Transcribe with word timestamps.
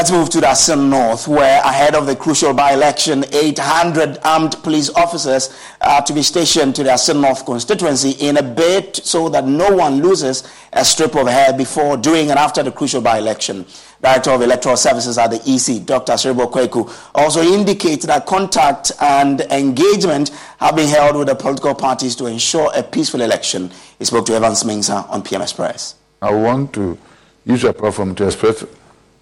Let's 0.00 0.12
move 0.12 0.30
to 0.30 0.40
the 0.40 0.46
Assin 0.46 0.88
North, 0.88 1.28
where 1.28 1.60
ahead 1.60 1.94
of 1.94 2.06
the 2.06 2.16
crucial 2.16 2.54
by-election, 2.54 3.26
800 3.34 4.16
armed 4.24 4.52
police 4.62 4.88
officers 4.94 5.54
are 5.82 6.00
to 6.00 6.14
be 6.14 6.22
stationed 6.22 6.74
to 6.76 6.82
the 6.82 6.88
Assin 6.88 7.20
North 7.20 7.44
constituency 7.44 8.12
in 8.12 8.38
a 8.38 8.42
bid 8.42 8.96
so 8.96 9.28
that 9.28 9.44
no 9.44 9.76
one 9.76 10.00
loses 10.00 10.50
a 10.72 10.86
strip 10.86 11.16
of 11.16 11.26
hair 11.26 11.52
before, 11.52 11.98
during, 11.98 12.30
and 12.30 12.38
after 12.38 12.62
the 12.62 12.72
crucial 12.72 13.02
by-election. 13.02 13.66
Director 14.00 14.30
of 14.30 14.40
Electoral 14.40 14.78
Services 14.78 15.18
at 15.18 15.32
the 15.32 15.36
EC, 15.44 15.84
Dr. 15.84 16.14
Serebour 16.14 16.50
Quaicoe, 16.50 16.90
also 17.14 17.42
indicated 17.42 18.08
that 18.08 18.24
contact 18.24 18.92
and 19.02 19.42
engagement 19.52 20.30
have 20.60 20.76
been 20.76 20.88
held 20.88 21.14
with 21.14 21.28
the 21.28 21.34
political 21.34 21.74
parties 21.74 22.16
to 22.16 22.24
ensure 22.24 22.70
a 22.74 22.82
peaceful 22.82 23.20
election. 23.20 23.70
He 23.98 24.06
spoke 24.06 24.24
to 24.28 24.32
Evans 24.32 24.62
Mensah 24.64 25.10
on 25.10 25.20
PM 25.20 25.42
Express. 25.42 25.96
I 26.22 26.32
want 26.32 26.72
to 26.72 26.96
use 27.44 27.62
your 27.62 27.74
platform 27.74 28.14
to 28.14 28.24
express 28.24 28.64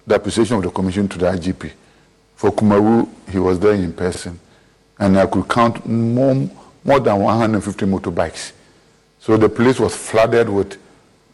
the 0.09 0.15
appreciation 0.15 0.57
of 0.57 0.63
the 0.63 0.71
Commission 0.71 1.07
to 1.07 1.19
the 1.19 1.27
IGP. 1.27 1.71
For 2.35 2.49
Kumawu, 2.51 3.07
he 3.29 3.37
was 3.37 3.59
there 3.59 3.73
in 3.73 3.93
person, 3.93 4.39
and 4.97 5.17
I 5.19 5.27
could 5.27 5.47
count 5.47 5.85
more, 5.85 6.49
more 6.83 6.99
than 6.99 7.19
150 7.19 7.85
motorbikes. 7.85 8.53
So 9.19 9.37
the 9.37 9.47
place 9.49 9.79
was 9.79 9.95
flooded 9.95 10.49
with 10.49 10.77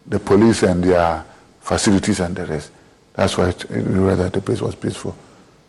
the 0.05 0.19
police 0.19 0.63
and 0.63 0.83
their 0.83 1.23
facilities 1.61 2.19
and 2.19 2.35
the 2.35 2.45
rest. 2.45 2.71
That's 3.13 3.37
why 3.37 3.53
read 3.69 4.17
that 4.17 4.33
the 4.33 4.41
place 4.41 4.61
was 4.61 4.75
peaceful. 4.75 5.15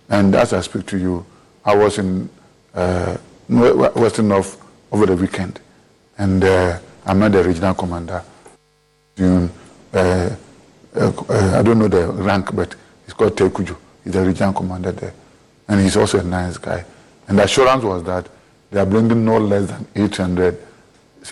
And 0.08 0.34
as 0.34 0.52
I 0.52 0.60
speak 0.60 0.86
to 0.86 0.98
you, 0.98 1.24
I 1.64 1.76
was 1.76 1.98
in 1.98 2.28
uh, 2.74 3.16
Western 3.48 4.28
North 4.28 4.60
over 4.90 5.06
the 5.06 5.14
weekend, 5.14 5.60
and 6.18 6.42
uh, 6.42 6.78
I 7.04 7.14
met 7.14 7.32
the 7.32 7.44
regional 7.44 7.74
commander. 7.74 8.24
Uh, 9.20 9.48
uh, 9.92 10.30
I 10.98 11.62
don't 11.62 11.78
know 11.78 11.88
the 11.88 12.08
rank, 12.08 12.54
but 12.54 12.74
He's 13.06 13.14
called 13.14 13.36
Tekuju. 13.36 13.76
He's 14.04 14.12
the 14.12 14.24
regional 14.24 14.52
commander 14.52 14.92
there. 14.92 15.14
And 15.68 15.80
he's 15.80 15.96
also 15.96 16.20
a 16.20 16.22
nice 16.22 16.58
guy. 16.58 16.84
And 17.28 17.38
the 17.38 17.44
assurance 17.44 17.82
was 17.82 18.02
that 18.04 18.28
they 18.70 18.80
are 18.80 18.86
bringing 18.86 19.24
no 19.24 19.38
less 19.38 19.68
than 19.68 19.86
800 19.94 20.58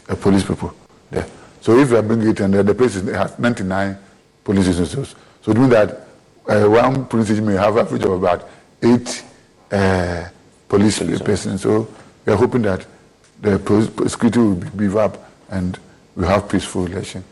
uh, 0.08 0.14
police 0.14 0.44
people 0.44 0.74
there. 1.10 1.26
So 1.60 1.78
if 1.78 1.90
they 1.90 1.96
are 1.96 2.02
bringing 2.02 2.28
800, 2.28 2.62
the 2.66 2.74
place 2.74 2.96
is, 2.96 3.08
has 3.14 3.38
99 3.38 3.98
police 4.42 4.68
officers. 4.68 5.14
So 5.42 5.52
doing 5.52 5.68
that, 5.70 6.06
uh, 6.48 6.64
one 6.64 7.04
police 7.06 7.26
station 7.26 7.46
may 7.46 7.54
have 7.54 7.76
average 7.76 8.02
of 8.04 8.12
about 8.12 8.48
eight 8.82 9.24
uh, 9.70 10.28
police 10.68 10.98
persons. 11.20 11.62
So 11.62 11.88
we 12.24 12.32
are 12.32 12.36
hoping 12.36 12.62
that 12.62 12.86
the 13.40 13.58
security 14.08 14.38
will 14.38 14.54
be 14.54 14.68
beefed 14.70 14.96
up 14.96 15.30
and 15.50 15.78
we 16.16 16.24
have 16.26 16.48
peaceful 16.48 16.86
election. 16.86 17.24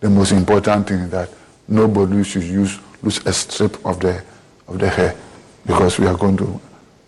The 0.00 0.10
most 0.10 0.32
important 0.32 0.88
thing 0.88 1.00
is 1.00 1.10
that 1.10 1.30
nobody 1.68 2.24
should 2.24 2.42
use 2.44 2.78
lose 3.02 3.24
a 3.26 3.32
strip 3.32 3.84
of 3.84 4.00
the 4.00 4.22
of 4.68 4.78
the 4.78 4.88
hair 4.88 5.16
because 5.66 5.98
we 5.98 6.06
are 6.06 6.16
going 6.16 6.36
to 6.36 6.60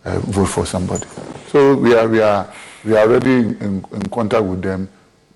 uh, 0.04 0.19
vote 0.20 0.47
for 0.47 0.66
somebody. 0.66 1.06
So 1.48 1.74
we 1.77 1.94
are 1.94 2.09
we 2.09 2.21
are 2.21 2.53
we 2.84 2.97
are 2.97 3.06
already 3.09 3.33
in, 3.65 3.84
in, 3.92 4.03
contact 4.10 4.44
with 4.44 4.62
them, 4.62 4.89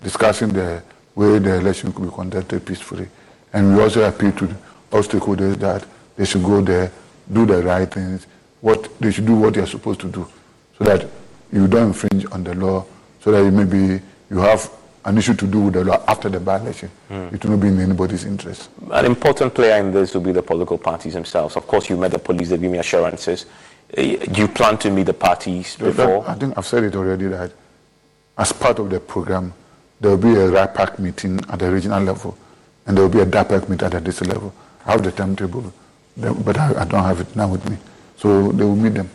discussing 0.03 0.49
the 0.49 0.83
way 1.15 1.39
the 1.39 1.55
election 1.55 1.93
could 1.93 2.03
be 2.05 2.11
conducted 2.11 2.65
peacefully, 2.65 3.07
and 3.53 3.75
we 3.75 3.81
also 3.81 4.07
appeal 4.07 4.31
to 4.33 4.55
all 4.91 5.01
stakeholders 5.01 5.55
that 5.57 5.85
they 6.15 6.25
should 6.25 6.43
go 6.43 6.61
there, 6.61 6.91
do 7.31 7.45
the 7.45 7.61
right 7.63 7.91
things, 7.91 8.27
what 8.61 8.89
they 8.99 9.11
should 9.11 9.25
do 9.25 9.35
what 9.35 9.53
they 9.53 9.61
are 9.61 9.67
supposed 9.67 9.99
to 10.01 10.07
do, 10.07 10.27
so 10.77 10.83
that 10.83 11.07
you 11.51 11.67
don't 11.67 11.87
infringe 11.87 12.25
on 12.31 12.43
the 12.43 12.53
law, 12.55 12.85
so 13.21 13.31
that 13.31 13.49
maybe 13.51 14.01
you 14.29 14.37
have 14.39 14.69
an 15.05 15.17
issue 15.17 15.33
to 15.35 15.47
do 15.47 15.61
with 15.61 15.73
the 15.75 15.83
law 15.85 16.03
after 16.07 16.29
the 16.29 16.39
by-election. 16.39 16.89
Mm. 17.09 17.33
It 17.33 17.43
will 17.43 17.51
not 17.51 17.61
be 17.61 17.67
in 17.69 17.79
anybody's 17.79 18.25
interest. 18.25 18.69
An 18.91 19.05
important 19.05 19.53
player 19.53 19.77
in 19.77 19.91
this 19.91 20.13
will 20.13 20.21
be 20.21 20.31
the 20.33 20.43
political 20.43 20.77
parties 20.77 21.13
themselves. 21.13 21.55
Of 21.55 21.65
course, 21.67 21.89
you 21.89 21.97
met 21.97 22.11
the 22.11 22.19
police, 22.19 22.49
they 22.49 22.57
give 22.57 22.71
me 22.71 22.77
assurances. 22.79 23.45
Do 23.95 24.17
you 24.33 24.47
plan 24.49 24.77
to 24.79 24.91
meet 24.91 25.03
the 25.03 25.13
parties 25.13 25.77
before? 25.77 26.23
That, 26.23 26.29
I 26.29 26.33
think 26.35 26.57
I've 26.57 26.65
said 26.65 26.83
it 26.83 26.95
already 26.95 27.27
that 27.27 27.51
as 28.37 28.51
part 28.51 28.79
of 28.79 28.89
the 28.89 28.99
program, 28.99 29.53
there 29.99 30.11
will 30.11 30.17
be 30.17 30.31
a 30.31 30.49
RIPAC 30.51 30.99
meeting 30.99 31.39
at 31.49 31.59
the 31.59 31.71
regional 31.71 32.03
level, 32.03 32.37
and 32.85 32.97
there 32.97 33.03
will 33.05 33.11
be 33.11 33.21
a 33.21 33.25
DAPAC 33.25 33.69
meeting 33.69 33.85
at 33.85 33.93
the 33.93 34.01
district 34.01 34.33
level. 34.33 34.53
I 34.85 34.91
have 34.91 35.03
the 35.03 35.11
timetable, 35.11 35.73
but 36.17 36.57
I, 36.57 36.81
I 36.81 36.85
don't 36.85 37.03
have 37.03 37.21
it 37.21 37.35
now 37.35 37.47
with 37.49 37.67
me. 37.69 37.77
So 38.17 38.51
they 38.51 38.63
will 38.63 38.75
meet 38.75 38.93
them. 38.93 39.09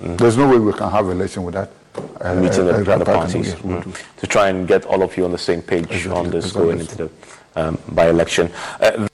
Mm. 0.00 0.18
There's 0.18 0.36
no 0.36 0.48
way 0.48 0.58
we 0.58 0.72
can 0.72 0.90
have 0.90 1.08
election 1.08 1.44
without 1.44 1.70
uh, 2.20 2.34
meeting 2.34 2.66
the 2.66 2.92
other 2.92 3.04
parties 3.04 3.54
mm. 3.54 4.02
to 4.16 4.26
try 4.26 4.48
and 4.48 4.66
get 4.66 4.84
all 4.86 5.02
of 5.02 5.16
you 5.16 5.24
on 5.24 5.32
the 5.32 5.38
same 5.38 5.62
page 5.62 5.84
exactly. 5.90 6.10
on 6.10 6.30
this 6.30 6.46
exactly. 6.46 6.62
going 6.62 6.80
into 6.80 6.96
the 6.96 7.10
um, 7.56 7.78
by-election. 7.92 8.50
Uh, 8.80 9.08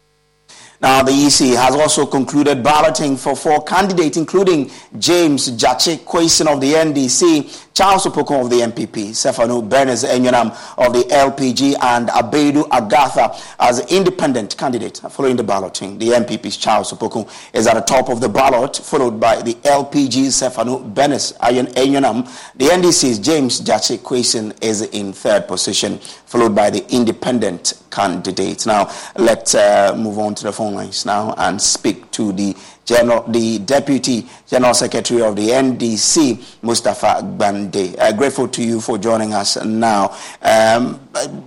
now, 0.83 1.03
the 1.03 1.13
EC 1.13 1.59
has 1.59 1.77
also 1.77 2.07
concluded 2.07 2.63
balloting 2.63 3.19
for 3.19 3.37
four 3.37 3.63
candidates, 3.65 4.17
including 4.17 4.71
James 4.99 5.51
Gyakye 5.51 5.99
Quayson 5.99 6.47
of 6.47 6.63
the 6.63 6.73
NDC, 6.73 7.70
Charles 7.81 8.05
Opoku 8.05 8.45
of 8.45 8.51
the 8.51 8.57
NPP, 8.57 9.13
Sefanu 9.13 9.67
Bernice 9.67 10.05
Enyonam 10.05 10.51
of 10.77 10.93
the 10.93 11.03
LPG, 11.05 11.77
and 11.81 12.09
Abedu 12.11 12.69
Agatha 12.71 13.35
as 13.59 13.91
independent 13.91 14.55
candidate 14.59 14.99
following 15.11 15.35
the 15.35 15.43
balloting. 15.43 15.97
The 15.97 16.09
NPP's 16.09 16.59
Charles 16.59 16.93
Opoku 16.93 17.27
is 17.55 17.67
at 17.67 17.73
the 17.73 17.81
top 17.81 18.11
of 18.11 18.21
the 18.21 18.29
ballot, 18.29 18.77
followed 18.77 19.19
by 19.19 19.41
the 19.41 19.55
LPG's 19.55 20.43
Sefanu 20.43 20.93
Bernice 20.93 21.33
Enyonam. 21.39 22.27
The 22.57 22.67
NDC's 22.67 23.19
James 23.19 23.63
Gyakye 23.63 23.97
Quayson 24.01 24.63
is 24.63 24.83
in 24.83 25.15
third 25.15 25.49
position, 25.49 26.01
followed 26.27 26.55
by 26.55 26.69
the 26.69 26.85
independent 26.95 27.81
candidate. 27.91 28.67
Now, 28.67 28.91
let's 29.17 29.55
uh, 29.55 29.95
move 29.97 30.19
on 30.19 30.35
to 30.35 30.43
the 30.45 30.53
phone 30.53 30.75
lines 30.75 31.07
now 31.07 31.33
and 31.39 31.61
speak 31.61 32.11
to 32.11 32.33
the 32.33 32.55
General, 32.85 33.23
the 33.29 33.59
Deputy 33.61 34.27
General 34.49 34.75
Secretary 34.75 35.23
of 35.23 35.37
the 35.37 35.49
NDC, 35.49 36.63
Mustafa 36.63 37.23
Gbande. 37.23 37.97
Uh, 37.99 38.13
grateful 38.13 38.49
to 38.49 38.63
you 38.63 38.81
for 38.81 38.99
joining 38.99 39.33
us 39.33 39.63
now. 39.65 40.17
Um, 40.43 41.01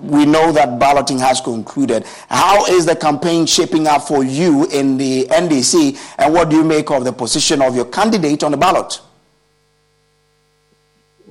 we 0.03 0.25
know 0.25 0.51
that 0.51 0.79
balloting 0.79 1.19
has 1.19 1.41
concluded. 1.41 2.05
How 2.29 2.65
is 2.67 2.85
the 2.85 2.95
campaign 2.95 3.45
shaping 3.45 3.87
up 3.87 4.03
for 4.07 4.23
you 4.23 4.65
in 4.71 4.97
the 4.97 5.25
NDC, 5.25 5.97
and 6.17 6.33
what 6.33 6.49
do 6.49 6.55
you 6.55 6.63
make 6.63 6.89
of 6.91 7.03
the 7.03 7.11
position 7.11 7.61
of 7.61 7.75
your 7.75 7.85
candidate 7.85 8.43
on 8.43 8.51
the 8.51 8.57
ballot? 8.57 9.01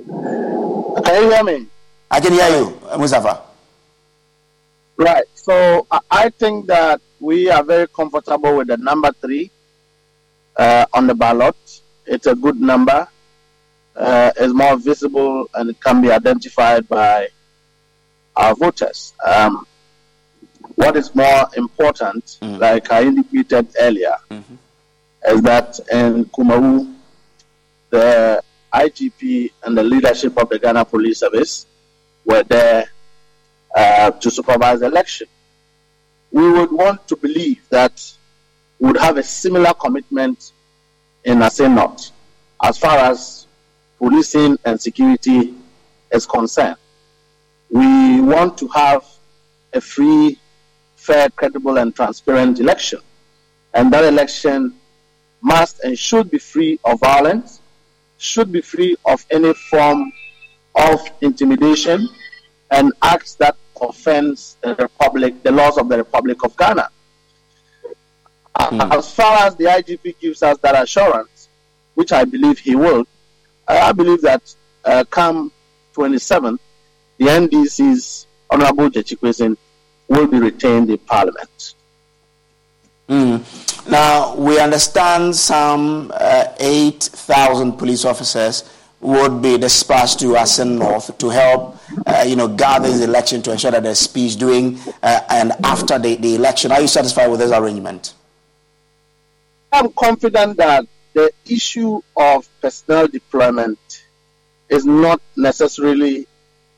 Can 0.07 1.23
you 1.23 1.31
hear 1.31 1.45
me? 1.45 1.67
I 2.11 2.21
can 2.21 2.33
hear 2.33 2.49
you, 2.51 2.79
Mustafa. 2.99 3.41
Right. 4.97 5.25
So 5.35 5.87
I 6.11 6.29
think 6.29 6.67
that 6.67 7.01
we 7.19 7.49
are 7.51 7.63
very 7.65 7.89
comfortable 7.89 8.57
with 8.57 8.69
the 8.69 8.77
number 8.77 9.11
three 9.21 9.51
uh, 10.57 10.87
on 10.93 11.07
the 11.07 11.15
ballot. 11.15 11.57
It's 12.07 12.27
a 12.27 12.35
good 12.35 12.61
number. 12.61 13.09
Uh, 13.95 14.31
it's 14.37 14.55
more 14.55 14.77
visible 14.77 15.49
and 15.55 15.71
it 15.71 15.81
can 15.81 16.01
be 16.01 16.11
identified 16.11 16.89
by 16.89 17.29
our 18.37 18.55
voters. 18.55 19.13
Um, 19.25 19.67
what 20.77 20.97
is 20.97 21.15
more 21.15 21.47
important, 21.57 22.39
mm. 22.41 22.59
like 22.59 22.91
I 22.91 23.03
indicated 23.03 23.69
earlier, 23.79 24.17
mm-hmm. 24.31 24.55
is 25.27 25.43
that 25.43 25.79
in 25.93 26.25
Kumawu, 26.27 26.95
the 27.91 28.43
IGP 28.73 29.53
and 29.65 29.77
the 29.77 29.83
leadership 29.83 30.37
of 30.39 30.49
the 30.49 30.59
Ghana 30.59 30.85
Police 30.87 31.21
Service 31.21 31.67
were 32.25 32.43
there 32.45 32.91
uh, 33.75 34.11
to 34.13 34.31
supervise 34.31 34.81
the 34.81 34.87
election. 34.87 35.27
We 36.31 36.51
would 36.51 36.73
want 36.73 37.07
to 37.09 37.17
believe 37.17 37.69
that 37.69 38.03
would 38.83 38.99
have 38.99 39.17
a 39.17 39.23
similar 39.23 39.73
commitment 39.75 40.51
in 41.25 41.41
Assin 41.41 41.79
as 42.65 42.79
far 42.79 42.99
as 42.99 43.47
policing 43.97 44.59
and 44.65 44.81
security 44.81 45.55
is 46.11 46.27
concerned. 46.27 46.77
We 47.71 48.21
want 48.21 48.59
to 48.59 48.67
have 48.69 49.05
a 49.73 49.81
free, 49.81 50.37
fair, 50.97 51.31
credible, 51.31 51.79
and 51.79 51.95
transparent 51.95 52.59
election. 52.59 52.99
And 53.73 53.93
that 53.93 54.05
election 54.05 54.75
must 55.41 55.79
and 55.85 55.97
should 55.97 56.29
be 56.29 56.39
free 56.39 56.81
of 56.85 56.99
violence, 56.99 57.61
should 58.19 58.51
be 58.51 58.63
free 58.63 58.97
of 59.05 59.25
any 59.31 59.55
form 59.55 60.13
of 60.75 61.01
intimidation 61.21 62.09
and 62.73 62.93
acts 63.01 63.37
that 63.37 63.55
offends 63.81 64.57
the 64.61 64.75
Republic, 64.75 65.41
the 65.45 65.53
laws 65.53 65.79
of 65.79 65.89
the 65.89 65.99
Republic 65.99 66.43
of 66.43 66.57
Ghana. 66.57 66.89
Mm. 68.57 68.93
As 68.97 69.13
far 69.15 69.47
as 69.47 69.57
the 69.57 69.65
IGP 69.65 70.19
gives 70.21 70.43
us 70.43 70.59
that 70.59 70.81
assurance, 70.81 71.49
which 71.95 72.13
I 72.13 72.25
believe 72.25 72.59
he 72.59 72.77
will, 72.77 73.07
I 73.69 73.93
believe 73.93 74.21
that 74.23 74.55
uh, 74.85 75.05
come 75.11 75.53
27th, 75.95 76.59
the 77.19 77.27
NDC's 77.27 78.27
Honorable 78.51 78.91
Gyakye 78.91 79.57
will 80.09 80.27
be 80.27 80.39
retained 80.39 80.91
in 80.91 80.99
Parliament. 80.99 81.75
Mm. 83.09 83.89
Now, 83.91 84.35
we 84.37 84.59
understand 84.61 85.35
some 85.35 86.13
uh, 86.15 86.47
8,000 86.59 87.73
police 87.73 88.05
officers 88.05 88.65
would 89.01 89.43
be 89.43 89.59
dispatched 89.59 90.21
to 90.21 90.37
Assin 90.37 90.79
North 90.79 91.17
to 91.19 91.29
help, 91.29 91.77
uh, 92.07 92.25
you 92.27 92.37
know, 92.37 92.47
gather 92.47 92.91
the 92.97 93.05
election 93.05 93.43
to 93.43 93.53
ensure 93.53 93.73
that 93.73 93.83
there's 93.83 94.07
peace 94.07 94.37
during 94.37 94.79
uh, 95.03 95.21
and 95.29 95.53
after 95.65 95.99
the, 95.99 96.15
the 96.17 96.37
election. 96.37 96.71
Are 96.71 96.81
you 96.81 96.87
satisfied 96.87 97.29
with 97.29 97.41
this 97.41 97.51
arrangement? 97.51 98.15
I'm 99.73 99.91
confident 99.95 100.59
that 100.59 100.87
the 101.15 101.33
issue 101.47 102.03
of 102.15 102.47
personnel 102.61 103.09
deployment 103.09 104.05
is 104.69 104.85
not 104.85 105.21
necessarily 105.35 106.27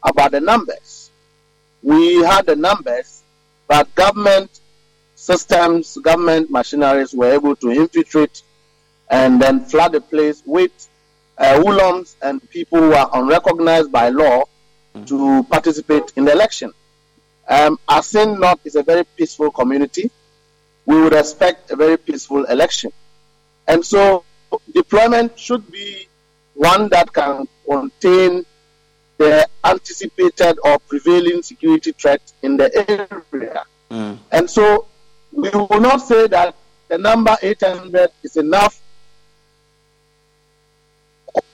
about 0.04 0.30
the 0.30 0.40
numbers. 0.40 1.10
We 1.82 2.22
had 2.22 2.46
the 2.46 2.54
numbers, 2.54 3.22
but 3.66 3.92
government 3.96 4.60
systems, 5.16 5.98
government 6.02 6.50
machineries 6.50 7.12
were 7.12 7.32
able 7.32 7.56
to 7.56 7.70
infiltrate 7.70 8.42
and 9.10 9.42
then 9.42 9.64
flood 9.64 9.92
the 9.92 10.00
place 10.00 10.42
with 10.46 10.72
uh, 11.36 12.04
and 12.22 12.48
people 12.50 12.78
who 12.78 12.92
are 12.92 13.10
unrecognized 13.14 13.90
by 13.90 14.08
law 14.08 14.44
mm-hmm. 14.94 15.04
to 15.04 15.42
participate 15.50 16.12
in 16.14 16.24
the 16.24 16.32
election. 16.32 16.72
Um, 17.48 17.76
Assin 17.88 18.38
North 18.38 18.64
is 18.64 18.76
a 18.76 18.84
very 18.84 19.04
peaceful 19.16 19.50
community 19.50 20.10
we 20.86 21.00
would 21.00 21.14
expect 21.14 21.70
a 21.70 21.76
very 21.76 21.96
peaceful 21.96 22.44
election. 22.44 22.92
And 23.66 23.84
so 23.84 24.24
deployment 24.72 25.38
should 25.38 25.70
be 25.70 26.08
one 26.54 26.88
that 26.90 27.12
can 27.12 27.48
contain 27.68 28.44
the 29.18 29.48
anticipated 29.64 30.58
or 30.64 30.78
prevailing 30.80 31.42
security 31.42 31.92
threat 31.92 32.20
in 32.42 32.56
the 32.56 32.68
area. 33.32 33.64
Mm. 33.90 34.18
And 34.32 34.50
so 34.50 34.86
we 35.32 35.50
will 35.50 35.80
not 35.80 35.98
say 35.98 36.26
that 36.28 36.54
the 36.88 36.98
number 36.98 37.36
800 37.40 38.10
is 38.22 38.36
enough 38.36 38.80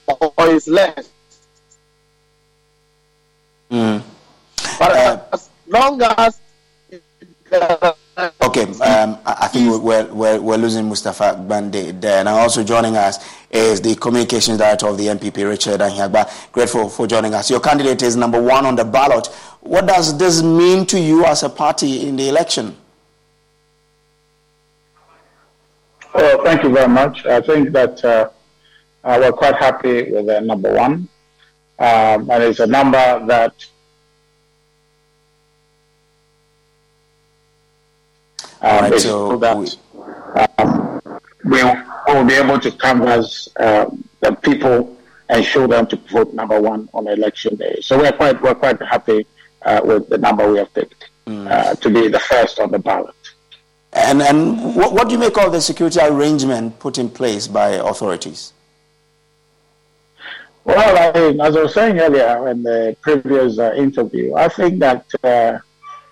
or 0.07 0.47
is 0.49 0.67
less. 0.67 1.09
Mm. 3.69 4.03
But 4.77 4.91
uh, 4.91 5.23
as 5.31 5.49
long 5.67 6.01
as 6.01 6.39
Okay, 8.41 8.63
um, 8.81 9.17
I 9.25 9.47
think 9.47 9.81
we're, 9.81 10.05
we're, 10.13 10.39
we're 10.39 10.57
losing 10.57 10.87
Mustafa 10.87 11.35
Gbande 11.39 11.99
there. 11.99 12.19
And 12.19 12.29
also 12.29 12.63
joining 12.63 12.95
us 12.95 13.17
is 13.49 13.81
the 13.81 13.95
communications 13.95 14.57
director 14.59 14.87
of 14.87 14.97
the 14.97 15.07
NPP, 15.07 15.47
Richard 15.47 15.79
Ahiagbah. 15.81 16.51
Grateful 16.51 16.87
for 16.89 17.07
joining 17.07 17.33
us. 17.33 17.49
Your 17.49 17.59
candidate 17.59 18.01
is 18.03 18.15
number 18.15 18.41
one 18.41 18.65
on 18.65 18.75
the 18.75 18.83
ballot. 18.85 19.27
What 19.61 19.87
does 19.87 20.17
this 20.17 20.43
mean 20.43 20.85
to 20.87 20.99
you 20.99 21.25
as 21.25 21.43
a 21.43 21.49
party 21.49 22.07
in 22.07 22.15
the 22.15 22.29
election? 22.29 22.75
Well, 26.13 26.43
thank 26.43 26.63
you 26.63 26.69
very 26.69 26.89
much. 26.89 27.25
I 27.25 27.41
think 27.41 27.71
that 27.71 28.03
uh, 28.03 28.29
uh, 29.03 29.17
we're 29.19 29.31
quite 29.31 29.55
happy 29.55 30.11
with 30.11 30.43
number 30.43 30.73
one. 30.73 31.07
Um, 31.79 32.29
and 32.29 32.43
it's 32.43 32.59
a 32.59 32.67
number 32.67 33.25
that 33.25 33.65
Um, 38.61 38.91
right, 38.91 38.99
so 38.99 39.37
that 39.37 39.57
we, 39.57 41.61
um, 41.61 41.91
will 42.07 42.25
be 42.25 42.35
able 42.35 42.59
to 42.59 42.71
canvass 42.71 43.49
uh, 43.59 43.89
the 44.19 44.33
people 44.33 44.95
and 45.29 45.43
show 45.43 45.65
them 45.65 45.87
to 45.87 45.95
vote 46.11 46.33
number 46.33 46.61
one 46.61 46.89
on 46.93 47.07
election 47.07 47.55
day. 47.55 47.79
So 47.81 47.97
we're 47.97 48.11
quite 48.11 48.41
we're 48.41 48.55
quite 48.55 48.81
happy 48.81 49.25
uh, 49.63 49.81
with 49.83 50.09
the 50.09 50.17
number 50.17 50.51
we 50.51 50.59
have 50.59 50.73
picked 50.73 51.09
mm. 51.25 51.49
uh, 51.49 51.75
to 51.75 51.89
be 51.89 52.07
the 52.07 52.19
first 52.19 52.59
on 52.59 52.71
the 52.71 52.79
ballot. 52.79 53.15
And 53.93 54.21
and 54.21 54.75
what, 54.75 54.93
what 54.93 55.07
do 55.07 55.13
you 55.13 55.19
make 55.19 55.37
of 55.37 55.51
the 55.51 55.61
security 55.61 55.99
arrangement 55.99 56.79
put 56.79 56.97
in 56.97 57.09
place 57.09 57.47
by 57.47 57.69
authorities? 57.69 58.53
Well, 60.63 60.95
I, 60.95 61.47
as 61.47 61.55
I 61.55 61.63
was 61.63 61.73
saying 61.73 61.99
earlier 61.99 62.47
in 62.49 62.61
the 62.61 62.95
previous 63.01 63.57
uh, 63.57 63.73
interview, 63.73 64.35
I 64.35 64.47
think 64.47 64.79
that 64.79 65.05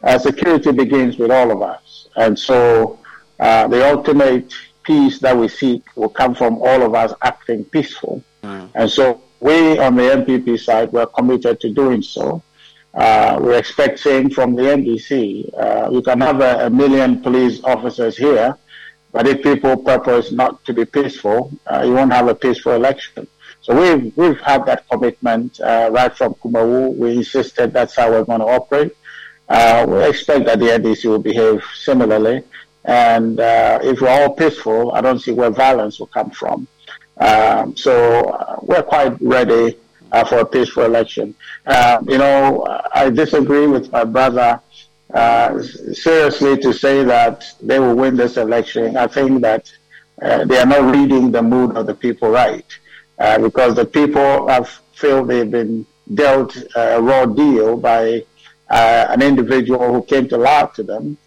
uh, 0.04 0.18
security 0.18 0.72
begins 0.72 1.18
with 1.18 1.32
all 1.32 1.52
of 1.52 1.62
us. 1.62 2.08
And 2.16 2.38
so 2.38 3.00
uh, 3.40 3.68
the 3.68 3.88
ultimate 3.90 4.54
peace 4.84 5.20
that 5.20 5.38
we 5.38 5.48
seek 5.48 5.84
will 5.96 6.10
come 6.10 6.34
from 6.34 6.56
all 6.62 6.82
of 6.84 6.94
us 6.96 7.14
acting 7.22 7.64
peaceful. 7.66 8.24
Mm. 8.44 8.70
And 8.76 8.90
so 8.90 9.22
we 9.40 9.78
on 9.80 9.96
the 9.96 10.04
NPP 10.04 10.60
side, 10.60 10.92
we're 10.92 11.06
committed 11.06 11.60
to 11.62 11.70
doing 11.74 12.02
so. 12.02 12.44
Uh, 12.94 13.38
we're 13.40 13.58
expecting 13.58 14.30
from 14.30 14.56
the 14.56 14.64
NDC, 14.64 15.14
uh, 15.58 15.90
we 15.92 16.02
can 16.02 16.20
have 16.22 16.42
a, 16.42 16.66
a, 16.66 16.70
million 16.72 17.22
police 17.22 17.64
officers 17.64 18.18
here, 18.18 18.58
but 19.12 19.28
if 19.28 19.44
people 19.44 19.78
purpose 19.78 20.32
not 20.32 20.66
to 20.66 20.74
be 20.74 20.86
peaceful, 20.86 21.52
uh, 21.68 21.84
you 21.86 21.94
won't 21.94 22.12
have 22.12 22.28
a 22.28 22.34
peaceful 22.34 22.74
election. 22.74 23.28
So 23.62 23.80
we've, 23.80 24.12
we've 24.18 24.40
had 24.42 24.66
that 24.66 24.90
commitment 24.90 25.60
uh, 25.60 25.90
right 25.94 26.16
from 26.16 26.34
Kumawu. 26.36 26.96
We 26.96 27.18
insisted 27.18 27.74
that's 27.74 27.96
how 27.96 28.10
we're 28.10 28.24
going 28.24 28.40
to 28.40 28.48
operate. 28.48 28.96
Uh, 29.50 29.86
we 29.88 30.08
expect 30.08 30.46
that 30.46 30.60
the 30.60 30.68
NDC 30.68 31.06
will 31.06 31.20
behave 31.20 31.64
similarly. 31.76 32.44
And 32.86 33.40
uh, 33.40 33.80
if 33.82 34.00
we're 34.02 34.10
all 34.10 34.34
peaceful, 34.34 34.92
I 34.94 35.02
don't 35.02 35.20
see 35.20 35.32
where 35.32 35.50
violence 35.50 36.00
will 36.00 36.08
come 36.08 36.32
from. 36.32 36.68
Um, 37.18 37.76
so 37.76 38.30
uh, 38.30 38.60
we're 38.62 38.84
quite 38.84 39.20
ready 39.22 39.78
uh, 40.12 40.24
for 40.24 40.40
a 40.40 40.46
peaceful 40.46 40.84
election. 40.84 41.36
Uh, 41.66 42.00
you 42.08 42.18
know, 42.18 42.66
I 42.94 43.10
disagree 43.10 43.68
with 43.68 43.92
my 43.92 44.04
brother 44.04 44.62
uh, 45.14 45.62
seriously 45.62 46.58
to 46.60 46.72
say 46.72 47.04
that 47.04 47.46
they 47.62 47.80
will 47.80 47.96
win 47.96 48.16
this 48.16 48.38
election. 48.38 48.96
I 48.96 49.08
think 49.08 49.42
that 49.42 49.72
they 50.20 50.60
are 50.60 50.66
not 50.66 50.96
reading 50.96 51.32
the 51.32 51.42
mood 51.42 51.76
of 51.76 51.88
the 51.88 51.96
people 51.96 52.30
right, 52.30 52.66
because 53.18 53.76
the 53.76 53.86
people 53.86 54.48
have 54.48 54.70
feel 54.94 55.24
they've 55.24 55.50
been 55.50 55.86
dealt 56.14 56.58
a 56.76 57.02
raw 57.02 57.26
deal 57.26 57.78
by 57.78 58.24
an 58.70 59.22
individual 59.22 59.94
who 59.94 60.02
came 60.04 60.28
to 60.30 60.38
lie 60.38 60.70
to 60.76 60.84
them 60.84 61.18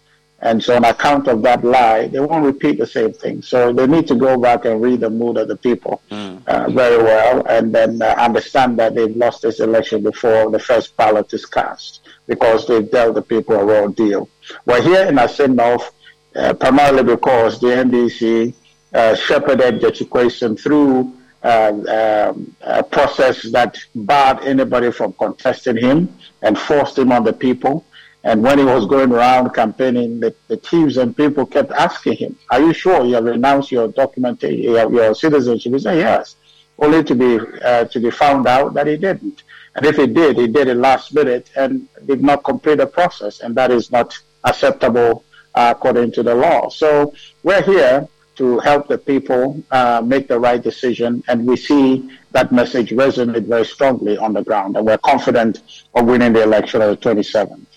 and 0.43 0.61
so 0.61 0.75
on 0.75 0.83
account 0.83 1.29
of 1.29 1.41
that 1.41 1.63
lie, 1.63 2.07
they 2.07 2.19
won't 2.19 2.45
repeat 2.45 2.77
the 2.77 2.85
same 2.85 3.13
thing. 3.13 3.41
So 3.41 3.71
they 3.71 3.87
need 3.87 4.07
to 4.09 4.15
go 4.15 4.37
back 4.37 4.65
and 4.65 4.81
read 4.81 4.99
the 4.99 5.09
mood 5.09 5.37
of 5.37 5.47
the 5.47 5.55
people 5.55 6.01
mm. 6.11 6.45
uh, 6.45 6.69
very 6.69 7.01
well 7.01 7.45
and 7.47 7.73
then 7.73 8.01
uh, 8.01 8.07
understand 8.17 8.77
that 8.79 8.93
they've 8.93 9.15
lost 9.15 9.41
this 9.41 9.61
election 9.61 10.03
before 10.03 10.51
the 10.51 10.59
first 10.59 10.97
ballot 10.97 11.33
is 11.33 11.45
cast 11.45 12.01
because 12.27 12.67
they've 12.67 12.91
dealt 12.91 13.15
the 13.15 13.21
people 13.21 13.55
a 13.55 13.63
raw 13.63 13.87
deal. 13.87 14.27
We're 14.65 14.81
here 14.81 15.05
in 15.07 15.55
North 15.55 15.91
uh, 16.35 16.53
primarily 16.55 17.03
because 17.03 17.61
the 17.61 17.67
NDC 17.67 18.53
uh, 18.93 19.15
shepherded 19.15 19.79
Gyakye 19.81 20.09
Quayson 20.09 20.59
through 20.59 21.13
uh, 21.43 22.33
a 22.61 22.83
process 22.83 23.43
that 23.51 23.77
barred 23.95 24.39
anybody 24.43 24.91
from 24.91 25.13
contesting 25.13 25.77
him 25.77 26.15
and 26.41 26.57
forced 26.57 26.97
him 26.97 27.11
on 27.11 27.23
the 27.23 27.33
people. 27.33 27.85
And 28.25 28.41
when 28.41 28.57
he 28.57 28.63
was 28.63 28.85
going 28.85 29.11
around 29.11 29.53
campaigning, 29.53 30.21
the, 30.21 30.33
the 30.47 30.97
and 31.01 31.15
people 31.15 31.45
kept 31.45 31.71
asking 31.71 32.17
him, 32.17 32.37
Are 32.49 32.61
you 32.61 32.73
sure 32.73 33.03
you 33.03 33.15
have 33.15 33.25
renounced 33.25 33.71
your 33.71 33.89
documentation, 33.89 34.61
your, 34.61 34.91
your 34.91 35.13
citizenship? 35.13 35.73
He 35.73 35.79
said, 35.79 35.97
Yes, 35.97 36.37
only 36.79 37.03
to 37.03 37.15
be, 37.15 37.39
uh, 37.61 37.85
to 37.85 37.99
be 37.99 38.09
found 38.09 38.47
out 38.47 38.73
that 38.75 38.87
he 38.87 38.95
didn't. 38.95 39.43
And 39.75 39.85
if 39.85 39.97
he 39.97 40.07
did, 40.07 40.37
he 40.37 40.47
did 40.47 40.69
it 40.69 40.75
last 40.75 41.13
minute 41.13 41.51
and 41.57 41.89
did 42.05 42.23
not 42.23 42.45
complete 42.45 42.77
the 42.77 42.87
process. 42.87 43.41
And 43.41 43.55
that 43.55 43.71
is 43.71 43.91
not 43.91 44.17
acceptable 44.45 45.25
uh, 45.55 45.73
according 45.75 46.11
to 46.13 46.23
the 46.23 46.35
law. 46.35 46.69
So 46.69 47.13
we're 47.43 47.61
here 47.61 48.07
to 48.35 48.59
help 48.59 48.87
the 48.87 48.97
people 48.97 49.61
uh, 49.71 50.01
make 50.03 50.27
the 50.27 50.39
right 50.39 50.61
decision. 50.61 51.23
And 51.27 51.45
we 51.45 51.55
see 51.57 52.09
that 52.31 52.51
message 52.51 52.89
resonate 52.91 53.45
very 53.47 53.65
strongly 53.65 54.17
on 54.17 54.33
the 54.33 54.43
ground. 54.43 54.75
And 54.77 54.85
we're 54.85 54.97
confident 54.97 55.61
of 55.93 56.05
winning 56.05 56.33
the 56.33 56.43
election 56.43 56.81
on 56.81 56.89
the 56.89 56.97
27th. 56.97 57.72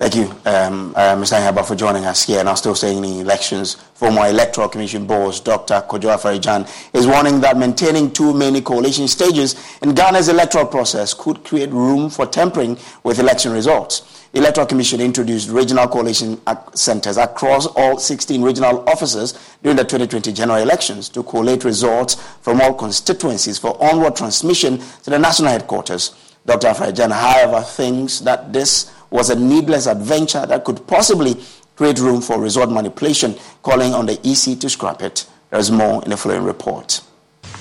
Thank 0.00 0.14
you, 0.16 0.30
um, 0.46 0.94
uh, 0.96 1.14
Mr. 1.14 1.38
Ahiagbah, 1.38 1.66
for 1.66 1.74
joining 1.76 2.06
us 2.06 2.24
here. 2.24 2.42
Now, 2.42 2.54
still 2.54 2.74
staying 2.74 2.96
in 2.96 3.02
the 3.02 3.20
elections, 3.20 3.74
former 3.74 4.28
Electoral 4.28 4.70
Commission 4.70 5.06
boss 5.06 5.40
Dr. 5.40 5.74
Kojo 5.82 6.16
Afari-Gyan 6.16 6.66
is 6.94 7.06
warning 7.06 7.38
that 7.42 7.58
maintaining 7.58 8.10
too 8.10 8.32
many 8.32 8.62
collation 8.62 9.06
stages 9.08 9.56
in 9.82 9.90
Ghana's 9.94 10.30
electoral 10.30 10.64
process 10.64 11.12
could 11.12 11.44
create 11.44 11.68
room 11.68 12.08
for 12.08 12.24
tampering 12.24 12.78
with 13.02 13.18
election 13.18 13.52
results. 13.52 14.26
The 14.32 14.38
Electoral 14.38 14.66
Commission 14.68 15.02
introduced 15.02 15.50
regional 15.50 15.86
collation 15.86 16.40
centers 16.72 17.18
across 17.18 17.66
all 17.66 17.98
16 17.98 18.40
regional 18.40 18.88
offices 18.88 19.34
during 19.62 19.76
the 19.76 19.84
2020 19.84 20.32
general 20.32 20.62
elections 20.62 21.10
to 21.10 21.22
collate 21.22 21.62
results 21.64 22.14
from 22.40 22.62
all 22.62 22.72
constituencies 22.72 23.58
for 23.58 23.76
onward 23.84 24.16
transmission 24.16 24.78
to 25.02 25.10
the 25.10 25.18
national 25.18 25.50
headquarters. 25.50 26.14
Dr. 26.46 26.68
Afari-Gyan, 26.68 27.12
however, 27.12 27.60
thinks 27.60 28.20
that 28.20 28.50
this 28.50 28.90
was 29.10 29.30
a 29.30 29.34
needless 29.36 29.86
adventure 29.86 30.46
that 30.46 30.64
could 30.64 30.86
possibly 30.86 31.36
create 31.76 31.98
room 31.98 32.20
for 32.20 32.40
resort 32.40 32.70
manipulation, 32.70 33.34
calling 33.62 33.94
on 33.94 34.06
the 34.06 34.18
EC 34.24 34.58
to 34.60 34.68
scrap 34.68 35.02
it. 35.02 35.26
There's 35.50 35.70
more 35.70 36.02
in 36.04 36.10
the 36.10 36.16
following 36.16 36.44
report. 36.44 37.00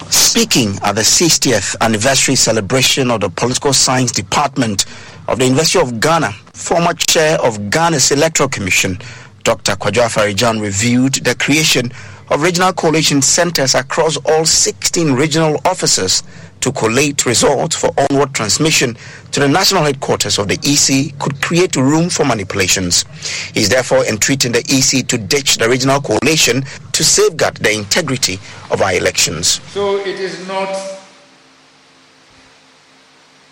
Speaking 0.09 0.77
at 0.83 0.95
the 0.95 1.01
60th 1.01 1.75
anniversary 1.81 2.35
celebration 2.35 3.11
of 3.11 3.21
the 3.21 3.29
Political 3.29 3.73
Science 3.73 4.11
Department 4.11 4.85
of 5.27 5.39
the 5.39 5.45
University 5.45 5.79
of 5.79 5.99
Ghana, 5.99 6.31
former 6.53 6.93
chair 6.93 7.39
of 7.41 7.69
Ghana's 7.69 8.11
Electoral 8.11 8.49
Commission, 8.49 8.99
Dr. 9.43 9.73
Kojo 9.73 10.03
Afari-Gyan 10.03 10.61
reviewed 10.61 11.15
the 11.15 11.35
creation 11.35 11.91
of 12.29 12.41
regional 12.41 12.73
collation 12.73 13.21
centers 13.21 13.73
across 13.73 14.17
all 14.25 14.45
16 14.45 15.13
regional 15.13 15.59
offices 15.65 16.23
to 16.61 16.71
collate 16.71 17.25
results 17.25 17.75
for 17.75 17.91
onward 18.09 18.33
transmission 18.33 18.95
to 19.31 19.39
the 19.39 19.47
national 19.47 19.83
headquarters 19.83 20.37
of 20.39 20.47
the 20.47 20.57
EC 20.63 21.17
could 21.19 21.41
create 21.41 21.75
room 21.75 22.09
for 22.09 22.25
manipulations. 22.25 23.05
He 23.53 23.61
is 23.61 23.69
therefore 23.69 24.05
entreating 24.05 24.51
the 24.51 24.59
EC 24.69 25.07
to 25.07 25.17
ditch 25.17 25.57
the 25.57 25.69
regional 25.69 26.01
collation 26.01 26.63
to 26.91 27.03
safeguard 27.03 27.57
the 27.57 27.71
integrity 27.71 28.39
of 28.71 28.81
our 28.81 28.93
elections. 28.93 29.61
So 29.71 29.97
it 29.99 30.19
is 30.19 30.47
not 30.47 30.69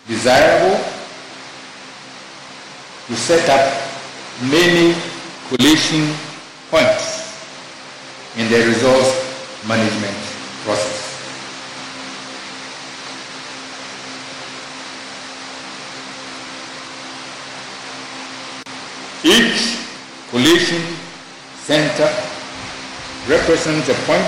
desirable 0.08 0.84
to 3.08 3.16
set 3.16 3.48
up 3.50 3.84
many 4.52 4.96
collation 5.50 6.14
points 6.70 7.28
in 8.36 8.50
the 8.52 8.68
resource 8.68 9.10
management 9.68 10.16
process. 10.64 11.07
Each 19.28 19.76
collation 20.32 20.82
center 21.60 22.08
represents 23.28 23.90
a 23.90 23.94
point 24.08 24.24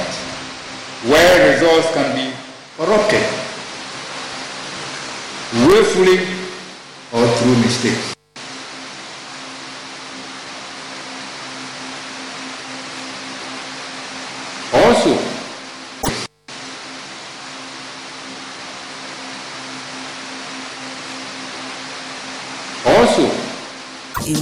where 1.08 1.54
results 1.54 1.88
can 1.94 2.14
be 2.18 2.36
corrupted 2.76 3.24
willfully 5.54 6.20
or 7.14 7.26
through 7.38 7.56
mistakes. 7.64 8.19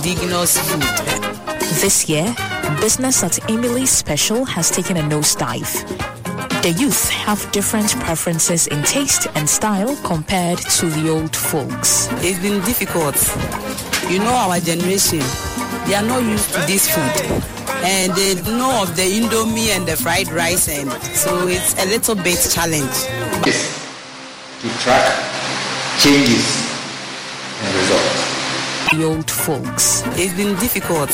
Indigenous 0.07 0.57
food. 0.57 0.81
This 1.81 2.07
year, 2.07 2.33
business 2.79 3.23
at 3.23 3.49
Emily's 3.49 3.89
Special 3.89 4.45
has 4.45 4.71
taken 4.71 4.95
a 4.95 5.01
nosedive. 5.01 5.71
The 6.61 6.71
youth 6.71 7.09
have 7.09 7.51
different 7.51 7.91
preferences 7.99 8.67
in 8.67 8.83
taste 8.83 9.27
and 9.35 9.49
style 9.49 9.95
compared 10.03 10.59
to 10.59 10.85
the 10.85 11.09
old 11.09 11.35
folks. 11.35 12.07
It's 12.23 12.39
been 12.39 12.63
difficult. 12.63 13.17
You 14.09 14.19
know, 14.19 14.33
our 14.33 14.59
generation, 14.59 15.23
they 15.87 15.95
are 15.95 16.03
not 16.03 16.23
used 16.23 16.53
to 16.53 16.59
this 16.61 16.87
food 16.87 17.43
and 17.83 18.13
they 18.13 18.35
know 18.57 18.83
of 18.83 18.95
the 18.95 19.03
indomie 19.03 19.75
and 19.75 19.85
the 19.85 19.97
fried 19.97 20.29
rice 20.31 20.69
and 20.69 20.89
so 21.15 21.47
it's 21.47 21.73
a 21.83 21.85
little 21.85 22.15
bit 22.15 22.39
challenge 22.51 22.97
yes 23.45 23.69
to 24.61 24.67
track 24.81 25.05
changes 26.01 26.47
and 27.61 27.75
results 27.75 28.26
the 28.91 29.03
old 29.03 29.29
folks. 29.29 30.03
It's 30.17 30.33
been 30.33 30.55
difficult. 30.59 31.11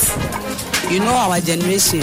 You 0.92 1.00
know 1.00 1.14
our 1.14 1.40
generation 1.40 2.02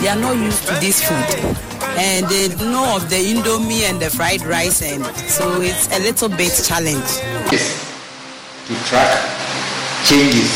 they 0.00 0.08
are 0.08 0.16
not 0.16 0.36
used 0.36 0.66
to 0.66 0.74
this 0.74 1.02
food. 1.02 1.56
And 1.98 2.26
they 2.26 2.48
know 2.70 2.96
of 2.96 3.08
the 3.08 3.16
indomie 3.16 3.88
and 3.88 4.00
the 4.00 4.10
fried 4.10 4.42
rice 4.44 4.82
and 4.82 5.04
so 5.28 5.60
it's 5.62 5.86
a 5.96 6.00
little 6.00 6.28
bit 6.28 6.52
challenge. 6.66 7.08
Yes. 7.50 7.82
To 8.66 8.74
track 8.84 9.36
changes 10.04 10.52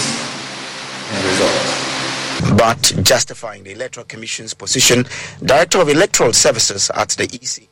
and 1.12 1.24
results. 1.24 2.56
But 2.56 3.04
justifying 3.04 3.64
the 3.64 3.72
Electoral 3.72 4.04
Commission's 4.06 4.52
position, 4.52 5.06
Director 5.42 5.80
of 5.80 5.88
Electoral 5.88 6.32
Services 6.32 6.90
at 6.94 7.10
the 7.10 7.24
EC. 7.24 7.68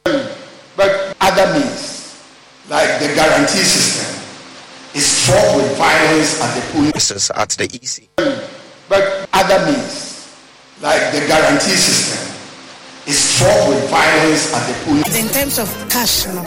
But 0.76 1.16
other 1.20 1.52
means, 1.52 2.24
like 2.70 3.00
the 3.00 3.14
guarantee 3.14 3.64
system, 3.64 4.17
is 4.98 5.26
fraught 5.26 5.56
with 5.56 5.70
violence 5.78 6.42
at 6.42 6.50
the 6.58 6.62
police 6.72 7.30
at 7.30 7.50
the 7.50 7.66
EC. 7.70 8.10
But 8.88 9.28
other 9.32 9.58
means, 9.70 10.26
like 10.82 11.12
the 11.14 11.22
guarantee 11.30 11.78
system, 11.78 12.18
is 13.06 13.38
fraught 13.38 13.68
with 13.70 13.88
violence 13.90 14.52
at 14.52 14.66
the 14.66 14.74
police. 14.84 15.14
In 15.14 15.28
terms 15.28 15.58
of 15.62 15.68
cash, 15.88 16.26
no, 16.26 16.42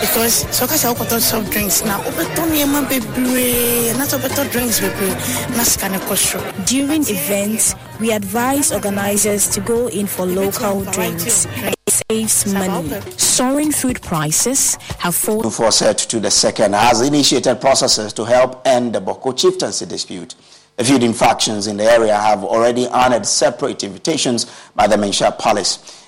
because 0.00 0.48
sɔka 0.56 0.76
sɛ 0.80 0.86
wokɔtɔ 0.94 1.20
soft 1.20 1.52
drinks 1.52 1.84
na 1.84 2.00
wobɛtɔ 2.00 2.42
nneɛma 2.48 2.80
bebree 2.88 3.92
na 3.98 4.08
sɛ 4.08 4.16
wobɛtɔ 4.18 4.50
drinks 4.52 4.80
bebree 4.80 5.14
na 5.56 5.62
sika 5.62 5.88
ne 5.90 5.98
kɔ 5.98 6.16
soro 6.16 6.48
during 6.64 7.04
events 7.08 7.74
we 8.00 8.10
advise 8.10 8.72
organizers 8.72 9.46
to 9.48 9.60
go 9.60 9.86
in 9.88 10.06
for 10.06 10.24
local 10.24 10.82
drinks 10.96 11.46
saves 11.92 12.52
money. 12.52 13.00
Soaring 13.16 13.72
food 13.72 14.00
prices 14.02 14.76
have 14.98 15.14
fallen. 15.14 15.50
Forced 15.50 16.10
to 16.10 16.20
the 16.20 16.30
second 16.30 16.74
has 16.74 17.00
initiated 17.00 17.60
processes 17.60 18.12
to 18.14 18.24
help 18.24 18.66
end 18.66 18.94
the 18.94 19.00
Bawku 19.00 19.36
chieftaincy 19.36 19.86
dispute. 19.86 20.34
The 20.76 20.84
feuding 20.84 21.12
factions 21.12 21.66
in 21.66 21.76
the 21.76 21.84
area 21.84 22.16
have 22.16 22.44
already 22.44 22.86
honored 22.88 23.26
separate 23.26 23.84
invitations 23.84 24.46
by 24.74 24.86
the 24.86 24.96
Manhyia 24.96 25.38
Palace. 25.38 26.01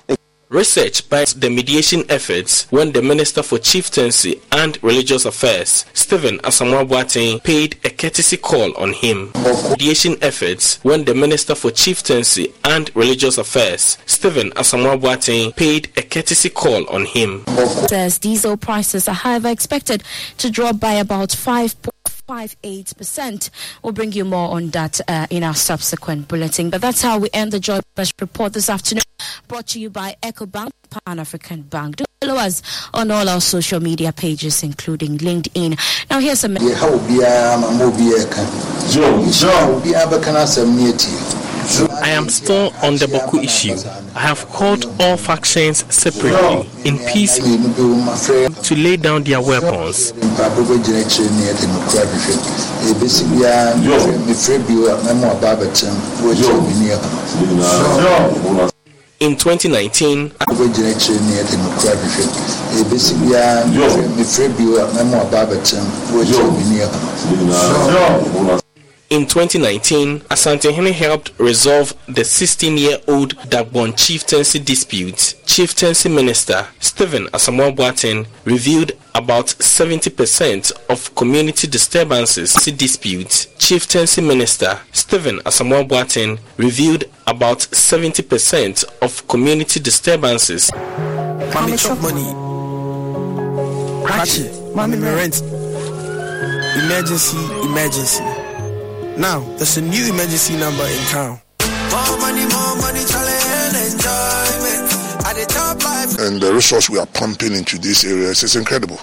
Research 0.50 1.08
by 1.08 1.24
the 1.24 1.48
mediation 1.48 2.04
efforts 2.08 2.70
when 2.70 2.92
the 2.92 3.02
Minister 3.02 3.42
for 3.42 3.58
Chieftaincy 3.58 4.40
and 4.52 4.78
Religious 4.82 5.24
Affairs, 5.24 5.86
Stephen 5.94 6.38
Asamoah 6.38 6.86
Boateng, 6.86 7.42
paid 7.42 7.76
a 7.84 7.90
courtesy 7.90 8.36
call 8.36 8.76
on 8.76 8.92
him. 8.92 9.32
Mediation 9.70 10.16
efforts 10.22 10.82
when 10.84 11.04
the 11.04 11.14
Minister 11.14 11.54
for 11.54 11.70
Chieftaincy 11.70 12.52
and 12.64 12.94
Religious 12.94 13.38
Affairs, 13.38 13.98
Stephen 14.06 14.50
Asamoah 14.50 15.00
Boateng, 15.00 15.56
paid 15.56 15.88
a 15.96 16.02
courtesy 16.02 16.50
call 16.50 16.86
on 16.88 17.06
him. 17.06 17.44
Says 17.88 18.18
diesel 18.18 18.56
prices 18.56 19.08
are 19.08 19.14
however 19.14 19.48
expected 19.48 20.04
to 20.38 20.50
drop 20.50 20.78
by 20.78 20.92
about 20.92 21.32
5.58%. 22.28 23.50
We'll 23.82 23.92
bring 23.92 24.12
you 24.12 24.24
more 24.24 24.50
on 24.50 24.70
that 24.70 25.00
uh, 25.08 25.26
in 25.30 25.42
our 25.42 25.54
subsequent 25.54 26.28
bulletin. 26.28 26.70
But 26.70 26.80
that's 26.80 27.02
how 27.02 27.18
we 27.18 27.28
end 27.32 27.52
the 27.52 27.60
Joy 27.60 27.80
Best 27.94 28.20
report 28.20 28.52
this 28.54 28.68
afternoon, 28.70 29.02
brought 29.46 29.66
to 29.68 29.80
you 29.80 29.90
by 29.90 30.16
EcoBank, 30.22 30.70
Pan 30.90 31.18
African 31.18 31.62
Bank. 31.62 31.96
Do 31.96 32.04
follow 32.22 32.40
us 32.40 32.62
on 32.94 33.10
all 33.10 33.28
our 33.28 33.40
social 33.40 33.80
media 33.80 34.12
pages, 34.12 34.62
including 34.62 35.18
LinkedIn. 35.18 35.78
Now, 36.10 36.18
here's 36.18 36.44
a 36.44 36.48
I 41.64 42.10
am 42.10 42.28
still 42.28 42.72
on 42.82 42.96
the 42.96 43.06
Bawku 43.06 43.42
issue. 43.42 43.74
I 44.14 44.20
have 44.20 44.46
called 44.50 44.84
all 45.00 45.16
factions 45.16 45.84
separately 45.94 46.68
in 46.84 46.98
peace 47.12 47.38
to 47.38 48.74
lay 48.76 48.96
down 48.96 49.22
their 49.24 49.40
weapons. 49.40 50.12
In 59.20 59.36
2019, 59.36 60.32
in 69.14 69.26
2019, 69.26 70.20
Asantehene 70.28 70.92
helped 70.92 71.30
resolve 71.38 71.94
the 72.06 72.24
16 72.24 72.76
year 72.76 72.98
old 73.06 73.36
Dagbon 73.48 73.96
chieftaincy 73.96 74.58
dispute. 74.58 75.36
Chieftaincy 75.46 76.08
Minister 76.08 76.66
Stephen 76.80 77.26
Asamoah 77.28 77.76
Boateng 77.76 78.26
revealed 78.44 78.90
about 79.14 79.46
70% 79.46 80.72
of 80.90 81.14
community 81.14 81.68
disturbances 81.68 82.54
disputes. 82.76 83.46
Chieftaincy 83.58 84.20
Minister 84.20 84.80
Stephen 84.90 85.38
Asamoah 85.46 85.88
Boateng 85.88 86.40
revealed 86.56 87.04
about 87.28 87.58
70% 87.60 88.84
of 89.00 89.28
community 89.28 89.78
disturbances. 89.78 90.72
Mommy 90.74 91.76
chop 91.76 92.00
money. 92.02 92.24
Crash 94.04 94.40
it. 94.40 94.74
Mommy 94.74 94.98
rent. 94.98 95.40
Emergency, 96.82 97.38
emergency. 97.62 98.33
Now, 99.16 99.40
there's 99.56 99.76
a 99.76 99.80
new 99.80 100.06
emergency 100.06 100.56
number 100.56 100.82
in 100.82 100.98
town. 101.06 101.40
More 101.90 102.18
money, 102.18 102.42
more 102.50 102.74
money, 102.82 102.98
challenge 103.06 103.46
and 103.46 103.76
enjoyment. 103.94 104.90
At 105.24 105.34
the 105.38 105.46
top 105.48 105.82
life. 105.84 106.18
And 106.18 106.40
the 106.40 106.52
resource 106.52 106.90
we 106.90 106.98
are 106.98 107.06
pumping 107.06 107.52
into 107.54 107.78
these 107.78 108.04
areas 108.04 108.42
is 108.42 108.56
incredible. 108.56 108.98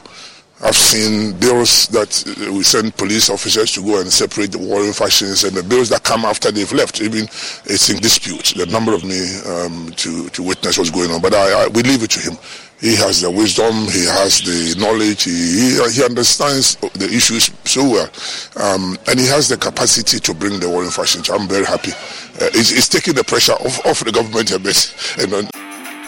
I've 0.64 0.76
seen 0.76 1.32
bills 1.40 1.88
that 1.88 2.12
we 2.54 2.62
send 2.64 2.96
police 2.98 3.30
officers 3.30 3.72
to 3.72 3.82
go 3.82 4.02
and 4.02 4.12
separate 4.12 4.52
the 4.52 4.60
warring 4.60 4.94
factions, 4.94 5.46
and 5.46 5.56
the 5.56 5.64
bills 5.64 5.90
that 5.90 6.04
come 6.04 6.26
after 6.26 6.52
they've 6.52 6.72
left. 6.74 7.02
Even 7.02 7.24
it's 7.24 7.90
in 7.90 7.98
dispute. 7.98 8.54
The 8.56 8.66
number 8.68 8.94
of 8.94 9.04
me 9.04 9.40
um, 9.48 9.92
to 9.96 10.30
to 10.30 10.44
witness 10.44 10.78
what's 10.78 10.92
going 10.92 11.10
on, 11.10 11.22
but 11.22 11.34
I, 11.34 11.64
I 11.64 11.68
we 11.70 11.82
leave 11.84 12.04
it 12.04 12.12
to 12.12 12.20
him. 12.20 12.38
He 12.82 12.96
has 12.96 13.22
the 13.22 13.30
wisdom, 13.30 13.74
he 13.94 14.06
has 14.10 14.42
the 14.42 14.74
knowledge, 14.82 15.26
he, 15.26 15.78
he, 15.94 16.04
understands 16.04 16.78
the 16.98 17.06
issues 17.06 17.52
so 17.64 17.84
well, 17.88 18.10
um, 18.56 18.98
and 19.08 19.20
he 19.20 19.28
has 19.28 19.50
the 19.50 19.58
capacity 19.58 20.20
to 20.20 20.34
bring 20.34 20.60
the 20.60 20.68
war 20.68 20.84
in 20.84 20.90
fashion. 20.90 21.24
So 21.24 21.36
I'm 21.36 21.48
very 21.48 21.64
happy. 21.64 21.92
Uh, 21.92 22.50
it's, 22.58 22.72
it's, 22.72 22.90
taking 22.90 23.14
the 23.14 23.24
pressure 23.24 23.54
off, 23.54 23.86
off 23.86 24.04
the 24.04 24.12
government 24.12 24.52
a 24.52 24.60
bit. 24.60 24.96
And, 25.22 25.32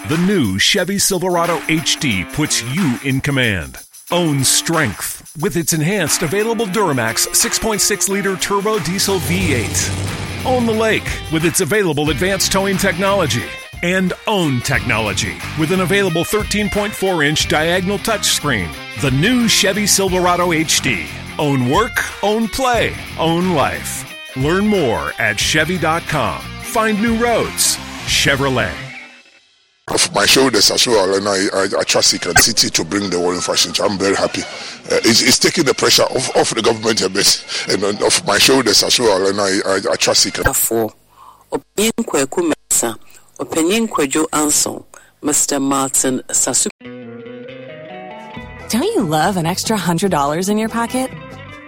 the 0.10 0.18
new 0.26 0.58
Chevy 0.58 0.98
Silverado 0.98 1.60
HD 1.60 2.32
puts 2.34 2.64
you 2.76 2.98
in 3.06 3.22
command. 3.22 3.78
Own 4.12 4.44
strength 4.44 5.32
with 5.40 5.56
its 5.56 5.74
enhanced 5.74 6.24
available 6.24 6.66
Duramax 6.66 7.28
6.6 7.30 8.10
liter 8.10 8.36
turbo 8.36 8.80
diesel 8.80 9.20
V8. 9.20 10.46
Own 10.46 10.66
the 10.66 10.74
lake 10.74 11.08
with 11.32 11.46
its 11.46 11.62
available 11.62 12.10
advanced 12.10 12.52
towing 12.52 12.78
technology 12.78 13.46
and 13.84 14.14
own 14.28 14.62
technology 14.62 15.36
with 15.60 15.72
an 15.72 15.82
available 15.82 16.24
13.4 16.24 17.28
inch 17.28 17.48
diagonal 17.48 18.00
touchscreen. 18.00 18.74
The 19.02 19.12
new 19.12 19.48
Chevy 19.48 19.86
Silverado 19.86 20.50
HD. 20.50 21.06
Own 21.38 21.70
work, 21.70 21.92
own 22.24 22.48
play, 22.48 22.96
own 23.20 23.52
life. 23.52 24.10
Learn 24.38 24.66
more 24.66 25.12
at 25.20 25.40
Chevy.com. 25.40 26.42
Find 26.42 27.00
new 27.02 27.22
roads. 27.22 27.78
Chevrolet. 28.06 28.74
Off 29.92 30.14
my 30.16 30.26
shoulders 30.26 30.72
as 30.72 30.88
well, 30.88 31.14
and 31.14 31.28
I, 31.28 31.46
I, 31.54 31.82
I 31.82 31.84
trust 31.84 32.12
Secret 32.12 32.40
City 32.40 32.70
to 32.70 32.86
bring 32.86 33.10
the 33.10 33.20
war 33.20 33.36
in 33.36 33.42
fashion. 33.42 33.74
I'm 33.84 33.98
very 33.98 34.16
happy. 34.16 34.42
Uh, 34.42 35.04
it's, 35.04 35.22
it's, 35.22 35.38
taking 35.38 35.66
the 35.66 35.74
pressure 35.74 36.04
off, 36.04 36.34
off 36.38 36.56
the 36.56 36.62
government 36.62 37.02
a 37.02 37.10
bit, 37.10 37.44
and 37.68 37.84
off 38.02 38.26
my 38.26 38.38
shoulders 38.38 38.82
as 38.82 38.98
well, 38.98 39.28
and 39.28 39.42
I, 39.42 39.60
I, 39.70 39.80
I 39.92 39.96
trust 39.98 40.22
Secret. 40.22 40.46
Opinion 43.44 43.90
Anson, 44.32 44.86
Mr. 45.22 45.62
Martin 45.62 46.22
Sasu. 46.30 46.70
Don't 48.70 48.84
you 48.84 49.04
love 49.04 49.36
an 49.36 49.46
extra 49.46 49.78
$100 49.78 50.50
in 50.50 50.58
your 50.58 50.70
pocket? 50.70 51.10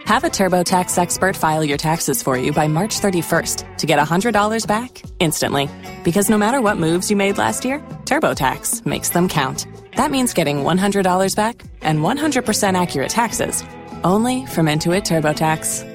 Have 0.06 0.24
a 0.24 0.30
TurboTax 0.30 0.98
expert 0.98 1.36
file 1.36 1.66
your 1.66 1.78
taxes 1.78 2.24
for 2.24 2.38
you 2.38 2.54
by 2.54 2.70
March 2.70 3.02
31st 3.02 3.78
to 3.78 3.86
get 3.86 4.00
$100 4.00 4.66
back 4.66 5.02
instantly. 5.20 5.70
Because 6.06 6.30
no 6.30 6.38
matter 6.38 6.62
what 6.62 6.78
moves 6.78 7.10
you 7.12 7.18
made 7.18 7.38
last 7.38 7.66
year, 7.66 7.80
TurboTax 8.06 8.86
makes 8.86 9.10
them 9.10 9.28
count. 9.28 9.68
That 9.98 10.12
means 10.12 10.34
getting 10.34 10.60
$100 10.60 11.36
back 11.36 11.62
and 11.82 12.00
100% 12.00 12.82
accurate 12.82 13.10
taxes 13.10 13.66
only 14.06 14.46
from 14.46 14.68
Intuit 14.68 15.04
TurboTax. 15.04 15.95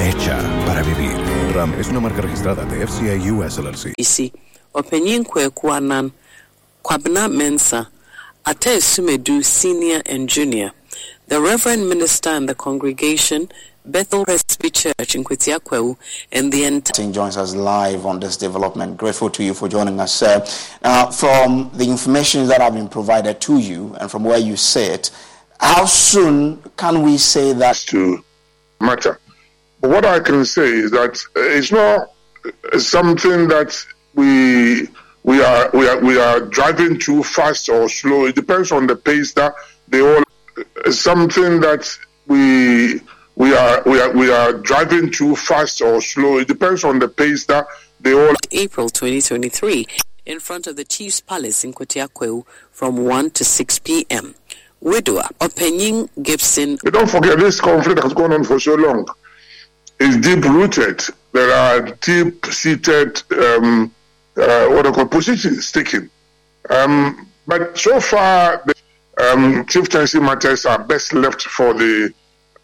Hecha 0.00 0.38
para 0.66 0.82
vivir. 0.82 1.16
RAM 1.54 1.74
es 1.80 1.88
una 1.88 2.00
marca 2.00 2.20
registrada 2.22 2.64
de 2.64 2.86
FCA 2.86 3.16
US 3.34 3.58
LLC. 3.58 3.92
isi 3.96 4.32
ɔpanyin 4.74 5.24
kwaku 5.24 5.72
anan 5.72 6.10
kwabena 6.82 7.28
mensa 7.28 7.86
ata 8.44 8.80
sumedu 8.80 9.42
senior 9.44 10.02
and 10.08 10.28
junior 10.28 10.70
the 11.28 11.40
reverend 11.40 11.88
minister 11.88 12.30
and 12.30 12.48
the 12.48 12.54
congregation 12.54 13.48
bethel 13.84 14.24
presby 14.24 14.70
church 14.70 15.14
in 15.14 15.24
kwetiakwewu 15.24 15.96
and 16.32 16.52
the 16.52 16.64
entire 16.64 17.10
joins 17.12 17.36
us 17.36 17.54
live 17.54 18.06
on 18.06 18.20
this 18.20 18.36
development 18.36 18.96
grateful 18.96 19.30
to 19.30 19.42
you 19.42 19.52
for 19.54 19.68
joining 19.68 19.98
us 20.00 20.12
sir 20.12 20.44
now 20.84 21.10
from 21.10 21.70
the 21.74 21.84
information 21.84 22.46
that 22.46 22.60
have 22.60 22.74
been 22.74 22.88
provided 22.88 23.40
to 23.40 23.58
you 23.58 23.94
and 24.00 24.10
from 24.10 24.24
where 24.24 24.38
you 24.38 24.56
sit 24.56 25.10
how 25.60 25.84
soon 25.86 26.58
can 26.76 27.02
we 27.02 27.18
say 27.18 27.52
that 27.52 27.76
to 27.76 28.22
matter 28.80 29.18
but 29.80 29.90
what 29.90 30.04
i 30.04 30.18
can 30.18 30.44
say 30.44 30.68
is 30.68 30.90
that 30.90 31.18
it's 31.36 31.72
not 31.72 32.08
something 32.78 33.48
that 33.48 33.76
we 34.14 34.88
we 35.28 35.42
are 35.42 35.70
we 35.74 35.88
are 35.88 36.00
we 36.00 36.18
are 36.18 36.40
driving 36.40 36.98
too 36.98 37.22
fast 37.22 37.68
or 37.68 37.88
slow. 37.88 38.26
It 38.26 38.34
depends 38.34 38.72
on 38.72 38.86
the 38.86 38.96
pace 38.96 39.34
that 39.34 39.54
they 39.86 40.00
all. 40.00 40.22
Something 40.90 41.60
that 41.60 41.88
we 42.26 43.00
we 43.36 43.54
are 43.54 43.82
we 43.84 44.00
are 44.00 44.10
we 44.12 44.30
are 44.30 44.54
driving 44.54 45.10
too 45.10 45.36
fast 45.36 45.82
or 45.82 46.00
slow. 46.00 46.38
It 46.38 46.48
depends 46.48 46.82
on 46.82 46.98
the 46.98 47.08
pace 47.08 47.44
that 47.46 47.66
they 48.00 48.12
all. 48.12 48.34
April 48.52 48.88
2023 48.88 49.86
in 50.24 50.40
front 50.40 50.66
of 50.66 50.76
the 50.76 50.84
Chief's 50.84 51.20
Palace 51.20 51.64
in 51.64 51.72
Kotiakweu 51.72 52.44
from 52.70 53.04
1 53.04 53.30
to 53.30 53.44
6 53.44 53.78
p.m. 53.80 54.34
Widower 54.80 55.24
Opening 55.40 56.08
Gibson. 56.22 56.78
You 56.84 56.90
don't 56.90 57.08
forget 57.08 57.38
this 57.38 57.60
conflict 57.60 58.02
has 58.02 58.12
gone 58.12 58.32
on 58.32 58.44
for 58.44 58.60
so 58.60 58.74
long. 58.74 59.06
It's 60.00 60.16
deep 60.16 60.44
rooted. 60.44 61.02
There 61.32 61.52
are 61.52 61.80
deep 62.00 62.46
seated 62.46 63.22
um, 63.32 63.94
uh, 64.36 64.66
what 64.68 64.86
I 64.86 64.92
call 64.92 65.06
positions 65.06 65.72
taken. 65.72 66.10
Um, 66.70 67.28
but 67.46 67.76
so 67.76 68.00
far, 68.00 68.62
the 68.64 68.74
um, 69.32 69.66
chieftaincy 69.66 70.20
matters 70.20 70.66
are 70.66 70.78
best 70.78 71.12
left 71.12 71.42
for 71.42 71.74
the 71.74 72.12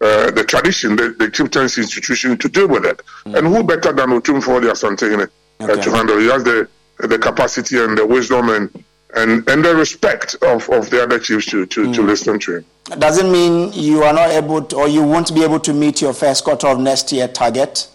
uh, 0.01 0.29
the 0.31 0.43
tradition, 0.43 0.95
the, 0.95 1.15
the 1.17 1.29
chieftaincy 1.29 1.81
institution 1.81 2.37
to 2.37 2.49
deal 2.49 2.67
with 2.67 2.85
it. 2.85 3.01
Mm. 3.25 3.37
And 3.37 3.47
who 3.47 3.63
better 3.63 3.93
than 3.93 4.09
Otumfuo 4.09 4.61
the 4.61 4.67
Asante 4.67 5.29
uh, 5.61 5.75
to 5.81 5.91
handle? 5.91 6.19
He 6.19 6.27
has 6.27 6.43
the 6.43 6.67
the 6.99 7.19
capacity 7.19 7.77
and 7.77 7.97
the 7.97 8.05
wisdom 8.05 8.49
and 8.49 8.83
and, 9.15 9.47
and 9.49 9.63
the 9.63 9.75
respect 9.75 10.35
of, 10.41 10.69
of 10.69 10.89
the 10.89 11.01
other 11.01 11.19
chiefs 11.19 11.45
to, 11.47 11.65
to, 11.65 11.85
mm. 11.85 11.95
to 11.95 12.01
listen 12.01 12.39
to 12.39 12.57
him. 12.57 12.65
Doesn't 12.99 13.31
mean 13.31 13.71
you 13.73 14.03
are 14.03 14.13
not 14.13 14.29
able 14.29 14.61
to, 14.63 14.75
or 14.75 14.87
you 14.87 15.01
won't 15.03 15.33
be 15.33 15.43
able 15.43 15.59
to 15.61 15.73
meet 15.73 16.01
your 16.01 16.13
first 16.13 16.43
quarter 16.43 16.67
of 16.67 16.79
next 16.79 17.11
year 17.11 17.27
target? 17.27 17.87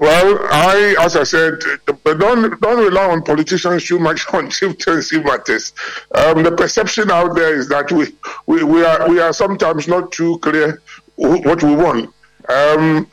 Well, 0.00 0.46
I, 0.50 0.94
as 1.00 1.16
I 1.16 1.24
said, 1.24 1.60
don't 2.04 2.60
don't 2.60 2.78
rely 2.78 3.10
on 3.10 3.22
politicians 3.22 3.84
too 3.84 3.98
much 3.98 4.26
on 4.32 4.48
chieftaincy 4.48 5.20
matters. 5.20 5.72
Um, 6.14 6.42
the 6.44 6.52
perception 6.52 7.10
out 7.10 7.34
there 7.34 7.54
is 7.56 7.68
that 7.68 7.90
we, 7.90 8.06
we, 8.46 8.62
we 8.62 8.84
are 8.84 9.08
we 9.08 9.20
are 9.20 9.32
sometimes 9.32 9.88
not 9.88 10.12
too 10.12 10.38
clear 10.38 10.80
what 11.16 11.62
we 11.64 11.74
want. 11.74 12.14
Um, 12.50 13.06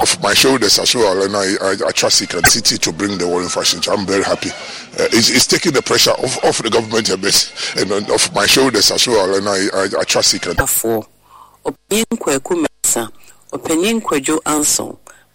off 0.00 0.22
my 0.22 0.32
shoulders 0.32 0.78
as 0.78 0.94
well, 0.94 1.24
and 1.24 1.34
I, 1.34 1.56
I, 1.60 1.88
I 1.88 1.90
trust 1.90 2.20
he 2.20 2.26
can 2.26 2.44
city 2.44 2.78
to 2.78 2.92
bring 2.92 3.18
the 3.18 3.26
war 3.26 3.42
in 3.42 3.48
fashion. 3.48 3.80
I'm 3.90 4.06
very 4.06 4.22
happy. 4.22 4.50
Uh, 4.50 5.10
it's, 5.10 5.28
it's, 5.30 5.46
taking 5.48 5.72
the 5.72 5.82
pressure 5.82 6.12
off, 6.12 6.44
off 6.44 6.62
the 6.62 6.70
government 6.70 7.08
a 7.10 7.16
bit, 7.16 7.52
and 7.76 7.90
off 8.10 8.32
my 8.32 8.46
shoulders 8.46 8.92
as 8.92 9.08
well, 9.08 9.34
and 9.34 9.48
I, 9.48 9.66
I, 9.76 10.00
I 10.00 10.04
trust 10.04 10.32
he 10.32 10.38
can. 10.38 10.54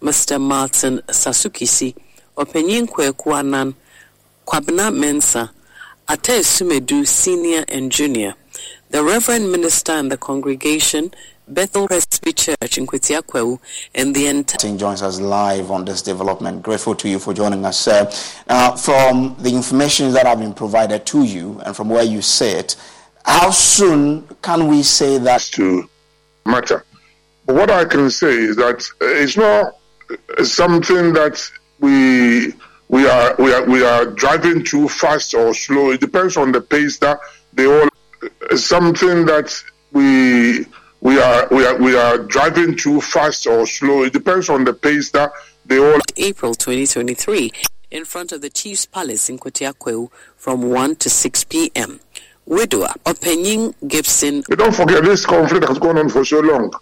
Mr. 0.00 0.40
Martin 0.40 1.02
Sasukisi, 1.08 1.94
Openyin 2.36 2.86
Kweku 2.86 3.38
Anan, 3.38 3.74
Kwabena 4.46 4.90
Mensa, 4.90 5.50
Ate 6.08 6.40
Sumedu 6.42 7.06
Senior 7.06 7.66
and 7.68 7.92
Junior, 7.92 8.34
the 8.88 9.04
Reverend 9.04 9.52
Minister 9.52 9.92
and 9.92 10.10
the 10.10 10.16
congregation, 10.16 11.12
Bethel 11.50 11.88
Presby 11.88 12.32
Church 12.32 12.78
in 12.78 12.86
Kwetiakwewu, 12.86 13.58
and 13.92 14.14
the 14.14 14.28
entire. 14.28 14.76
joins 14.76 15.02
us 15.02 15.20
live 15.20 15.72
on 15.72 15.84
this 15.84 16.00
development. 16.00 16.62
Grateful 16.62 16.94
to 16.94 17.08
you 17.08 17.18
for 17.18 17.34
joining 17.34 17.64
us, 17.64 17.76
sir. 17.76 18.08
Now, 18.48 18.76
from 18.76 19.34
the 19.40 19.50
information 19.50 20.12
that 20.12 20.26
I've 20.26 20.38
been 20.38 20.54
provided 20.54 21.04
to 21.06 21.24
you 21.24 21.60
and 21.66 21.74
from 21.74 21.88
where 21.88 22.04
you 22.04 22.22
sit, 22.22 22.76
how 23.24 23.50
soon 23.50 24.28
can 24.42 24.68
we 24.68 24.84
say 24.84 25.18
that? 25.18 25.40
To 25.52 25.90
matter. 26.46 26.84
But 27.46 27.56
what 27.56 27.70
I 27.70 27.84
can 27.84 28.10
say 28.10 28.32
is 28.32 28.56
that 28.56 28.84
it's 29.00 29.36
not 29.36 29.74
something 30.44 31.12
that 31.14 31.42
we 31.80 32.54
we 32.88 33.08
are 33.08 33.34
we 33.38 33.52
are 33.52 33.64
we 33.64 33.84
are 33.84 34.06
driving 34.06 34.64
too 34.64 34.88
fast 34.88 35.34
or 35.34 35.52
slow. 35.52 35.90
It 35.90 36.00
depends 36.00 36.36
on 36.36 36.52
the 36.52 36.60
pace 36.60 36.98
that 36.98 37.18
they 37.52 37.66
all. 37.66 37.88
Something 38.54 39.24
that 39.26 39.52
we 39.92 40.66
we 41.00 41.20
are 41.20 41.48
we 41.50 41.66
are 41.66 41.78
we 41.78 41.96
are 41.96 42.18
driving 42.18 42.76
too 42.76 43.00
fast 43.00 43.46
or 43.46 43.66
slow. 43.66 44.02
It 44.02 44.12
depends 44.12 44.48
on 44.48 44.64
the 44.64 44.72
pace 44.72 45.10
that 45.12 45.32
they 45.64 45.78
all. 45.78 46.00
April 46.16 46.54
2023, 46.54 47.52
in 47.90 48.04
front 48.04 48.32
of 48.32 48.42
the 48.42 48.50
Chief's 48.50 48.86
Palace 48.86 49.28
in 49.28 49.38
Kotiakweu, 49.38 50.10
from 50.36 50.62
1 50.70 50.96
to 50.96 51.10
6 51.10 51.44
p.m. 51.44 52.00
Widower 52.46 52.92
Opening 53.06 53.74
Gibson. 53.86 54.42
You 54.48 54.56
don't 54.56 54.74
forget 54.74 55.04
this 55.04 55.24
conflict 55.24 55.68
has 55.68 55.78
gone 55.78 55.98
on 55.98 56.08
for 56.08 56.24
so 56.24 56.40
long. 56.40 56.72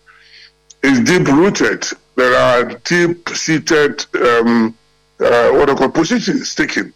It's 0.83 1.01
deep 1.01 1.27
rooted 1.27 1.85
there 2.19 2.35
are 2.35 2.65
deep 2.85 3.29
seated 3.29 4.05
um, 4.17 4.77
uh, 5.21 5.51
what 5.51 5.71
I 5.71 5.75
call 5.77 5.89
positions 5.89 6.53
taken. 6.53 6.93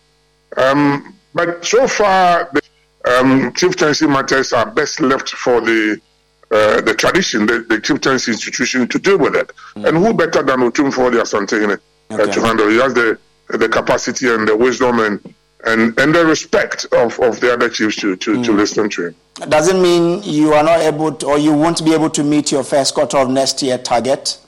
Um, 0.57 1.15
but 1.33 1.65
so 1.65 1.87
far, 1.87 2.51
the 2.53 2.63
um, 3.09 3.53
chieftaincy 3.53 4.09
matters 4.09 4.53
are 4.53 4.69
best 4.69 5.01
left 5.01 5.29
for 5.31 5.61
the 5.61 6.01
uh, 6.53 6.81
the 6.83 6.95
tradition, 6.95 7.47
the, 7.47 7.61
the 7.69 7.81
chieftaincy 7.81 8.33
institution 8.33 8.87
to 8.89 8.99
deal 8.99 9.19
with 9.19 9.35
it. 9.35 9.53
Mm. 9.75 9.89
And 9.89 9.97
who 9.99 10.13
better 10.13 10.43
than 10.43 10.61
Otumfuo 10.61 11.11
the 11.11 11.19
Asante 11.19 11.81
uh, 12.11 12.27
to 12.27 12.41
handle? 12.41 12.69
He 12.69 12.77
has 12.77 12.95
the 12.95 13.19
the 13.49 13.69
capacity 13.69 14.33
and 14.33 14.47
the 14.47 14.57
wisdom 14.57 15.01
and 15.01 15.35
and, 15.65 15.99
and 15.99 16.15
the 16.15 16.27
respect 16.27 16.87
of, 16.93 17.19
of 17.21 17.39
the 17.39 17.53
other 17.53 17.69
chiefs 17.69 17.97
to, 17.97 18.17
to, 18.17 18.35
mm. 18.35 18.45
to 18.45 18.53
listen 18.53 18.89
to 18.91 19.07
him. 19.07 19.15
Doesn't 19.49 19.81
mean 19.81 20.21
you 20.25 20.53
are 20.55 20.65
not 20.65 20.81
able 20.81 21.13
to, 21.13 21.27
or 21.27 21.39
you 21.39 21.53
won't 21.53 21.85
be 21.85 21.95
able 21.95 22.11
to 22.11 22.25
meet 22.25 22.51
your 22.51 22.65
first 22.65 22.95
quarter 22.95 23.19
of 23.19 23.31
next 23.31 23.63
year 23.63 23.79
target? 23.79 24.39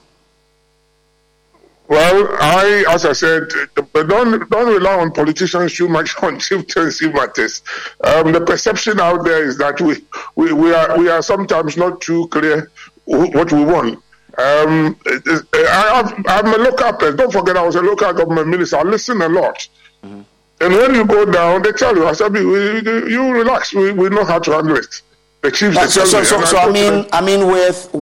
Well, 1.86 2.28
I, 2.40 2.84
as 2.88 3.04
I 3.04 3.12
said, 3.12 3.48
don't 3.92 4.50
don't 4.50 4.72
rely 4.72 4.98
on 5.00 5.12
politicians 5.12 5.74
too 5.74 5.88
much 5.88 6.14
on 6.22 6.38
chieftaincy 6.38 7.10
matters. 7.10 7.62
Um, 8.02 8.32
the 8.32 8.40
perception 8.40 9.00
out 9.00 9.24
there 9.24 9.44
is 9.44 9.58
that 9.58 9.80
we, 9.80 10.02
we, 10.34 10.52
we 10.52 10.72
are 10.72 10.98
we 10.98 11.10
are 11.10 11.22
sometimes 11.22 11.76
not 11.76 12.00
too 12.00 12.26
clear 12.28 12.70
what 13.04 13.52
we 13.52 13.64
want. 13.64 14.02
Um, 14.36 14.98
I 15.06 16.12
am 16.26 16.46
a 16.46 16.56
local 16.56 16.92
person. 16.94 17.16
Don't 17.16 17.32
forget, 17.32 17.56
I 17.56 17.64
was 17.64 17.76
a 17.76 17.82
local 17.82 18.12
government 18.12 18.48
minister. 18.48 18.78
I 18.78 18.82
listen 18.82 19.20
a 19.22 19.28
lot. 19.28 19.68
Mm-hmm. 20.02 20.22
And 20.60 20.72
when 20.74 20.94
you 20.94 21.04
go 21.04 21.24
down, 21.30 21.62
they 21.62 21.72
tell 21.72 21.94
you, 21.94 22.06
I 22.06 22.12
said, 22.12 22.34
you 22.34 23.32
relax. 23.32 23.74
We, 23.74 23.92
we 23.92 24.08
know 24.08 24.24
how 24.24 24.38
to 24.38 24.52
handle 24.52 24.76
it. 24.76 25.02
The 25.42 25.50
chiefs, 25.50 25.76
they 25.76 25.86
so, 25.86 26.04
so, 26.04 26.24
so, 26.24 26.42
so 26.44 26.58
I 26.58 26.72
mean, 26.72 27.06
I 27.12 27.20
mean, 27.20 27.46
with 27.46 27.94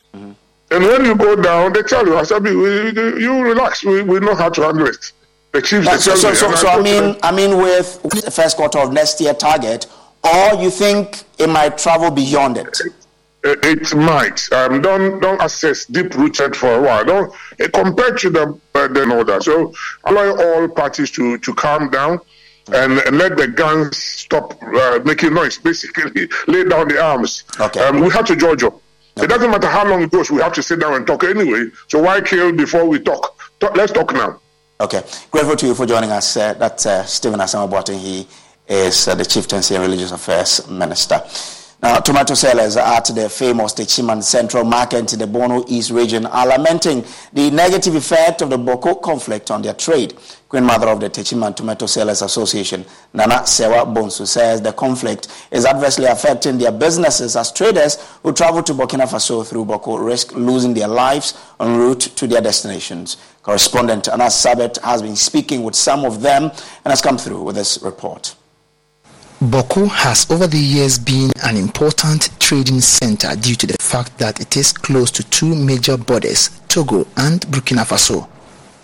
and 0.72 0.84
when 0.84 1.04
you 1.04 1.14
go 1.14 1.36
down, 1.36 1.72
they 1.72 1.82
tell 1.82 2.06
you, 2.06 2.16
I 2.16 2.22
said, 2.22 2.44
you 2.44 3.42
relax, 3.42 3.84
we, 3.84 4.02
we 4.02 4.20
know 4.20 4.34
how 4.34 4.48
to 4.48 4.62
handle 4.62 4.86
it. 4.86 5.12
The 5.52 5.60
chiefs, 5.60 5.86
uh, 5.86 5.98
so, 5.98 6.14
so, 6.14 6.32
so, 6.32 6.54
so 6.54 6.68
I 6.68 6.80
mean, 6.80 7.16
I 7.22 7.30
mean, 7.30 7.58
with 7.58 8.02
the 8.02 8.30
first 8.30 8.56
quarter 8.56 8.78
of 8.78 8.92
next 8.92 9.20
year 9.20 9.34
target, 9.34 9.86
or 10.24 10.54
you 10.54 10.70
think 10.70 11.24
it 11.38 11.48
might 11.48 11.76
travel 11.76 12.10
beyond 12.10 12.56
it? 12.56 12.78
It, 13.44 13.58
it 13.64 13.94
might. 13.94 14.50
Um, 14.52 14.80
don't 14.80 15.20
don't 15.20 15.42
assess 15.42 15.84
deep 15.84 16.14
rooted 16.14 16.54
for 16.54 16.72
a 16.74 16.80
while. 16.80 17.04
Don't 17.04 17.34
uh, 17.60 17.68
compared 17.74 18.18
to 18.18 18.30
the 18.30 18.58
burden 18.72 19.10
order. 19.10 19.40
So 19.40 19.74
allow 20.04 20.36
all 20.36 20.68
parties 20.68 21.10
to 21.12 21.38
to 21.38 21.54
calm 21.54 21.90
down. 21.90 22.20
And, 22.72 23.00
and, 23.00 23.18
let 23.18 23.36
the 23.36 23.48
guns 23.48 23.96
stop 23.96 24.62
uh, 24.62 25.00
making 25.04 25.34
noise. 25.34 25.58
Basically, 25.58 26.28
lay 26.46 26.62
down 26.62 26.86
the 26.86 27.02
arms. 27.02 27.42
Okay. 27.58 27.80
Um, 27.80 28.00
we 28.00 28.08
have 28.10 28.24
to 28.26 28.36
judge 28.36 28.62
up. 28.62 28.80
It 29.16 29.28
doesn't 29.28 29.50
matter 29.50 29.68
how 29.68 29.86
long 29.86 30.02
it 30.02 30.10
goes, 30.10 30.30
we 30.30 30.40
have 30.40 30.52
to 30.54 30.62
sit 30.62 30.80
down 30.80 30.94
and 30.94 31.06
talk 31.06 31.24
anyway. 31.24 31.66
So 31.88 32.00
why 32.02 32.20
kill 32.20 32.52
before 32.52 32.86
we 32.86 32.98
talk? 32.98 33.38
talk 33.60 33.76
let's 33.76 33.92
talk 33.92 34.12
now. 34.12 34.40
Okay. 34.80 35.02
Grateful 35.30 35.56
to 35.56 35.66
you 35.66 35.74
for 35.74 35.86
joining 35.86 36.10
us. 36.10 36.36
Uh, 36.36 36.54
that's 36.54 36.86
uh, 36.86 37.04
Stephen 37.04 37.38
Asamoah 37.38 37.70
Boateng. 37.70 37.98
He 38.00 38.26
is 38.66 39.06
uh, 39.06 39.14
the 39.14 39.24
Chieftaincy 39.24 39.74
and 39.74 39.84
Religious 39.84 40.12
Affairs 40.12 40.66
Minister. 40.68 41.22
Now, 41.82 41.98
tomato 41.98 42.34
sellers 42.34 42.76
at 42.76 43.06
the 43.06 43.28
famous 43.28 43.74
Techiman 43.74 44.22
Central 44.22 44.62
Market 44.62 45.12
in 45.12 45.18
the 45.18 45.26
Bono 45.26 45.64
East 45.66 45.90
region 45.90 46.26
are 46.26 46.46
lamenting 46.46 47.04
the 47.32 47.50
negative 47.50 47.96
effect 47.96 48.40
of 48.40 48.50
the 48.50 48.56
Bawku 48.56 49.02
conflict 49.02 49.50
on 49.50 49.62
their 49.62 49.74
trade. 49.74 50.14
Queen 50.52 50.64
Mother 50.64 50.88
of 50.88 51.00
the 51.00 51.08
Techiman 51.08 51.56
Tomato 51.56 51.86
Sellers 51.86 52.20
Association, 52.20 52.84
Nana 53.14 53.46
Sewa 53.46 53.86
Bonsu, 53.86 54.26
says 54.26 54.60
the 54.60 54.74
conflict 54.74 55.28
is 55.50 55.64
adversely 55.64 56.04
affecting 56.04 56.58
their 56.58 56.70
businesses 56.70 57.36
as 57.36 57.50
traders 57.50 57.96
who 58.22 58.34
travel 58.34 58.62
to 58.62 58.74
Burkina 58.74 59.08
Faso 59.08 59.46
through 59.48 59.64
Bawku 59.64 60.04
risk 60.04 60.34
losing 60.34 60.74
their 60.74 60.88
lives 60.88 61.32
en 61.58 61.78
route 61.78 62.00
to 62.00 62.26
their 62.26 62.42
destinations. 62.42 63.16
Correspondent 63.42 64.08
Anas 64.08 64.44
Sabet 64.44 64.78
has 64.82 65.00
been 65.00 65.16
speaking 65.16 65.62
with 65.62 65.74
some 65.74 66.04
of 66.04 66.20
them 66.20 66.42
and 66.42 66.90
has 66.92 67.00
come 67.00 67.16
through 67.16 67.42
with 67.44 67.54
this 67.54 67.80
report. 67.82 68.34
Bawku 69.40 69.88
has 69.88 70.30
over 70.30 70.46
the 70.46 70.58
years 70.58 70.98
been 70.98 71.32
an 71.44 71.56
important 71.56 72.28
trading 72.38 72.82
center 72.82 73.34
due 73.36 73.54
to 73.54 73.66
the 73.66 73.78
fact 73.80 74.18
that 74.18 74.38
it 74.38 74.54
is 74.58 74.70
close 74.70 75.10
to 75.12 75.22
two 75.30 75.54
major 75.54 75.96
borders, 75.96 76.60
Togo 76.68 77.06
and 77.16 77.40
Burkina 77.46 77.86
Faso. 77.86 78.28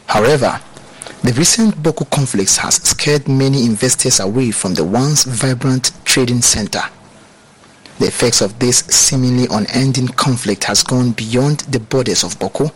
However, 0.06 0.58
the 1.28 1.34
recent 1.34 1.74
Bawku 1.82 2.08
conflicts 2.10 2.56
has 2.56 2.76
scared 2.76 3.28
many 3.28 3.66
investors 3.66 4.18
away 4.18 4.50
from 4.50 4.72
the 4.72 4.82
once 4.82 5.24
vibrant 5.24 5.92
trading 6.06 6.40
center. 6.40 6.80
The 7.98 8.06
effects 8.06 8.40
of 8.40 8.58
this 8.58 8.78
seemingly 8.78 9.46
unending 9.50 10.08
conflict 10.08 10.64
has 10.64 10.82
gone 10.82 11.12
beyond 11.12 11.60
the 11.68 11.80
borders 11.80 12.24
of 12.24 12.38
Bawku 12.38 12.72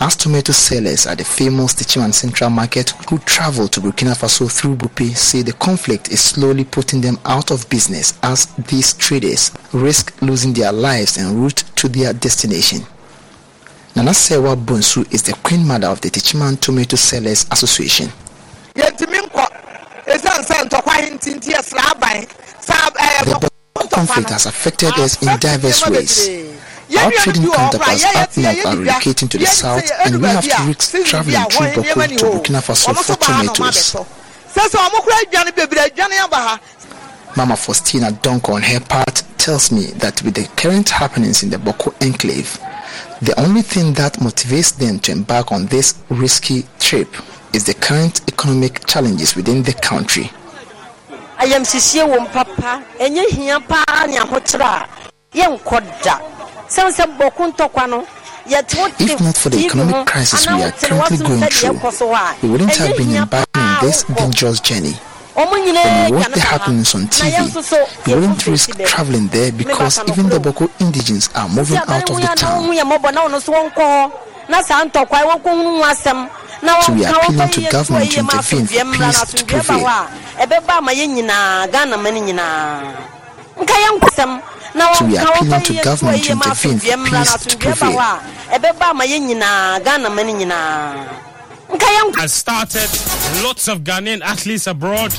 as 0.00 0.16
tomato 0.16 0.52
sellers 0.54 1.06
at 1.06 1.18
the 1.18 1.24
famous 1.24 1.74
Techiman 1.74 2.14
Central 2.14 2.48
Market 2.48 2.88
who 3.10 3.18
travel 3.18 3.68
to 3.68 3.82
Burkina 3.82 4.16
Faso 4.16 4.50
through 4.50 4.76
Bupe 4.76 5.14
say 5.14 5.42
the 5.42 5.52
conflict 5.52 6.10
is 6.10 6.22
slowly 6.22 6.64
putting 6.64 7.02
them 7.02 7.18
out 7.26 7.50
of 7.50 7.68
business 7.68 8.18
as 8.22 8.46
these 8.70 8.94
traders 8.94 9.50
risk 9.74 10.22
losing 10.22 10.54
their 10.54 10.72
lives 10.72 11.18
en 11.18 11.38
route 11.38 11.64
to 11.76 11.86
their 11.86 12.14
destination. 12.14 12.80
Nana 13.96 14.14
Sewa 14.14 14.56
Bonsu 14.56 15.04
is 15.12 15.22
the 15.22 15.32
queen 15.42 15.66
mother 15.66 15.88
of 15.88 16.00
the 16.00 16.08
Techiman 16.10 16.58
Tomato 16.60 16.96
Sellers 16.96 17.46
Association. 17.50 18.08
The 23.74 23.86
conflict 23.90 24.30
has 24.30 24.46
affected 24.46 24.92
us 24.94 25.20
in 25.22 25.38
diverse 25.38 25.88
ways. 25.90 26.28
Our 26.98 27.10
trading 27.12 27.50
counterparts 27.50 28.04
up 28.04 28.36
north 28.36 28.66
are 28.66 28.74
relocating 28.76 29.28
to 29.30 29.38
the 29.38 29.46
south, 29.46 29.88
and 30.04 30.20
we 30.20 30.28
have 30.28 30.44
to 30.44 30.62
risk 30.66 31.06
traveling 31.06 31.44
through 31.50 31.74
Boko 31.82 32.06
to 32.06 32.24
Burkina 32.24 32.60
Faso 32.60 32.94
for 32.94 33.16
tomatoes. 33.16 33.96
Mama 37.36 37.56
Faustina 37.56 38.10
Donko 38.10 38.54
on 38.54 38.62
her 38.62 38.80
part 38.80 39.22
tells 39.38 39.70
me 39.70 39.86
that 39.98 40.20
with 40.22 40.34
the 40.34 40.48
current 40.56 40.88
happenings 40.90 41.42
in 41.44 41.50
the 41.50 41.58
Boko 41.58 41.94
enclave, 42.00 42.58
the 43.22 43.34
only 43.38 43.62
thing 43.62 43.92
that 43.94 44.14
motivates 44.14 44.76
them 44.76 44.98
to 45.00 45.12
embark 45.12 45.52
on 45.52 45.66
this 45.66 45.94
risky 46.08 46.64
trip 46.78 47.08
is 47.52 47.64
the 47.64 47.74
current 47.74 48.20
economic 48.28 48.86
challenges 48.86 49.36
within 49.36 49.62
the 49.62 49.72
country. 49.74 50.30
If 58.98 59.20
not 59.20 59.36
for 59.36 59.50
the 59.50 59.58
economic 59.66 60.06
crisis 60.06 60.46
we 60.46 60.62
are 60.62 60.72
currently 60.72 61.16
going 61.18 61.40
through, 61.50 61.78
we 62.42 62.48
wouldn't 62.50 62.76
have 62.76 62.96
been 62.96 63.14
embarking 63.16 63.62
on 63.62 63.80
this 63.86 64.02
dangerous 64.04 64.60
journey. 64.60 64.94
The 66.30 66.40
happenings 66.40 66.94
on 66.94 67.06
TV, 67.08 67.30
we 68.06 68.14
wouldn't 68.14 68.46
risk 68.46 68.70
traveling 68.86 69.28
there 69.28 69.52
because 69.52 69.98
even 70.12 70.28
the 70.28 70.38
Boko 70.40 70.68
indigenes 70.80 71.30
are 71.34 71.48
moving 71.48 71.76
out 71.94 72.10
of 72.10 72.16
the 72.20 72.26
town. 72.36 72.68
So 76.82 76.92
we 76.92 77.06
are 77.06 77.14
appealing 77.28 77.50
to 77.50 77.60
government 77.70 78.10
to 78.10 78.20
intervene 78.20 78.66
for 78.66 78.84
peace 78.98 79.18
to 79.36 79.44
prevail. 79.46 79.86
So 84.94 85.04
we 85.04 85.16
are 85.18 85.24
appealing 85.38 85.62
to 85.62 85.72
government 85.84 86.22
to 86.24 86.32
intervene 86.32 86.78
for 86.78 87.10
peace 87.10 87.32
to 87.46 87.56
prevail. 87.56 87.96
Has 92.16 92.32
started 92.32 92.88
lots 93.44 93.68
of 93.68 93.80
Ghanaian 93.80 94.20
athletes 94.22 94.66
abroad 94.66 95.14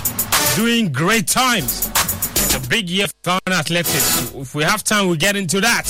doing 0.56 0.92
great 0.92 1.28
times. 1.28 1.88
It's 2.36 2.56
a 2.56 2.70
big 2.70 2.90
year 2.90 3.08
for 3.08 3.40
Ghana 3.46 3.60
athletics. 3.60 4.34
If 4.36 4.54
we 4.54 4.64
have 4.64 4.84
time, 4.84 5.08
we'll 5.08 5.16
get 5.16 5.36
into 5.36 5.62
that. 5.62 5.90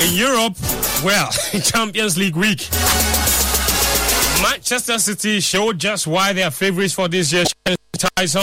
In 0.00 0.14
Europe, 0.14 0.56
well, 1.04 1.30
Champions 1.62 2.16
League 2.16 2.36
week. 2.36 2.68
Manchester 4.42 4.98
City 4.98 5.40
showed 5.40 5.78
just 5.78 6.06
why 6.06 6.32
they 6.32 6.42
are 6.42 6.50
favourites 6.50 6.94
for 6.94 7.08
this 7.08 7.32
year's 7.32 7.52
title 8.16 8.42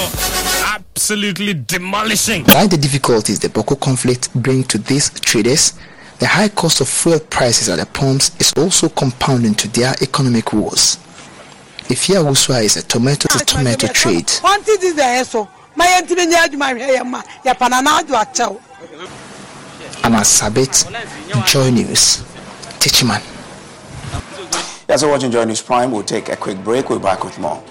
absolutely 0.66 1.54
demolishing. 1.54 2.44
Like 2.46 2.70
the 2.70 2.78
difficulties 2.78 3.40
the 3.40 3.50
Bawku 3.50 3.80
conflict 3.80 4.34
bring 4.36 4.64
to 4.66 4.78
these 4.78 5.10
traders, 5.10 5.74
the 6.20 6.28
high 6.28 6.50
cost 6.50 6.82
of 6.82 6.88
fuel 6.88 7.20
prices 7.20 7.70
at 7.70 7.80
the 7.80 7.86
pumps 7.86 8.32
is 8.40 8.54
also 8.58 8.90
compounding 8.90 9.54
to 9.56 9.68
their 9.70 9.94
economic 10.02 10.54
woes. 10.54 10.98
Ifia 11.90 12.24
Wuswa 12.24 12.64
is 12.64 12.78
a 12.78 12.84
tomato 12.84 13.28
to 13.38 13.46
tomato 13.46 13.88
trade. 13.88 14.28
Anna 20.04 20.18
Sabit, 20.24 20.86
Joy 21.46 21.72
News, 21.72 22.24
Techiman. 22.80 23.22
Yes, 24.88 25.02
so 25.02 25.10
watching 25.10 25.32
Joy 25.32 25.46
News 25.46 25.62
Prime. 25.62 25.92
We'll 25.92 26.04
take 26.04 26.30
a 26.30 26.36
quick 26.36 26.58
break. 26.64 26.90
We'll 26.90 27.00
be 27.00 27.04
back 27.04 27.24
with 27.24 27.40
more. 27.40 27.64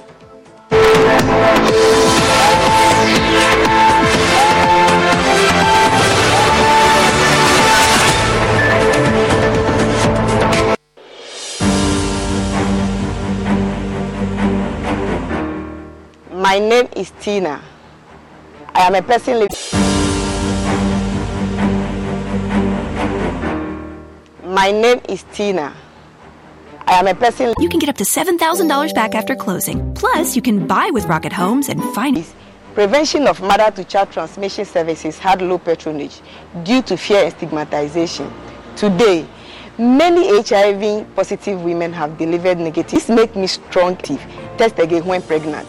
My 16.42 16.58
name 16.58 16.88
is 16.96 17.12
Tina. 17.20 17.62
I 18.74 18.88
am 18.88 18.96
a 18.96 19.02
person 19.02 19.34
living. 19.34 19.56
My 24.52 24.72
name 24.72 25.00
is 25.08 25.22
Tina. 25.32 25.72
I 26.88 26.94
am 26.98 27.06
a 27.06 27.14
person. 27.14 27.54
You 27.60 27.68
can 27.68 27.78
get 27.78 27.88
up 27.88 27.96
to 27.98 28.04
$7,000 28.04 28.92
back 28.92 29.14
after 29.14 29.36
closing. 29.36 29.94
Plus, 29.94 30.34
you 30.34 30.42
can 30.42 30.66
buy 30.66 30.90
with 30.92 31.04
Rocket 31.04 31.32
Homes 31.32 31.68
and 31.68 31.80
finance. 31.94 32.34
Prevention 32.74 33.28
of 33.28 33.40
mother 33.40 33.70
to 33.76 33.84
child 33.84 34.10
transmission 34.10 34.64
services 34.64 35.20
had 35.20 35.40
low 35.42 35.58
patronage 35.58 36.22
due 36.64 36.82
to 36.82 36.96
fear 36.96 37.22
and 37.22 37.32
stigmatization. 37.34 38.28
Today, 38.74 39.28
many 39.78 40.42
HIV 40.42 41.14
positive 41.14 41.62
women 41.62 41.92
have 41.92 42.18
delivered 42.18 42.58
negative. 42.58 42.90
This 42.90 43.08
makes 43.08 43.36
me 43.36 43.46
strong. 43.46 43.96
Test 44.58 44.80
again 44.80 45.04
when 45.04 45.22
pregnant. 45.22 45.68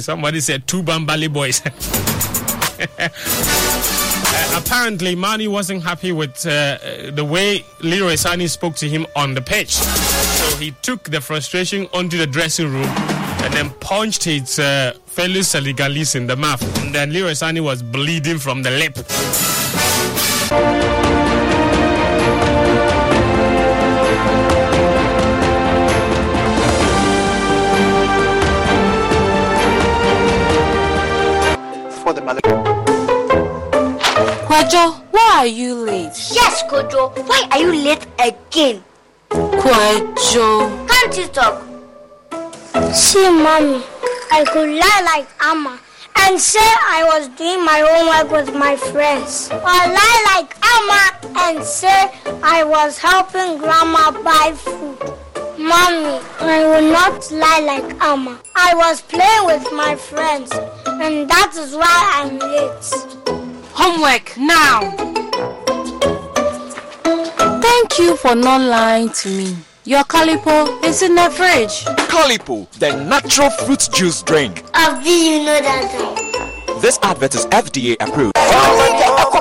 Somebody 0.00 0.40
said 0.40 0.66
two 0.66 0.82
Bambali 0.82 1.32
boys. 1.32 1.60
uh, 3.00 4.60
apparently, 4.60 5.14
Mané 5.16 5.48
wasn't 5.48 5.82
happy 5.82 6.12
with 6.12 6.46
uh, 6.46 6.78
the 7.12 7.24
way 7.24 7.64
Leroy 7.80 8.14
Sané 8.14 8.48
spoke 8.48 8.74
to 8.76 8.88
him 8.88 9.06
on 9.16 9.34
the 9.34 9.42
pitch. 9.42 9.72
So 9.72 10.56
he 10.56 10.72
took 10.82 11.04
the 11.04 11.20
frustration 11.20 11.86
onto 11.92 12.16
the 12.18 12.26
dressing 12.26 12.72
room 12.72 12.88
and 13.42 13.52
then 13.54 13.70
punched 13.80 14.24
his 14.24 14.58
uh, 14.58 14.94
fellow 15.06 15.42
Senegalese 15.42 16.14
in 16.14 16.26
the 16.26 16.36
mouth. 16.36 16.62
And 16.84 16.94
then 16.94 17.12
Leroy 17.12 17.32
Sané 17.32 17.62
was 17.62 17.82
bleeding 17.82 18.38
from 18.38 18.62
the 18.62 18.70
lip. 18.70 18.96
Kwajo, 34.46 35.00
why 35.10 35.32
are 35.38 35.46
you 35.46 35.74
late? 35.74 36.12
Yes, 36.32 36.62
Kwajo, 36.64 37.10
why 37.26 37.48
are 37.50 37.58
you 37.58 37.72
late 37.72 38.06
again? 38.18 38.82
Kwajo, 39.30 40.88
Can't 40.88 41.16
you 41.16 41.26
talk? 41.28 41.62
See, 42.94 43.28
Mommy, 43.30 43.82
I 44.30 44.44
could 44.44 44.68
lie 44.70 45.02
like 45.04 45.28
Amma 45.40 45.78
and 46.20 46.40
say 46.40 46.58
I 46.60 47.02
was 47.04 47.28
doing 47.36 47.64
my 47.64 47.80
homework 47.80 48.30
with 48.46 48.54
my 48.54 48.76
friends. 48.76 49.48
Or 49.50 49.60
lie 49.62 50.24
like 50.34 50.54
Amma 50.62 51.10
and 51.48 51.64
say 51.64 52.10
I 52.42 52.62
was 52.64 52.98
helping 52.98 53.58
Grandma 53.58 54.10
buy 54.22 54.52
food. 54.54 54.98
Mommy, 55.60 56.18
I 56.40 56.64
will 56.64 56.90
not 56.90 57.30
lie 57.30 57.60
like 57.60 58.00
Amma. 58.00 58.40
I 58.56 58.74
was 58.74 59.02
playing 59.02 59.44
with 59.44 59.70
my 59.74 59.94
friends, 59.94 60.50
and 60.86 61.28
that 61.28 61.52
is 61.54 61.76
why 61.76 62.00
I'm 62.14 62.38
late. 62.38 63.60
Homework 63.74 64.38
now. 64.38 64.90
Thank 67.60 67.98
you 67.98 68.16
for 68.16 68.34
not 68.34 68.62
lying 68.62 69.10
to 69.10 69.28
me. 69.28 69.54
Your 69.84 70.04
Calipo 70.04 70.82
is 70.82 71.02
in 71.02 71.14
the 71.14 71.28
fridge. 71.28 71.84
Calipo, 72.08 72.66
the 72.78 72.96
natural 73.04 73.50
fruit 73.50 73.86
juice 73.92 74.22
drink. 74.22 74.64
Abdi, 74.72 75.10
you 75.10 75.38
know 75.44 75.60
that. 75.60 76.78
This 76.80 76.98
advert 77.02 77.34
is 77.34 77.44
FDA 77.46 77.96
approved. 78.00 78.32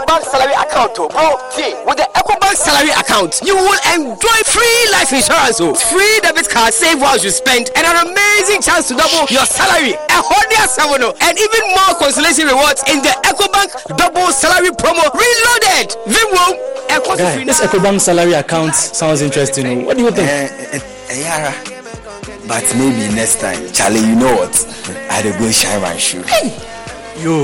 Ecobank 0.10 0.26
salary 0.26 0.58
account, 0.58 0.92
oh, 0.98 1.08
bro. 1.14 1.38
See, 1.54 1.70
with 1.86 1.98
the 2.02 2.10
Ecobank 2.18 2.58
salary 2.58 2.90
account, 2.98 3.42
you 3.46 3.54
will 3.54 3.78
enjoy 3.94 4.40
free 4.42 4.82
life 4.90 5.14
insurance, 5.14 5.62
oh, 5.62 5.78
free 5.78 6.18
debit 6.26 6.50
card, 6.50 6.74
save 6.74 7.00
while 7.00 7.18
you 7.22 7.30
spend, 7.30 7.70
and 7.78 7.86
an 7.86 8.10
amazing 8.10 8.58
chance 8.58 8.88
to 8.90 8.98
double 8.98 9.30
your 9.30 9.46
salary. 9.46 9.94
A 9.94 10.18
hundred 10.18 10.66
seven, 10.66 11.06
and 11.06 11.38
even 11.38 11.62
more 11.78 11.94
consolation 12.02 12.50
rewards 12.50 12.82
in 12.90 13.06
the 13.06 13.14
Ecobank 13.22 13.70
double 14.02 14.34
salary 14.34 14.74
promo 14.74 15.06
reloaded. 15.14 15.94
Vimwo. 16.10 16.58
Guy, 16.90 17.46
this 17.46 17.62
Ecobank 17.62 18.02
salary 18.02 18.34
account 18.34 18.74
sounds 18.74 19.22
interesting. 19.22 19.86
What 19.86 19.98
do 19.98 20.10
you 20.10 20.12
think? 20.12 20.26
Uh, 20.26 20.78
uh, 20.78 21.14
Yara. 21.14 21.54
But 22.50 22.66
maybe 22.74 23.14
next 23.14 23.42
time, 23.42 23.62
Charlie, 23.74 24.00
you 24.02 24.16
know 24.16 24.34
what? 24.34 24.58
I 25.12 25.22
had 25.22 25.32
to 25.32 25.38
go 25.38 25.52
shine 25.52 25.84
my 25.84 25.96
shoe. 25.98 26.24
Hey. 26.24 26.58
Yo, 27.22 27.44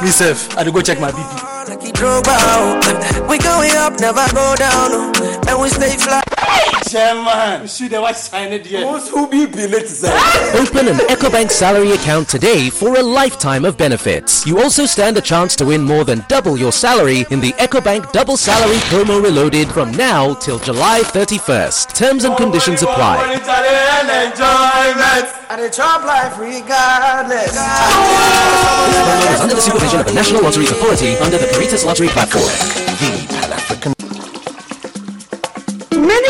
myself, 0.00 0.54
I 0.54 0.58
had 0.62 0.64
to 0.66 0.70
go 0.70 0.80
check 0.80 1.00
my 1.00 1.10
BP. 1.10 1.57
We 1.68 3.36
going 3.38 3.70
up, 3.76 4.00
never 4.00 4.26
go 4.32 4.54
down, 4.56 4.90
oh. 4.90 5.40
and 5.48 5.60
we 5.60 5.68
stay 5.68 5.98
fly. 5.98 6.27
Chairman, 6.88 7.62
you 7.62 7.68
see 7.68 7.88
the 7.88 8.00
white 8.00 8.16
sign 8.16 8.52
it 8.52 8.64
here. 8.64 8.80
Who 8.80 9.28
be 9.28 9.44
Open 9.44 10.88
an 10.88 10.96
EcoBank 11.08 11.50
salary 11.50 11.92
account 11.92 12.28
today 12.28 12.70
for 12.70 12.98
a 12.98 13.02
lifetime 13.02 13.64
of 13.64 13.76
benefits. 13.76 14.46
You 14.46 14.60
also 14.60 14.86
stand 14.86 15.18
a 15.18 15.20
chance 15.20 15.54
to 15.56 15.66
win 15.66 15.82
more 15.82 16.04
than 16.04 16.24
double 16.28 16.56
your 16.56 16.72
salary 16.72 17.26
in 17.30 17.40
the 17.40 17.52
EcoBank 17.52 18.12
Double 18.12 18.36
Salary 18.36 18.78
Promo 18.88 19.22
Reloaded 19.22 19.68
from 19.68 19.92
now 19.92 20.34
till 20.34 20.58
July 20.58 21.00
31st. 21.04 21.94
Terms 21.94 22.24
and 22.24 22.36
conditions 22.36 22.82
apply. 22.82 23.18
Under 29.40 29.54
the 29.54 29.60
supervision 29.60 30.00
of 30.00 30.06
the 30.06 30.12
National 30.14 30.42
Lotteries 30.42 30.70
Authority 30.70 31.16
under 31.16 31.38
the 31.38 31.46
Caritas 31.48 31.84
Lottery 31.84 32.08
Platform. 32.08 32.44
The 32.44 33.17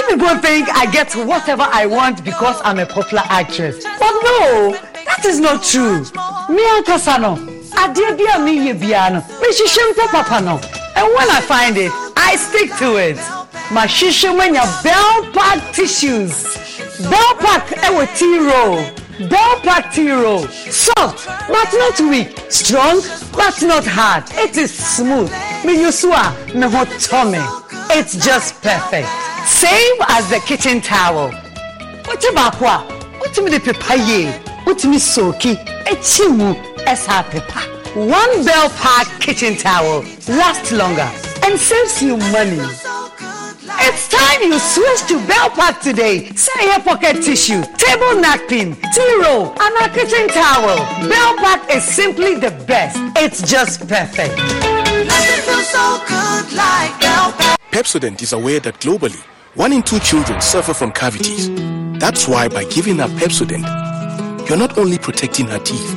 People 0.08 0.38
think 0.38 0.70
I 0.70 0.90
get 0.90 1.14
whatever 1.14 1.66
I 1.70 1.84
want 1.84 2.24
because 2.24 2.58
I'm 2.64 2.78
a 2.78 2.86
popular 2.86 3.22
actress. 3.26 3.84
But 3.84 4.14
no, 4.24 4.70
that 5.04 5.22
is 5.26 5.38
not 5.38 5.62
true. 5.62 6.00
Me 6.48 6.64
ankasa 6.76 7.20
no, 7.20 7.36
adeɛ 7.76 8.16
bi 8.16 8.24
a 8.24 8.38
meyɛ 8.40 8.72
biara 8.80 9.12
no, 9.12 9.20
mehyehyɛ 9.20 9.92
mpo 9.92 10.08
papa 10.10 10.40
no. 10.40 10.56
And 10.96 11.06
when 11.14 11.30
I 11.30 11.40
find 11.42 11.76
it, 11.76 11.92
I 12.16 12.36
stick 12.36 12.74
to 12.78 12.96
it. 12.96 13.18
Mahyehyɛ 13.68 14.32
mu 14.34 14.40
anya 14.40 14.64
Bell 14.82 15.30
Pack 15.34 15.74
tissues. 15.74 16.56
Bell 17.10 17.34
Pack 17.44 17.66
ɛwɔ 17.84 18.08
tea 18.16 18.38
roll. 18.38 19.28
Bell 19.28 19.60
Pack 19.60 19.92
tea 19.92 20.10
roll. 20.10 20.48
Soft 20.48 21.26
but 21.48 21.68
not 21.74 22.00
weak. 22.00 22.32
Strong 22.48 23.02
but 23.36 23.60
not 23.62 23.84
hard. 23.84 24.24
It 24.32 24.56
is 24.56 24.72
smooth. 24.72 25.30
Me 25.66 25.82
use 25.82 26.02
a 26.04 26.34
me 26.54 26.66
ho 26.66 26.84
tummy. 26.98 27.44
It's 27.90 28.16
just 28.24 28.60
perfect. 28.62 29.08
Same 29.48 29.96
as 30.08 30.28
the 30.30 30.40
kitchen 30.46 30.80
towel. 30.80 31.30
Wote 32.06 32.30
baako 32.34 32.66
a, 32.66 32.78
wotumi 33.20 33.50
de 33.50 33.58
pepa 33.58 33.94
yie, 33.96 34.32
wotumi 34.66 34.98
soaki, 35.00 35.56
ekyi 35.84 36.28
mu, 36.36 36.54
ɛsa 36.86 37.24
pepa. 37.30 37.62
One 37.96 38.44
Bell 38.44 38.68
Pack 38.70 39.20
kitchen 39.20 39.56
towel 39.56 40.04
lasts 40.28 40.70
longer 40.70 41.10
and 41.44 41.58
saves 41.58 42.02
you 42.02 42.16
money. 42.18 42.60
It's 43.80 44.08
time 44.08 44.42
you 44.42 44.58
switch 44.58 45.08
to 45.08 45.26
Bell 45.26 45.50
Pack 45.50 45.80
today. 45.80 46.28
Say 46.36 46.66
your 46.66 46.80
pocket 46.80 47.22
tissue, 47.22 47.62
table 47.76 48.20
napkin, 48.20 48.76
tea 48.94 49.20
roll, 49.22 49.54
and 49.58 49.74
a 49.80 49.88
kitchen 49.94 50.28
towel. 50.28 50.76
Bell 51.08 51.36
Pack 51.38 51.74
is 51.74 51.82
simply 51.84 52.34
the 52.36 52.50
best. 52.66 52.98
It's 53.16 53.42
just 53.50 53.88
perfect. 53.88 54.36
Pepsodent 57.72 58.22
is 58.22 58.32
aware 58.32 58.60
that 58.60 58.78
globally, 58.80 59.20
one 59.54 59.72
in 59.72 59.82
two 59.82 59.98
children 60.00 60.40
suffer 60.40 60.74
from 60.74 60.92
cavities. 60.92 61.50
That's 61.98 62.28
why 62.28 62.48
by 62.48 62.64
giving 62.64 62.98
her 62.98 63.08
Pepsodent, 63.08 63.66
you're 64.48 64.58
not 64.58 64.78
only 64.78 64.98
protecting 64.98 65.46
her 65.46 65.58
teeth, 65.58 65.96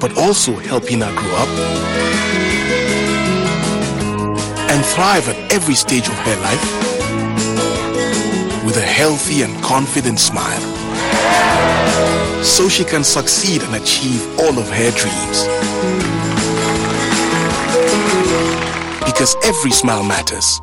but 0.00 0.16
also 0.16 0.52
helping 0.52 1.00
her 1.00 1.12
grow 1.14 1.34
up 1.36 1.48
and 4.70 4.84
thrive 4.84 5.28
at 5.28 5.52
every 5.52 5.74
stage 5.74 6.06
of 6.06 6.14
her 6.14 6.36
life 6.40 6.64
with 8.64 8.76
a 8.76 8.80
healthy 8.80 9.42
and 9.42 9.62
confident 9.62 10.18
smile 10.18 10.60
so 12.42 12.68
she 12.68 12.84
can 12.84 13.04
succeed 13.04 13.62
and 13.62 13.74
achieve 13.76 14.22
all 14.38 14.58
of 14.58 14.68
her 14.68 14.90
dreams. 14.92 15.46
Because 19.04 19.36
every 19.44 19.70
smile 19.70 20.04
matters. 20.04 20.60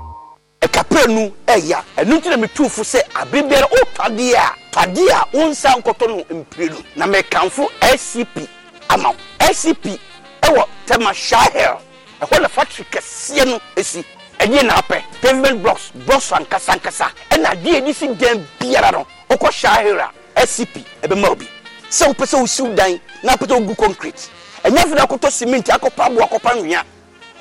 Ɛkapɛ 0.99 1.07
nu 1.13 1.31
ɛya 1.47 1.83
ɛnu 1.97 2.17
nti 2.17 2.29
na 2.29 2.37
mi 2.37 2.47
tu 2.47 2.67
fo 2.69 2.81
sɛ 2.83 2.99
abe 3.15 3.41
biara 3.47 3.65
o 3.71 3.77
twadeɛ 3.95 4.35
a 4.35 4.53
twadeɛ 4.71 5.11
a 5.11 5.37
o 5.37 5.47
nsa 5.49 5.69
nkɔtɔ 5.81 6.07
no 6.07 6.23
mpire 6.41 6.69
no 6.69 6.77
na 6.95 7.05
mɛ 7.07 7.23
kanfo 7.29 7.67
scp 7.97 8.47
ama 8.89 9.13
scp 9.51 9.99
ɛwɔ 10.41 10.65
tɛma 10.87 11.13
shahel 11.13 11.77
ɛhɔ 12.21 12.41
na 12.41 12.47
factory 12.47 12.85
kɛseɛ 12.91 13.45
no 13.45 13.59
esi. 13.75 14.03
Ɛdeɛ 14.39 14.63
na 14.65 14.75
apɛ 14.79 15.01
pavement 15.21 15.61
blocks 15.61 15.91
blocks 16.05 16.31
ankasa 16.31 16.73
ankasa. 16.73 17.11
Ɛna 17.29 17.51
adeɛ 17.55 17.75
edi 17.81 17.93
si 17.93 18.07
dan 18.15 18.45
biara 18.59 18.91
no 18.91 19.05
okɔ 19.29 19.51
shahel 19.51 19.99
a 19.99 20.11
scp 20.45 20.83
ɛbɛma 21.03 21.29
obi. 21.29 21.47
Sɛ 21.89 22.07
wopɛ 22.07 22.25
sɛ 22.25 22.39
wosiw 22.41 22.75
dan 22.75 22.99
na 23.23 23.33
apɛ 23.35 23.47
sɛ 23.47 23.59
wogu 23.59 23.75
concrete. 23.77 24.29
Ɛnyɛ 24.63 24.77
afei 24.83 24.97
akɔtɔ 25.05 25.31
cement 25.31 25.65
akɔpa 25.67 26.05
abo 26.07 26.19
akɔpa 26.21 26.55
nwea. 26.55 26.83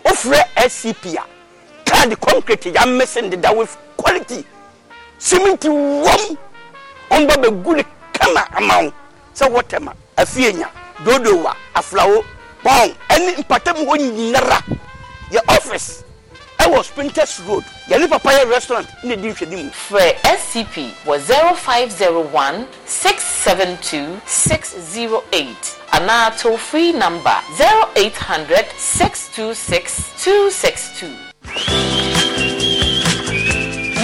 Wofrɛ 0.04 0.42
scp 0.68 1.16
a 1.18 1.37
tad 1.88 2.10
concrete 2.20 2.70
yà 2.74 2.84
mẹsẹ̀ 2.86 3.22
ndeda 3.22 3.50
with 3.58 3.76
quality. 3.96 4.44
Simiti 5.18 5.68
wọ́m 5.68 6.36
wọ́n 7.10 7.26
bá 7.28 7.36
bẹ 7.42 7.84
kama 8.12 8.42
ama 8.56 8.74
wọn 8.82 8.90
sẹ 9.34 9.46
wọ́tẹ̀ 9.46 9.80
ma 9.80 9.92
dodo 11.04 11.36
wa 11.44 11.54
aflawo 11.74 12.24
pɔn 12.64 12.94
ɛni 13.08 13.32
mpatamu 13.38 13.84
hɔ 13.88 13.94
nyinara 13.98 14.58
yɛ 15.32 15.40
ɔfis 15.56 16.02
ɛwɔ 16.58 16.84
sprinters 16.84 17.40
road. 17.46 17.64
Yɛ 17.88 17.98
ni 18.00 18.44
restaurant 18.50 18.86
ɛna 19.04 19.16
di 19.22 19.28
nhwɛ 19.30 19.48
ni 19.48 19.56
mu. 19.62 19.70
fɛ 19.70 20.14
scp 20.38 21.06
was 21.06 21.22
zero 21.22 21.54
five 21.54 21.90
zero 21.92 22.20
one 22.22 22.66
six 22.84 23.22
seven 23.22 23.78
two 23.80 24.20
six 24.26 24.74
zero 24.92 25.22
eight. 25.32 25.76
Anaa 25.92 26.36
toll 26.40 26.56
free 26.56 26.92
number 26.92 27.36
zero 27.56 27.88
eight 27.96 28.16
hundred 28.16 28.66
six 28.76 29.30
two 29.34 29.54
six 29.54 30.10
two 30.22 30.50
six 30.50 30.98
two. 30.98 31.14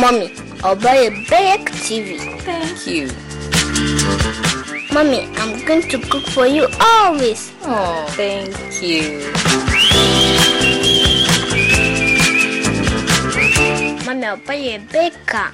Mommy, 0.00 0.32
I'll 0.62 0.76
buy 0.76 0.96
a 0.96 1.10
big 1.10 1.70
TV. 1.80 2.18
Thank 2.42 2.86
you. 2.86 3.08
Mommy, 4.92 5.26
I'm 5.38 5.64
going 5.64 5.82
to 5.88 5.98
cook 5.98 6.26
for 6.26 6.46
you 6.46 6.68
always. 6.78 7.52
Oh, 7.62 8.06
thank 8.10 8.54
you. 8.82 9.32
Mommy, 14.04 14.24
I'll 14.26 14.36
buy 14.36 14.54
a 14.54 14.78
big 14.78 15.14
car. 15.26 15.52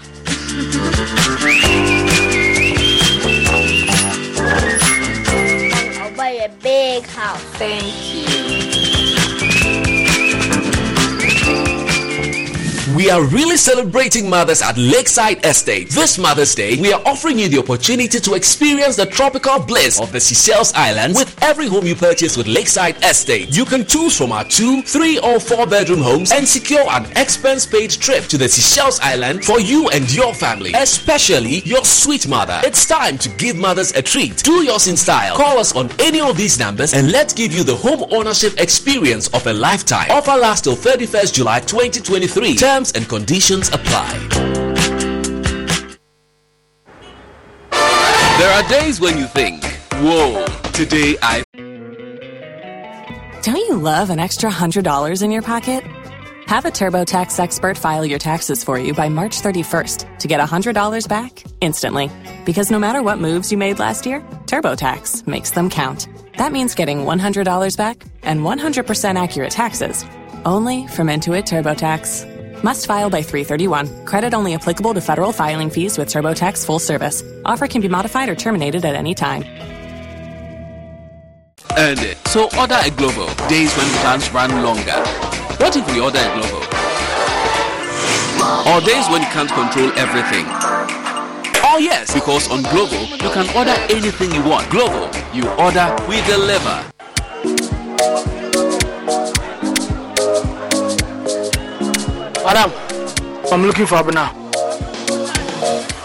I'll 6.01 6.16
buy 6.16 6.30
a 6.30 6.49
big 6.61 7.05
house. 7.05 7.41
Thank 7.57 8.14
you. 8.14 8.70
We 12.97 13.09
are 13.09 13.22
really 13.22 13.57
celebrating 13.57 14.28
mothers 14.28 14.62
at 14.62 14.76
Lakeside 14.76 15.47
Estate. 15.47 15.91
This 15.91 16.18
Mother's 16.18 16.55
Day, 16.57 16.76
we 16.80 16.93
are 16.93 17.01
offering 17.07 17.38
you 17.38 17.49
the 17.49 17.59
opportunity 17.59 18.18
to 18.18 18.34
experience 18.34 18.97
the 18.97 19.07
tropical 19.07 19.61
bliss 19.61 20.01
of 20.01 20.11
the 20.11 20.18
Seychelles 20.18 20.72
Islands 20.74 21.16
with 21.16 21.41
every 21.41 21.68
home 21.68 21.86
you 21.86 21.95
purchase 21.95 22.36
with 22.36 22.49
Lakeside 22.49 22.97
Estate. 23.05 23.55
You 23.57 23.64
can 23.64 23.86
choose 23.86 24.18
from 24.18 24.32
our 24.32 24.45
two, 24.45 24.82
three, 24.82 25.20
or 25.20 25.38
four 25.38 25.66
bedroom 25.68 26.01
homes 26.01 26.32
and 26.32 26.47
secure 26.49 26.84
an 26.91 27.07
expense 27.16 27.64
paid 27.64 27.91
trip 27.91 28.24
to 28.24 28.36
the 28.36 28.49
Seychelles 28.49 28.99
Island 29.01 29.45
for 29.45 29.61
you 29.61 29.88
and 29.91 30.12
your 30.12 30.34
family, 30.34 30.72
especially 30.74 31.61
your 31.61 31.84
sweet 31.84 32.26
mother. 32.26 32.61
It's 32.64 32.86
time 32.86 33.18
to 33.18 33.28
give 33.30 33.57
mothers 33.57 33.93
a 33.93 34.03
treat. 34.03 34.38
Do 34.38 34.64
yours 34.64 34.88
in 34.88 34.97
style. 34.97 35.36
Call 35.36 35.59
us 35.59 35.76
on 35.76 35.91
any 36.01 36.20
of 36.20 36.36
these 36.36 36.59
numbers 36.59 36.93
and 36.93 37.12
let's 37.12 37.34
give 37.34 37.53
you 37.53 37.62
the 37.62 37.76
home 37.76 38.05
ownership 38.11 38.59
experience 38.59 39.28
of 39.28 39.47
a 39.47 39.53
lifetime. 39.53 40.11
Offer 40.11 40.36
lasts 40.36 40.62
till 40.62 40.76
31st 40.76 41.34
July 41.34 41.61
2023. 41.61 42.57
Terms 42.57 42.80
and 42.93 43.09
conditions 43.09 43.68
apply. 43.68 44.09
There 48.39 48.51
are 48.51 48.68
days 48.68 49.01
when 49.01 49.18
you 49.18 49.26
think, 49.26 49.62
whoa, 50.01 50.47
today 50.72 51.16
I. 51.20 51.45
Don't 53.43 53.57
you 53.57 53.76
love 53.76 54.09
an 54.09 54.18
extra 54.18 54.51
$100 54.51 55.22
in 55.22 55.31
your 55.31 55.43
pocket? 55.43 55.85
Have 56.47 56.64
a 56.64 56.70
TurboTax 56.70 57.39
expert 57.39 57.76
file 57.76 58.05
your 58.05 58.18
taxes 58.18 58.64
for 58.64 58.78
you 58.78 58.95
by 58.95 59.09
March 59.09 59.41
31st 59.41 60.18
to 60.18 60.26
get 60.26 60.41
$100 60.41 61.09
back 61.09 61.45
instantly. 61.61 62.11
Because 62.45 62.70
no 62.70 62.78
matter 62.78 63.03
what 63.03 63.18
moves 63.18 63.53
you 63.53 63.59
made 63.59 63.78
last 63.78 64.07
year, 64.07 64.20
TurboTax 64.47 65.26
makes 65.26 65.51
them 65.51 65.68
count. 65.68 66.09
That 66.39 66.51
means 66.51 66.74
getting 66.74 67.05
$100 67.05 67.76
back 67.76 68.03
and 68.22 68.41
100% 68.41 69.22
accurate 69.22 69.51
taxes 69.51 70.05
only 70.45 70.87
from 70.87 71.09
Intuit 71.09 71.45
TurboTax. 71.45 72.30
Must 72.62 72.86
file 72.86 73.08
by 73.08 73.22
331. 73.22 74.04
Credit 74.04 74.34
only 74.34 74.54
applicable 74.54 74.92
to 74.92 75.00
federal 75.00 75.32
filing 75.32 75.70
fees 75.70 75.96
with 75.96 76.08
TurboTax 76.08 76.66
full 76.66 76.78
service. 76.78 77.22
Offer 77.46 77.68
can 77.68 77.80
be 77.80 77.88
modified 77.88 78.28
or 78.28 78.34
terminated 78.34 78.84
at 78.84 78.94
any 78.94 79.14
time. 79.14 79.44
Earned 81.78 82.00
it. 82.00 82.18
So 82.28 82.44
order 82.58 82.74
a 82.74 82.90
Glovo. 82.90 83.26
Days 83.48 83.74
when 83.76 83.86
plans 84.00 84.30
run 84.32 84.62
longer. 84.62 85.00
What 85.56 85.74
if 85.74 85.90
we 85.90 86.00
order 86.00 86.18
a 86.18 86.30
Glovo? 86.36 86.61
Or 88.66 88.80
days 88.82 89.08
when 89.08 89.22
you 89.22 89.28
can't 89.28 89.48
control 89.48 89.90
everything. 89.96 90.44
Oh 91.64 91.78
yes, 91.78 92.12
because 92.12 92.50
on 92.50 92.62
Glovo, 92.64 93.11
you 93.11 93.30
can 93.30 93.48
order 93.56 93.74
anything 93.88 94.32
you 94.32 94.42
want. 94.42 94.66
Glovo, 94.66 95.08
you 95.34 95.48
order, 95.56 95.96
we 96.08 96.20
deliver. 96.26 96.84
Madam, 102.53 102.72
I'm 103.53 103.62
looking 103.62 103.86
for 103.86 103.94
Abena. 103.98 104.26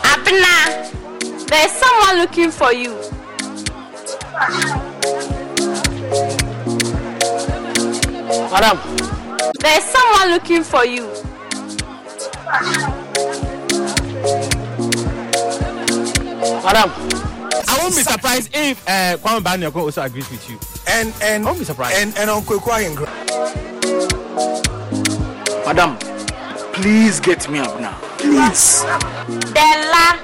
Abena, 0.05 1.47
there's 1.47 1.71
someone 1.71 2.17
looking 2.17 2.51
for 2.51 2.71
you. 2.71 2.91
Madam, 8.53 8.77
there's 9.59 9.83
someone 9.85 10.29
looking 10.29 10.61
for 10.61 10.85
you. 10.85 11.07
Madam, 16.61 16.91
I 17.67 17.79
won't 17.81 17.95
be 17.95 18.03
surprised 18.03 18.51
if 18.53 18.87
uh, 18.87 19.17
Kwame 19.17 19.41
Banyako 19.41 19.77
also 19.77 20.03
agrees 20.03 20.29
with 20.29 20.47
you. 20.47 20.59
And 20.87 21.11
and 21.23 21.41
I 21.43 21.45
won't 21.47 21.57
be 21.57 21.65
surprised. 21.65 21.97
And 21.97 22.15
and 22.19 22.29
Uncle 22.29 22.59
Kwayengra. 22.59 23.09
Madam, 25.65 25.97
please 26.75 27.19
get 27.21 27.49
me 27.49 27.59
up 27.59 27.79
now. 27.79 27.97
Please. 28.17 28.83
Della 29.53 30.19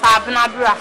Fabnabra. 0.00 0.74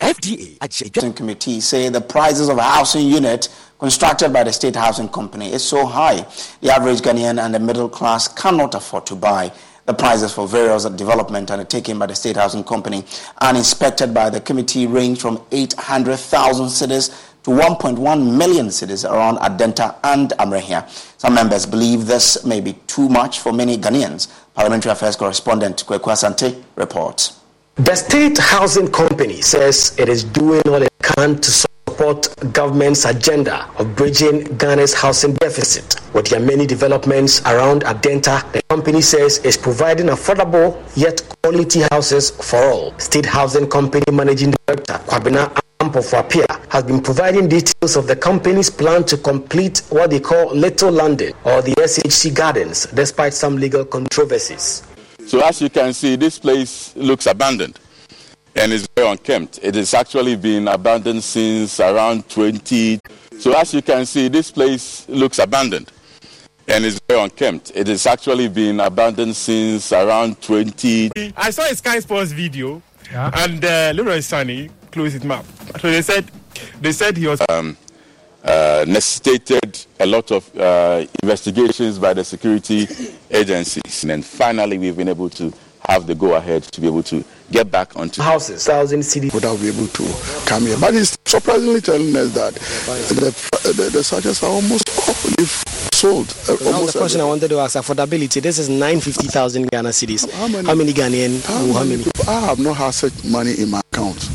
FDA 0.00 0.56
Adjustment 0.60 1.16
Committee 1.16 1.60
say 1.60 1.88
the 1.88 2.00
prices 2.00 2.48
of 2.48 2.58
a 2.58 2.62
housing 2.62 3.06
unit 3.06 3.48
constructed 3.78 4.32
by 4.32 4.44
the 4.44 4.52
state 4.52 4.76
housing 4.76 5.08
company 5.08 5.52
is 5.52 5.64
so 5.64 5.84
high 5.84 6.24
the 6.60 6.70
average 6.70 7.00
Ghanaian 7.00 7.44
and 7.44 7.52
the 7.54 7.58
middle 7.58 7.88
class 7.88 8.28
cannot 8.28 8.74
afford 8.74 9.04
to 9.06 9.14
buy. 9.16 9.52
The 9.86 9.94
prices 9.94 10.32
for 10.32 10.46
various 10.46 10.84
development 10.84 11.50
undertaken 11.50 11.98
by 11.98 12.06
the 12.06 12.14
state 12.14 12.36
housing 12.36 12.62
company 12.62 13.04
and 13.40 13.56
inspected 13.56 14.14
by 14.14 14.30
the 14.30 14.40
committee 14.40 14.86
range 14.86 15.20
from 15.20 15.44
800,000 15.50 16.66
cedis 16.66 17.29
to 17.42 17.50
1.1 17.50 18.36
million 18.36 18.66
cedis 18.66 19.08
around 19.10 19.38
Adenta 19.38 19.96
and 20.04 20.30
Amrahia. 20.38 20.88
Some 21.18 21.34
members 21.34 21.66
believe 21.66 22.06
this 22.06 22.44
may 22.44 22.60
be 22.60 22.74
too 22.86 23.08
much 23.08 23.40
for 23.40 23.52
many 23.52 23.76
Ghanaians. 23.76 24.28
Parliamentary 24.54 24.92
Affairs 24.92 25.16
correspondent 25.16 25.84
Kweku 25.86 26.10
Asante 26.12 26.62
reports. 26.76 27.40
The 27.76 27.94
state 27.96 28.36
housing 28.38 28.90
company 28.90 29.40
says 29.40 29.94
it 29.98 30.08
is 30.08 30.24
doing 30.24 30.60
all 30.66 30.82
it 30.82 30.90
can 31.02 31.36
to 31.40 31.50
support 31.50 32.34
government's 32.52 33.04
agenda 33.04 33.68
of 33.78 33.94
bridging 33.96 34.44
Ghana's 34.58 34.94
housing 34.94 35.34
deficit. 35.34 35.96
With 36.14 36.26
their 36.28 36.40
many 36.40 36.66
developments 36.66 37.40
around 37.42 37.82
Adenta, 37.84 38.50
the 38.52 38.62
company 38.68 39.00
says 39.00 39.38
is 39.44 39.56
providing 39.56 40.06
affordable 40.06 40.82
yet 40.96 41.22
quality 41.42 41.80
houses 41.90 42.30
for 42.30 42.56
all. 42.62 42.98
State 42.98 43.26
Housing 43.26 43.68
Company 43.68 44.04
Managing 44.12 44.52
Director 44.66 44.94
Kwabena 45.06 45.59
Ampofo-Appiah 45.80 46.70
has 46.70 46.84
been 46.84 47.00
providing 47.00 47.48
details 47.48 47.96
of 47.96 48.06
the 48.06 48.14
company's 48.14 48.68
plan 48.68 49.02
to 49.04 49.16
complete 49.16 49.82
what 49.88 50.10
they 50.10 50.20
call 50.20 50.54
Little 50.54 50.92
London 50.92 51.32
or 51.44 51.62
the 51.62 51.72
SHC 51.76 52.34
Gardens, 52.34 52.84
despite 52.92 53.32
some 53.32 53.56
legal 53.56 53.86
controversies. 53.86 54.82
So 55.26 55.40
as 55.40 55.62
you 55.62 55.70
can 55.70 55.94
see, 55.94 56.16
this 56.16 56.38
place 56.38 56.94
looks 56.96 57.24
abandoned 57.24 57.80
and 58.54 58.72
is 58.72 58.86
very 58.94 59.08
unkempt. 59.10 59.58
It 59.62 59.74
has 59.76 59.94
actually 59.94 60.36
been 60.36 60.68
abandoned 60.68 61.24
since 61.24 61.80
around 61.80 62.28
20. 62.28 63.00
So 63.38 63.54
as 63.54 63.72
you 63.72 63.80
can 63.80 64.04
see, 64.04 64.28
this 64.28 64.50
place 64.50 65.08
looks 65.08 65.38
abandoned 65.38 65.90
and 66.68 66.84
is 66.84 67.00
very 67.08 67.22
unkempt. 67.22 67.72
It 67.74 67.86
has 67.86 68.06
actually 68.06 68.48
been 68.48 68.80
abandoned 68.80 69.34
since 69.34 69.92
around 69.92 70.42
20. 70.42 71.10
I 71.38 71.50
saw 71.50 71.62
a 71.62 71.74
Sky 71.74 72.00
Sports 72.00 72.32
video 72.32 72.82
yeah. 73.10 73.30
and 73.34 73.64
uh, 73.64 73.92
Leroy 73.94 74.18
Sané 74.18 74.70
closed 74.90 75.14
his 75.14 75.24
mouth. 75.24 75.46
So 75.80 75.90
they 75.90 76.02
said, 76.02 76.30
they 76.80 76.92
said 76.92 77.16
he 77.16 77.26
was. 77.26 77.40
Um, 77.48 77.76
uh, 78.42 78.84
necessitated 78.88 79.84
a 79.98 80.06
lot 80.06 80.30
of 80.32 80.56
uh, 80.56 81.04
investigations 81.22 81.98
by 81.98 82.14
the 82.14 82.24
security 82.24 82.86
agencies. 83.30 84.02
And 84.02 84.10
then 84.10 84.22
finally, 84.22 84.78
we've 84.78 84.96
been 84.96 85.08
able 85.08 85.28
to 85.30 85.52
have 85.88 86.06
the 86.06 86.14
go 86.14 86.34
ahead 86.34 86.62
to 86.62 86.80
be 86.80 86.86
able 86.86 87.02
to 87.02 87.24
get 87.50 87.70
back 87.70 87.96
onto 87.96 88.22
houses, 88.22 88.64
thousand 88.64 89.02
cities. 89.02 89.32
Without 89.34 89.60
be 89.60 89.68
able 89.68 89.86
to 89.88 90.04
come 90.46 90.62
here. 90.64 90.76
But 90.80 90.94
he's 90.94 91.18
surprisingly 91.26 91.80
telling 91.80 92.14
us 92.16 92.32
that 92.34 92.54
the, 92.54 93.72
the, 93.76 93.90
the 93.90 94.04
searches 94.04 94.42
are 94.42 94.50
almost 94.50 94.88
all 95.08 95.32
if 95.38 95.62
sold. 95.92 96.34
Uh, 96.48 96.56
almost 96.72 96.94
the 96.94 96.98
question 96.98 97.20
I 97.20 97.24
wanted 97.24 97.48
to 97.48 97.58
ask 97.58 97.76
affordability. 97.76 98.40
This 98.40 98.58
is 98.58 98.68
950,000 98.68 99.70
Ghana 99.70 99.88
cedis. 99.90 100.30
How 100.32 100.48
many, 100.48 100.66
how 100.68 100.74
many 100.74 100.92
Ghanaian? 100.92 101.44
How, 101.46 101.78
how 101.78 101.84
many? 101.84 102.04
People, 102.04 102.28
I 102.28 102.40
have 102.40 102.58
not 102.58 102.76
had 102.76 102.90
such 102.92 103.24
money 103.24 103.52
in 103.58 103.70
my 103.70 103.80
account 103.92 104.30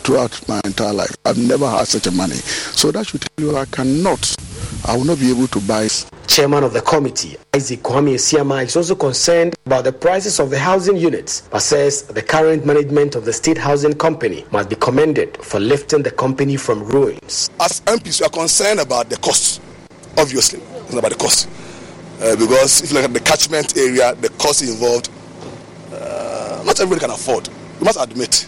throughout 0.00 0.46
my 0.48 0.60
entire 0.64 0.92
life. 0.92 1.14
I've 1.24 1.38
never 1.38 1.68
had 1.68 1.86
such 1.88 2.06
a 2.06 2.10
money. 2.10 2.34
So 2.34 2.90
that 2.92 3.06
should 3.06 3.20
tell 3.22 3.46
you 3.46 3.56
I 3.56 3.64
cannot, 3.66 4.34
I 4.86 4.96
will 4.96 5.04
not 5.04 5.18
be 5.18 5.30
able 5.30 5.46
to 5.48 5.60
buy. 5.60 5.88
Chairman 6.26 6.62
of 6.62 6.72
the 6.72 6.80
committee, 6.82 7.36
Isaac 7.54 7.82
Kwame 7.82 8.14
Siama, 8.14 8.64
is 8.64 8.76
also 8.76 8.94
concerned 8.94 9.54
about 9.66 9.82
the 9.84 9.92
prices 9.92 10.38
of 10.38 10.50
the 10.50 10.58
housing 10.58 10.96
units, 10.96 11.42
but 11.50 11.58
says 11.60 12.02
the 12.04 12.22
current 12.22 12.64
management 12.64 13.16
of 13.16 13.24
the 13.24 13.32
state 13.32 13.58
housing 13.58 13.94
company 13.94 14.44
must 14.52 14.68
be 14.68 14.76
commended 14.76 15.36
for 15.38 15.58
lifting 15.58 16.02
the 16.02 16.10
company 16.10 16.56
from 16.56 16.84
ruins. 16.84 17.50
As 17.58 17.80
MPs, 17.82 18.20
we 18.20 18.26
are 18.26 18.30
concerned 18.30 18.78
about 18.78 19.10
the 19.10 19.16
cost, 19.16 19.60
obviously. 20.16 20.60
It's 20.60 20.94
about 20.94 21.10
the 21.10 21.16
cost. 21.18 21.48
Uh, 22.22 22.36
because 22.36 22.82
if 22.82 22.90
you 22.90 22.96
look 22.96 23.04
at 23.06 23.12
the 23.14 23.20
catchment 23.20 23.76
area, 23.76 24.14
the 24.14 24.28
cost 24.38 24.62
involved, 24.62 25.08
uh, 25.92 26.62
not 26.64 26.78
everybody 26.78 27.00
can 27.00 27.10
afford. 27.10 27.48
You 27.80 27.84
must 27.86 27.98
admit. 28.00 28.46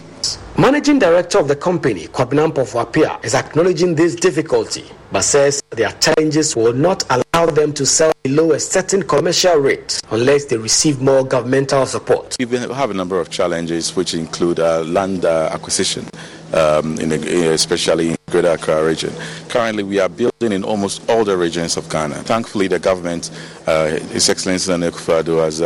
Managing 0.57 0.99
director 0.99 1.39
of 1.39 1.47
the 1.47 1.55
company, 1.55 2.07
Kwabena 2.07 2.51
Ampofo-Appiah, 2.51 3.23
is 3.25 3.33
acknowledging 3.33 3.95
this 3.95 4.15
difficulty, 4.15 4.85
but 5.11 5.21
says 5.23 5.61
their 5.71 5.91
challenges 5.93 6.55
will 6.55 6.73
not 6.73 7.03
allow 7.09 7.45
them 7.47 7.73
to 7.73 7.85
sell 7.85 8.11
below 8.23 8.51
a 8.53 8.59
certain 8.59 9.01
commercial 9.03 9.55
rate 9.57 9.99
unless 10.11 10.45
they 10.45 10.55
receive 10.57 11.01
more 11.01 11.25
governmental 11.25 11.85
support. 11.85 12.35
We 12.39 12.45
have 12.57 12.91
a 12.91 12.93
number 12.93 13.19
of 13.19 13.29
challenges, 13.29 13.95
which 13.95 14.13
include 14.13 14.59
uh, 14.59 14.81
land 14.83 15.25
uh, 15.25 15.49
acquisition, 15.51 16.05
um, 16.53 16.97
in 16.99 17.09
the, 17.09 17.49
especially 17.51 18.11
in 18.11 18.17
Greater 18.29 18.51
Accra 18.51 18.85
region. 18.85 19.11
Currently, 19.49 19.83
we 19.83 19.99
are 19.99 20.09
building 20.09 20.51
in 20.51 20.63
almost 20.63 21.01
all 21.09 21.25
the 21.25 21.35
regions 21.35 21.77
of 21.77 21.89
Ghana. 21.89 22.15
Thankfully, 22.23 22.67
the 22.67 22.79
government, 22.79 23.31
uh, 23.67 23.87
His 24.13 24.29
Excellency 24.29 24.71
Nana 24.71 24.91
Akufo-Addo, 24.91 25.43
has 25.43 25.61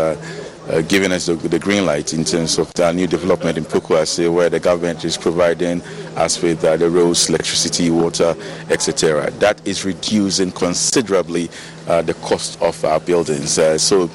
uh, 0.69 0.81
giving 0.81 1.11
us 1.11 1.27
the, 1.27 1.35
the, 1.35 1.59
green 1.59 1.85
light 1.85 2.13
in 2.13 2.23
terms 2.23 2.57
of 2.57 2.71
the 2.73 2.91
new 2.91 3.07
development 3.07 3.57
in 3.57 3.65
Pokuase, 3.65 4.31
where 4.31 4.49
the 4.49 4.59
government 4.59 5.05
is 5.05 5.17
providing 5.17 5.81
us 6.15 6.41
with 6.41 6.63
uh, 6.63 6.75
the 6.77 6.89
roads, 6.89 7.29
electricity, 7.29 7.89
water, 7.89 8.35
etc. 8.69 9.31
That 9.31 9.65
is 9.67 9.85
reducing 9.85 10.51
considerably 10.51 11.49
uh, 11.87 12.01
the 12.01 12.13
cost 12.15 12.61
of 12.61 12.83
our 12.83 12.99
buildings. 12.99 13.57
Uh, 13.57 13.77
so 13.77 14.09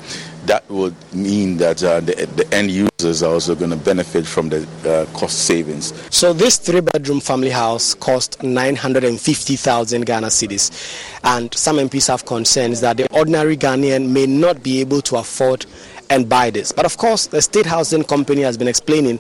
that 0.47 0.69
would 0.69 0.95
mean 1.15 1.57
that 1.59 1.83
uh, 1.83 2.01
the, 2.01 2.13
the, 2.37 2.55
end 2.55 2.71
users 2.71 3.23
are 3.23 3.33
also 3.33 3.55
going 3.55 3.71
to 3.71 3.77
benefit 3.77 4.27
from 4.27 4.49
the 4.49 4.67
uh, 4.85 5.07
cost 5.17 5.47
savings. 5.47 5.93
So 6.15 6.33
this 6.33 6.59
three-bedroom 6.59 7.21
family 7.21 7.51
house 7.51 7.95
cost 7.95 8.43
950,000 8.43 10.05
Ghana 10.05 10.27
cedis, 10.29 10.71
and 11.23 11.55
some 11.55 11.77
MPs 11.77 12.09
have 12.09 12.27
concerns 12.27 12.81
that 12.81 12.97
the 12.97 13.11
ordinary 13.13 13.57
Ghanaian 13.57 14.09
may 14.09 14.27
not 14.27 14.63
be 14.63 14.81
able 14.81 15.01
to 15.03 15.17
afford 15.17 15.65
and 16.13 16.29
buy 16.29 16.51
this. 16.51 16.73
But 16.73 16.85
of 16.85 16.97
course, 16.99 17.27
the 17.27 17.41
state 17.41 17.65
housing 17.67 18.05
company 18.05 18.43
has 18.43 18.59
been 18.59 18.69
explaining 18.69 19.19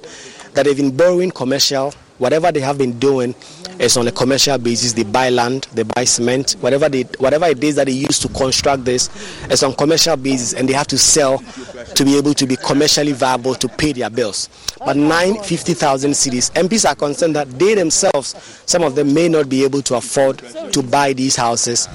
that 0.53 0.65
they've 0.67 0.77
been 0.77 0.95
borrowing 0.95 1.31
commercial 1.31 1.95
whatever 2.19 2.53
they 2.53 2.61
have 2.61 2.79
been 2.79 2.99
doing 2.99 3.35
is 3.79 3.97
on 3.97 4.07
a 4.09 4.13
commercial 4.13 4.59
basis. 4.59 4.93
They 4.93 5.03
buy 5.03 5.31
land, 5.31 5.67
they 5.73 5.83
buy 5.83 6.05
cement, 6.05 6.53
whatever 6.61 6.89
they 6.89 7.03
whatever 7.19 7.47
it 7.47 7.63
is 7.63 7.77
that 7.77 7.87
they 7.87 7.93
use 7.93 8.19
to 8.21 8.29
construct 8.29 8.85
this 8.85 9.09
is 9.51 9.63
on 9.63 9.75
commercial 9.75 10.17
basis, 10.17 10.55
and 10.55 10.69
they 10.69 10.73
have 10.73 10.87
to 10.89 10.99
sell 10.99 11.39
to 11.39 12.05
be 12.05 12.17
able 12.17 12.35
to 12.35 12.47
be 12.47 12.57
commercially 12.57 13.13
viable 13.13 13.55
to 13.55 13.69
pay 13.69 13.93
their 13.93 14.11
bills. 14.11 14.49
But 14.79 14.97
nine 14.97 15.43
fifty 15.43 15.75
thousand 15.75 16.13
cedis, 16.13 16.51
MPs 16.53 16.89
are 16.89 16.95
concerned 16.95 17.37
that 17.37 17.49
they 17.59 17.75
themselves, 17.75 18.63
some 18.67 18.83
of 18.83 18.95
them 18.95 19.13
may 19.15 19.29
not 19.29 19.49
be 19.49 19.65
able 19.65 19.83
to 19.83 19.97
afford 19.97 20.39
to 20.73 20.83
buy 20.83 21.13
these 21.13 21.37
houses. 21.37 21.89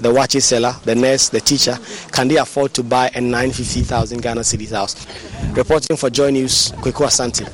The 0.00 0.12
watch 0.12 0.32
seller, 0.32 0.74
the 0.84 0.94
nurse, 0.94 1.28
the 1.28 1.40
teacher, 1.40 1.78
can 2.12 2.28
they 2.28 2.36
afford 2.36 2.72
to 2.74 2.82
buy 2.82 3.10
a 3.14 3.20
950,000 3.20 4.22
Ghana 4.22 4.40
cedis 4.42 4.70
house? 4.70 5.06
Reporting 5.54 5.96
for 5.96 6.08
Joy 6.08 6.30
News, 6.30 6.72
Kweku 6.72 7.04
Asante. 7.06 7.46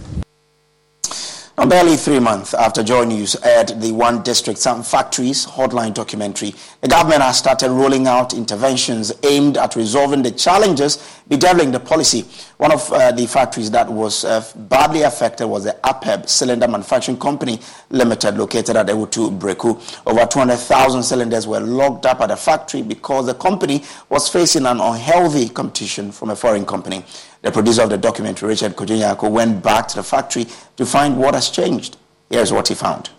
Barely 1.68 1.96
three 1.96 2.18
months 2.18 2.54
after 2.54 2.82
Joy 2.82 3.04
News 3.04 3.36
aired 3.44 3.68
the 3.80 3.92
One 3.92 4.22
District 4.24 4.58
Some 4.58 4.82
Factories 4.82 5.46
hotline 5.46 5.94
documentary, 5.94 6.54
the 6.80 6.88
government 6.88 7.22
has 7.22 7.38
started 7.38 7.70
rolling 7.70 8.08
out 8.08 8.34
interventions 8.34 9.12
aimed 9.22 9.56
at 9.56 9.76
resolving 9.76 10.22
the 10.22 10.32
challenges 10.32 10.98
bedeviling 11.28 11.70
the 11.70 11.78
policy. 11.80 12.24
One 12.58 12.72
of 12.72 12.92
uh, 12.92 13.12
the 13.12 13.26
factories 13.26 13.70
that 13.70 13.90
was 13.90 14.24
uh, 14.24 14.44
badly 14.68 15.02
affected 15.02 15.46
was 15.46 15.64
the 15.64 15.78
APEB 15.84 16.28
Cylinder 16.28 16.66
Manufacturing 16.68 17.18
Company 17.18 17.60
Limited, 17.90 18.36
located 18.36 18.76
at 18.76 18.88
Awutu 18.88 19.38
Breku. 19.38 20.02
Over 20.06 20.26
200,000 20.26 21.02
cylinders 21.02 21.46
were 21.46 21.60
locked 21.60 22.06
up 22.06 22.20
at 22.20 22.26
the 22.26 22.36
factory 22.36 22.82
because 22.82 23.26
the 23.26 23.34
company 23.34 23.82
was 24.10 24.28
facing 24.28 24.66
an 24.66 24.80
unhealthy 24.80 25.48
competition 25.48 26.12
from 26.12 26.30
a 26.30 26.36
foreign 26.36 26.66
company. 26.66 27.04
The 27.43 27.51
producer 27.51 27.82
of 27.82 27.90
the 27.90 27.99
documentary, 27.99 28.51
Richard 28.51 28.76
Kwadwo 28.76 29.01
Nyarko, 29.01 29.28
went 29.28 29.64
back 29.64 29.88
to 29.88 29.97
the 29.97 30.03
factory 30.05 30.47
to 30.76 30.86
find 30.86 31.18
what 31.18 31.34
has 31.34 31.51
changed. 31.51 31.97
Here's 32.30 32.53
what 32.53 32.68
he 32.68 32.74
found. 32.76 33.11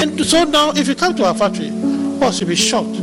And 0.00 0.24
so 0.24 0.44
now, 0.44 0.70
if 0.70 0.86
you 0.86 0.94
come 0.94 1.16
to 1.16 1.24
our 1.24 1.34
factory, 1.34 1.66
of 1.68 2.20
course, 2.20 2.40
you'll 2.40 2.48
be 2.48 2.54
shocked. 2.54 2.96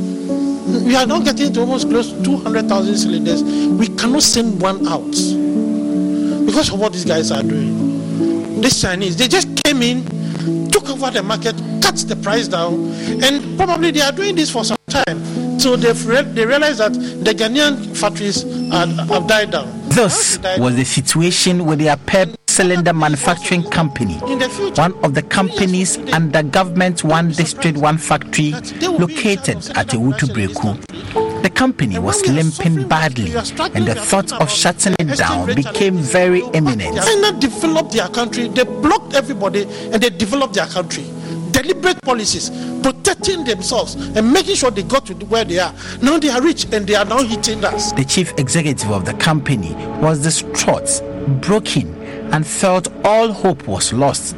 We 0.85 0.95
are 0.95 1.05
now 1.05 1.19
getting 1.19 1.51
to 1.51 1.59
almost 1.59 1.89
close 1.89 2.13
to 2.13 2.23
200,000 2.23 2.95
cylinders. 2.95 3.43
We 3.43 3.89
cannot 3.89 4.23
send 4.23 4.61
one 4.61 4.87
out 4.87 5.11
because 6.45 6.71
of 6.71 6.79
what 6.79 6.93
these 6.93 7.03
guys 7.03 7.29
are 7.29 7.43
doing. 7.43 8.61
These 8.61 8.81
Chinese, 8.81 9.17
they 9.17 9.27
just 9.27 9.53
came 9.65 9.81
in, 9.81 10.05
took 10.87 10.97
over 11.01 11.11
the 11.11 11.23
market, 11.23 11.55
cut 11.81 11.95
the 12.07 12.15
price 12.15 12.47
down, 12.47 12.73
and 13.23 13.57
probably 13.57 13.91
they 13.91 14.01
are 14.01 14.11
doing 14.11 14.35
this 14.35 14.49
for 14.49 14.63
some 14.63 14.77
time. 14.87 15.59
So 15.59 15.75
they 15.75 15.91
re- 16.09 16.21
they 16.33 16.45
realize 16.45 16.77
that 16.77 16.93
the 16.93 17.33
Ghanaian 17.33 17.95
factories 17.97 18.43
had, 18.71 18.89
have 19.09 19.27
died 19.27 19.51
down. 19.51 19.67
This 19.89 20.39
was 20.59 20.75
the 20.75 20.85
situation 20.85 21.65
with 21.65 21.79
the 21.79 21.87
APEB 21.87 22.35
Cylinder 22.47 22.93
Manufacturing 22.93 23.63
Company, 23.63 24.15
one 24.15 24.93
of 25.03 25.13
the 25.13 25.23
companies 25.23 25.97
under 26.13 26.43
government 26.43 27.03
one 27.03 27.31
district 27.31 27.77
one 27.77 27.97
factory 27.97 28.51
located 28.51 29.57
at 29.75 29.87
Awutu 29.89 30.27
Breku. 30.33 31.26
The 31.43 31.51
company 31.53 31.99
was 31.99 32.25
limping 32.27 32.87
badly, 32.87 33.33
and 33.35 33.85
the 33.85 33.95
thought 33.95 34.31
of 34.33 34.49
shutting 34.49 34.95
it 34.99 35.17
down 35.17 35.53
became 35.55 35.97
very 35.97 36.41
imminent. 36.53 36.97
China 36.97 37.31
developed 37.39 37.93
their 37.93 38.07
country, 38.09 38.47
they 38.47 38.63
blocked 38.63 39.13
everybody, 39.13 39.63
and 39.91 40.01
they 40.01 40.09
developed 40.09 40.53
their 40.55 40.67
country 40.67 41.05
deliberate 41.51 41.99
policies, 42.01 42.51
protecting 42.83 43.43
themselves 43.43 43.95
and 43.95 44.31
making 44.31 44.55
sure 44.55 44.69
they 44.69 44.83
got 44.83 45.05
to 45.07 45.13
where 45.25 45.43
they 45.43 45.57
are. 45.57 45.73
Now 46.03 46.19
they 46.19 46.29
are 46.29 46.41
rich 46.41 46.65
and 46.71 46.85
they 46.85 46.93
are 46.95 47.05
now 47.05 47.23
hitting 47.23 47.63
us. 47.65 47.93
The 47.93 48.05
chief 48.05 48.31
executive 48.37 48.91
of 48.91 49.05
the 49.05 49.13
company 49.15 49.73
was 49.99 50.21
distraught, 50.21 51.01
broken, 51.41 51.95
and 52.31 52.45
felt 52.45 52.89
all 53.03 53.31
hope 53.31 53.67
was 53.67 53.91
lost. 53.91 54.35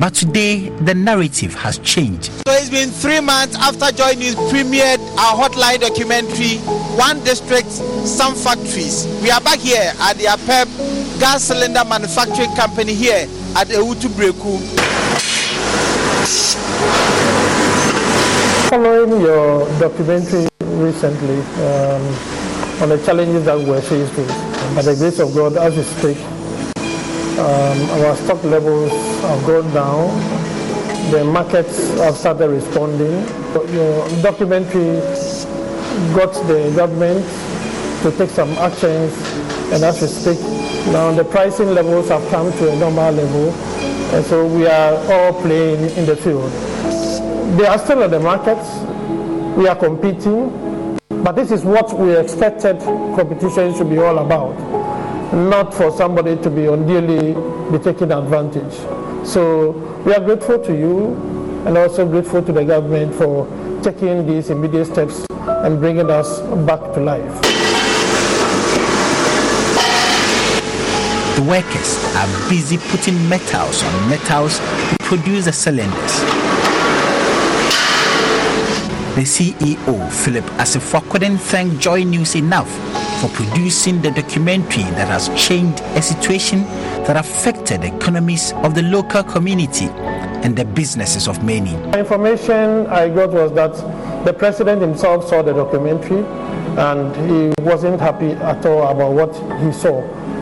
But 0.00 0.14
today, 0.14 0.70
the 0.80 0.94
narrative 0.94 1.54
has 1.56 1.76
changed. 1.80 2.32
So 2.48 2.52
it's 2.54 2.70
been 2.70 2.88
three 2.88 3.20
months 3.20 3.54
after 3.54 3.94
Joy 3.94 4.14
News 4.18 4.34
premiered 4.34 4.98
our 5.18 5.36
hotline 5.36 5.80
documentary, 5.80 6.56
One 6.96 7.22
District, 7.22 7.68
Some 7.68 8.34
Factories. 8.34 9.06
We 9.22 9.30
are 9.30 9.42
back 9.42 9.58
here 9.58 9.92
at 10.00 10.16
the 10.16 10.24
APEB 10.24 11.20
Gas 11.20 11.42
Cylinder 11.44 11.84
Manufacturing 11.84 12.48
Company 12.56 12.94
here 12.94 13.28
at 13.54 13.68
Awutu 13.68 14.08
Breku. 14.16 14.56
Following 18.70 19.20
your 19.20 19.68
documentary 19.78 20.48
recently 20.80 21.40
um, 21.60 22.02
on 22.80 22.88
the 22.88 23.02
challenges 23.04 23.44
that 23.44 23.58
we're 23.58 23.82
faced 23.82 24.16
with, 24.16 24.28
by 24.74 24.80
the 24.80 24.96
grace 24.96 25.18
of 25.18 25.34
God, 25.34 25.58
as 25.58 25.76
we 25.76 25.82
speak, 25.82 26.39
um, 27.40 28.00
our 28.00 28.16
stock 28.16 28.42
levels 28.44 28.90
have 29.22 29.46
gone 29.46 29.72
down. 29.72 31.10
The 31.10 31.24
markets 31.24 31.88
have 31.98 32.16
started 32.16 32.50
responding. 32.50 33.26
Your 33.74 34.08
documentary 34.22 35.00
got 36.14 36.32
the 36.46 36.72
government 36.76 37.24
to 38.02 38.10
take 38.16 38.30
some 38.30 38.50
actions, 38.50 39.12
and 39.72 39.82
as 39.82 40.00
we 40.00 40.06
speak, 40.08 40.40
now 40.92 41.12
the 41.12 41.24
pricing 41.24 41.74
levels 41.74 42.08
have 42.08 42.26
come 42.30 42.52
to 42.52 42.70
a 42.72 42.76
normal 42.76 43.12
level 43.12 43.70
and 44.12 44.26
so 44.26 44.44
we 44.44 44.66
are 44.66 44.94
all 45.12 45.40
playing 45.40 45.88
in 45.96 46.04
the 46.04 46.16
field. 46.16 46.50
They 47.56 47.64
are 47.64 47.78
still 47.78 48.02
in 48.02 48.10
the 48.10 48.18
markets. 48.18 48.68
We 49.56 49.68
are 49.68 49.76
competing. 49.76 50.98
But 51.22 51.32
this 51.32 51.52
is 51.52 51.62
what 51.64 51.96
we 51.96 52.16
expected 52.16 52.80
competition 52.80 53.72
should 53.76 53.88
be 53.88 53.98
all 53.98 54.18
about. 54.18 54.69
Not 55.32 55.72
for 55.72 55.92
somebody 55.92 56.34
to 56.42 56.50
be 56.50 56.66
unduly 56.66 57.34
be 57.70 57.78
taking 57.78 58.10
advantage. 58.10 58.74
So 59.24 59.70
we 60.04 60.12
are 60.12 60.18
grateful 60.18 60.58
to 60.58 60.76
you 60.76 61.14
and 61.66 61.78
also 61.78 62.04
grateful 62.04 62.42
to 62.42 62.52
the 62.52 62.64
government 62.64 63.14
for 63.14 63.46
taking 63.80 64.26
these 64.26 64.50
immediate 64.50 64.86
steps 64.86 65.24
and 65.30 65.78
bringing 65.78 66.10
us 66.10 66.40
back 66.66 66.80
to 66.94 67.00
life. 67.00 67.42
The 71.36 71.42
workers 71.48 72.04
are 72.16 72.50
busy 72.50 72.78
putting 72.90 73.28
metals 73.28 73.84
on 73.84 74.10
metals 74.10 74.58
to 74.58 74.96
produce 75.00 75.44
the 75.44 75.52
cylinders. 75.52 76.14
The 79.14 79.22
CEO, 79.22 80.10
Philip 80.24 80.44
Asifo, 80.58 81.08
couldn't 81.08 81.38
thank 81.38 81.78
Joy 81.78 82.02
News 82.02 82.34
enough 82.34 82.99
for 83.20 83.28
producing 83.28 84.00
the 84.00 84.10
documentary 84.12 84.82
that 84.96 85.08
has 85.08 85.28
changed 85.36 85.80
a 85.94 86.00
situation 86.00 86.62
that 87.04 87.16
affected 87.18 87.82
the 87.82 87.94
economies 87.94 88.52
of 88.64 88.74
the 88.74 88.82
local 88.82 89.22
community 89.22 89.88
and 90.42 90.56
the 90.56 90.64
businesses 90.64 91.28
of 91.28 91.44
many. 91.44 91.72
The 91.90 91.98
information 91.98 92.86
I 92.86 93.10
got 93.10 93.30
was 93.30 93.52
that 93.52 93.74
the 94.24 94.32
president 94.32 94.80
himself 94.80 95.28
saw 95.28 95.42
the 95.42 95.52
documentary 95.52 96.24
and 96.78 97.14
he 97.30 97.62
wasn't 97.62 98.00
happy 98.00 98.30
at 98.32 98.64
all 98.64 98.88
about 98.88 99.12
what 99.12 99.34
he 99.62 99.70
saw. 99.70 100.00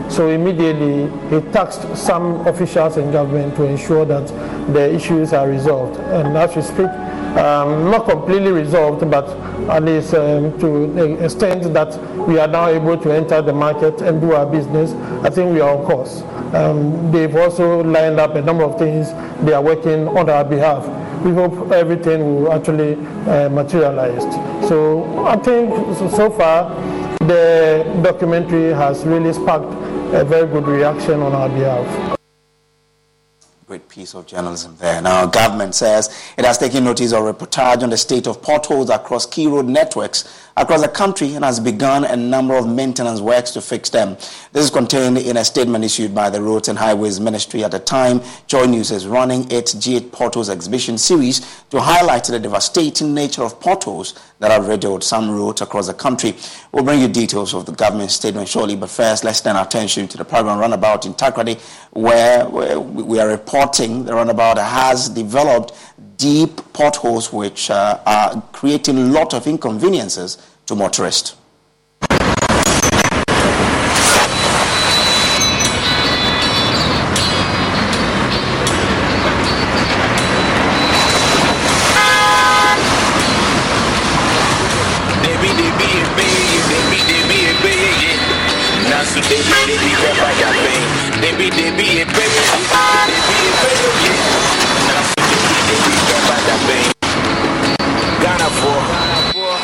So 0.09 0.29
immediately 0.29 1.09
he 1.29 1.45
tasked 1.51 1.97
some 1.97 2.47
officials 2.47 2.95
in 2.95 3.11
government 3.11 3.57
to 3.57 3.65
ensure 3.65 4.05
that 4.05 4.27
the 4.73 4.93
issues 4.93 5.33
are 5.33 5.49
resolved. 5.49 5.99
And 5.99 6.37
as 6.37 6.55
we 6.55 6.61
speak, 6.61 6.87
um, 7.37 7.91
not 7.91 8.07
completely 8.07 8.51
resolved, 8.51 9.09
but 9.09 9.27
at 9.69 9.83
least 9.83 10.13
um, 10.13 10.57
to 10.59 10.87
the 10.93 11.23
extent 11.25 11.73
that 11.73 11.97
we 12.27 12.39
are 12.39 12.47
now 12.47 12.67
able 12.67 12.97
to 12.97 13.11
enter 13.11 13.41
the 13.41 13.53
market 13.53 14.01
and 14.01 14.21
do 14.21 14.33
our 14.33 14.45
business, 14.45 14.93
I 15.23 15.29
think 15.29 15.53
we 15.53 15.61
are 15.61 15.77
on 15.77 15.85
course. 15.85 16.21
Um, 16.53 17.11
they've 17.11 17.35
also 17.35 17.83
lined 17.83 18.19
up 18.19 18.35
a 18.35 18.41
number 18.41 18.63
of 18.63 18.77
things 18.79 19.11
they 19.45 19.53
are 19.53 19.61
working 19.61 20.07
on 20.07 20.29
our 20.29 20.43
behalf. 20.43 20.85
We 21.23 21.31
hope 21.33 21.71
everything 21.71 22.21
will 22.43 22.51
actually 22.53 22.93
uh, 23.27 23.49
materialize. 23.49 24.23
So 24.67 25.25
I 25.25 25.35
think 25.37 25.73
so 25.97 26.29
far 26.29 26.69
the 27.19 27.83
documentary 28.01 28.73
has 28.73 29.03
really 29.05 29.33
sparked 29.33 29.73
a 30.13 30.23
very 30.23 30.47
good 30.47 30.67
reaction 30.67 31.21
on 31.21 31.33
our 31.33 31.49
behalf. 31.49 32.18
Great 33.69 33.87
piece 33.87 34.15
of 34.15 34.25
journalism 34.25 34.75
there. 34.79 34.99
Now, 34.99 35.27
government 35.27 35.75
says 35.75 36.09
it 36.39 36.43
has 36.43 36.57
taken 36.57 36.85
notice 36.85 37.13
of 37.13 37.21
reportage 37.21 37.83
on 37.83 37.91
the 37.91 37.97
state 37.97 38.25
of 38.25 38.41
potholes 38.41 38.89
across 38.89 39.27
key 39.27 39.45
road 39.45 39.67
networks 39.67 40.48
across 40.57 40.81
the 40.81 40.87
country 40.87 41.35
and 41.35 41.45
has 41.45 41.59
begun 41.59 42.05
a 42.05 42.15
number 42.15 42.55
of 42.55 42.67
maintenance 42.67 43.21
works 43.21 43.51
to 43.51 43.61
fix 43.61 43.89
them. 43.89 44.15
This 44.51 44.65
is 44.65 44.69
contained 44.69 45.17
in 45.17 45.37
a 45.37 45.45
statement 45.45 45.83
issued 45.83 46.13
by 46.13 46.29
the 46.29 46.41
Roads 46.41 46.67
and 46.67 46.77
Highways 46.77 47.19
Ministry 47.19 47.63
at 47.63 47.71
the 47.71 47.79
time. 47.79 48.21
Joy 48.47 48.65
News 48.65 48.91
is 48.91 49.07
running 49.07 49.49
its 49.51 49.75
G8 49.75 50.11
Potholes 50.11 50.49
exhibition 50.49 50.97
series 50.97 51.63
to 51.69 51.79
highlight 51.79 52.25
the 52.25 52.39
devastating 52.39 53.13
nature 53.13 53.43
of 53.43 53.59
potholes 53.59 54.13
that 54.39 54.51
have 54.51 54.67
riddled 54.67 55.03
some 55.03 55.29
roads 55.31 55.61
across 55.61 55.87
the 55.87 55.93
country. 55.93 56.35
We'll 56.71 56.83
bring 56.83 57.01
you 57.01 57.07
details 57.07 57.53
of 57.53 57.65
the 57.65 57.71
government 57.71 58.11
statement 58.11 58.47
shortly, 58.47 58.75
but 58.75 58.89
first 58.89 59.23
let's 59.23 59.41
turn 59.41 59.55
our 59.55 59.65
attention 59.65 60.07
to 60.09 60.17
the 60.17 60.25
Paa 60.25 60.43
Grant 60.43 60.59
runabout 60.59 61.05
in 61.05 61.13
Takoradi, 61.13 61.59
where 61.91 62.47
we 62.49 63.19
are 63.19 63.27
reporting 63.27 64.05
the 64.05 64.13
runabout 64.13 64.57
has 64.57 65.09
developed 65.09 65.73
deep 66.19 66.61
potholes 66.73 67.33
which 67.33 67.71
uh, 67.71 67.99
are 68.05 68.41
creating 68.51 68.97
a 68.97 69.05
lot 69.05 69.33
of 69.33 69.47
inconveniences 69.47 70.37
to 70.67 70.75
motorists. 70.75 71.35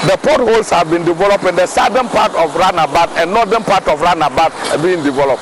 The 0.06 0.18
potholes 0.22 0.70
have 0.70 0.92
been 0.92 1.04
developed 1.04 1.46
in 1.46 1.56
the 1.56 1.66
southern 1.66 2.08
part 2.10 2.32
of 2.36 2.56
Runabout 2.56 3.10
and 3.18 3.34
northern 3.34 3.64
part 3.64 3.88
of 3.88 4.02
Runabout 4.02 4.54
are 4.70 4.78
being 4.78 5.02
developed. 5.04 5.42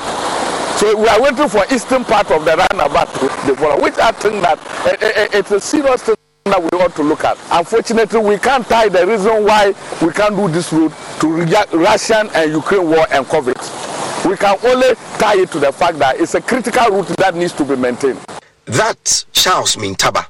So 0.80 0.96
we 0.96 1.06
are 1.06 1.20
waiting 1.20 1.48
for 1.50 1.66
eastern 1.70 2.02
part 2.02 2.30
of 2.30 2.46
the 2.46 2.56
Runabout 2.56 3.12
to 3.12 3.46
develop, 3.46 3.82
which 3.82 3.98
I 3.98 4.10
think 4.12 4.40
that 4.40 4.58
uh, 4.86 5.36
it's 5.38 5.50
a 5.50 5.60
serious 5.60 6.02
thing 6.04 6.16
that 6.46 6.62
we 6.62 6.78
ought 6.78 6.96
to 6.96 7.02
look 7.02 7.24
at. 7.24 7.36
Unfortunately, 7.52 8.20
we 8.20 8.38
can't 8.38 8.66
tie 8.66 8.88
the 8.88 9.06
reason 9.06 9.44
why 9.44 9.74
we 10.00 10.10
can't 10.12 10.34
do 10.34 10.48
this 10.48 10.72
route 10.72 10.92
to 11.20 11.76
Russian 11.76 12.30
and 12.34 12.50
Ukraine 12.50 12.88
war 12.88 13.06
and 13.10 13.26
COVID. 13.26 14.24
We 14.24 14.36
can 14.38 14.56
only 14.64 14.94
tie 15.18 15.40
it 15.42 15.50
to 15.52 15.58
the 15.58 15.72
fact 15.72 15.98
that 15.98 16.18
it's 16.18 16.34
a 16.34 16.40
critical 16.40 16.88
route 16.88 17.08
that 17.18 17.34
needs 17.34 17.52
to 17.52 17.64
be 17.66 17.76
maintained. 17.76 18.18
That's 18.64 19.26
Charles 19.32 19.76
Mintaba 19.76 20.26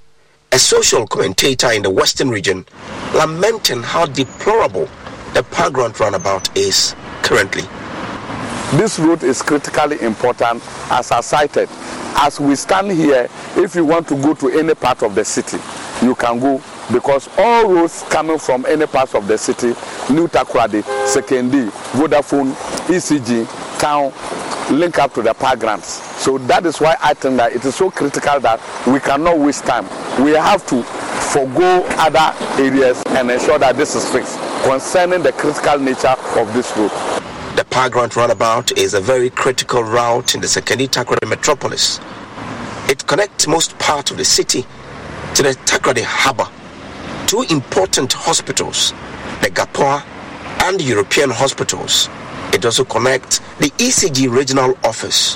a 0.54 0.58
social 0.58 1.04
commentator 1.08 1.72
in 1.72 1.82
the 1.82 1.90
Western 1.90 2.30
region, 2.30 2.64
lamenting 3.12 3.82
how 3.82 4.06
deplorable 4.06 4.88
the 5.34 5.42
Paa 5.50 5.68
Grant 5.68 5.98
roundabout 5.98 6.56
is 6.56 6.94
currently. 7.24 7.64
This 8.78 9.00
route 9.00 9.24
is 9.24 9.42
critically 9.42 10.00
important, 10.00 10.62
as 10.92 11.10
I 11.10 11.22
cited. 11.22 11.68
As 12.16 12.38
we 12.38 12.54
stand 12.54 12.92
here, 12.92 13.28
if 13.56 13.74
you 13.74 13.84
want 13.84 14.06
to 14.08 14.14
go 14.14 14.32
to 14.34 14.48
any 14.50 14.76
part 14.76 15.02
of 15.02 15.16
the 15.16 15.24
city, 15.24 15.58
you 16.06 16.14
can 16.14 16.38
go 16.38 16.62
because 16.92 17.28
all 17.36 17.68
roads 17.68 18.04
coming 18.08 18.38
from 18.38 18.64
any 18.66 18.86
part 18.86 19.12
of 19.16 19.26
the 19.26 19.36
city, 19.36 19.68
New 20.12 20.28
Takoradi, 20.28 20.82
Sekondi, 21.12 21.68
Vodafone, 21.98 22.52
ECG, 22.86 23.44
Town, 23.84 24.10
link 24.70 24.98
up 24.98 25.12
to 25.12 25.20
the 25.20 25.34
Paa 25.34 25.56
Grants. 25.56 26.00
So 26.22 26.38
that 26.38 26.64
is 26.64 26.80
why 26.80 26.96
I 27.02 27.12
think 27.12 27.36
that 27.36 27.52
it 27.54 27.62
is 27.66 27.74
so 27.74 27.90
critical 27.90 28.40
that 28.40 28.58
we 28.86 28.98
cannot 28.98 29.38
waste 29.38 29.66
time. 29.66 29.84
We 30.24 30.30
have 30.30 30.64
to 30.68 30.82
forego 30.82 31.84
other 31.98 32.32
areas 32.62 33.02
and 33.08 33.30
ensure 33.30 33.58
that 33.58 33.76
this 33.76 33.94
is 33.94 34.08
fixed 34.10 34.38
concerning 34.62 35.22
the 35.22 35.32
critical 35.32 35.78
nature 35.78 36.16
of 36.40 36.50
this 36.54 36.74
route. 36.78 36.92
The 37.56 37.66
Paa 37.68 37.90
Grant 37.90 38.16
roundabout 38.16 38.72
is 38.78 38.94
a 38.94 39.02
very 39.02 39.28
critical 39.28 39.82
route 39.84 40.34
in 40.34 40.40
the 40.40 40.46
Sekondi 40.46 40.88
Takoradi 40.88 41.28
metropolis. 41.28 42.00
It 42.88 43.06
connects 43.06 43.46
most 43.46 43.78
part 43.78 44.10
of 44.10 44.16
the 44.16 44.24
city 44.24 44.64
to 45.34 45.42
the 45.42 45.50
Takoradi 45.66 46.04
harbour. 46.04 46.48
Two 47.26 47.42
important 47.50 48.14
hospitals, 48.14 48.92
the 49.42 49.50
Gapoa 49.50 50.02
and 50.62 50.80
European 50.80 51.28
hospitals, 51.28 52.08
it 52.54 52.64
also 52.64 52.84
connects 52.84 53.40
the 53.58 53.70
ECG 53.78 54.30
regional 54.30 54.78
office, 54.84 55.34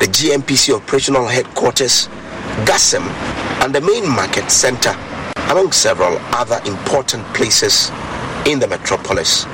the 0.00 0.06
GMPC 0.06 0.74
operational 0.74 1.24
headquarters, 1.24 2.08
GASEM, 2.66 3.06
and 3.62 3.72
the 3.72 3.80
main 3.80 4.06
market 4.08 4.50
center, 4.50 4.90
among 5.48 5.70
several 5.70 6.18
other 6.34 6.60
important 6.66 7.24
places 7.34 7.90
in 8.46 8.58
the 8.58 8.66
metropolis. 8.66 9.44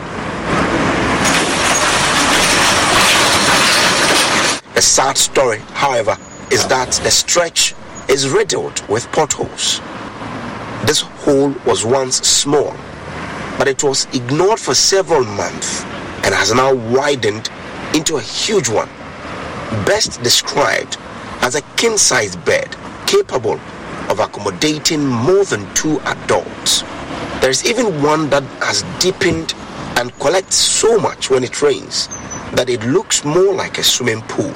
The 4.75 4.81
sad 4.81 5.19
story, 5.19 5.59
however, 5.75 6.17
is 6.51 6.67
that 6.69 6.93
the 7.05 7.11
stretch 7.11 7.75
is 8.09 8.31
riddled 8.31 8.89
with 8.89 9.07
potholes. 9.13 9.81
This 10.87 11.01
hole 11.01 11.55
was 11.67 11.85
once 11.85 12.27
small, 12.27 12.75
but 13.59 13.69
it 13.69 13.85
was 13.85 14.07
ignored 14.15 14.59
for 14.59 14.75
several 14.75 15.25
months 15.25 15.85
and 16.25 16.35
has 16.35 16.53
now 16.55 16.75
widened 16.75 17.51
into 17.95 18.17
a 18.17 18.21
huge 18.21 18.69
one, 18.69 18.89
best 19.85 20.23
described 20.23 20.97
as 21.43 21.55
a 21.55 21.63
king 21.77 21.97
sized 21.97 22.43
bed 22.45 22.75
capable 23.07 23.61
of 24.09 24.21
accommodating 24.21 25.07
more 25.07 25.45
than 25.45 25.73
two 25.75 26.01
adults. 26.01 26.83
There 27.41 27.51
is 27.51 27.65
even 27.67 28.03
one 28.03 28.31
that 28.31 28.43
has 28.63 28.83
deepened 29.01 29.55
and 29.99 30.17
collects 30.19 30.57
so 30.57 30.99
much 30.99 31.31
when 31.31 31.45
it 31.45 31.61
rains 31.61 32.09
that 32.55 32.69
it 32.69 32.83
looks 32.85 33.25
more 33.25 33.55
like 33.55 33.79
a 33.79 33.83
swimming 33.83 34.23
pool. 34.23 34.53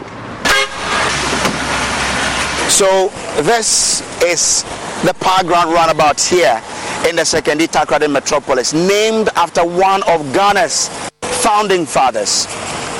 So, 2.68 3.08
this 3.42 4.02
is 4.22 4.62
the 5.04 5.14
Paa 5.20 5.42
Grant 5.42 5.70
roundabout 5.70 6.20
here 6.20 6.60
in 7.08 7.16
the 7.16 7.22
Sekondi 7.22 7.66
Takoradi 7.68 8.10
metropolis, 8.10 8.74
named 8.74 9.28
after 9.36 9.64
one 9.64 10.02
of 10.02 10.20
Ghana's 10.32 11.05
founding 11.46 11.86
fathers, 11.86 12.46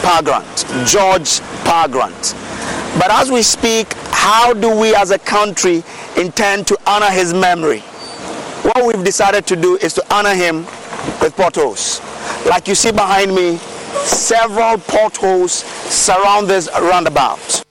Paa 0.05 0.23
Grant, 0.23 0.87
George 0.87 1.41
Paa 1.65 1.89
Grant. 1.91 2.33
But 2.97 3.11
as 3.11 3.29
we 3.29 3.43
speak, 3.43 3.93
how 4.13 4.55
do 4.55 4.71
we 4.71 4.95
as 4.95 5.11
a 5.11 5.19
country 5.19 5.83
intend 6.17 6.69
to 6.69 6.79
honor 6.87 7.11
his 7.11 7.35
memory? 7.35 7.81
What 8.63 8.87
we've 8.87 9.05
decided 9.05 9.49
to 9.49 9.57
do 9.57 9.77
is 9.79 9.95
to 9.95 10.15
honor 10.15 10.33
him 10.33 10.59
with 11.21 11.35
potholes. 11.37 12.01
Like 12.47 12.69
you 12.69 12.77
see 12.77 12.93
behind 12.93 13.35
me, 13.35 13.57
several 14.05 14.79
potholes 14.79 15.53
surround 15.53 16.47
this 16.47 16.69
roundabout. 16.73 17.65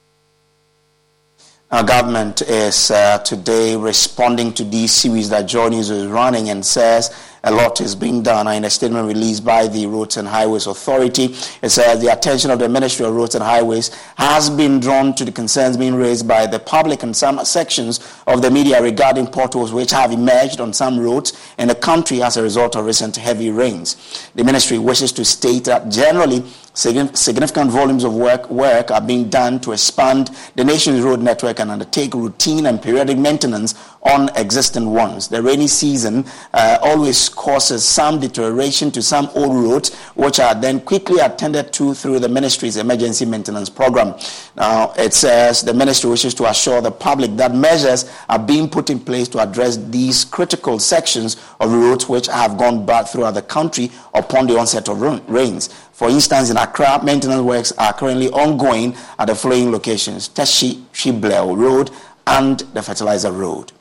Our 1.72 1.84
government 1.84 2.42
is 2.42 2.92
uh, 2.92 3.20
today 3.20 3.78
responding 3.78 4.54
to 4.54 4.66
these 4.66 4.92
series 4.92 5.30
that 5.30 5.48
Joy 5.48 5.70
News 5.70 5.90
is 5.90 6.08
running 6.08 6.50
and 6.50 6.66
says 6.66 7.16
a 7.46 7.52
lot 7.52 7.80
is 7.80 7.96
being 7.96 8.24
done. 8.24 8.48
In 8.48 8.66
a 8.66 8.70
statement 8.70 9.08
released 9.08 9.46
by 9.46 9.68
the 9.68 9.86
Roads 9.86 10.18
and 10.18 10.28
Highways 10.28 10.66
Authority, 10.66 11.26
it 11.62 11.70
says 11.70 12.02
the 12.02 12.12
attention 12.12 12.50
of 12.50 12.60
the 12.60 12.68
Ministry 12.68 13.06
of 13.06 13.16
Roads 13.16 13.36
and 13.36 13.44
Highways 13.44 13.94
has 14.18 14.50
been 14.50 14.80
drawn 14.80 15.14
to 15.16 15.24
the 15.24 15.32
concerns 15.32 15.78
being 15.78 15.96
raised 15.96 16.28
by 16.28 16.48
the 16.48 16.60
public 16.60 17.04
and 17.04 17.16
some 17.16 17.44
sections 17.46 18.00
of 18.26 18.42
the 18.42 18.50
media 18.50 18.82
regarding 18.82 19.28
potholes 19.28 19.72
which 19.72 19.92
have 19.92 20.12
emerged 20.12 20.60
on 20.60 20.74
some 20.74 21.00
roads 21.00 21.34
in 21.60 21.68
the 21.68 21.76
country 21.76 22.24
as 22.24 22.36
a 22.36 22.42
result 22.42 22.76
of 22.76 22.86
recent 22.86 23.16
heavy 23.16 23.52
rains. 23.52 24.30
The 24.34 24.44
ministry 24.44 24.80
wishes 24.80 25.12
to 25.14 25.24
state 25.24 25.66
that 25.66 25.90
generally 25.90 26.44
significant 26.76 27.72
volumes 27.72 28.04
of 28.04 28.14
work, 28.14 28.50
work 28.50 28.92
are 28.92 29.02
being 29.02 29.30
done 29.30 29.60
to 29.62 29.72
expand 29.72 30.30
the 30.56 30.64
nation's 30.64 31.02
road 31.02 31.22
network 31.22 31.60
and 31.60 31.72
undertake 31.72 32.14
routine 32.14 32.66
and 32.66 32.82
periodic 32.82 33.18
maintenance 33.18 33.76
on 34.06 34.30
existing 34.36 34.90
ones. 34.92 35.28
The 35.28 35.42
rainy 35.42 35.68
season 35.68 36.26
uh, 36.54 36.78
always 36.82 37.28
causes 37.28 37.84
some 37.84 38.20
deterioration 38.20 38.92
to 38.92 39.02
some 39.02 39.30
old 39.34 39.56
roads, 39.56 39.96
which 40.14 40.40
are 40.40 40.54
then 40.54 40.80
quickly 40.82 41.20
attended 41.20 41.74
to 41.74 41.94
through 41.96 42.20
the 42.20 42.30
ministry's 42.30 42.78
emergency 42.78 43.26
maintenance 43.26 43.70
program. 43.70 44.14
Now, 44.56 44.94
it 44.98 45.14
says 45.14 45.62
the 45.62 45.74
ministry 45.74 46.10
wishes 46.10 46.34
to 46.36 46.46
assure 46.46 46.82
the 46.82 46.92
public 46.92 47.36
that 47.38 47.54
measures 47.54 48.10
are 48.30 48.40
being 48.40 48.70
put 48.70 48.90
in 48.90 49.00
place 49.00 49.28
to 49.30 49.40
address 49.40 49.78
these 49.78 50.24
critical 50.24 50.78
sections 50.78 51.38
of 51.60 51.72
roads 51.72 52.08
which 52.08 52.28
have 52.28 52.58
gone 52.58 52.86
bad 52.86 53.04
throughout 53.08 53.34
the 53.34 53.42
country 53.42 53.92
upon 54.14 54.46
the 54.46 54.58
onset 54.58 54.88
of 54.88 55.02
rains. 55.28 55.74
For 55.94 56.10
instance, 56.10 56.50
in 56.50 56.58
Accra, 56.58 57.04
maintenance 57.04 57.42
works 57.42 57.72
are 57.78 57.94
currently 57.94 58.30
ongoing 58.30 58.96
at 59.18 59.26
the 59.26 59.36
following 59.36 59.72
locations 59.72 60.30
Teshie 60.30 60.84
Shibleo 60.94 61.58
Road 61.58 61.90
and 62.28 62.60
the 62.74 62.82
Fertilizer 62.82 63.32
Road. 63.32 63.72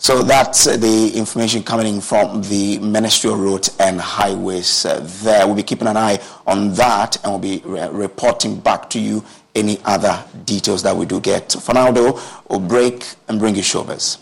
So 0.00 0.22
that's 0.22 0.66
uh, 0.68 0.76
the 0.76 1.10
information 1.14 1.64
coming 1.64 2.00
from 2.00 2.42
the 2.42 2.78
Ministry 2.78 3.30
of 3.30 3.40
Roads 3.40 3.76
and 3.80 4.00
Highways 4.00 4.86
uh, 4.86 5.00
there. 5.24 5.44
We'll 5.44 5.56
be 5.56 5.64
keeping 5.64 5.88
an 5.88 5.96
eye 5.96 6.20
on 6.46 6.72
that 6.74 7.16
and 7.24 7.32
we'll 7.32 7.40
be 7.40 7.62
re- 7.64 7.88
reporting 7.88 8.60
back 8.60 8.88
to 8.90 9.00
you 9.00 9.24
any 9.56 9.80
other 9.84 10.24
details 10.44 10.84
that 10.84 10.96
we 10.96 11.04
do 11.04 11.20
get. 11.20 11.52
For 11.52 11.74
now, 11.74 11.90
though, 11.90 12.20
we'll 12.48 12.60
break 12.60 13.04
and 13.26 13.40
bring 13.40 13.56
you 13.56 13.62
showbiz. 13.62 14.18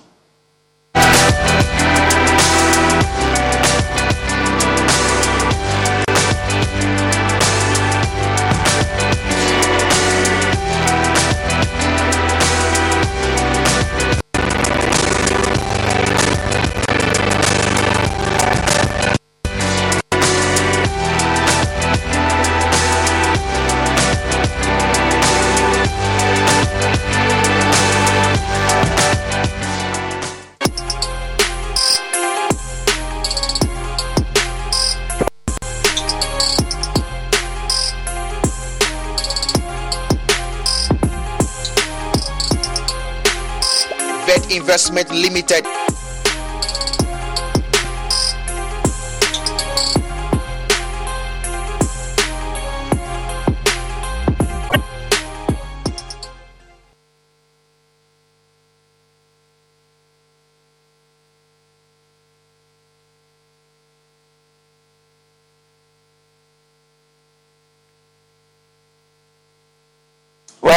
Investment 44.97 45.21
Limited. 45.23 45.86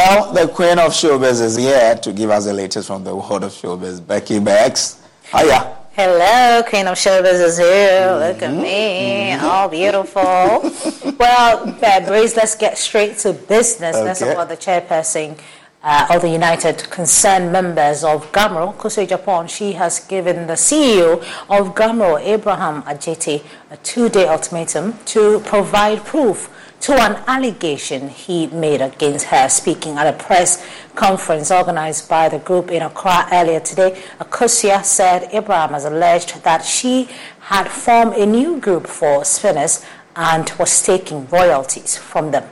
Well, 0.10 0.34
the 0.34 0.48
queen 0.48 0.80
of 0.80 0.92
showbiz 0.92 1.40
is 1.40 1.56
here 1.56 1.94
to 1.94 2.12
give 2.12 2.32
us 2.32 2.46
the 2.46 2.54
latest 2.54 2.88
from 2.88 3.04
the 3.04 3.16
world 3.16 3.44
of 3.44 3.52
showbiz. 3.52 4.02
Becky 4.08 4.40
Bex. 4.40 5.00
Hiya. 5.32 5.78
Hello, 5.92 6.64
Queen 6.68 6.88
of 6.88 6.98
Showbiz 6.98 7.40
is 7.46 7.60
here. 7.60 8.18
Look 8.20 8.42
at 8.42 8.52
me, 8.52 9.34
Mm-hmm. 9.36 9.46
all 9.46 9.70
beautiful. 9.70 11.14
well, 11.20 11.78
uh, 11.84 12.08
Breeze, 12.08 12.36
let's 12.36 12.56
get 12.56 12.80
straight 12.80 13.20
to 13.20 13.34
business. 13.34 13.96
Let's 13.98 14.20
Okay. 14.24 14.34
talk 14.34 14.48
about 14.48 14.50
the 14.50 14.58
chairperson 14.58 15.38
uh, 15.84 16.08
of 16.10 16.24
the 16.24 16.30
United 16.30 16.90
Concerned 16.90 17.52
Members 17.52 18.04
of 18.04 18.32
GHAMRO, 18.32 18.78
Kose 18.78 19.08
Japan. 19.08 19.48
She 19.48 19.74
has 19.74 20.00
given 20.00 20.48
the 20.48 20.54
CEO 20.56 21.22
of 21.52 21.76
GHAMRO, 21.76 22.20
Abraham 22.22 22.82
Adjetey, 22.84 23.44
a 23.70 23.78
two-day 23.78 24.28
ultimatum 24.28 24.98
to 25.06 25.40
provide 25.42 26.04
proof 26.04 26.50
to 26.82 26.94
an 26.94 27.22
allegation 27.28 28.10
he 28.10 28.48
made 28.48 28.82
against 28.82 29.26
her. 29.26 29.50
Speaking 29.50 29.98
at 29.98 30.08
a 30.08 30.18
press 30.18 30.66
conference 30.96 31.52
organized 31.52 32.10
by 32.10 32.30
the 32.30 32.40
group 32.40 32.72
in 32.72 32.82
Accra 32.82 33.28
earlier 33.32 33.60
today, 33.60 34.02
Akosia 34.20 34.84
said 34.84 35.30
Abraham 35.32 35.72
has 35.72 35.86
alleged 35.86 36.44
that 36.44 36.64
she 36.64 37.10
had 37.42 37.68
formed 37.68 38.14
a 38.14 38.26
new 38.26 38.60
group 38.60 38.88
for 38.88 39.26
spinners 39.26 39.86
and 40.16 40.52
was 40.60 40.82
taking 40.82 41.28
royalties 41.28 41.98
from 41.98 42.32
them. 42.32 42.44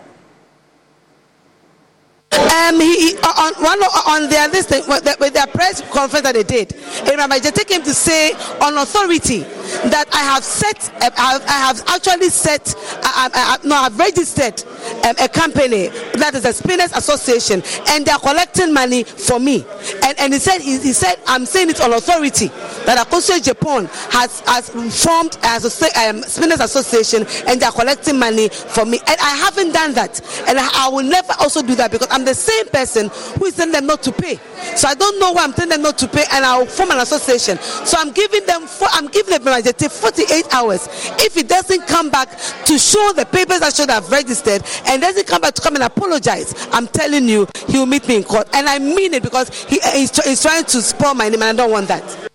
Um, 2.31 2.79
he, 2.79 3.11
he 3.11 3.17
on 3.17 3.53
one 3.63 3.79
on 3.81 4.29
their 4.29 4.47
this 4.49 4.69
with, 4.69 5.33
their 5.33 5.47
press 5.47 5.81
conference 5.91 6.23
that 6.23 6.33
they 6.33 6.43
did, 6.43 6.73
Abraham 7.01 7.31
Adjetey 7.31 7.69
him 7.69 7.83
to 7.83 7.93
say 7.93 8.33
on 8.61 8.77
authority 8.77 9.43
that 9.89 10.05
I 10.13 10.23
have 10.23 10.43
set, 10.43 10.91
uh, 11.01 11.09
I 11.17 11.59
have, 11.67 11.83
actually 11.87 12.29
set, 12.29 12.73
I, 13.03 13.29
I, 13.33 13.57
I, 13.63 13.67
no, 13.67 13.75
I 13.75 13.83
have 13.83 13.99
registered 13.99 14.63
um, 15.05 15.15
a 15.19 15.27
company 15.27 15.87
that 16.15 16.33
is 16.35 16.45
a 16.45 16.53
spinners 16.53 16.91
association, 16.93 17.61
and 17.89 18.05
they 18.05 18.11
are 18.11 18.19
collecting 18.19 18.73
money 18.73 19.03
for 19.03 19.39
me. 19.39 19.65
And 20.03 20.17
and 20.19 20.33
he 20.33 20.39
said 20.39 20.59
he, 20.59 20.77
he 20.79 20.93
said 20.93 21.15
I'm 21.27 21.45
saying 21.45 21.69
it 21.69 21.81
on 21.81 21.93
authority 21.93 22.47
that 22.85 22.97
Akoso 23.05 23.41
Japan 23.43 23.85
has 24.11 24.41
has 24.41 24.69
formed 24.69 25.37
as 25.43 25.65
a 25.65 26.09
um, 26.09 26.21
spinners 26.23 26.59
association, 26.59 27.25
and 27.47 27.59
they 27.59 27.65
are 27.65 27.71
collecting 27.71 28.19
money 28.19 28.49
for 28.49 28.85
me. 28.85 28.99
And 29.07 29.19
I 29.19 29.35
haven't 29.35 29.73
done 29.73 29.93
that, 29.93 30.21
and 30.47 30.57
I, 30.59 30.85
I 30.85 30.89
will 30.89 31.03
never 31.03 31.33
also 31.39 31.61
do 31.61 31.75
that 31.75 31.91
because 31.91 32.07
I'm 32.11 32.25
the 32.25 32.35
same 32.35 32.67
person 32.67 33.09
who 33.37 33.45
is 33.45 33.55
telling 33.55 33.73
them 33.73 33.85
not 33.85 34.03
to 34.03 34.11
pay. 34.11 34.39
So 34.75 34.87
I 34.87 34.95
don't 34.95 35.19
know 35.19 35.31
why 35.31 35.43
I'm 35.43 35.53
telling 35.53 35.69
them 35.69 35.81
not 35.81 35.97
to 35.99 36.07
pay, 36.07 36.23
and 36.31 36.45
I'll 36.45 36.65
form 36.65 36.91
an 36.91 36.99
association. 36.99 37.57
So 37.59 37.97
I'm 37.99 38.11
giving 38.11 38.45
them, 38.45 38.67
four, 38.67 38.87
I'm 38.91 39.07
giving 39.07 39.31
them 39.31 39.43
Majete 39.57 39.89
48 39.89 40.53
hours. 40.53 40.87
If 41.19 41.35
it 41.37 41.47
doesn't 41.47 41.87
come 41.87 42.09
back 42.09 42.29
to 42.65 42.77
show 42.77 43.11
the 43.13 43.25
papers 43.25 43.61
I 43.61 43.69
should 43.69 43.89
have 43.89 44.09
registered, 44.11 44.63
and 44.85 45.01
doesn't 45.01 45.27
come 45.27 45.41
back 45.41 45.55
to 45.55 45.61
come 45.61 45.75
and 45.75 45.83
apologize, 45.83 46.53
I'm 46.71 46.87
telling 46.87 47.27
you, 47.27 47.47
he 47.67 47.79
will 47.79 47.85
meet 47.85 48.07
me 48.07 48.17
in 48.17 48.23
court, 48.23 48.47
and 48.53 48.67
I 48.67 48.79
mean 48.79 49.13
it 49.13 49.23
because 49.23 49.49
he, 49.65 49.79
he's, 49.93 50.15
he's 50.23 50.41
trying 50.41 50.65
to 50.65 50.81
spoil 50.81 51.13
my 51.15 51.29
name, 51.29 51.41
and 51.41 51.59
I 51.59 51.63
don't 51.63 51.71
want 51.71 51.87
that. 51.87 52.29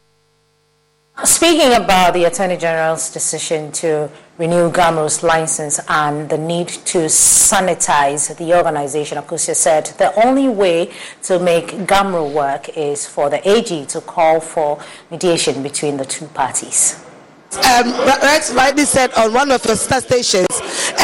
Speaking 1.25 1.75
about 1.75 2.15
the 2.15 2.25
Attorney 2.25 2.57
General's 2.57 3.13
decision 3.13 3.71
to 3.73 4.11
renew 4.39 4.73
GHAMRO's 4.73 5.23
license 5.23 5.79
and 5.89 6.29
the 6.29 6.39
need 6.39 6.67
to 6.67 7.05
sanitize 7.07 8.37
the 8.37 8.57
organization, 8.57 9.19
Akusia 9.19 9.55
said 9.55 9.87
the 9.99 10.13
only 10.27 10.49
way 10.49 10.91
to 11.23 11.39
make 11.39 11.69
GHAMRO 11.87 12.33
work 12.33 12.77
is 12.77 13.07
for 13.07 13.31
the 13.31 13.47
AG 13.49 13.87
to 13.87 14.01
call 14.01 14.41
for 14.41 14.81
mediation 15.13 15.63
between 15.63 15.97
the 15.97 16.05
two 16.05 16.27
parties. 16.29 17.05
Um, 17.53 17.93
Rex 18.07 18.53
rightly 18.55 18.85
said 18.85 19.13
on 19.13 19.33
one 19.35 19.51
of 19.51 19.65
your 19.67 19.77
stations, 19.77 20.47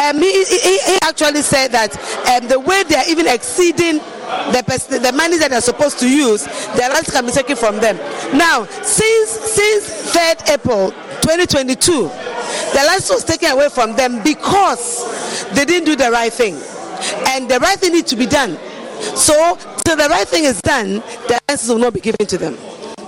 um, 0.02 0.16
he, 0.18 0.44
he, 0.44 0.78
he 0.78 0.98
actually 1.02 1.42
said 1.42 1.68
that 1.72 1.92
um, 2.26 2.48
the 2.48 2.58
way 2.58 2.82
they 2.84 2.94
are 2.96 3.04
even 3.08 3.26
exceeding 3.26 3.98
the, 4.52 4.62
pers- 4.66 4.86
the 4.86 5.12
money 5.12 5.36
that 5.38 5.50
they're 5.50 5.60
supposed 5.60 5.98
to 6.00 6.08
use, 6.08 6.44
their 6.76 6.90
rights 6.90 7.10
can 7.10 7.26
be 7.26 7.32
taken 7.32 7.54
from 7.54 7.76
them. 7.80 7.96
Now, 8.36 8.64
since 8.64 9.28
since 9.30 10.14
3rd 10.16 10.54
April 10.54 10.90
2022, 11.20 11.92
the 12.02 12.82
license 12.86 13.10
was 13.10 13.24
taken 13.24 13.50
away 13.50 13.68
from 13.68 13.94
them 13.94 14.22
because 14.22 15.04
they 15.52 15.66
didn't 15.66 15.84
do 15.84 15.96
the 15.96 16.10
right 16.10 16.32
thing, 16.32 16.54
and 17.28 17.48
the 17.48 17.58
right 17.60 17.78
thing 17.78 17.92
needs 17.92 18.08
to 18.10 18.16
be 18.16 18.26
done. 18.26 18.58
So, 19.16 19.56
till 19.84 19.96
the 19.96 20.08
right 20.08 20.26
thing 20.26 20.44
is 20.44 20.60
done, 20.62 20.94
the 21.28 21.38
license 21.48 21.68
will 21.68 21.78
not 21.78 21.92
be 21.92 22.00
given 22.00 22.26
to 22.26 22.38
them. 22.38 22.56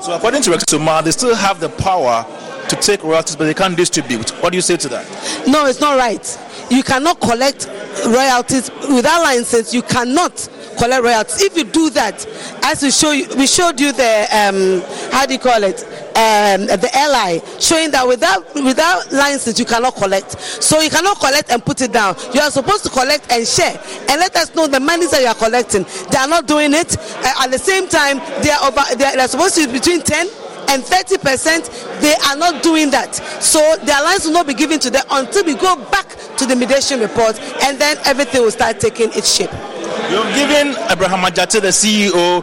So 0.03 0.15
according 0.17 0.43
to 0.43 0.51
Rex 0.53 0.65
Omar, 0.73 1.03
they 1.03 1.11
still 1.11 1.35
have 1.35 1.61
the 1.61 1.69
power 1.69 2.25
to 2.71 2.77
take 2.77 3.03
royalties, 3.03 3.37
but 3.37 3.45
they 3.47 3.55
can't 3.55 3.77
distribute. 3.77 4.31
What 4.43 4.51
do 4.51 4.57
you 4.57 4.63
say 4.63 4.77
to 4.77 4.89
that? 4.89 5.07
No, 5.47 5.67
it's 5.67 5.81
not 5.81 5.97
right. 5.99 6.39
You 6.71 6.83
cannot 6.85 7.21
collect 7.21 7.67
royalties 8.07 8.71
without 8.89 9.23
license. 9.23 9.75
You 9.75 9.83
cannot 9.83 10.49
collect 10.79 11.03
royalties. 11.03 11.43
If 11.43 11.57
you 11.57 11.65
do 11.65 11.91
that, 11.91 12.25
as 12.65 12.83
we 12.83 12.93
show 12.93 13.11
you, 13.11 13.27
we 13.37 13.49
showed 13.49 13.81
you 13.81 13.91
the 13.93 14.27
um, 14.33 14.83
how 15.13 15.27
do 15.27 15.33
you 15.35 15.41
call 15.41 15.63
it? 15.65 15.83
Um, 16.11 16.67
the 16.67 16.91
LI 16.95 17.41
showing 17.61 17.91
that 17.93 18.07
without 18.07 18.55
without 18.55 19.11
license 19.13 19.59
you 19.59 19.65
cannot 19.65 19.95
collect. 19.97 20.39
So 20.41 20.81
you 20.81 20.91
cannot 20.91 21.19
collect 21.19 21.51
and 21.51 21.65
put 21.65 21.81
it 21.81 21.93
down. 21.93 22.15
You 22.35 22.41
are 22.41 22.51
supposed 22.51 22.85
to 22.85 22.91
collect 22.91 23.31
and 23.33 23.47
share 23.47 23.79
and 24.09 24.21
let 24.21 24.37
us 24.37 24.55
know 24.55 24.67
the 24.69 24.81
monies 24.81 25.11
that 25.13 25.23
you 25.23 25.29
are 25.29 25.35
collecting. 25.35 25.85
They 26.11 26.19
are 26.19 26.29
not 26.29 26.47
doing 26.47 26.73
it. 26.75 26.97
Uh, 26.99 27.45
at 27.45 27.51
the 27.51 27.59
same 27.59 27.89
time, 27.89 28.19
they 28.43 28.51
are 28.51 28.63
over. 28.69 28.83
They 28.97 29.05
are, 29.07 29.17
they 29.17 29.23
are 29.23 29.29
supposed 29.29 29.57
to 29.57 29.67
be 29.67 29.73
between 29.75 30.03
ten 30.03 30.29
and 30.71 30.83
30 30.85 31.19
percent 31.19 31.69
they 32.01 32.15
are 32.27 32.37
not 32.37 32.63
doing 32.63 32.91
that. 32.91 33.15
So 33.43 33.61
their 33.85 34.03
lines 34.03 34.25
will 34.25 34.33
not 34.33 34.47
be 34.47 34.55
given 34.55 34.79
to 34.81 34.91
them 34.91 35.05
until 35.11 35.45
we 35.45 35.55
go 35.55 35.77
back 35.91 36.09
to 36.39 36.47
the 36.47 36.57
mediation 36.57 37.01
report 37.01 37.39
and 37.63 37.79
then 37.79 37.97
everything 38.07 38.43
will 38.43 38.51
start 38.51 38.81
taking 38.81 39.11
its 39.13 39.35
shape. 39.35 39.51
You've 40.11 40.35
given 40.35 40.75
Abraham 40.91 41.21
Adjetey, 41.21 41.61
the 41.61 41.69
CEO, 41.69 42.43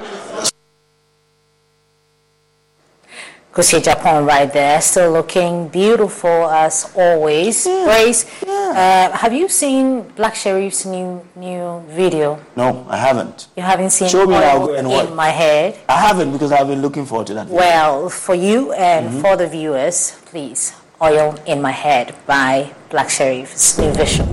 Kusi 3.57 3.81
Japan 3.81 4.23
right 4.23 4.53
there, 4.53 4.79
still 4.81 5.11
looking 5.13 5.67
beautiful 5.69 6.45
as 6.45 6.91
always. 6.95 7.63
Grace, 7.63 8.23
uh, 8.45 9.09
have 9.17 9.33
you 9.33 9.49
seen 9.49 10.03
Black 10.15 10.35
Sherif's 10.35 10.85
new 10.85 11.25
new 11.35 11.81
video? 11.89 12.37
No, 12.55 12.85
I 12.87 12.97
haven't. 12.97 13.47
You 13.57 13.63
haven't 13.63 13.89
seen 13.89 14.09
Show 14.09 14.27
me 14.27 14.35
and 14.35 14.45
I'll 14.45 14.67
go 14.67 14.73
and 14.75 14.85
in 14.85 14.93
watch. 14.93 15.09
my 15.09 15.29
head. 15.29 15.79
I 15.89 15.97
haven't 15.97 16.33
because 16.33 16.51
I've 16.51 16.67
been 16.67 16.83
looking 16.83 17.07
forward 17.07 17.25
to 17.27 17.33
that. 17.33 17.47
video. 17.47 17.57
Well, 17.57 18.09
for 18.09 18.35
you 18.35 18.73
and 18.73 19.09
Mhm. 19.09 19.21
for 19.21 19.35
the 19.35 19.47
viewers, 19.47 20.13
please, 20.29 20.73
Oil 21.01 21.33
in 21.47 21.59
My 21.59 21.71
Head 21.73 22.13
by 22.27 22.69
Black 22.89 23.09
Sherif's 23.09 23.79
new 23.79 23.89
visual. 23.91 24.29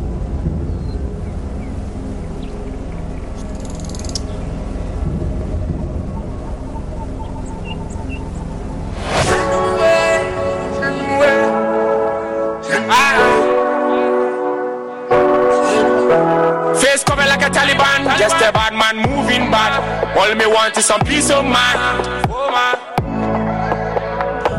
All 20.35 20.41
me 20.41 20.47
want 20.47 20.77
is 20.77 20.85
some 20.85 21.01
peace 21.03 21.31
of 21.31 21.45
mind. 21.45 21.79
Oh 22.27 22.51
man. 22.51 22.75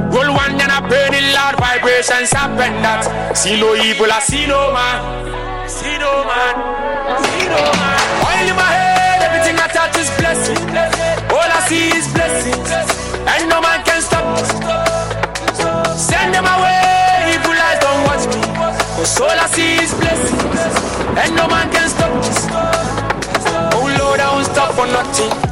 Roll 0.08 0.32
one 0.32 0.56
and 0.56 0.72
I 0.72 0.80
burn 0.80 1.12
it 1.12 1.36
loud, 1.36 1.60
vibrations 1.60 2.32
happen 2.32 2.80
that. 2.80 3.36
See 3.36 3.60
no 3.60 3.76
evil, 3.76 4.08
I 4.08 4.24
see 4.24 4.48
no 4.48 4.72
man. 4.72 5.68
See 5.68 6.00
no 6.00 6.24
man. 6.24 6.56
See 7.20 7.52
no 7.52 7.60
man. 7.76 8.00
Oil 8.24 8.48
in 8.48 8.56
my 8.56 8.72
head, 8.72 9.20
everything 9.28 9.60
I 9.60 9.68
touch 9.68 10.00
is 10.00 10.08
blessing. 10.16 10.64
All 11.36 11.44
I 11.44 11.60
see 11.68 11.92
is 11.92 12.08
blessings, 12.16 12.72
and 13.28 13.44
no 13.52 13.60
man 13.60 13.84
can 13.84 14.00
stop 14.00 14.24
me. 14.32 14.48
Send 16.00 16.40
them 16.40 16.48
away, 16.56 17.36
evil 17.36 17.52
eyes 17.52 17.84
don't 17.84 18.00
watch 18.08 18.24
me. 18.32 18.40
Cause 18.96 19.20
all 19.20 19.28
I 19.28 19.48
see 19.52 19.76
is 19.84 19.92
blessings, 19.92 20.40
and 21.20 21.36
no 21.36 21.52
man 21.52 21.68
can 21.68 21.92
stop 21.92 22.16
this. 22.24 22.48
Oh 23.76 23.92
Lord, 24.00 24.24
I 24.24 24.32
won't 24.32 24.48
stop 24.48 24.72
for 24.72 24.88
nothing. 24.88 25.45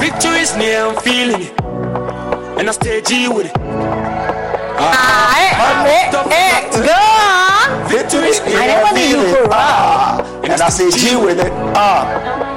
Victory 0.00 0.40
is 0.40 0.56
near, 0.56 0.86
I'm 0.86 0.96
feeling 1.02 1.42
it. 1.42 1.60
And 2.58 2.68
I 2.68 2.72
stay 2.72 3.00
G 3.02 3.28
with 3.28 3.46
it. 3.46 3.54
Victory 7.88 8.28
is 8.28 8.40
I 8.40 8.66
never 8.66 8.94
knew 8.94 9.06
you 9.06 9.34
could 9.34 9.48
Ah, 9.52 10.18
and 10.42 10.60
I 10.60 10.68
say 10.68 10.90
G 10.90 11.16
with 11.16 11.38
it. 11.38 11.52
Ah, 11.76 12.06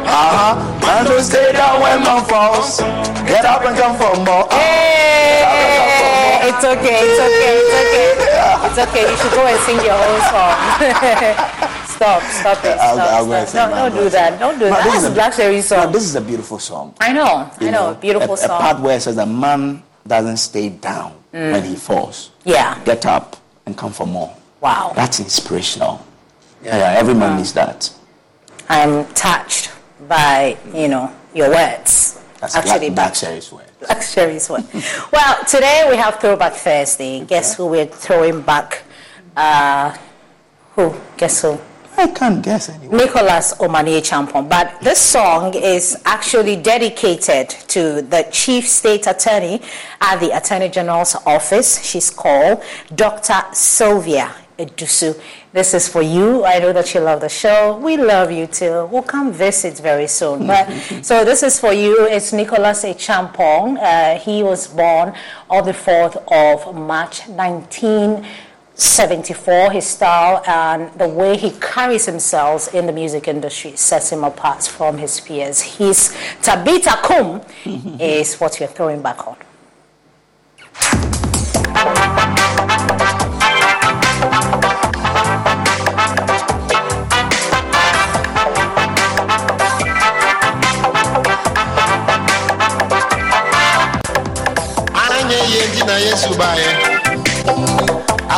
uh 0.04 0.56
huh. 0.56 0.98
And 0.98 1.08
don't 1.08 1.22
stay 1.22 1.52
down 1.54 1.82
when 1.82 2.02
man 2.04 2.26
falls. 2.26 2.80
Get 3.28 3.46
up 3.46 3.62
and 3.66 3.78
come 3.78 3.96
for 3.98 4.16
more. 4.26 4.48
Hey, 4.52 6.50
it's 6.50 6.64
okay, 6.64 7.00
it's 7.06 7.20
okay, 7.22 7.54
it's 7.62 7.74
okay. 7.82 8.28
It's 8.66 8.80
okay. 8.90 9.04
You 9.10 9.18
should 9.18 9.34
go 9.34 9.46
and 9.46 9.60
sing 9.62 9.80
your 9.86 9.94
own 9.94 10.22
song. 10.32 11.84
stop, 11.98 12.24
stop 12.24 12.58
it. 12.66 12.78
Stop, 12.78 12.98
I'll, 12.98 13.34
I'll 13.34 13.46
stop. 13.46 13.70
No, 13.70 13.90
don't 13.90 14.04
do 14.04 14.10
that. 14.10 14.40
Don't 14.40 14.60
do 14.60 14.66
that. 14.66 14.84
This 14.86 15.04
is 15.04 15.04
a 15.04 15.12
Black 15.12 15.34
Sherif 15.34 15.64
song. 15.64 15.86
No, 15.86 15.92
this 15.92 16.04
is 16.04 16.16
a 16.16 16.22
beautiful 16.22 16.60
song. 16.60 16.96
I 17.00 17.12
know, 17.12 17.52
you 17.60 17.68
I 17.68 17.72
know, 17.72 17.92
know 17.92 18.00
beautiful 18.00 18.34
a, 18.34 18.38
song. 18.38 18.58
A 18.58 18.62
part 18.62 18.80
where 18.80 18.98
it 18.98 19.02
says 19.02 19.16
that 19.18 19.28
man 19.28 19.84
doesn't 20.08 20.38
stay 20.38 20.70
down 20.70 21.14
mm. 21.34 21.52
when 21.52 21.64
he 21.64 21.76
falls. 21.76 22.32
Yeah. 22.46 22.82
Get 22.86 23.06
up 23.06 23.38
and 23.66 23.78
come 23.78 23.92
for 23.92 24.08
more. 24.08 24.36
Wow. 24.62 24.94
That's 24.96 25.20
inspirational. 25.20 26.06
Yeah, 26.64 26.78
yeah 26.78 27.00
every 27.00 27.14
man 27.14 27.38
needs 27.38 27.54
that. 27.54 27.94
I'm 28.70 29.06
touched 29.14 29.72
by, 30.08 30.58
you 30.74 30.88
know, 30.88 31.14
your 31.34 31.50
words. 31.50 32.20
That's 32.40 32.56
Actually, 32.56 32.90
Black, 32.90 32.96
Black 32.96 33.14
Sherif's 33.14 33.52
word. 33.52 33.66
Black 33.80 34.00
Sherif's 34.00 34.50
word. 34.50 34.66
well, 35.12 35.44
today 35.46 35.88
we 35.90 35.96
have 35.98 36.20
Throwback 36.20 36.54
Thursday. 36.54 37.26
Guess 37.26 37.56
who 37.56 37.68
we're 37.68 37.86
throwing 37.86 38.42
back? 38.42 38.84
Uh, 39.36 39.96
who? 40.76 40.94
Guess 41.18 41.42
who? 41.42 41.60
I 42.00 42.06
can't 42.08 42.44
guess 42.44 42.70
anyway. 42.70 42.96
Nicholas 42.96 43.56
Omane 43.56 44.00
Acheampong. 44.00 44.48
But 44.48 44.80
this 44.82 45.00
song 45.00 45.56
is 45.56 46.00
actually 46.06 46.56
dedicated 46.56 47.50
to 47.70 48.04
the 48.04 48.28
Chief 48.32 48.68
State 48.68 49.08
Attorney 49.08 49.62
at 50.00 50.20
the 50.20 50.30
Attorney 50.38 50.70
General's 50.70 51.16
office. 51.26 51.84
She's 51.84 52.12
called 52.12 52.62
Dr. 52.94 53.42
Sylvia 53.52 54.32
Edusu. 54.60 55.20
This 55.54 55.74
is 55.74 55.88
for 55.88 56.04
you. 56.04 56.46
I 56.46 56.60
know 56.60 56.72
that 56.72 56.94
you 56.94 57.00
love 57.00 57.22
the 57.22 57.30
show. 57.30 57.78
We 57.78 57.98
love 57.98 58.32
you 58.32 58.46
too. 58.46 58.86
We'll 58.92 59.02
come 59.02 59.34
visit 59.34 59.80
very 59.80 60.08
soon. 60.08 60.46
But 60.46 60.70
so 61.02 61.26
this 61.26 61.42
is 61.42 61.60
for 61.60 61.74
you. 61.74 62.06
It's 62.06 62.32
Nicholas 62.32 62.84
Acheampong. 62.84 63.80
Uh, 63.82 64.20
he 64.20 64.44
was 64.44 64.68
born 64.68 65.16
on 65.50 65.66
the 65.66 65.72
4th 65.72 66.24
of 66.32 66.76
March 66.76 67.22
19- 67.22 68.24
74, 68.78 69.72
his 69.72 69.88
style 69.88 70.44
and 70.46 70.94
the 71.00 71.08
way 71.08 71.36
he 71.36 71.50
carries 71.52 72.06
himself 72.06 72.74
in 72.76 72.86
the 72.86 72.94
music 72.94 73.28
industry 73.28 73.76
sets 73.76 74.12
him 74.12 74.24
apart 74.24 74.64
from 74.64 75.00
his 75.00 75.20
peers. 75.20 75.62
His 75.62 76.16
Tabita 76.42 77.02
Kum 77.02 77.42
is 78.00 78.36
what 78.40 78.60
you're 78.60 78.70
throwing 78.70 79.02
back 79.02 79.28
on. 79.28 79.38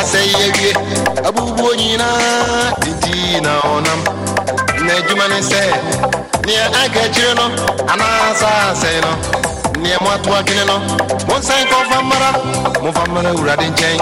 Asɛyɛwie 0.00 0.72
abubuo 1.28 1.70
nyinaa 1.74 2.72
didi 2.82 3.40
na 3.44 3.52
ɔnam 3.74 4.00
na 4.86 4.92
adwuma 4.98 5.26
ne 5.32 5.38
sɛ 5.50 5.62
neɛ 6.46 6.64
akyire 6.80 7.34
no 7.38 7.46
anaasa 7.92 8.50
no. 9.04 9.40
Neɛ 9.82 9.96
moato 10.04 10.30
adwene 10.38 10.64
no 10.66 10.76
monsan 11.28 11.64
kɔfa 11.70 11.98
mmara 12.02 12.30
momfa 12.82 13.04
mmara 13.08 13.30
awurade 13.30 13.66
nkyɛn 13.70 13.98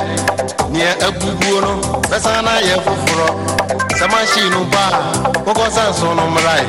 neɛ 0.74 0.90
abubuo 1.07 1.61
no 1.64 1.70
bɛsan 2.11 2.42
na 2.44 2.51
ayɛ 2.59 2.74
foforɔ 2.84 3.28
sɛ 3.99 4.05
mahyii 4.12 4.51
no 4.51 4.64
ba 4.72 4.82
a 4.90 5.01
mokɔ 5.46 5.70
san 5.70 5.94
so 5.94 6.14
no 6.14 6.22
mmarae 6.26 6.66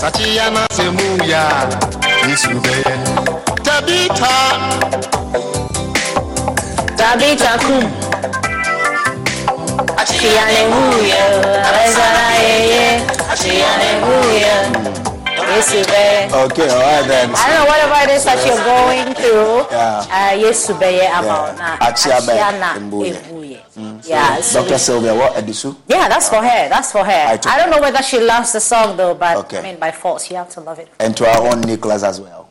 sakyeya 0.00 0.46
sɛ 0.76 0.84
mu 0.96 1.06
yɛ 1.30 1.38
a 2.24 2.28
yesu 2.28 2.50
bɛyɛ 2.64 2.92
tabita 3.64 5.15
Tabita 7.06 7.54
kum. 7.62 7.86
Hallelujah. 9.94 11.38
Hallelujah. 11.62 13.06
Hallelujah. 13.30 14.66
Okay, 16.34 16.66
all 16.68 16.82
right 16.82 17.06
then. 17.06 17.30
I 17.30 17.46
don't 17.46 17.62
know 17.62 17.70
whatever 17.70 18.10
it 18.10 18.10
is 18.10 18.24
that 18.24 18.42
you're 18.42 18.58
going 18.66 19.14
through. 19.14 19.70
Yeah. 19.70 20.02
Uh, 20.10 20.34
yes, 20.34 20.68
about 20.68 21.54
na. 21.54 21.78
Achiana 21.78 22.74
Ebuye. 22.74 23.14
Mm. 23.78 24.02
Yeah. 24.08 24.40
So 24.40 24.62
Dr. 24.66 24.78
Sylvia, 24.78 25.14
what 25.14 25.34
Edisu? 25.34 25.76
Yeah, 25.86 26.08
that's 26.08 26.28
for 26.28 26.42
her. 26.42 26.68
That's 26.68 26.90
for 26.90 27.04
her. 27.04 27.12
I, 27.12 27.38
I 27.46 27.58
don't 27.58 27.70
know 27.70 27.80
whether 27.80 28.02
she 28.02 28.18
loves 28.18 28.52
the 28.52 28.58
song 28.60 28.96
though, 28.96 29.14
but 29.14 29.36
okay. 29.46 29.58
I 29.58 29.62
mean 29.62 29.78
by 29.78 29.92
force, 29.92 30.28
you 30.28 30.36
have 30.38 30.48
to 30.50 30.60
love 30.60 30.80
it. 30.80 30.88
And 30.98 31.16
to 31.18 31.26
our 31.28 31.46
own 31.46 31.60
Nicholas 31.60 32.02
as 32.02 32.20
well. 32.20 32.45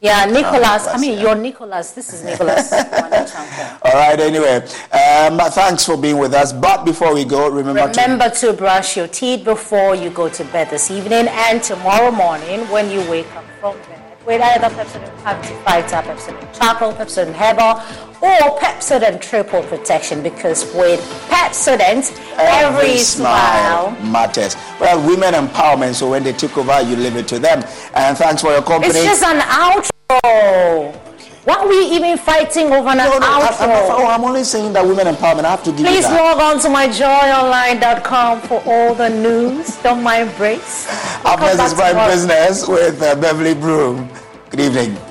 Yeah, 0.00 0.26
Nicholas. 0.26 0.86
I 0.86 0.96
mean, 0.98 1.14
yeah. 1.14 1.22
you're 1.22 1.34
Nicholas. 1.34 1.90
This 1.90 2.12
is 2.12 2.22
Nicholas. 2.22 2.72
All 2.72 3.92
right. 3.94 4.20
Anyway, 4.20 4.62
um, 4.92 5.38
thanks 5.50 5.84
for 5.84 5.96
being 5.96 6.18
with 6.18 6.34
us. 6.34 6.52
But 6.52 6.84
before 6.84 7.12
we 7.12 7.24
go, 7.24 7.50
remember 7.50 7.84
remember 7.84 8.30
to, 8.30 8.46
to 8.46 8.52
brush 8.52 8.96
your 8.96 9.08
teeth 9.08 9.44
before 9.44 9.96
you 9.96 10.10
go 10.10 10.28
to 10.28 10.44
bed 10.46 10.70
this 10.70 10.92
evening 10.92 11.26
and 11.28 11.60
tomorrow 11.60 12.12
morning 12.12 12.60
when 12.70 12.90
you 12.92 13.00
wake 13.10 13.26
up 13.34 13.44
from 13.60 13.76
bed 13.88 13.98
with 14.24 14.40
either 14.40 14.68
Pepsodent 14.68 15.26
Anti-Fighter, 15.26 16.08
Pepsodent 16.08 16.58
Charcoal, 16.58 16.92
Pepsodent 16.92 17.32
Herbal, 17.32 18.07
or 18.20 18.58
Pepsodent 18.58 19.20
Triple 19.20 19.62
Protection 19.62 20.22
because 20.22 20.64
with 20.74 21.00
Pepsodent, 21.28 22.10
every, 22.38 22.86
every 22.86 22.98
smile, 22.98 23.94
smile 23.94 24.10
matters. 24.10 24.56
Well, 24.80 25.06
women 25.06 25.34
empowerment, 25.34 25.94
so 25.94 26.10
when 26.10 26.24
they 26.24 26.32
took 26.32 26.56
over, 26.58 26.80
you 26.82 26.96
leave 26.96 27.16
it 27.16 27.28
to 27.28 27.38
them. 27.38 27.62
And 27.94 28.16
thanks 28.16 28.42
for 28.42 28.50
your 28.50 28.62
company. 28.62 28.90
It's 28.90 29.04
just 29.04 29.22
an 29.22 29.40
outro. 29.40 31.04
Why 31.48 31.54
are 31.54 31.68
we 31.68 31.96
even 31.96 32.18
fighting 32.18 32.66
over 32.66 32.90
an 32.90 32.98
no, 32.98 33.18
no, 33.18 33.20
outro? 33.20 34.00
I'm, 34.00 34.20
I'm, 34.20 34.24
only 34.24 34.44
saying 34.44 34.74
that 34.74 34.84
women 34.84 35.06
empowerment. 35.06 35.44
I 35.44 35.50
have 35.52 35.62
to 35.64 35.70
give 35.70 35.86
Please 35.86 36.04
you 36.04 36.14
log 36.14 36.38
on 36.40 36.60
to 36.60 36.68
myjoyonline.com 36.68 38.40
for 38.42 38.62
all 38.66 38.94
the 38.94 39.08
news. 39.08 39.76
Don't 39.82 40.02
mind 40.02 40.30
breaks. 40.36 40.86
Is 41.24 41.74
Prime 41.74 42.10
Business 42.10 42.68
with 42.68 43.00
uh, 43.00 43.14
Beverly 43.14 43.54
Broom. 43.54 44.10
Good 44.50 44.60
evening. 44.60 45.07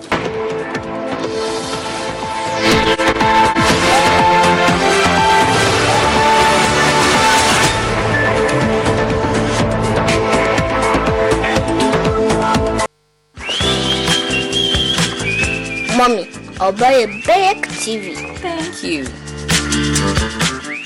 Mommy, 16.08 16.30
I'll 16.62 16.72
buy 16.72 17.04
a 17.04 17.08
big 17.08 17.68
TV. 17.84 18.16
Thank 18.38 18.82
you. 18.82 19.04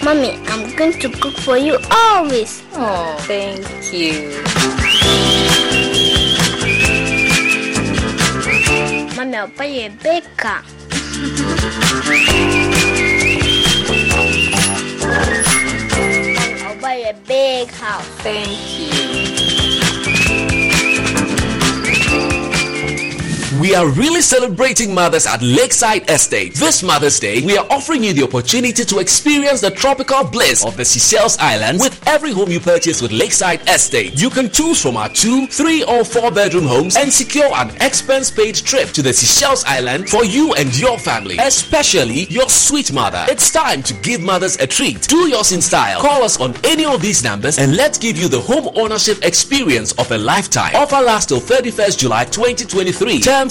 Mommy, 0.03 0.31
I'm 0.49 0.75
going 0.75 0.93
to 0.93 1.09
cook 1.09 1.37
for 1.37 1.57
you 1.57 1.77
always. 1.91 2.63
Oh, 2.73 3.15
thank 3.27 3.61
you. 3.93 4.41
Mommy, 9.15 9.37
I'll 9.37 9.47
buy 9.49 9.65
a 9.65 9.89
big 10.01 10.23
car. 10.37 10.63
I'll 16.65 16.81
buy 16.81 16.95
a 16.95 17.13
big 17.27 17.69
house. 17.69 18.07
Thank 18.23 18.79
you. 18.79 19.30
We 23.61 23.75
are 23.75 23.87
really 23.87 24.21
celebrating 24.21 24.91
mothers 24.91 25.27
at 25.27 25.39
Lakeside 25.43 26.09
Estate. 26.09 26.55
This 26.55 26.81
Mother's 26.81 27.19
Day, 27.19 27.45
we 27.45 27.59
are 27.59 27.67
offering 27.69 28.03
you 28.03 28.11
the 28.11 28.23
opportunity 28.23 28.83
to 28.83 28.97
experience 28.97 29.61
the 29.61 29.69
tropical 29.69 30.23
bliss 30.23 30.65
of 30.65 30.75
the 30.77 30.83
Seychelles 30.83 31.37
Island 31.37 31.79
with 31.79 32.01
every 32.07 32.31
home 32.31 32.49
you 32.49 32.59
purchase 32.59 33.03
with 33.03 33.11
Lakeside 33.11 33.61
Estate. 33.69 34.19
You 34.19 34.31
can 34.31 34.49
choose 34.49 34.81
from 34.81 34.97
our 34.97 35.09
two, 35.09 35.45
three, 35.45 35.83
or 35.83 36.03
four 36.03 36.31
bedroom 36.31 36.65
homes 36.65 36.97
and 36.97 37.13
secure 37.13 37.53
an 37.53 37.69
expense 37.81 38.31
paid 38.31 38.55
trip 38.55 38.89
to 38.93 39.03
the 39.03 39.13
Seychelles 39.13 39.63
Island 39.65 40.09
for 40.09 40.25
you 40.25 40.55
and 40.55 40.75
your 40.79 40.97
family, 40.97 41.37
especially 41.37 42.25
your 42.31 42.49
sweet 42.49 42.91
mother. 42.91 43.27
It's 43.29 43.51
time 43.51 43.83
to 43.83 43.93
give 44.01 44.21
mothers 44.21 44.55
a 44.55 44.65
treat. 44.65 45.03
Do 45.07 45.29
yours 45.29 45.51
in 45.51 45.61
style. 45.61 46.01
Call 46.01 46.23
us 46.23 46.39
on 46.39 46.55
any 46.63 46.85
of 46.85 46.99
these 46.99 47.23
numbers 47.23 47.59
and 47.59 47.75
let's 47.75 47.99
give 47.99 48.17
you 48.17 48.27
the 48.27 48.41
home 48.41 48.71
ownership 48.75 49.23
experience 49.23 49.91
of 49.99 50.11
a 50.11 50.17
lifetime. 50.17 50.73
Offer 50.75 51.01
lasts 51.01 51.27
till 51.27 51.39
31st 51.39 51.99
July 51.99 52.25
2023. 52.25 53.19
Terms 53.19 53.50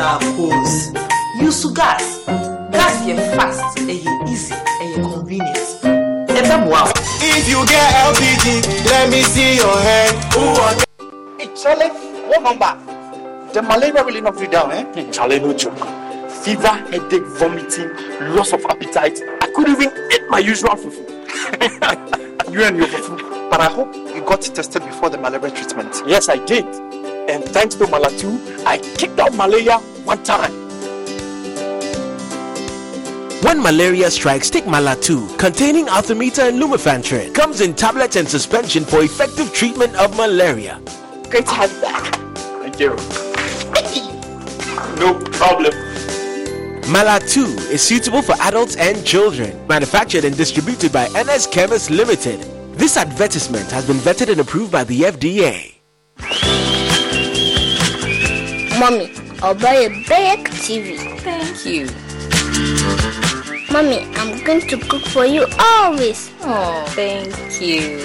Sister 0.00 0.32
kos 0.34 0.92
use 1.44 1.66
gas 1.76 2.24
gas 2.72 2.94
yɛ 3.06 3.14
fast 3.36 3.76
ɛyɛ 3.84 4.12
easy 4.32 4.54
ɛyɛ 4.80 4.96
convenient 5.12 5.68
ɛbɛ 6.40 6.56
mu 6.64 6.72
a. 6.72 6.82
if 7.20 7.44
you 7.46 7.60
get 7.66 7.92
lpg 8.08 8.64
let 8.88 9.10
me 9.10 9.20
see 9.22 9.56
your 9.56 9.76
hand. 9.76 10.16
Hey, 11.38 11.48
Charlie, 11.54 11.90
what 12.28 12.42
number? 12.42 12.72
The 13.52 13.60
malaria 13.60 14.02
really 14.02 14.22
knocked 14.22 14.40
you 14.40 14.48
down, 14.48 14.72
eh? 14.72 14.86
Hey, 14.94 15.10
Charlie, 15.10 15.38
no 15.38 15.52
joke. 15.52 15.76
Fever, 16.44 16.76
headache, 16.88 17.26
vomiting, 17.36 17.90
loss 18.34 18.54
of 18.54 18.64
appetite. 18.70 19.20
I 19.42 19.52
couldn't 19.54 19.82
even 19.82 19.92
eat 20.12 20.22
my 20.30 20.38
usual 20.38 20.76
fufu. 20.76 21.04
you 22.52 22.64
and 22.64 22.76
your 22.78 22.86
fufu. 22.86 23.50
But 23.50 23.60
I 23.60 23.66
hope 23.68 23.94
you 23.94 24.22
got 24.24 24.40
tested 24.40 24.82
before 24.82 25.10
the 25.10 25.18
malaria 25.18 25.50
treatment. 25.50 26.02
Yes, 26.06 26.30
I 26.30 26.36
did. 26.46 26.64
And 27.30 27.44
thanks 27.44 27.76
to 27.76 27.84
Malatu, 27.84 28.40
I 28.66 28.78
kicked 28.78 29.20
out 29.20 29.32
malaria 29.34 29.78
one 30.04 30.22
time. 30.24 30.52
When 33.42 33.62
malaria 33.62 34.10
strikes, 34.10 34.50
take 34.50 34.64
Malatu, 34.64 35.38
containing 35.38 35.86
Artemether 35.86 36.48
and 36.48 36.60
Lumefantrine. 36.62 37.34
Comes 37.34 37.62
in 37.62 37.74
tablets 37.74 38.16
and 38.16 38.28
suspension 38.28 38.84
for 38.84 39.02
effective 39.02 39.52
treatment 39.54 39.96
of 39.96 40.14
malaria. 40.16 40.80
Great 41.30 41.46
to 41.46 41.54
have 41.54 41.72
you 41.72 41.80
back. 41.80 42.14
Thank 42.62 42.78
you. 42.78 42.90
no 45.00 45.18
problem. 45.32 45.72
Malatu 46.92 47.46
is 47.70 47.80
suitable 47.82 48.20
for 48.20 48.34
adults 48.42 48.76
and 48.76 49.04
children. 49.06 49.66
Manufactured 49.66 50.24
and 50.24 50.36
distributed 50.36 50.92
by 50.92 51.06
NS 51.08 51.46
Chemist 51.46 51.90
Limited. 51.90 52.40
This 52.76 52.96
advertisement 52.96 53.70
has 53.70 53.86
been 53.86 53.96
vetted 53.98 54.30
and 54.30 54.40
approved 54.40 54.72
by 54.72 54.84
the 54.84 55.02
FDA. 55.02 55.74
Mommy, 58.78 59.12
I'll 59.42 59.54
buy 59.54 59.72
a 59.72 59.88
big 59.88 60.48
TV. 60.60 60.98
Thank 61.20 61.64
you. 61.64 61.88
Mommy, 63.72 64.04
I'm 64.16 64.44
going 64.44 64.60
to 64.68 64.76
cook 64.76 65.02
for 65.06 65.24
you 65.24 65.46
always. 65.58 66.30
Oh, 66.42 66.84
thank 66.88 67.34
you. 67.58 67.96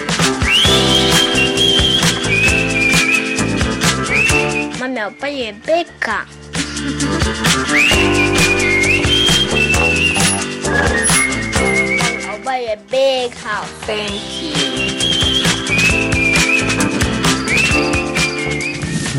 Mommy, 4.79 4.99
I'll 4.99 5.11
buy 5.11 5.27
a 5.27 5.51
big 5.65 5.87
car. 5.99 6.25
I'll 12.29 12.43
buy 12.45 12.59
a 12.71 12.77
big 12.89 13.33
house. 13.33 13.69
Thank 13.83 14.41
you. 14.41 14.84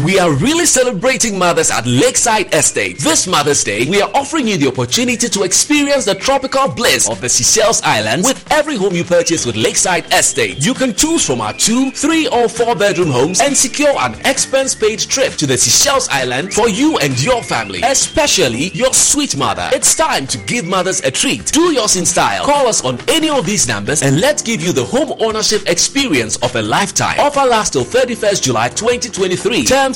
We 0.06 0.20
are 0.20 0.30
really 0.30 0.66
celebrating 0.66 1.36
mothers 1.36 1.68
at 1.68 1.84
Lakeside 1.84 2.54
Estate. 2.54 3.00
This 3.00 3.26
Mother's 3.26 3.64
Day, 3.64 3.90
we 3.90 4.00
are 4.00 4.10
offering 4.14 4.46
you 4.46 4.56
the 4.56 4.68
opportunity 4.68 5.28
to 5.28 5.42
experience 5.42 6.04
the 6.04 6.14
tropical 6.14 6.68
bliss 6.68 7.10
of 7.10 7.20
the 7.20 7.28
Seychelles 7.28 7.82
Islands 7.82 8.24
with 8.24 8.46
every 8.52 8.76
home 8.76 8.94
you 8.94 9.02
purchase 9.02 9.44
with 9.44 9.56
Lakeside 9.56 10.06
Estate. 10.14 10.64
You 10.64 10.74
can 10.74 10.94
choose 10.94 11.26
from 11.26 11.40
our 11.40 11.52
two, 11.54 11.90
three, 11.90 12.28
or 12.28 12.48
four 12.48 12.76
bedroom 12.76 13.10
homes 13.10 13.40
and 13.40 13.56
secure 13.56 13.98
an 13.98 14.14
expense 14.24 14.76
paid 14.76 15.00
trip 15.00 15.32
to 15.38 15.46
the 15.46 15.58
Seychelles 15.58 16.08
Island 16.08 16.54
for 16.54 16.68
you 16.68 16.98
and 16.98 17.20
your 17.20 17.42
family, 17.42 17.80
especially 17.82 18.68
your 18.74 18.94
sweet 18.94 19.36
mother. 19.36 19.68
It's 19.72 19.96
time 19.96 20.28
to 20.28 20.38
give 20.38 20.66
mothers 20.66 21.00
a 21.00 21.10
treat. 21.10 21.46
Do 21.46 21.72
yours 21.72 21.96
in 21.96 22.06
style. 22.06 22.46
Call 22.46 22.68
us 22.68 22.84
on 22.84 23.00
any 23.08 23.28
of 23.28 23.44
these 23.44 23.66
numbers 23.66 24.04
and 24.04 24.20
let's 24.20 24.40
give 24.40 24.62
you 24.62 24.70
the 24.70 24.84
home 24.84 25.16
ownership 25.18 25.68
experience 25.68 26.36
of 26.44 26.54
a 26.54 26.62
lifetime. 26.62 27.18
Offer 27.18 27.44
lasts 27.44 27.72
till 27.72 27.84
31st 27.84 28.42
July 28.44 28.68
2023. 28.68 29.64
Terms 29.64 29.95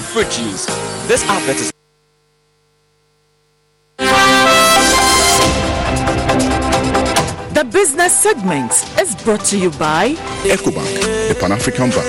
All-natural 0.00 0.24
fruit 0.24 0.30
juice. 0.30 0.66
This 1.06 1.22
advert 1.28 1.56
is 1.56 1.72
The 7.54 7.64
business 7.64 8.16
segment 8.16 8.72
is 8.98 9.14
brought 9.22 9.44
to 9.46 9.58
you 9.58 9.70
by 9.70 10.14
EcoBank, 10.44 11.28
the 11.28 11.36
Pan 11.38 11.52
African 11.52 11.90
Bank. 11.90 12.04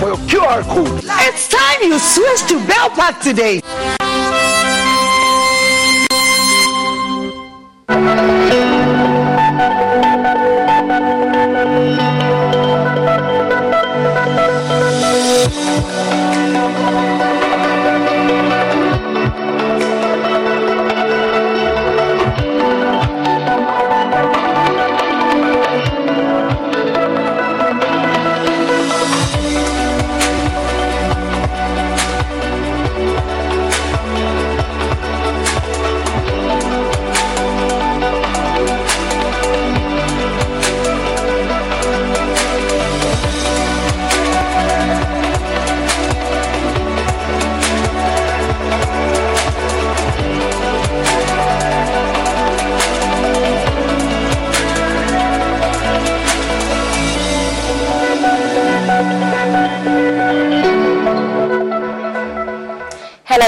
for 0.00 0.08
your 0.08 0.16
QR 0.28 0.62
code. 0.62 1.02
It's 1.04 1.48
time 1.48 1.82
you 1.82 1.98
switch 1.98 2.48
to 2.48 2.66
Bell 2.66 2.88
Pack 2.90 3.20
today. 3.20 3.60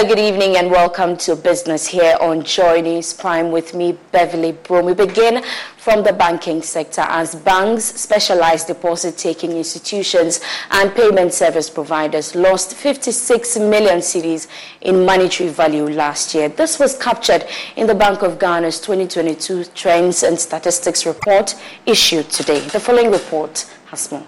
Good 0.06 0.18
evening, 0.18 0.58
and 0.58 0.70
welcome 0.70 1.16
to 1.18 1.34
business 1.34 1.86
here 1.86 2.18
on 2.20 2.44
Joy 2.44 2.82
News 2.82 3.14
Prime 3.14 3.50
with 3.50 3.72
me, 3.72 3.96
Beverly 4.12 4.52
Broom. 4.52 4.84
We 4.84 4.92
begin 4.92 5.42
from 5.78 6.04
the 6.04 6.12
banking 6.12 6.60
sector 6.60 7.00
as 7.08 7.34
banks, 7.34 7.84
specialized 7.84 8.66
deposit 8.66 9.16
taking 9.16 9.52
institutions, 9.52 10.42
and 10.72 10.94
payment 10.94 11.32
service 11.32 11.70
providers 11.70 12.34
lost 12.34 12.74
56 12.74 13.58
million 13.60 14.00
cedis 14.00 14.46
in 14.82 15.06
monetary 15.06 15.48
value 15.48 15.88
last 15.88 16.34
year. 16.34 16.50
This 16.50 16.78
was 16.78 16.98
captured 16.98 17.46
in 17.76 17.86
the 17.86 17.94
Bank 17.94 18.20
of 18.20 18.38
Ghana's 18.38 18.80
2022 18.80 19.64
Trends 19.74 20.22
and 20.22 20.38
Statistics 20.38 21.06
report 21.06 21.54
issued 21.86 22.28
today. 22.28 22.60
The 22.60 22.78
following 22.78 23.10
report 23.10 23.64
has 23.86 24.12
more. 24.12 24.26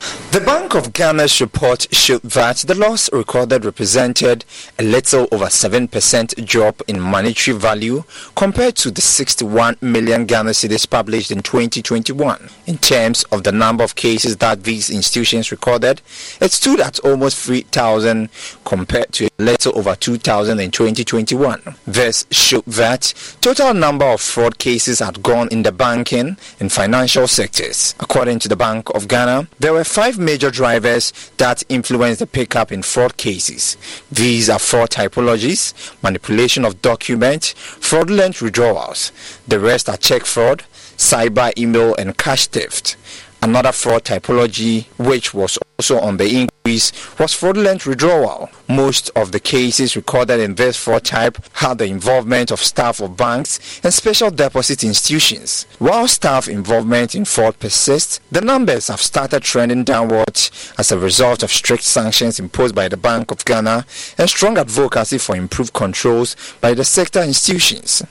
The 0.00 0.40
Bank 0.40 0.74
of 0.74 0.92
Ghana's 0.92 1.40
report 1.40 1.86
showed 1.94 2.22
that 2.22 2.56
the 2.66 2.74
loss 2.74 3.08
recorded 3.12 3.64
represented 3.64 4.44
a 4.80 4.82
little 4.82 5.28
over 5.30 5.44
7% 5.44 6.44
drop 6.44 6.82
in 6.88 7.00
monetary 7.00 7.56
value 7.56 8.02
compared 8.34 8.74
to 8.76 8.90
the 8.90 9.00
61 9.00 9.76
million 9.80 10.26
Ghana 10.26 10.50
cedis 10.50 10.90
published 10.90 11.30
in 11.30 11.40
2021. 11.40 12.50
In 12.66 12.78
terms 12.78 13.22
of 13.30 13.44
the 13.44 13.52
number 13.52 13.84
of 13.84 13.94
cases 13.94 14.38
that 14.38 14.64
these 14.64 14.90
institutions 14.90 15.52
recorded, 15.52 16.02
it 16.40 16.50
stood 16.50 16.80
at 16.80 16.98
almost 17.00 17.38
3,000 17.38 18.28
compared 18.64 19.12
to 19.12 19.26
a 19.26 19.42
little 19.42 19.78
over 19.78 19.94
2,000 19.94 20.58
in 20.58 20.72
2021. 20.72 21.62
This 21.86 22.26
showed 22.32 22.66
that 22.66 23.14
total 23.40 23.72
number 23.72 24.06
of 24.06 24.20
fraud 24.20 24.58
cases 24.58 24.98
had 24.98 25.22
gone 25.22 25.46
in 25.52 25.62
the 25.62 25.70
banking 25.70 26.36
and 26.58 26.72
financial 26.72 27.28
sectors. 27.28 27.94
According 28.00 28.40
to 28.40 28.48
the 28.48 28.56
Bank 28.56 28.90
of 28.96 29.06
Ghana, 29.06 29.46
there 29.60 29.72
were 29.72 29.83
five 29.84 30.18
major 30.18 30.50
drivers 30.50 31.12
that 31.36 31.62
influence 31.68 32.18
the 32.18 32.26
pickup 32.26 32.72
in 32.72 32.82
fraud 32.82 33.16
cases. 33.16 33.76
These 34.10 34.50
are 34.50 34.58
fraud 34.58 34.90
typologies, 34.90 35.74
manipulation 36.02 36.64
of 36.64 36.82
documents, 36.82 37.52
fraudulent 37.52 38.40
withdrawals. 38.40 39.12
The 39.46 39.60
rest 39.60 39.88
are 39.88 39.96
check 39.96 40.24
fraud, 40.24 40.64
cyber 40.96 41.56
email, 41.58 41.94
and 41.96 42.16
cash 42.16 42.46
theft. 42.46 42.96
Another 43.44 43.72
fraud 43.72 44.04
typology, 44.04 44.86
which 44.96 45.34
was 45.34 45.58
also 45.78 46.00
on 46.00 46.16
the 46.16 46.40
increase, 46.40 46.90
was 47.18 47.34
fraudulent 47.34 47.84
withdrawal. 47.84 48.48
Most 48.70 49.10
of 49.14 49.32
the 49.32 49.38
cases 49.38 49.96
recorded 49.96 50.40
in 50.40 50.54
this 50.54 50.78
fraud 50.78 51.04
type 51.04 51.36
had 51.52 51.76
the 51.76 51.84
involvement 51.84 52.50
of 52.50 52.58
staff 52.60 53.02
of 53.02 53.18
banks 53.18 53.82
and 53.84 53.92
special 53.92 54.30
deposit 54.30 54.82
institutions. 54.82 55.66
While 55.78 56.08
staff 56.08 56.48
involvement 56.48 57.14
in 57.14 57.26
fraud 57.26 57.58
persists, 57.58 58.18
the 58.32 58.40
numbers 58.40 58.88
have 58.88 59.02
started 59.02 59.42
trending 59.42 59.84
downwards 59.84 60.72
as 60.78 60.90
a 60.90 60.98
result 60.98 61.42
of 61.42 61.52
strict 61.52 61.82
sanctions 61.82 62.40
imposed 62.40 62.74
by 62.74 62.88
the 62.88 62.96
Bank 62.96 63.30
of 63.30 63.44
Ghana 63.44 63.84
and 64.16 64.30
strong 64.30 64.56
advocacy 64.56 65.18
for 65.18 65.36
improved 65.36 65.74
controls 65.74 66.34
by 66.62 66.72
the 66.72 66.84
sector 66.84 67.20
institutions. 67.22 68.02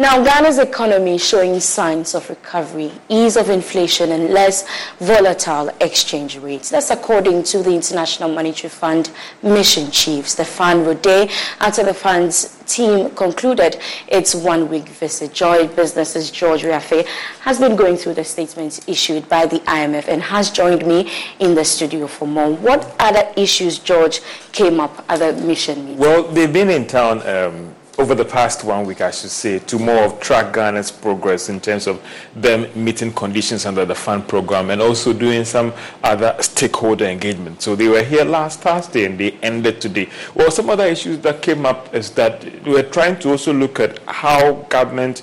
Now, 0.00 0.22
Ghana's 0.22 0.58
economy 0.58 1.16
is 1.16 1.26
showing 1.26 1.58
signs 1.58 2.14
of 2.14 2.30
recovery, 2.30 2.92
ease 3.08 3.36
of 3.36 3.50
inflation, 3.50 4.12
and 4.12 4.28
less 4.32 4.64
volatile 5.00 5.70
exchange 5.80 6.38
rates. 6.38 6.70
That's 6.70 6.92
according 6.92 7.42
to 7.50 7.64
the 7.64 7.74
International 7.74 8.32
Monetary 8.32 8.70
Fund 8.70 9.10
mission 9.42 9.90
chief, 9.90 10.28
Stephane 10.28 10.84
Roudet, 10.84 11.32
after 11.58 11.82
the 11.82 11.92
fund's 11.92 12.62
team 12.68 13.10
concluded 13.16 13.80
its 14.06 14.36
one-week 14.36 14.88
visit. 14.88 15.32
Joy 15.32 15.66
Business's 15.66 16.30
George 16.30 16.62
Wiafe 16.62 17.04
has 17.40 17.58
been 17.58 17.74
going 17.74 17.96
through 17.96 18.14
the 18.14 18.24
statements 18.24 18.80
issued 18.86 19.28
by 19.28 19.46
the 19.46 19.58
IMF 19.60 20.06
and 20.06 20.22
has 20.22 20.52
joined 20.52 20.86
me 20.86 21.10
in 21.40 21.56
the 21.56 21.64
studio 21.64 22.06
for 22.06 22.28
more. 22.28 22.52
What 22.52 22.94
other 23.00 23.28
issues, 23.36 23.80
George, 23.80 24.20
came 24.52 24.78
up 24.78 25.04
at 25.08 25.18
the 25.18 25.32
mission 25.44 25.84
meeting? 25.86 25.98
Well, 25.98 26.22
they've 26.22 26.52
been 26.52 26.70
in 26.70 26.86
town 26.86 27.26
um, 27.26 27.74
over 27.98 28.14
the 28.14 28.24
past 28.24 28.62
one 28.62 28.86
week, 28.86 29.00
I 29.00 29.10
should 29.10 29.30
say, 29.30 29.58
to 29.58 29.78
more 29.78 30.04
of 30.04 30.20
track 30.20 30.54
Ghana's 30.54 30.92
progress 30.92 31.48
in 31.48 31.60
terms 31.60 31.88
of 31.88 32.00
them 32.34 32.68
meeting 32.76 33.12
conditions 33.12 33.66
under 33.66 33.84
the 33.84 33.94
fund 33.94 34.28
program 34.28 34.70
and 34.70 34.80
also 34.80 35.12
doing 35.12 35.44
some 35.44 35.72
other 36.04 36.36
stakeholder 36.38 37.06
engagement. 37.06 37.60
So 37.60 37.74
they 37.74 37.88
were 37.88 38.04
here 38.04 38.24
last 38.24 38.60
Thursday 38.60 39.04
and 39.04 39.18
they 39.18 39.32
ended 39.42 39.80
today. 39.80 40.08
Well, 40.36 40.52
some 40.52 40.70
other 40.70 40.86
issues 40.86 41.18
that 41.20 41.42
came 41.42 41.66
up 41.66 41.92
is 41.92 42.10
that 42.12 42.44
we're 42.64 42.88
trying 42.88 43.18
to 43.18 43.30
also 43.30 43.52
look 43.52 43.80
at 43.80 43.98
how 44.06 44.52
government 44.68 45.22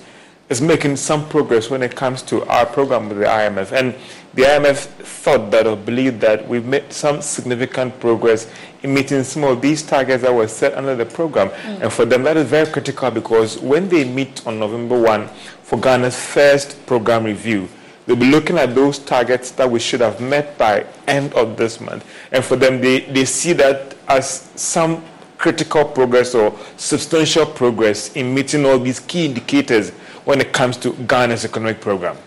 is 0.50 0.62
making 0.62 0.98
some 0.98 1.28
progress 1.30 1.70
when 1.70 1.82
it 1.82 1.96
comes 1.96 2.22
to 2.24 2.44
our 2.46 2.66
program 2.66 3.08
with 3.08 3.20
the 3.20 3.26
IMF. 3.26 3.72
And 3.72 3.96
the 4.36 4.44
IMF 4.44 4.76
thought 4.76 5.50
that 5.52 5.66
or 5.66 5.78
believed 5.78 6.20
that 6.20 6.46
we've 6.48 6.66
made 6.66 6.92
some 6.92 7.22
significant 7.22 7.98
progress 8.02 8.52
in 8.84 8.94
meeting 8.94 9.24
some 9.24 9.46
of 9.46 9.62
these 9.62 9.82
targets 9.82 10.24
that 10.24 10.34
were 10.34 10.48
set 10.48 10.74
under 10.76 10.94
the 10.94 11.06
program. 11.06 11.50
Mm. 11.50 11.84
And 11.84 11.94
for 11.94 12.04
them, 12.04 12.24
that 12.24 12.36
is 12.36 12.48
very 12.48 12.70
critical 12.70 13.10
because 13.12 13.58
when 13.60 13.88
they 13.88 14.04
meet 14.04 14.46
on 14.46 14.60
November 14.60 15.00
1 15.02 15.28
for 15.64 15.80
Ghana's 15.80 16.20
first 16.20 16.86
program 16.86 17.24
review, 17.24 17.70
they'll 18.06 18.18
be 18.18 18.30
looking 18.30 18.58
at 18.58 18.76
those 18.76 19.00
targets 19.00 19.52
that 19.52 19.72
we 19.72 19.80
should 19.80 20.02
have 20.02 20.20
met 20.20 20.58
by 20.58 20.86
end 21.08 21.34
of 21.34 21.56
this 21.56 21.80
month. 21.80 22.06
And 22.34 22.44
for 22.44 22.58
them, 22.58 22.82
they, 22.82 23.00
they 23.00 23.24
see 23.24 23.54
that 23.54 23.96
as 24.10 24.52
some 24.56 25.04
critical 25.38 25.86
progress 25.86 26.36
or 26.36 26.58
substantial 26.76 27.46
progress 27.46 28.14
in 28.16 28.34
meeting 28.34 28.66
all 28.66 28.80
these 28.80 29.00
key 29.00 29.26
indicators 29.26 29.92
when 30.26 30.42
it 30.42 30.52
comes 30.52 30.76
to 30.78 30.92
Ghana's 30.92 31.46
economic 31.46 31.80
program. 31.80 32.18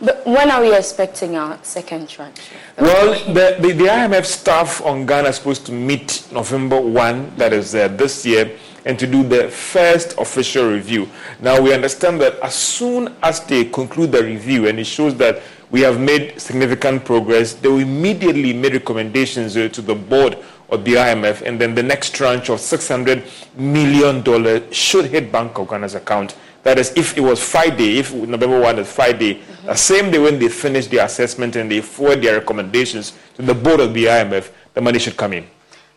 But 0.00 0.24
when 0.24 0.50
are 0.50 0.60
we 0.60 0.74
expecting 0.74 1.34
our 1.34 1.58
second 1.62 2.08
tranche? 2.08 2.50
Well, 2.78 3.14
the, 3.34 3.56
the, 3.60 3.72
the, 3.72 3.84
IMF 3.84 4.24
staff 4.26 4.80
on 4.82 5.06
Ghana 5.06 5.30
is 5.30 5.36
supposed 5.36 5.66
to 5.66 5.72
meet 5.72 6.24
November 6.30 6.80
1, 6.80 7.32
that 7.36 7.52
is 7.52 7.74
uh, 7.74 7.88
this 7.88 8.24
year, 8.24 8.56
and 8.84 8.96
to 8.96 9.08
do 9.08 9.24
the 9.26 9.48
first 9.48 10.16
official 10.18 10.70
review. 10.70 11.08
Now, 11.40 11.60
we 11.60 11.74
understand 11.74 12.20
that 12.20 12.38
as 12.40 12.54
soon 12.54 13.12
as 13.24 13.40
they 13.40 13.64
conclude 13.64 14.12
the 14.12 14.22
review 14.22 14.68
and 14.68 14.78
it 14.78 14.84
shows 14.86 15.16
that 15.16 15.42
we 15.72 15.80
have 15.80 15.98
made 15.98 16.40
significant 16.40 17.04
progress, 17.04 17.54
they 17.54 17.68
will 17.68 17.80
immediately 17.80 18.52
make 18.52 18.74
recommendations 18.74 19.56
uh, 19.56 19.68
to 19.68 19.82
the 19.82 19.96
board 19.96 20.38
of 20.70 20.84
the 20.84 20.94
IMF, 20.94 21.42
and 21.42 21.60
then 21.60 21.74
the 21.74 21.82
next 21.82 22.14
tranche 22.14 22.50
of 22.50 22.58
$600 22.58 23.24
million 23.56 24.72
should 24.72 25.06
hit 25.06 25.32
Bank 25.32 25.58
of 25.58 25.68
Ghana's 25.68 25.94
account 25.94 26.36
that 26.68 26.78
is, 26.78 26.92
if 26.96 27.16
it 27.16 27.20
was 27.22 27.42
Friday, 27.42 27.98
if 27.98 28.12
November 28.12 28.60
1 28.60 28.78
is 28.80 28.92
Friday, 28.92 29.36
mm-hmm. 29.36 29.66
the 29.66 29.74
same 29.74 30.10
day 30.10 30.18
when 30.18 30.38
they 30.38 30.48
finish 30.48 30.86
the 30.86 30.98
assessment 30.98 31.56
and 31.56 31.70
they 31.70 31.80
forward 31.80 32.20
their 32.20 32.38
recommendations 32.38 33.16
to 33.34 33.42
the 33.42 33.54
board 33.54 33.80
of 33.80 33.94
the 33.94 34.04
IMF, 34.04 34.50
the 34.74 34.80
money 34.82 34.98
should 34.98 35.16
come 35.16 35.32
in. 35.32 35.46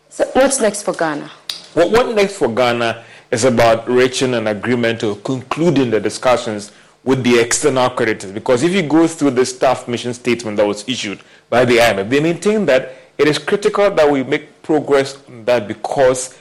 So, 0.08 0.24
what's 0.32 0.60
next 0.60 0.82
for 0.82 0.94
Ghana? 0.94 1.30
What, 1.74 1.90
what 1.90 2.14
next 2.14 2.36
for 2.36 2.48
Ghana 2.48 3.04
is 3.30 3.44
about 3.44 3.86
reaching 3.86 4.32
an 4.32 4.46
agreement 4.46 5.02
or 5.04 5.16
concluding 5.16 5.90
the 5.90 6.00
discussions 6.00 6.72
with 7.04 7.22
the 7.22 7.38
external 7.38 7.90
creditors. 7.90 8.32
Because 8.32 8.62
if 8.62 8.72
you 8.72 8.82
go 8.82 9.06
through 9.06 9.32
the 9.32 9.44
staff 9.44 9.86
mission 9.88 10.14
statement 10.14 10.56
that 10.56 10.66
was 10.66 10.88
issued 10.88 11.20
by 11.50 11.66
the 11.66 11.76
IMF, 11.76 12.08
they 12.08 12.20
maintain 12.20 12.64
that 12.66 12.94
it 13.18 13.28
is 13.28 13.38
critical 13.38 13.90
that 13.90 14.10
we 14.10 14.22
make 14.22 14.62
progress 14.62 15.22
on 15.28 15.44
that 15.44 15.68
because 15.68 16.38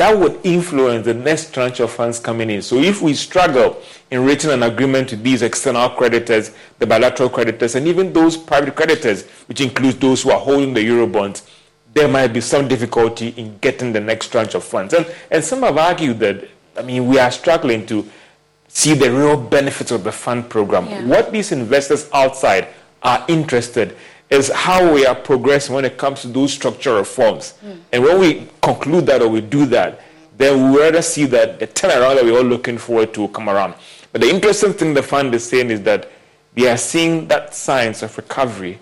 that 0.00 0.18
would 0.18 0.40
influence 0.44 1.04
the 1.04 1.12
next 1.12 1.52
tranche 1.52 1.78
of 1.78 1.90
funds 1.90 2.18
coming 2.18 2.48
in. 2.48 2.62
So 2.62 2.76
if 2.76 3.02
we 3.02 3.12
struggle 3.12 3.82
in 4.10 4.24
reaching 4.24 4.50
an 4.50 4.62
agreement 4.62 5.10
with 5.10 5.22
these 5.22 5.42
external 5.42 5.90
creditors, 5.90 6.52
the 6.78 6.86
bilateral 6.86 7.28
creditors, 7.28 7.74
and 7.74 7.86
even 7.86 8.14
those 8.14 8.34
private 8.34 8.74
creditors, 8.74 9.26
which 9.46 9.60
includes 9.60 9.98
those 9.98 10.22
who 10.22 10.30
are 10.30 10.40
holding 10.40 10.72
the 10.72 10.80
Eurobonds, 10.80 11.46
there 11.92 12.08
might 12.08 12.28
be 12.28 12.40
some 12.40 12.66
difficulty 12.66 13.28
in 13.36 13.58
getting 13.58 13.92
the 13.92 14.00
next 14.00 14.28
tranche 14.28 14.54
of 14.54 14.64
funds. 14.64 14.94
And, 14.94 15.06
and 15.30 15.44
some 15.44 15.62
have 15.64 15.76
argued 15.76 16.18
that, 16.20 16.48
I 16.78 16.82
mean, 16.82 17.06
we 17.06 17.18
are 17.18 17.30
struggling 17.30 17.84
to 17.86 18.08
see 18.68 18.94
the 18.94 19.12
real 19.12 19.36
benefits 19.36 19.90
of 19.90 20.02
the 20.02 20.12
fund 20.12 20.48
program. 20.48 20.88
Yeah. 20.88 21.04
What 21.04 21.30
these 21.30 21.52
investors 21.52 22.08
outside 22.14 22.68
are 23.02 23.22
interested 23.28 23.94
is 24.30 24.48
how 24.50 24.94
we 24.94 25.04
are 25.04 25.14
progressing 25.14 25.74
when 25.74 25.84
it 25.84 25.98
comes 25.98 26.22
to 26.22 26.28
those 26.28 26.52
structural 26.52 26.98
reforms. 26.98 27.54
Mm. 27.64 27.80
And 27.92 28.04
when 28.04 28.20
we 28.20 28.48
conclude 28.62 29.06
that 29.06 29.22
or 29.22 29.28
we 29.28 29.40
do 29.40 29.66
that, 29.66 30.00
then 30.38 30.72
we 30.72 30.80
rather 30.80 31.02
see 31.02 31.26
that 31.26 31.58
the 31.58 31.66
turnaround 31.66 32.14
that 32.14 32.24
we're 32.24 32.38
all 32.38 32.44
looking 32.44 32.78
forward 32.78 33.12
to 33.14 33.28
come 33.28 33.50
around. 33.50 33.74
But 34.12 34.22
the 34.22 34.30
interesting 34.30 34.72
thing 34.72 34.94
the 34.94 35.02
fund 35.02 35.34
is 35.34 35.46
saying 35.48 35.70
is 35.70 35.82
that 35.82 36.10
they 36.54 36.68
are 36.68 36.76
seeing 36.76 37.28
that 37.28 37.54
signs 37.54 38.02
of 38.02 38.16
recovery. 38.16 38.78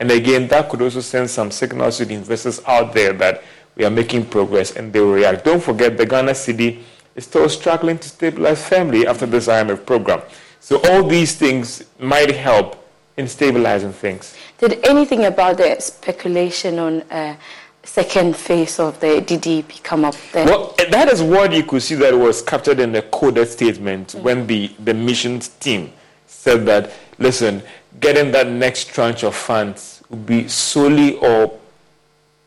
And 0.00 0.10
again, 0.10 0.48
that 0.48 0.68
could 0.68 0.82
also 0.82 1.00
send 1.00 1.30
some 1.30 1.50
signals 1.50 1.98
to 1.98 2.04
the 2.04 2.14
investors 2.14 2.60
out 2.66 2.92
there 2.92 3.12
that 3.14 3.42
we 3.76 3.84
are 3.84 3.90
making 3.90 4.26
progress 4.26 4.76
and 4.76 4.92
they 4.92 5.00
will 5.00 5.12
react. 5.12 5.44
Don't 5.44 5.62
forget, 5.62 5.96
the 5.96 6.06
Ghana 6.06 6.32
cedi 6.32 6.82
is 7.14 7.24
still 7.24 7.48
struggling 7.48 7.98
to 7.98 8.08
stabilize 8.08 8.66
firmly 8.66 9.06
after 9.06 9.26
this 9.26 9.48
IMF 9.48 9.86
program. 9.86 10.22
So 10.60 10.80
all 10.90 11.06
these 11.06 11.34
things 11.34 11.84
might 11.98 12.34
help 12.34 12.82
in 13.16 13.28
stabilizing 13.28 13.92
things. 13.92 14.36
Did 14.58 14.84
anything 14.86 15.26
about 15.26 15.58
the 15.58 15.76
speculation 15.80 16.78
on 16.78 17.02
uh, 17.02 17.36
second 17.82 18.36
phase 18.36 18.78
of 18.78 18.98
the 19.00 19.20
DDEP 19.20 19.82
come 19.82 20.04
up 20.04 20.14
there? 20.32 20.46
Well, 20.46 20.74
that 20.90 21.12
is 21.12 21.22
what 21.22 21.52
you 21.52 21.62
could 21.62 21.82
see 21.82 21.94
that 21.96 22.16
was 22.16 22.40
captured 22.40 22.80
in 22.80 22.92
the 22.92 23.02
coded 23.02 23.48
statement 23.48 24.08
mm-hmm. 24.08 24.22
when 24.22 24.46
the, 24.46 24.68
the 24.82 24.94
missions 24.94 25.48
team 25.48 25.92
said 26.26 26.64
that, 26.66 26.90
listen, 27.18 27.62
getting 28.00 28.32
that 28.32 28.48
next 28.48 28.88
tranche 28.88 29.24
of 29.24 29.34
funds 29.34 30.02
would 30.08 30.24
be 30.24 30.48
solely 30.48 31.16
or 31.16 31.58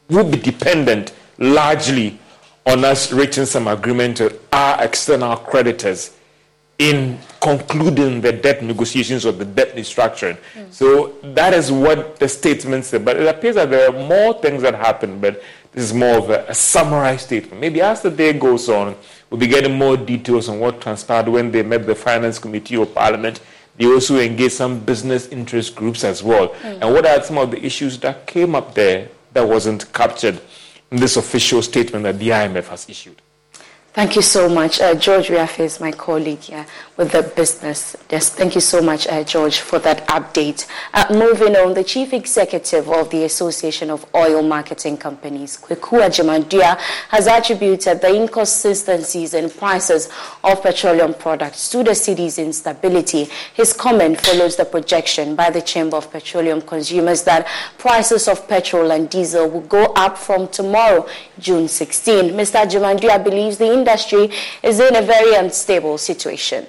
would 0.09 0.31
be 0.31 0.37
dependent 0.37 1.13
largely 1.37 2.17
on 2.65 2.83
us 2.83 3.11
reaching 3.13 3.45
some 3.45 3.67
agreement 3.67 4.19
with 4.19 4.47
our 4.51 4.83
external 4.83 5.37
creditors 5.37 6.15
in 6.79 7.19
concluding 7.41 8.21
the 8.21 8.31
debt 8.31 8.63
negotiations 8.63 9.25
or 9.25 9.31
the 9.31 9.45
debt 9.45 9.75
restructuring. 9.75 10.37
Mm. 10.55 10.73
So 10.73 11.13
that 11.21 11.53
is 11.53 11.71
what 11.71 12.17
the 12.17 12.27
statement 12.27 12.85
said. 12.85 13.05
But 13.05 13.17
it 13.17 13.27
appears 13.27 13.55
that 13.55 13.69
there 13.69 13.89
are 13.89 14.07
more 14.07 14.33
things 14.41 14.61
that 14.63 14.73
happen, 14.75 15.19
but 15.19 15.43
this 15.71 15.83
is 15.83 15.93
more 15.93 16.17
of 16.17 16.29
a, 16.29 16.45
a 16.47 16.53
summarized 16.55 17.21
statement. 17.21 17.61
Maybe 17.61 17.81
as 17.81 18.01
the 18.01 18.09
day 18.09 18.33
goes 18.33 18.67
on, 18.69 18.95
we'll 19.29 19.39
be 19.39 19.47
getting 19.47 19.77
more 19.77 19.95
details 19.97 20.49
on 20.49 20.59
what 20.59 20.81
transpired 20.81 21.27
when 21.27 21.51
they 21.51 21.61
met 21.61 21.85
the 21.85 21.95
Finance 21.95 22.39
Committee 22.39 22.75
of 22.75 22.93
Parliament 22.95 23.39
They 23.79 23.85
also 23.85 24.19
engaged 24.19 24.55
some 24.55 24.81
business 24.81 25.29
interest 25.29 25.73
groups 25.73 26.03
as 26.03 26.21
well. 26.21 26.49
Mm. 26.49 26.81
And 26.81 26.93
what 26.93 27.05
are 27.05 27.23
some 27.23 27.37
of 27.37 27.49
the 27.49 27.65
issues 27.65 27.97
that 27.99 28.27
came 28.27 28.53
up 28.53 28.75
there 28.75 29.07
that 29.31 29.47
wasn't 29.47 29.91
captured 29.93 30.41
in 30.91 30.97
this 30.97 31.15
official 31.15 31.61
statement 31.61 32.03
that 32.03 32.19
the 32.19 32.27
IMF 32.29 32.67
has 32.67 32.89
issued? 32.89 33.21
Thank 33.99 34.15
you 34.15 34.21
so 34.21 34.47
much. 34.47 34.79
Uh, 34.79 34.95
George 34.95 35.27
Wiafe 35.27 35.59
is 35.59 35.81
my 35.81 35.91
colleague 35.91 36.39
here 36.39 36.65
with 36.95 37.11
the 37.11 37.21
business 37.21 37.97
Yes, 38.09 38.29
Thank 38.29 38.55
you 38.55 38.61
so 38.61 38.81
much, 38.81 39.07
uh, 39.07 39.23
George, 39.23 39.59
for 39.59 39.77
that 39.79 40.07
update. 40.07 40.65
Uh, 40.93 41.05
moving 41.11 41.55
on, 41.55 41.73
the 41.73 41.83
chief 41.83 42.11
executive 42.11 42.89
of 42.89 43.09
the 43.11 43.23
Association 43.25 43.89
of 43.89 44.05
Oil 44.15 44.41
Marketing 44.41 44.97
Companies, 44.97 45.57
Kweku 45.57 46.01
Agyeman-Duah, 46.01 46.79
has 47.09 47.27
attributed 47.27 48.01
the 48.01 48.15
inconsistencies 48.15 49.33
in 49.33 49.49
prices 49.49 50.09
of 50.43 50.63
petroleum 50.63 51.13
products 51.13 51.69
to 51.69 51.83
the 51.83 51.93
cedi's 51.93 52.39
instability. 52.39 53.27
His 53.53 53.73
comment 53.73 54.19
follows 54.19 54.55
the 54.55 54.65
projection 54.65 55.35
by 55.35 55.51
the 55.51 55.61
Chamber 55.61 55.97
of 55.97 56.11
Petroleum 56.11 56.61
Consumers 56.61 57.23
that 57.23 57.47
prices 57.77 58.27
of 58.27 58.47
petrol 58.47 58.91
and 58.91 59.09
diesel 59.09 59.47
will 59.49 59.61
go 59.61 59.93
up 59.95 60.17
from 60.17 60.47
tomorrow, 60.47 61.07
June 61.37 61.67
16. 61.67 62.31
Mr. 62.31 62.65
Agyeman-Duah 62.65 63.23
believes 63.23 63.57
the 63.57 63.71
industry 63.71 63.88
is 64.63 64.79
in 64.79 64.95
a 64.95 65.01
very 65.01 65.35
unstable 65.35 65.97
situation. 65.97 66.65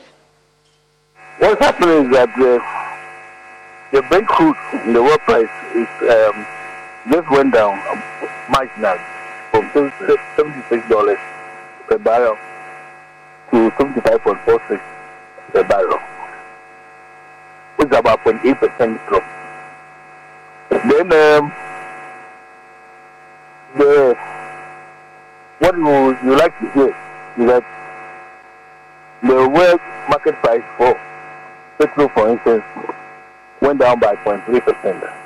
What's 1.38 1.60
happening 1.60 2.06
is 2.06 2.12
that 2.12 2.28
the, 2.36 2.60
the 3.92 4.02
Brent 4.08 4.26
crude 4.28 4.56
in 4.86 4.92
the 4.92 5.02
world 5.02 5.20
price 5.20 5.48
is 5.74 5.88
um, 6.08 6.46
just 7.10 7.30
went 7.30 7.54
down 7.54 7.78
marginally 8.48 9.00
from 9.50 9.68
$76 9.70 11.18
per 11.88 11.98
barrel 11.98 12.36
to 13.50 13.70
75.46 13.70 14.80
per 15.52 15.64
barrel, 15.64 15.98
which 17.76 17.90
is 17.90 17.96
about 17.98 18.20
0.8% 18.20 19.08
drop. 19.08 19.24
Then 20.70 21.12
um, 21.12 21.52
the 23.76 24.16
what 25.58 25.76
you, 25.76 26.30
you 26.30 26.36
like 26.36 26.58
to 26.58 26.70
hear 26.72 27.09
that 27.46 27.64
the 29.22 29.48
world 29.48 29.80
market 30.08 30.34
price 30.36 30.62
for 30.76 30.98
petrol, 31.78 32.08
for 32.08 32.28
instance, 32.28 32.64
went 33.60 33.80
down 33.80 33.98
by 34.00 34.14
0.3%. 34.16 35.16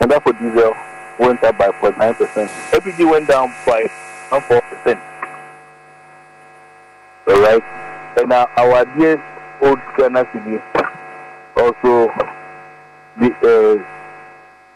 And 0.00 0.10
that 0.10 0.22
for 0.22 0.32
diesel 0.32 0.74
went 1.18 1.42
up 1.44 1.58
by 1.58 1.68
0.9%. 1.68 2.48
LPG 2.70 3.10
went 3.10 3.28
down 3.28 3.52
by 3.66 3.82
4%. 4.30 5.00
All 7.28 7.40
right. 7.42 7.62
And 8.16 8.32
uh, 8.32 8.46
our 8.56 8.84
dear 8.96 9.22
old 9.60 9.78
Ghana 9.96 10.24
cedi 10.24 10.60
also 11.56 12.10
de- 13.20 13.36
uh, 13.44 13.84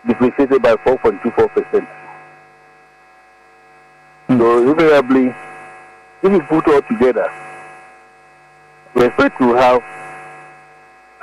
depreciated 0.07 0.63
by 0.63 0.75
4.24%. 0.77 1.89
So, 4.29 4.71
invariably, 4.71 5.35
if 6.25 6.33
you 6.33 6.41
put 6.41 6.67
all 6.69 6.81
together, 6.83 7.31
we 8.95 9.05
expect 9.05 9.39
to 9.39 9.55
have 9.55 9.83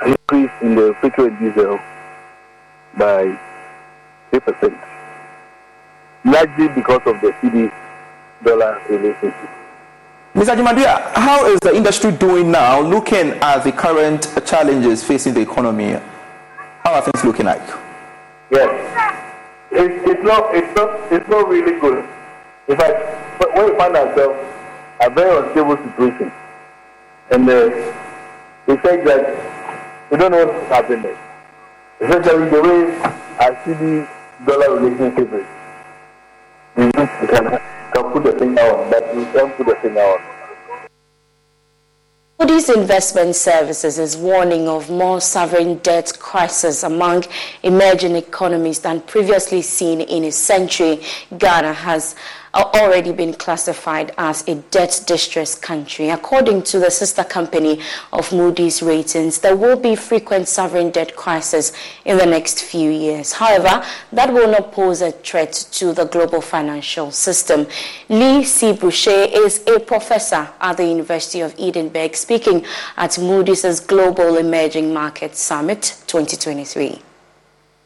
an 0.00 0.14
increase 0.14 0.50
in 0.62 0.76
the 0.76 0.94
petrol 1.00 1.26
and 1.26 1.38
diesel 1.40 1.78
by 2.96 3.36
3%, 4.32 4.78
largely 6.24 6.68
because 6.68 7.00
of 7.06 7.20
the 7.20 7.32
cedi 7.40 7.72
dollar 8.44 8.80
relationship. 8.88 9.50
Mr. 10.34 10.54
Agyeman-Duah, 10.54 11.12
how 11.14 11.46
is 11.46 11.58
the 11.60 11.74
industry 11.74 12.12
doing 12.12 12.50
now 12.50 12.80
looking 12.80 13.30
at 13.42 13.58
the 13.64 13.72
current 13.72 14.28
challenges 14.46 15.02
facing 15.02 15.34
the 15.34 15.40
economy? 15.40 15.96
How 16.84 16.94
are 16.94 17.02
things 17.02 17.24
looking 17.24 17.46
like? 17.46 17.62
Yes. 18.50 18.70
It's, 19.72 20.10
it's, 20.10 20.22
not, 20.22 20.54
it's, 20.54 20.74
not, 20.76 21.12
it's 21.12 21.28
not 21.28 21.48
really 21.48 21.78
good. 21.80 22.04
In 22.68 22.76
fact, 22.76 23.42
when 23.54 23.72
we 23.72 23.76
find 23.76 23.96
ourselves 23.96 24.51
a 25.02 25.10
very 25.10 25.36
unstable 25.36 25.76
situation, 25.76 26.32
and 27.32 27.48
uh, 27.48 27.92
we 28.66 28.76
think 28.76 29.04
that 29.04 30.10
we 30.10 30.16
don't 30.16 30.30
know 30.30 30.46
what's 30.46 30.68
happening. 30.68 31.16
Essentially, 32.00 32.48
the 32.50 32.62
way 32.62 33.00
I 33.40 33.64
see 33.64 33.72
the 33.72 34.08
dollar 34.46 34.78
relationship 34.78 35.32
is, 35.32 35.46
we 36.76 36.90
can, 36.92 37.60
can 37.92 38.12
put 38.12 38.22
the 38.22 38.32
thing 38.38 38.56
on, 38.58 38.90
but 38.90 39.16
we 39.16 39.24
can't 39.24 39.56
put 39.56 39.66
the 39.66 39.74
thing 39.76 39.96
on. 39.96 40.20
Moody's 42.38 42.70
Investment 42.70 43.34
Services 43.36 43.98
is 43.98 44.16
warning 44.16 44.68
of 44.68 44.90
more 44.90 45.20
sovereign 45.20 45.78
debt 45.78 46.12
crisis 46.18 46.82
among 46.82 47.24
emerging 47.62 48.16
economies 48.16 48.80
than 48.80 49.00
previously 49.00 49.62
seen 49.62 50.00
in 50.00 50.24
a 50.24 50.32
century. 50.32 51.00
Ghana 51.38 51.72
has 51.72 52.16
already 52.54 53.12
been 53.12 53.32
classified 53.32 54.12
as 54.18 54.46
a 54.46 54.56
debt 54.56 55.02
distress 55.06 55.54
country. 55.54 56.10
According 56.10 56.62
to 56.64 56.78
the 56.78 56.90
sister 56.90 57.24
company 57.24 57.80
of 58.12 58.32
Moody's 58.32 58.82
Ratings, 58.82 59.38
there 59.38 59.56
will 59.56 59.76
be 59.78 59.96
frequent 59.96 60.48
sovereign 60.48 60.90
debt 60.90 61.16
crisis 61.16 61.72
in 62.04 62.18
the 62.18 62.26
next 62.26 62.62
few 62.62 62.90
years. 62.90 63.32
However, 63.32 63.84
that 64.12 64.32
will 64.32 64.50
not 64.50 64.72
pose 64.72 65.00
a 65.00 65.12
threat 65.12 65.52
to 65.72 65.92
the 65.92 66.04
global 66.04 66.40
financial 66.40 67.10
system. 67.10 67.66
Lee 68.08 68.44
C. 68.44 68.72
Buchheit 68.72 69.32
is 69.32 69.62
a 69.66 69.80
professor 69.80 70.48
at 70.60 70.76
the 70.76 70.86
University 70.86 71.40
of 71.40 71.54
Edinburgh 71.58 72.12
speaking 72.12 72.64
at 72.96 73.18
Moody's 73.18 73.80
Global 73.80 74.36
Emerging 74.36 74.92
Market 74.92 75.36
Summit 75.36 75.96
2023. 76.06 77.11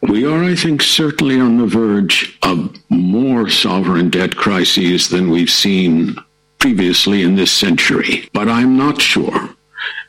We 0.02 0.24
are, 0.24 0.44
I 0.44 0.54
think, 0.54 0.82
certainly 0.82 1.40
on 1.40 1.58
the 1.58 1.66
verge 1.66 2.38
of 2.42 2.74
more 2.90 3.48
sovereign 3.48 4.10
debt 4.10 4.36
crises 4.36 5.08
than 5.08 5.30
we've 5.30 5.50
seen 5.50 6.16
previously 6.58 7.22
in 7.22 7.36
this 7.36 7.52
century. 7.52 8.28
But 8.32 8.48
I'm 8.48 8.76
not 8.76 9.00
sure 9.00 9.50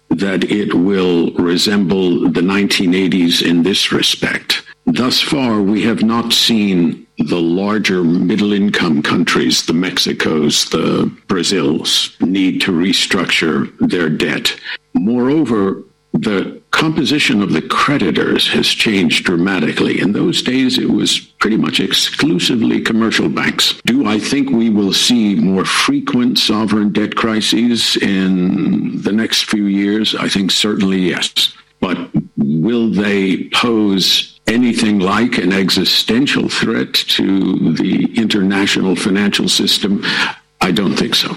that 0.10 0.46
it 0.46 0.74
will 0.74 1.32
resemble 1.34 2.30
the 2.30 2.42
1980s 2.42 3.46
in 3.46 3.64
this 3.64 3.92
respect. 3.92 4.64
Thus 4.86 5.20
far, 5.22 5.62
we 5.62 5.84
have 5.84 6.04
not 6.04 6.32
seen 6.32 7.06
the 7.18 7.42
larger 7.42 8.04
middle 8.04 8.54
income 8.54 9.02
countries, 9.02 9.66
the 9.66 9.74
Mexicos, 9.74 10.70
the 10.70 11.12
Brazils, 11.28 12.16
need 12.22 12.62
to 12.62 12.72
restructure 12.72 13.72
their 13.80 14.10
debt. 14.10 14.56
Moreover, 14.94 15.84
the 16.22 16.62
composition 16.72 17.42
of 17.42 17.54
the 17.54 17.62
creditors 17.62 18.48
has 18.50 18.68
changed 18.68 19.26
dramatically. 19.26 20.00
In 20.00 20.12
those 20.12 20.42
days, 20.42 20.78
it 20.78 20.90
was 20.90 21.20
pretty 21.20 21.58
much 21.58 21.80
exclusively 21.80 22.82
commercial 22.82 23.30
banks. 23.30 23.80
Do 23.86 24.08
I 24.08 24.20
think 24.20 24.50
we 24.50 24.70
will 24.70 24.94
see 24.94 25.36
more 25.36 25.66
frequent 25.66 26.40
sovereign 26.40 26.92
debt 26.92 27.16
crises 27.16 27.98
in 27.98 29.02
the 29.02 29.12
next 29.12 29.46
few 29.46 29.66
years? 29.66 30.16
I 30.16 30.30
think 30.30 30.52
certainly 30.52 31.00
yes. 31.00 31.54
But 31.80 31.98
will 32.38 32.90
they 32.90 33.50
pose 33.50 34.40
anything 34.48 35.00
like 35.00 35.38
an 35.38 35.54
existential 35.54 36.50
threat 36.50 36.94
to 36.94 37.74
the 37.74 38.12
international 38.16 38.96
financial 38.96 39.48
system? 39.48 40.04
I 40.62 40.72
don't 40.72 40.96
think 40.96 41.16
so. 41.16 41.36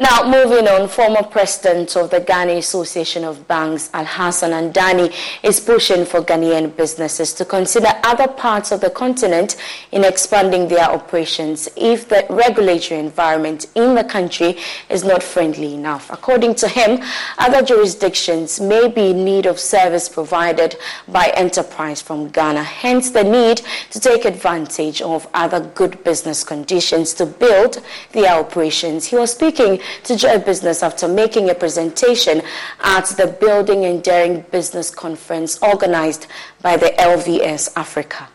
Now, 0.00 0.24
moving 0.26 0.66
on, 0.66 0.88
former 0.88 1.22
president 1.22 1.94
of 1.94 2.08
the 2.08 2.20
Ghana 2.20 2.54
Association 2.54 3.22
of 3.22 3.46
Banks, 3.46 3.90
Alhassan 3.92 4.72
Andani, 4.72 5.14
is 5.42 5.60
pushing 5.60 6.06
for 6.06 6.22
Ghanaian 6.22 6.74
businesses 6.74 7.34
to 7.34 7.44
consider 7.44 7.88
other 8.02 8.26
parts 8.26 8.72
of 8.72 8.80
the 8.80 8.88
continent 8.88 9.56
in 9.92 10.02
expanding 10.02 10.68
their 10.68 10.88
operations 10.90 11.68
if 11.76 12.08
the 12.08 12.24
regulatory 12.30 12.98
environment 12.98 13.66
in 13.74 13.94
the 13.94 14.02
country 14.02 14.56
is 14.88 15.04
not 15.04 15.22
friendly 15.22 15.74
enough. 15.74 16.10
According 16.10 16.54
to 16.54 16.68
him, 16.68 17.02
other 17.36 17.60
jurisdictions 17.60 18.58
may 18.58 18.88
be 18.88 19.10
in 19.10 19.22
need 19.22 19.44
of 19.44 19.60
service 19.60 20.08
provided 20.08 20.76
by 21.08 21.28
enterprise 21.36 22.00
from 22.00 22.28
Ghana, 22.28 22.62
hence 22.62 23.10
the 23.10 23.22
need 23.22 23.60
to 23.90 24.00
take 24.00 24.24
advantage 24.24 25.02
of 25.02 25.28
other 25.34 25.60
good 25.60 26.02
business 26.04 26.42
conditions 26.42 27.12
to 27.12 27.26
build 27.26 27.82
their 28.12 28.40
operations. 28.40 29.04
He 29.04 29.16
was 29.16 29.32
speaking 29.32 29.78
to 30.04 30.16
Joy 30.16 30.38
Business 30.38 30.82
after 30.82 31.08
making 31.08 31.50
a 31.50 31.54
presentation 31.54 32.42
at 32.80 33.06
the 33.06 33.26
Building 33.26 33.84
Enduring 33.84 34.42
Business 34.50 34.90
Conference 34.90 35.58
organized 35.62 36.26
by 36.62 36.76
the 36.76 36.90
LVS 36.98 37.72
Africa. 37.76 38.28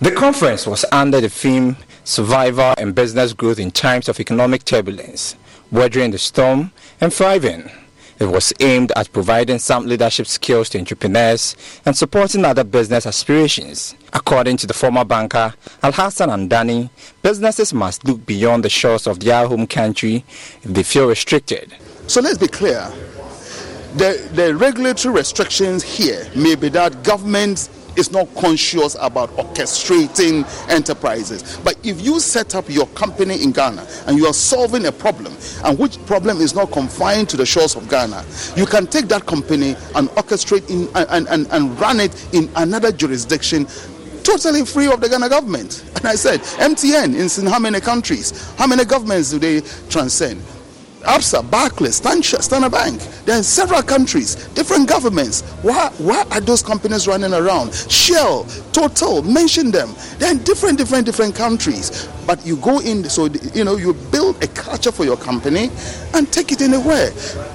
The 0.00 0.10
conference 0.10 0.66
was 0.66 0.84
under 0.92 1.20
the 1.20 1.28
theme 1.28 1.76
Survival 2.04 2.74
and 2.76 2.94
Business 2.94 3.32
Growth 3.32 3.58
in 3.58 3.70
Times 3.70 4.08
of 4.08 4.20
Economic 4.20 4.64
Turbulence, 4.64 5.36
Weathering 5.70 6.10
the 6.10 6.18
Storm 6.18 6.72
and 7.00 7.12
Thriving. 7.12 7.70
It 8.18 8.26
was 8.26 8.52
aimed 8.60 8.92
at 8.96 9.12
providing 9.12 9.58
some 9.58 9.86
leadership 9.86 10.26
skills 10.26 10.68
to 10.70 10.78
entrepreneurs 10.78 11.56
and 11.84 11.96
supporting 11.96 12.44
other 12.44 12.64
business 12.64 13.06
aspirations. 13.06 13.94
According 14.12 14.58
to 14.58 14.66
the 14.66 14.74
former 14.74 15.04
banker 15.04 15.54
Alhassan 15.82 16.28
Andani, 16.28 16.90
businesses 17.22 17.74
must 17.74 18.04
look 18.04 18.24
beyond 18.24 18.64
the 18.64 18.68
shores 18.68 19.06
of 19.06 19.20
their 19.20 19.46
home 19.46 19.66
country 19.66 20.24
if 20.62 20.72
they 20.72 20.82
feel 20.84 21.08
restricted. 21.08 21.74
So 22.06 22.20
let's 22.20 22.38
be 22.38 22.48
clear. 22.48 22.92
The, 23.96 24.28
the 24.32 24.54
regulatory 24.56 25.14
restrictions 25.14 25.82
here 25.82 26.28
may 26.34 26.54
be 26.54 26.68
that 26.70 27.02
government 27.04 27.68
is 27.96 28.12
not 28.12 28.32
conscious 28.34 28.96
about 29.00 29.30
orchestrating 29.30 30.44
enterprises. 30.70 31.58
But 31.58 31.76
if 31.84 32.00
you 32.00 32.20
set 32.20 32.54
up 32.54 32.68
your 32.68 32.86
company 32.88 33.42
in 33.42 33.52
Ghana 33.52 33.86
and 34.06 34.16
you 34.16 34.26
are 34.26 34.34
solving 34.34 34.86
a 34.86 34.92
problem, 34.92 35.36
and 35.64 35.78
which 35.78 36.04
problem 36.06 36.38
is 36.38 36.54
not 36.54 36.72
confined 36.72 37.28
to 37.30 37.36
the 37.36 37.46
shores 37.46 37.76
of 37.76 37.88
Ghana, 37.88 38.24
you 38.56 38.66
can 38.66 38.86
take 38.86 39.08
that 39.08 39.26
company 39.26 39.76
and 39.94 40.08
orchestrate 40.10 40.68
in, 40.70 40.88
and, 40.94 41.28
and, 41.28 41.46
and 41.50 41.80
run 41.80 42.00
it 42.00 42.34
in 42.34 42.50
another 42.56 42.92
jurisdiction 42.92 43.66
totally 44.24 44.64
free 44.64 44.90
of 44.90 45.00
the 45.00 45.08
Ghana 45.08 45.28
government. 45.28 45.84
And 45.96 46.06
I 46.06 46.14
said, 46.14 46.40
MTN 46.40 47.38
in 47.38 47.46
how 47.46 47.58
many 47.58 47.80
countries? 47.80 48.54
How 48.56 48.66
many 48.66 48.84
governments 48.84 49.30
do 49.30 49.38
they 49.38 49.60
transcend? 49.90 50.42
ABSA, 51.04 51.50
Barclays, 51.50 51.96
Standard 51.96 52.72
Bank. 52.72 53.00
They're 53.24 53.38
in 53.38 53.44
several 53.44 53.82
countries, 53.82 54.34
different 54.54 54.88
governments. 54.88 55.42
Why, 55.62 55.90
why 55.98 56.24
are 56.30 56.40
those 56.40 56.62
companies 56.62 57.06
running 57.06 57.32
around? 57.32 57.74
Shell, 57.74 58.46
Total, 58.72 59.22
mention 59.22 59.70
them. 59.70 59.94
They're 60.18 60.32
in 60.32 60.42
different, 60.42 60.78
different, 60.78 61.06
different 61.06 61.34
countries. 61.34 62.08
But 62.26 62.44
you 62.44 62.56
go 62.56 62.80
in, 62.80 63.04
so 63.04 63.26
you 63.54 63.64
know, 63.64 63.76
you 63.76 63.94
build 63.94 64.42
a 64.42 64.48
culture 64.48 64.90
for 64.90 65.04
your 65.04 65.16
company 65.16 65.70
and 66.14 66.30
take 66.32 66.50
it 66.52 66.60
anywhere. 66.60 67.12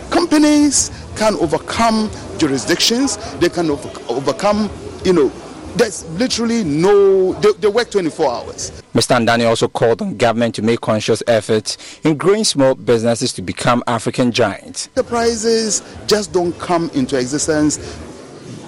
Companies 0.10 0.92
can 1.18 1.36
overcome 1.36 2.10
jurisdictions. 2.38 3.18
They 3.40 3.50
can 3.50 3.70
over, 3.70 3.90
overcome, 4.08 4.70
you 5.04 5.14
know, 5.14 5.32
there's 5.80 6.04
literally 6.20 6.64
no, 6.66 7.32
they, 7.34 7.54
they, 7.54 7.68
work 7.70 7.90
24 7.90 8.30
hours. 8.32 8.84
Mr. 8.94 9.16
Andani 9.18 9.48
also 9.48 9.70
called 9.70 10.02
on 10.02 10.18
government 10.18 10.54
to 10.56 10.62
make 10.62 10.82
conscious 10.82 11.24
efforts 11.26 12.00
in 12.04 12.18
growing 12.18 12.44
small 12.44 12.76
businesses 12.76 13.32
to 13.32 13.42
become 13.42 13.82
African 13.88 14.32
giants. 14.34 14.90
Enterprises 14.98 15.82
just 16.06 16.34
don't 16.34 16.52
come 16.60 16.90
into 16.94 17.18
existence 17.18 17.78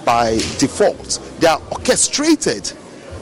by 0.06 0.36
default. 0.58 1.20
They 1.38 1.48
are 1.48 1.60
orchestrated. 1.70 2.72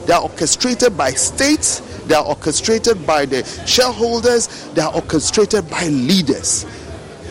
They 0.05 0.13
are 0.13 0.21
orchestrated 0.21 0.97
by 0.97 1.11
states. 1.11 1.81
They 2.07 2.15
are 2.15 2.25
orchestrated 2.25 3.05
by 3.05 3.25
the 3.25 3.43
shareholders. 3.67 4.71
They 4.73 4.81
are 4.81 4.93
orchestrated 4.95 5.69
by 5.69 5.87
leaders. 5.89 6.65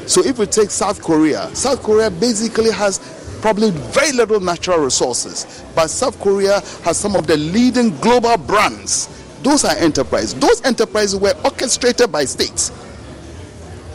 So 0.07 0.23
if 0.24 0.39
we 0.39 0.47
take 0.47 0.70
South 0.70 1.01
Korea, 1.03 1.55
South 1.55 1.82
Korea 1.82 2.11
basically 2.11 2.70
has 2.73 2.99
probably 3.41 3.71
very 3.71 4.12
little 4.12 4.41
natural 4.41 4.79
resources. 4.79 5.65
But 5.75 5.89
South 5.89 6.19
Korea 6.21 6.61
has 6.85 6.97
some 6.97 7.17
of 7.17 7.27
the 7.27 7.37
leading 7.37 7.97
global 7.99 8.37
brands. 8.37 9.09
Those 9.43 9.65
are 9.65 9.77
enterprises. 9.77 10.35
Those 10.35 10.62
enterprises 10.65 11.19
were 11.19 11.35
orchestrated 11.45 12.12
by 12.12 12.25
states. 12.27 12.71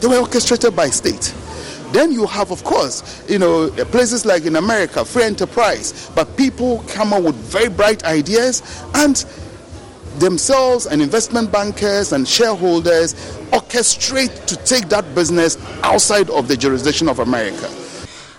They 0.00 0.08
were 0.08 0.18
orchestrated 0.18 0.74
by 0.74 0.90
states. 0.90 1.34
Then 1.92 2.10
you 2.12 2.26
have, 2.26 2.50
of 2.50 2.64
course, 2.64 3.24
you 3.28 3.38
know, 3.38 3.70
places 3.86 4.26
like 4.26 4.44
in 4.44 4.56
America, 4.56 5.04
free 5.04 5.22
enterprise, 5.22 6.10
but 6.14 6.36
people 6.36 6.84
come 6.88 7.12
up 7.12 7.22
with 7.22 7.36
very 7.36 7.68
bright 7.68 8.04
ideas 8.04 8.84
and 8.94 9.24
themselves 10.18 10.86
and 10.86 11.00
investment 11.00 11.52
bankers 11.52 12.12
and 12.12 12.26
shareholders 12.26 13.14
orchestrate 13.52 14.46
to 14.46 14.56
take 14.64 14.88
that 14.88 15.14
business 15.14 15.56
outside 15.82 16.28
of 16.30 16.48
the 16.48 16.56
jurisdiction 16.56 17.08
of 17.08 17.20
America. 17.20 17.70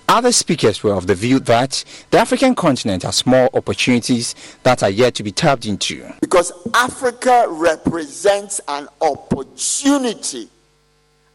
Other 0.09 0.31
speakers 0.31 0.83
were 0.83 0.93
of 0.93 1.05
the 1.05 1.15
view 1.15 1.39
that 1.39 1.83
the 2.11 2.17
African 2.17 2.55
continent 2.55 3.03
has 3.03 3.25
more 3.25 3.49
opportunities 3.53 4.35
that 4.63 4.81
are 4.81 4.89
yet 4.89 5.15
to 5.15 5.23
be 5.23 5.33
tapped 5.33 5.65
into. 5.65 6.09
Because 6.21 6.53
Africa 6.73 7.45
represents 7.49 8.61
an 8.69 8.87
opportunity, 9.01 10.47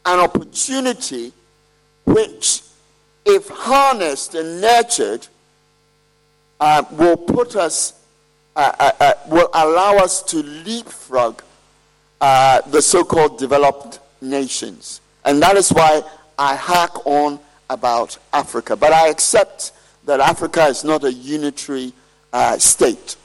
an 0.05 0.19
opportunity 0.19 1.31
which, 2.05 2.63
if 3.25 3.47
harnessed 3.47 4.33
and 4.33 4.59
nurtured, 4.59 5.27
uh, 6.59 6.83
will 6.93 7.17
put 7.17 7.55
us, 7.55 7.93
uh, 8.55 8.71
uh, 8.79 8.91
uh 8.99 9.13
will 9.27 9.49
allow 9.53 9.97
us 9.97 10.23
to 10.23 10.37
leapfrog 10.37 11.43
uh, 12.21 12.61
the 12.71 12.81
so 12.81 13.03
called 13.03 13.37
developed 13.37 13.99
nations. 14.19 14.99
And 15.25 15.39
that 15.43 15.57
is 15.57 15.69
why 15.69 16.01
I 16.39 16.55
hack 16.55 17.05
on 17.05 17.39
about 17.73 18.17
Africa. 18.31 18.75
But 18.75 18.93
I 18.93 19.09
accept 19.09 19.73
that 20.05 20.19
Africa 20.19 20.65
is 20.65 20.83
not 20.83 21.03
a 21.03 21.11
unitary 21.11 21.93
uh, 22.31 22.57
state. 22.57 23.17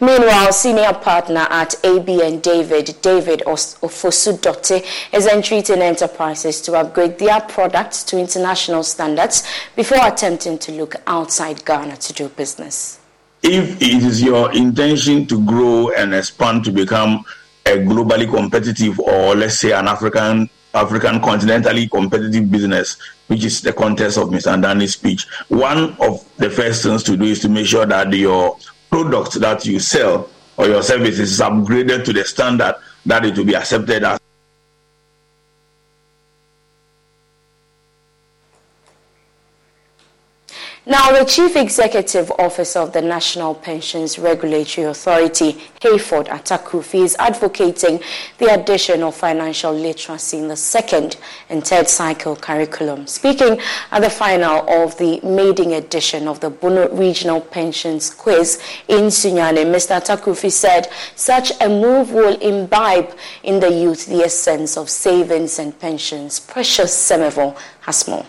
Meanwhile, 0.00 0.52
senior 0.52 0.92
partner 0.94 1.46
at 1.50 1.74
AB 1.84 2.36
& 2.36 2.40
David, 2.40 2.96
David 3.02 3.42
Ofosu-Dorte, 3.46 4.84
is 5.12 5.26
entreating 5.26 5.80
enterprises 5.82 6.60
to 6.62 6.74
upgrade 6.74 7.18
their 7.18 7.40
products 7.42 8.02
to 8.04 8.18
international 8.18 8.82
standards 8.82 9.46
before 9.76 10.04
attempting 10.06 10.58
to 10.58 10.72
look 10.72 10.96
outside 11.06 11.64
Ghana 11.64 11.98
to 11.98 12.12
do 12.12 12.28
business. 12.30 12.98
If 13.42 13.80
it 13.80 14.02
is 14.02 14.22
your 14.22 14.52
intention 14.52 15.26
to 15.26 15.44
grow 15.44 15.90
and 15.90 16.14
expand 16.14 16.64
to 16.64 16.72
become 16.72 17.24
a 17.66 17.70
globally 17.70 18.28
competitive 18.28 18.98
or 19.00 19.34
let's 19.36 19.58
say 19.58 19.72
an 19.72 19.86
African 19.86 20.50
African 20.74 21.20
continentally 21.20 21.90
competitive 21.90 22.50
business, 22.50 22.96
which 23.26 23.44
is 23.44 23.60
the 23.60 23.72
context 23.72 24.18
of 24.18 24.28
Mr. 24.28 24.52
Andani's 24.52 24.94
speech. 24.94 25.26
One 25.48 25.96
of 26.00 26.24
the 26.36 26.50
first 26.50 26.82
things 26.82 27.02
to 27.04 27.16
do 27.16 27.24
is 27.24 27.40
to 27.40 27.48
make 27.48 27.66
sure 27.66 27.86
that 27.86 28.12
your 28.12 28.56
product 28.90 29.34
that 29.40 29.66
you 29.66 29.80
sell 29.80 30.28
or 30.56 30.66
your 30.66 30.82
services 30.82 31.32
is 31.32 31.40
upgraded 31.40 32.04
to 32.04 32.12
the 32.12 32.24
standard 32.24 32.76
that 33.06 33.24
it 33.24 33.36
will 33.36 33.44
be 33.44 33.56
accepted 33.56 34.04
as 34.04 34.20
Now, 40.90 41.12
the 41.12 41.24
Chief 41.24 41.54
Executive 41.54 42.32
Officer 42.32 42.80
of 42.80 42.92
the 42.92 43.00
National 43.00 43.54
Pensions 43.54 44.18
Regulatory 44.18 44.88
Authority, 44.88 45.52
Hayford 45.82 46.28
Atta-Krufi, 46.28 47.04
is 47.04 47.14
advocating 47.20 48.00
the 48.38 48.52
addition 48.52 49.04
of 49.04 49.14
financial 49.14 49.72
literacy 49.72 50.38
in 50.38 50.48
the 50.48 50.56
second 50.56 51.16
and 51.48 51.64
third 51.64 51.88
cycle 51.88 52.34
curriculum. 52.34 53.06
Speaking 53.06 53.60
at 53.92 54.02
the 54.02 54.10
final 54.10 54.68
of 54.68 54.98
the 54.98 55.20
maiden 55.20 55.74
edition 55.74 56.26
of 56.26 56.40
the 56.40 56.50
Bono 56.50 56.88
Regional 56.88 57.40
Pensions 57.40 58.10
Quiz 58.10 58.60
in 58.88 59.10
Sunyani, 59.10 59.64
Mr. 59.64 59.92
Atta-Krufi 59.92 60.50
said 60.50 60.88
such 61.14 61.52
a 61.60 61.68
move 61.68 62.10
will 62.10 62.36
imbibe 62.40 63.16
in 63.44 63.60
the 63.60 63.70
youth 63.70 64.06
the 64.06 64.22
essence 64.24 64.76
of 64.76 64.90
savings 64.90 65.60
and 65.60 65.78
pensions. 65.78 66.40
Precious 66.40 66.92
Semevo 66.92 67.56
has 67.82 68.08
more. 68.08 68.26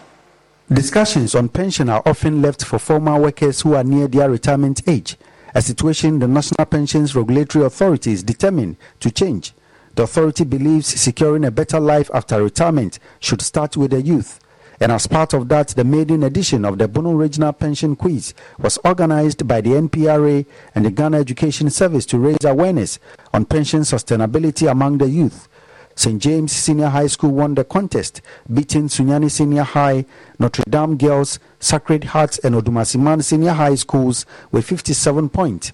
Discussions 0.72 1.36
on 1.36 1.50
pension 1.50 1.90
are 1.90 2.02
often 2.06 2.42
left 2.42 2.64
for 2.64 2.80
former 2.80 3.20
workers 3.20 3.60
who 3.60 3.76
are 3.76 3.84
near 3.84 4.08
their 4.08 4.30
retirement 4.30 4.82
age, 4.88 5.18
a 5.54 5.62
situation 5.62 6.20
the 6.20 6.30
National 6.30 6.66
Pensions 6.66 7.14
Regulatory 7.14 7.66
Authority 7.66 8.14
is 8.14 8.24
determined 8.24 8.78
to 9.02 9.12
change. 9.12 9.52
The 9.96 10.04
authority 10.04 10.46
believes 10.46 10.88
securing 10.88 11.44
a 11.44 11.52
better 11.52 11.78
life 11.78 12.10
after 12.14 12.42
retirement 12.42 13.00
should 13.20 13.42
start 13.42 13.76
with 13.76 13.92
the 13.92 14.02
youth. 14.02 14.40
And 14.80 14.94
as 14.94 15.08
part 15.08 15.34
of 15.34 15.50
that, 15.50 15.68
the 15.68 15.84
maiden 15.84 16.24
edition 16.24 16.64
of 16.64 16.78
the 16.78 16.88
Bono 16.88 17.12
Regional 17.12 17.52
Pension 17.52 17.98
Quiz 17.98 18.34
was 18.58 18.80
organized 18.86 19.46
by 19.46 19.60
the 19.60 19.72
NPRA 19.72 20.46
and 20.74 20.86
the 20.86 20.92
Ghana 20.92 21.20
Education 21.20 21.70
Service 21.70 22.06
to 22.06 22.18
raise 22.18 22.46
awareness 22.46 22.98
on 23.34 23.44
pension 23.44 23.82
sustainability 23.82 24.72
among 24.72 25.00
the 25.00 25.10
youth. 25.10 25.50
St. 25.96 26.22
James 26.22 26.52
Senior 26.52 26.90
High 26.90 27.08
School 27.08 27.32
won 27.32 27.56
the 27.56 27.64
contest, 27.64 28.22
beating 28.52 28.88
Sunyani 28.88 29.30
Senior 29.30 29.64
High, 29.64 30.06
Notre 30.40 30.64
Dame 30.70 30.98
Girls, 30.98 31.40
Sacred 31.60 32.06
Hearts, 32.06 32.40
and 32.40 32.56
Odumasiman 32.56 33.24
Senior 33.24 33.52
High 33.54 33.76
Schools 33.76 34.26
with 34.52 34.66
57 34.66 35.30
points. 35.30 35.74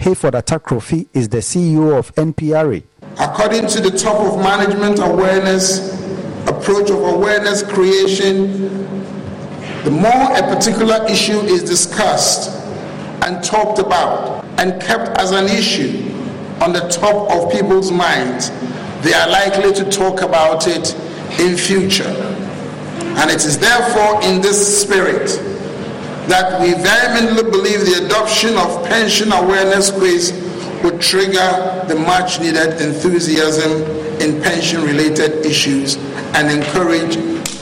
Hayford 0.00 0.34
Atta-Krufi 0.34 1.08
is 1.12 1.28
the 1.28 1.38
CEO 1.38 1.98
of 1.98 2.14
NPRA. 2.14 2.82
According 3.18 3.66
to 3.68 3.80
the 3.80 3.90
top 3.90 4.20
of 4.20 4.38
management 4.38 5.00
awareness, 5.00 5.92
approach 6.48 6.90
of 6.90 7.02
awareness 7.02 7.62
creation, 7.62 8.68
the 9.84 9.90
more 9.90 10.36
a 10.36 10.42
particular 10.42 11.04
issue 11.08 11.40
is 11.40 11.62
discussed 11.62 12.50
and 13.24 13.42
talked 13.42 13.78
about 13.78 14.44
and 14.58 14.80
kept 14.80 15.18
as 15.18 15.32
an 15.32 15.46
issue 15.46 16.14
on 16.60 16.72
the 16.72 16.80
top 16.88 17.30
of 17.30 17.52
people's 17.52 17.90
minds, 17.90 18.50
they 19.02 19.14
are 19.14 19.28
likely 19.28 19.72
to 19.72 19.84
talk 19.90 20.22
about 20.22 20.66
it 20.66 20.94
in 21.40 21.56
future. 21.56 22.08
And 23.18 23.30
it 23.30 23.44
is 23.44 23.58
therefore 23.58 24.22
in 24.22 24.40
this 24.40 24.82
spirit 24.82 25.26
that 26.28 26.60
we 26.60 26.74
vehemently 26.74 27.42
believe 27.50 27.80
the 27.86 28.04
adoption 28.04 28.56
of 28.56 28.84
pension 28.86 29.32
awareness 29.32 29.90
quiz 29.90 30.32
would 30.84 31.00
trigger 31.00 31.84
the 31.88 31.94
much 31.94 32.38
needed 32.40 32.80
enthusiasm 32.80 33.82
in 34.20 34.40
pension 34.42 34.82
related 34.82 35.44
issues 35.44 35.96
and 36.34 36.50
encourage 36.50 37.16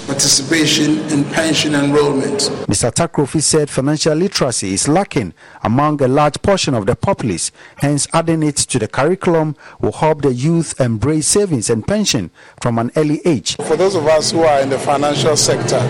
participation 0.07 0.99
in 1.11 1.25
pension 1.25 1.75
enrollment. 1.75 2.41
Mr. 2.69 2.85
Atta-Krufi 2.85 3.43
said 3.43 3.69
financial 3.69 4.15
literacy 4.15 4.73
is 4.73 4.87
lacking 4.89 5.35
among 5.63 6.01
a 6.01 6.09
large 6.09 6.41
portion 6.43 6.75
of 6.75 6.87
the 6.87 6.95
populace, 6.95 7.51
hence 7.79 8.07
adding 8.13 8.43
it 8.43 8.57
to 8.57 8.79
the 8.79 8.89
curriculum 8.89 9.57
will 9.81 9.93
help 9.93 10.23
the 10.23 10.33
youth 10.33 10.81
embrace 10.81 11.27
savings 11.27 11.69
and 11.69 11.87
pension 11.87 12.31
from 12.63 12.79
an 12.79 12.91
early 12.97 13.21
age. 13.25 13.57
For 13.57 13.77
those 13.77 13.97
of 13.97 14.07
us 14.07 14.31
who 14.31 14.43
are 14.43 14.61
in 14.61 14.71
the 14.71 14.79
financial 14.79 15.37
sector, 15.37 15.81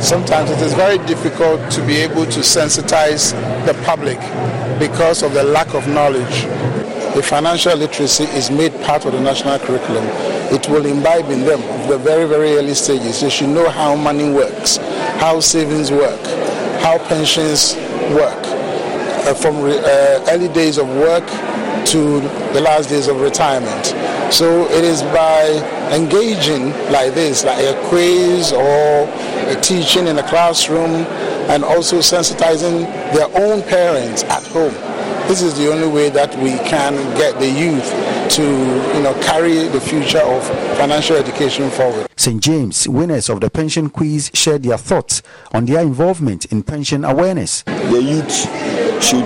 sometimes 0.00 0.50
it 0.50 0.60
is 0.60 0.72
very 0.74 0.98
difficult 1.06 1.70
to 1.72 1.84
be 1.86 1.96
able 1.96 2.26
to 2.26 2.40
sensitize 2.40 3.32
the 3.66 3.74
public 3.84 4.18
because 4.78 5.22
of 5.22 5.34
the 5.34 5.42
lack 5.42 5.74
of 5.74 5.86
knowledge. 5.88 6.46
If 7.16 7.26
financial 7.26 7.76
literacy 7.76 8.24
is 8.24 8.50
made 8.50 8.72
part 8.82 9.04
of 9.04 9.12
the 9.12 9.20
national 9.20 9.58
curriculum, 9.58 10.06
it 10.50 10.68
will 10.68 10.86
imbibe 10.86 11.30
in 11.30 11.44
them 11.44 11.60
the 11.88 11.98
very, 11.98 12.26
very 12.28 12.56
early 12.56 12.74
stages. 12.74 13.20
They 13.20 13.30
should 13.30 13.50
know 13.50 13.68
how 13.68 13.94
money 13.94 14.32
works, 14.32 14.78
how 15.18 15.40
savings 15.40 15.90
work, 15.90 16.20
how 16.80 16.98
pensions 17.08 17.76
work, 18.14 18.42
uh, 19.26 19.34
from 19.34 19.60
re- 19.62 19.78
uh, 19.78 20.30
early 20.30 20.48
days 20.48 20.78
of 20.78 20.88
work 20.88 21.26
to 21.86 22.20
the 22.52 22.60
last 22.60 22.88
days 22.88 23.08
of 23.08 23.20
retirement. 23.20 23.86
So 24.32 24.66
it 24.70 24.84
is 24.84 25.02
by 25.02 25.46
engaging 25.92 26.70
like 26.90 27.14
this, 27.14 27.44
like 27.44 27.64
a 27.64 27.88
quiz 27.88 28.52
or 28.52 29.08
a 29.48 29.60
teaching 29.60 30.06
in 30.06 30.18
a 30.18 30.28
classroom, 30.28 31.04
and 31.50 31.64
also 31.64 31.98
sensitizing 31.98 32.86
their 33.12 33.26
own 33.40 33.62
parents 33.62 34.22
at 34.24 34.44
home. 34.48 34.74
This 35.30 35.42
is 35.42 35.56
the 35.56 35.72
only 35.72 35.86
way 35.86 36.10
that 36.10 36.36
we 36.38 36.58
can 36.68 36.92
get 37.16 37.38
the 37.38 37.48
youth 37.48 37.88
to, 38.30 38.42
you 38.42 39.02
know, 39.04 39.14
carry 39.22 39.68
the 39.68 39.80
future 39.80 40.18
of 40.18 40.44
financial 40.76 41.14
education 41.14 41.70
forward. 41.70 42.08
St. 42.16 42.42
James, 42.42 42.88
winners 42.88 43.28
of 43.28 43.40
the 43.40 43.48
pension 43.48 43.90
quiz, 43.90 44.32
shared 44.34 44.64
their 44.64 44.76
thoughts 44.76 45.22
on 45.52 45.66
their 45.66 45.82
involvement 45.82 46.46
in 46.46 46.64
pension 46.64 47.04
awareness. 47.04 47.62
The 47.62 48.02
youth 48.02 49.00
should 49.00 49.24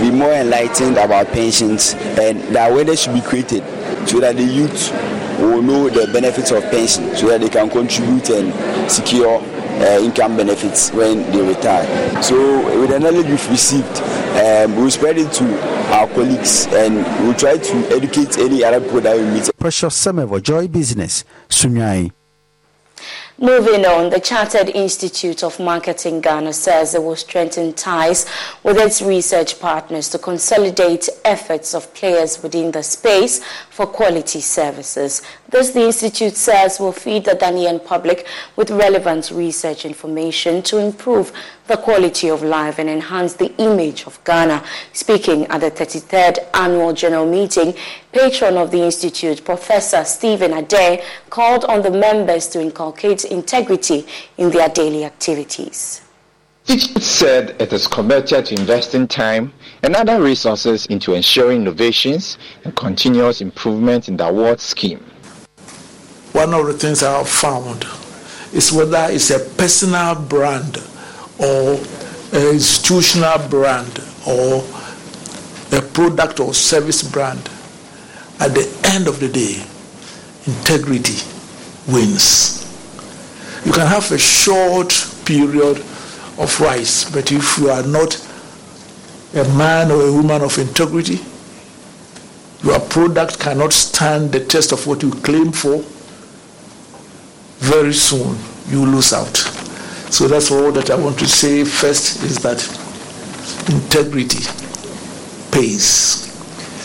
be 0.00 0.12
more 0.12 0.30
enlightened 0.32 0.98
about 0.98 1.26
pensions 1.32 1.94
and 1.94 2.40
the 2.54 2.68
awareness 2.68 3.02
should 3.02 3.14
be 3.14 3.20
created 3.20 3.64
so 4.08 4.20
that 4.20 4.36
the 4.36 4.44
youth 4.44 4.92
will 5.40 5.62
know 5.62 5.88
the 5.88 6.06
benefits 6.12 6.52
of 6.52 6.62
pension 6.70 7.16
so 7.16 7.26
that 7.26 7.40
they 7.40 7.48
can 7.48 7.68
contribute 7.68 8.30
and 8.30 8.88
secure 8.88 9.42
uh, 9.80 10.00
income 10.02 10.36
benefits 10.36 10.92
when 10.92 11.22
they 11.32 11.42
retire. 11.42 12.22
So 12.22 12.80
with 12.80 12.90
the 12.90 13.00
knowledge 13.00 13.26
we've 13.26 13.50
received, 13.50 13.96
um, 14.36 14.76
we'll 14.76 14.90
spread 14.90 15.18
it 15.18 15.32
to 15.32 15.44
our 15.92 16.06
colleagues 16.08 16.66
and 16.68 16.96
we'll 17.24 17.34
try 17.34 17.56
to 17.56 17.76
educate 17.90 18.38
any 18.38 18.62
other 18.62 18.80
people 18.80 19.00
that 19.00 19.16
we 19.16 19.24
meet. 19.24 19.50
Precious 19.58 19.94
Semevo, 20.04 20.42
Joy 20.42 20.68
Business, 20.68 21.24
Sunyani. 21.48 22.12
Moving 23.42 23.86
on, 23.86 24.10
the 24.10 24.20
Chartered 24.20 24.68
Institute 24.68 25.42
of 25.42 25.58
Marketing 25.58 26.20
Ghana 26.20 26.52
says 26.52 26.94
it 26.94 27.02
will 27.02 27.16
strengthen 27.16 27.72
ties 27.72 28.26
with 28.62 28.76
its 28.76 29.00
research 29.00 29.58
partners 29.58 30.10
to 30.10 30.18
consolidate 30.18 31.08
efforts 31.24 31.74
of 31.74 31.94
players 31.94 32.42
within 32.42 32.70
the 32.70 32.82
space 32.82 33.42
for 33.70 33.86
quality 33.86 34.42
services. 34.42 35.22
This, 35.48 35.70
the 35.70 35.86
Institute 35.86 36.36
says, 36.36 36.78
will 36.78 36.92
feed 36.92 37.24
the 37.24 37.30
Ghanaian 37.30 37.82
public 37.82 38.26
with 38.56 38.70
relevant 38.70 39.30
research 39.30 39.86
information 39.86 40.60
to 40.64 40.76
improve 40.76 41.32
the 41.66 41.78
quality 41.78 42.28
of 42.28 42.42
life 42.42 42.78
and 42.78 42.90
enhance 42.90 43.34
the 43.34 43.54
image 43.56 44.04
of 44.04 44.22
Ghana. 44.24 44.62
Speaking 44.92 45.46
at 45.46 45.60
the 45.60 45.70
33rd 45.70 46.38
Annual 46.52 46.92
General 46.92 47.26
Meeting, 47.26 47.74
patron 48.12 48.56
of 48.56 48.70
the 48.70 48.82
Institute, 48.82 49.44
Professor 49.44 50.04
Stephen 50.04 50.50
Adei, 50.50 51.02
called 51.30 51.64
on 51.64 51.82
the 51.82 51.90
members 51.90 52.48
to 52.48 52.60
inculcate 52.60 53.29
integrity 53.30 54.06
in 54.36 54.50
their 54.50 54.68
daily 54.68 55.04
activities. 55.04 56.02
It 56.66 57.02
said 57.02 57.56
it 57.60 57.72
is 57.72 57.86
committed 57.86 58.46
to 58.46 58.54
investing 58.54 59.08
time 59.08 59.52
and 59.82 59.96
other 59.96 60.22
resources 60.22 60.86
into 60.86 61.14
ensuring 61.14 61.62
innovations 61.62 62.38
and 62.64 62.76
continuous 62.76 63.40
improvement 63.40 64.08
in 64.08 64.16
the 64.16 64.28
award 64.28 64.60
scheme. 64.60 65.04
One 66.32 66.54
of 66.54 66.66
the 66.66 66.74
things 66.74 67.02
I 67.02 67.18
have 67.18 67.28
found 67.28 67.84
is 68.52 68.72
whether 68.72 69.08
it's 69.10 69.30
a 69.30 69.40
personal 69.56 70.14
brand 70.14 70.78
or 71.38 71.74
an 72.32 72.54
institutional 72.54 73.38
brand 73.48 73.98
or 74.28 74.62
a 75.72 75.82
product 75.82 76.40
or 76.40 76.54
service 76.54 77.02
brand. 77.02 77.50
At 78.38 78.54
the 78.54 78.90
end 78.94 79.08
of 79.08 79.18
the 79.18 79.28
day, 79.28 79.62
integrity 80.46 81.18
wins. 81.88 82.59
You 83.64 83.72
can 83.72 83.86
have 83.86 84.10
a 84.12 84.18
short 84.18 84.88
period 85.24 85.78
of 86.38 86.60
rise, 86.60 87.10
but 87.10 87.30
if 87.30 87.58
you 87.58 87.70
are 87.70 87.82
not 87.82 88.16
a 89.34 89.44
man 89.56 89.90
or 89.90 90.02
a 90.02 90.12
woman 90.12 90.42
of 90.42 90.58
integrity, 90.58 91.20
your 92.62 92.80
product 92.80 93.38
cannot 93.38 93.72
stand 93.72 94.32
the 94.32 94.44
test 94.44 94.72
of 94.72 94.86
what 94.86 95.02
you 95.02 95.10
claim 95.10 95.52
for. 95.52 95.82
Very 97.58 97.92
soon, 97.92 98.38
you 98.68 98.84
lose 98.84 99.12
out. 99.12 99.36
So 100.10 100.26
that's 100.26 100.50
all 100.50 100.72
that 100.72 100.90
I 100.90 100.96
want 100.96 101.18
to 101.20 101.26
say 101.26 101.64
first 101.64 102.22
is 102.24 102.38
that 102.38 102.60
integrity 103.70 104.44
pays. 105.52 106.26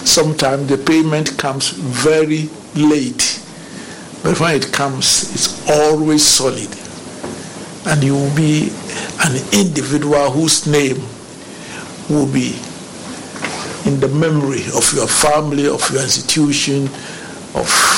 Sometimes 0.07 0.67
the 0.67 0.77
payment 0.77 1.37
comes 1.37 1.71
very 1.71 2.49
late, 2.75 3.41
but 4.25 4.39
when 4.39 4.55
it 4.55 4.73
comes, 4.73 5.31
it's 5.35 5.69
always 5.69 6.25
solid. 6.25 6.67
And 7.85 8.03
you 8.03 8.15
will 8.15 8.35
be 8.35 8.71
an 9.23 9.35
individual 9.53 10.31
whose 10.31 10.65
name 10.65 10.97
will 12.09 12.25
be 12.25 12.57
in 13.85 13.99
the 13.99 14.07
memory 14.07 14.63
of 14.73 14.91
your 14.95 15.05
family, 15.05 15.67
of 15.67 15.87
your 15.91 16.01
institution, 16.01 16.85
of 17.53 17.94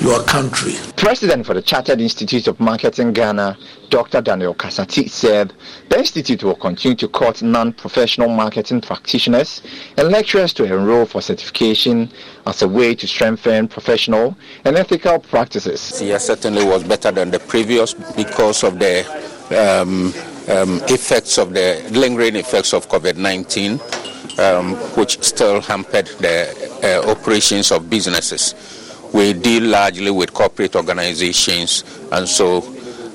your 0.00 0.22
country. 0.24 0.74
President 0.96 1.46
for 1.46 1.54
the 1.54 1.62
Chartered 1.62 2.00
Institute 2.00 2.48
of 2.48 2.60
Marketing 2.60 3.12
Ghana, 3.12 3.56
Dr. 3.88 4.20
Daniel 4.20 4.54
Kasser 4.54 4.84
Tee, 4.86 5.08
said 5.08 5.52
the 5.88 5.98
institute 5.98 6.42
will 6.42 6.54
continue 6.56 6.96
to 6.96 7.08
court 7.08 7.42
non-professional 7.42 8.28
marketing 8.28 8.80
practitioners 8.80 9.62
and 9.96 10.08
lecturers 10.08 10.52
to 10.54 10.64
enroll 10.64 11.06
for 11.06 11.20
certification 11.20 12.10
as 12.46 12.62
a 12.62 12.68
way 12.68 12.94
to 12.94 13.06
strengthen 13.06 13.68
professional 13.68 14.36
and 14.64 14.76
ethical 14.76 15.18
practices. 15.18 15.90
This 15.90 16.02
year 16.02 16.18
certainly 16.18 16.64
was 16.64 16.84
better 16.84 17.10
than 17.10 17.30
the 17.30 17.40
previous 17.40 17.94
because 17.94 18.64
of 18.64 18.78
the 18.78 19.04
um, 19.50 20.12
um, 20.54 20.80
effects 20.88 21.38
of 21.38 21.54
the 21.54 21.86
lingering 21.92 22.36
effects 22.36 22.72
of 22.74 22.88
COVID-19, 22.88 24.38
um, 24.38 24.74
which 24.96 25.22
still 25.22 25.60
hampered 25.60 26.06
the 26.18 27.02
uh, 27.04 27.10
operations 27.10 27.70
of 27.72 27.88
businesses 27.88 28.85
we 29.12 29.32
deal 29.32 29.64
largely 29.64 30.10
with 30.10 30.32
corporate 30.32 30.76
organizations, 30.76 31.84
and 32.12 32.28
so 32.28 32.58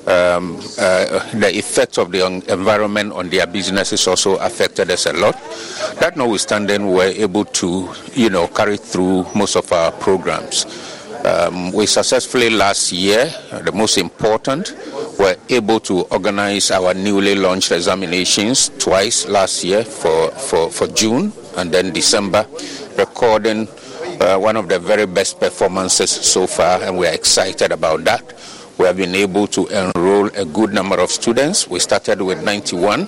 um, 0.08 0.58
uh, 0.80 1.30
the 1.34 1.52
effect 1.54 1.98
of 1.98 2.12
the 2.12 2.26
environment 2.50 3.14
on 3.14 3.30
their 3.30 3.46
businesses 3.46 4.08
also 4.08 4.38
affected 4.38 4.90
us 4.90 5.06
a 5.06 5.14
lot. 5.14 5.36
That 6.00 6.18
notwithstanding, 6.18 6.88
we 6.88 6.94
were 6.94 7.04
able 7.04 7.46
to, 7.46 7.94
you 8.14 8.30
know, 8.30 8.48
carry 8.48 8.78
through 8.78 9.26
most 9.36 9.56
of 9.56 9.72
our 9.72 9.92
programs. 9.92 10.66
Um, 11.24 11.72
we 11.72 11.86
successfully 11.86 12.50
last 12.50 12.92
year, 12.92 13.32
uh, 13.52 13.60
the 13.62 13.72
most 13.72 14.00
important, 14.00 14.76
were 15.20 15.36
able 15.50 15.80
to 15.82 16.02
organize 16.06 16.72
our 16.72 16.96
newly 16.96 17.36
launched 17.36 17.72
examinations 17.72 18.70
twice 18.80 19.28
last 19.28 19.64
year 19.64 19.84
for, 19.84 20.32
for, 20.32 20.72
for 20.72 20.88
June 20.88 21.32
and 21.58 21.72
then 21.72 21.94
December, 21.94 22.48
recording 22.98 23.68
uh, 24.22 24.38
one 24.38 24.56
of 24.56 24.69
the 24.69 24.80
very 24.80 25.06
best 25.06 25.39
performances 25.39 26.11
so 26.11 26.45
far, 26.45 26.81
and 26.84 26.98
we 26.98 27.07
are 27.07 27.14
excited 27.14 27.72
about 27.72 28.03
that. 28.03 28.22
We 28.77 28.85
have 28.85 28.98
been 28.98 29.15
able 29.15 29.48
to 29.48 29.68
enroll 29.68 30.27
a 30.27 30.45
good 30.45 30.73
number 30.73 30.99
of 30.99 31.10
students. 31.10 31.68
We 31.68 31.80
started 31.80 32.22
with 32.22 32.43
91. 32.43 33.07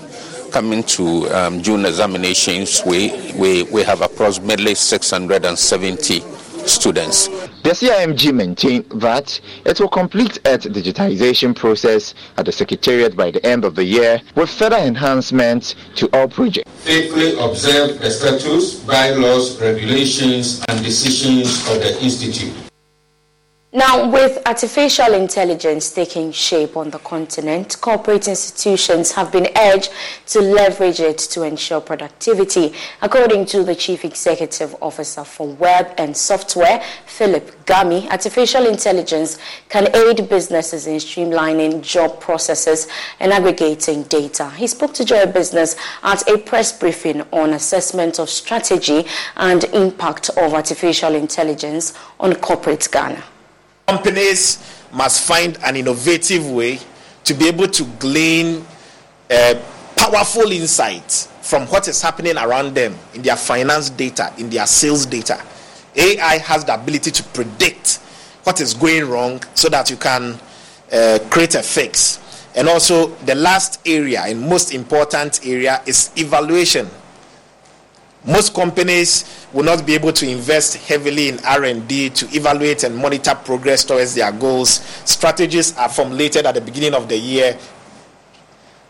Coming 0.51 0.83
to 0.83 1.27
um, 1.29 1.61
June 1.63 1.85
examinations, 1.85 2.83
we, 2.85 3.33
we, 3.35 3.63
we 3.63 3.81
have 3.83 4.01
approximately 4.01 4.75
670 4.75 6.42
students. 6.65 7.27
The 7.63 7.71
CIMG 7.71 8.33
maintained 8.33 8.89
that 9.01 9.39
it 9.65 9.79
will 9.79 9.89
complete 9.89 10.37
its 10.45 10.65
digitization 10.65 11.55
process 11.55 12.13
at 12.37 12.45
the 12.45 12.51
Secretariat 12.51 13.15
by 13.15 13.31
the 13.31 13.45
end 13.45 13.65
of 13.65 13.75
the 13.75 13.83
year 13.83 14.21
with 14.35 14.49
further 14.49 14.77
enhancements 14.77 15.75
to 15.95 16.09
all 16.13 16.27
projects. 16.27 16.69
Faithfully 16.83 17.39
observe 17.39 17.99
the 17.99 18.11
statutes, 18.11 18.75
bylaws, 18.75 19.61
regulations, 19.61 20.63
and 20.67 20.83
decisions 20.83 21.67
of 21.69 21.79
the 21.79 21.97
Institute. 22.01 22.53
Now, 23.75 24.07
with 24.07 24.39
artificial 24.45 25.15
intelligence 25.15 25.89
taking 25.89 26.31
shape 26.31 26.77
on 26.77 26.91
the 26.91 26.99
continent, 26.99 27.81
corporate 27.81 28.27
institutions 28.27 29.13
have 29.13 29.31
been 29.31 29.47
urged 29.57 29.91
to 30.27 30.41
leverage 30.41 30.99
it 30.99 31.17
to 31.17 31.41
ensure 31.41 31.81
productivity. 31.81 32.75
According 33.01 33.47
to 33.47 33.63
the 33.63 33.73
Chief 33.73 34.05
Executive 34.05 34.75
Officer 34.79 35.23
for 35.23 35.47
Web 35.47 35.91
and 35.97 36.15
Software, 36.15 36.83
Philip 37.07 37.65
Gami, 37.65 38.07
artificial 38.11 38.67
intelligence 38.67 39.39
can 39.69 39.87
aid 39.95 40.29
businesses 40.29 40.85
in 40.85 40.97
streamlining 40.97 41.81
job 41.81 42.21
processes 42.21 42.87
and 43.19 43.33
aggregating 43.33 44.03
data. 44.03 44.51
He 44.51 44.67
spoke 44.67 44.93
to 44.93 45.03
Joy 45.03 45.25
Business 45.25 45.75
at 46.03 46.29
a 46.29 46.37
press 46.37 46.77
briefing 46.77 47.23
on 47.31 47.53
assessment 47.53 48.19
of 48.19 48.29
strategy 48.29 49.07
and 49.35 49.63
impact 49.63 50.29
of 50.37 50.53
artificial 50.53 51.15
intelligence 51.15 51.95
on 52.19 52.35
corporate 52.35 52.87
Ghana. 52.91 53.32
Companies 53.87 54.59
must 54.93 55.27
find 55.27 55.57
an 55.63 55.75
innovative 55.75 56.49
way 56.49 56.79
to 57.25 57.33
be 57.33 57.47
able 57.47 57.67
to 57.67 57.83
glean 57.99 58.65
uh, 59.29 59.55
powerful 59.95 60.51
insights 60.51 61.27
from 61.41 61.67
what 61.67 61.87
is 61.87 62.01
happening 62.01 62.37
around 62.37 62.73
them 62.73 62.95
in 63.13 63.21
their 63.21 63.35
finance 63.35 63.89
data, 63.89 64.33
in 64.37 64.49
their 64.49 64.65
sales 64.65 65.05
data. 65.05 65.41
AI 65.95 66.37
has 66.37 66.63
the 66.63 66.73
ability 66.73 67.11
to 67.11 67.23
predict 67.23 67.97
what 68.43 68.61
is 68.61 68.73
going 68.73 69.07
wrong 69.07 69.41
so 69.53 69.69
that 69.69 69.89
you 69.89 69.97
can 69.97 70.39
uh, 70.91 71.19
create 71.29 71.55
a 71.55 71.63
fix. 71.63 72.19
And 72.55 72.69
also, 72.69 73.07
the 73.25 73.35
last 73.35 73.81
area 73.85 74.21
and 74.21 74.39
most 74.39 74.73
important 74.73 75.45
area 75.45 75.81
is 75.85 76.11
evaluation 76.15 76.87
most 78.25 78.53
companies 78.53 79.45
will 79.51 79.63
not 79.63 79.85
be 79.85 79.93
able 79.95 80.13
to 80.13 80.27
invest 80.29 80.77
heavily 80.87 81.27
in 81.29 81.39
r&d 81.45 82.09
to 82.11 82.25
evaluate 82.35 82.83
and 82.83 82.95
monitor 82.95 83.35
progress 83.35 83.83
towards 83.83 84.15
their 84.15 84.31
goals. 84.31 84.69
Strategies 85.05 85.75
are 85.77 85.89
formulated 85.89 86.45
at 86.45 86.55
the 86.55 86.61
beginning 86.61 86.93
of 86.93 87.09
the 87.09 87.17
year. 87.17 87.57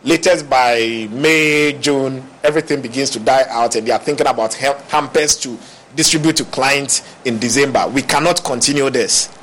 Latest 0.04 0.48
by 0.50 1.08
may 1.12 1.76
june 1.82 2.24
everything 2.44 2.82
begins 2.82 3.10
to 3.12 3.20
die 3.20 3.46
out 3.50 3.76
and 3.76 3.88
they 3.88 3.92
are 3.92 4.00
thinking 4.00 4.28
about 4.28 4.54
hampers 4.54 5.36
to 5.38 5.58
distribute 5.96 6.38
to 6.38 6.46
clients 6.46 7.02
in 7.26 7.40
december. 7.40 7.88
We 7.88 8.04
cannot 8.04 8.44
continue 8.44 8.90
this. 8.92 9.36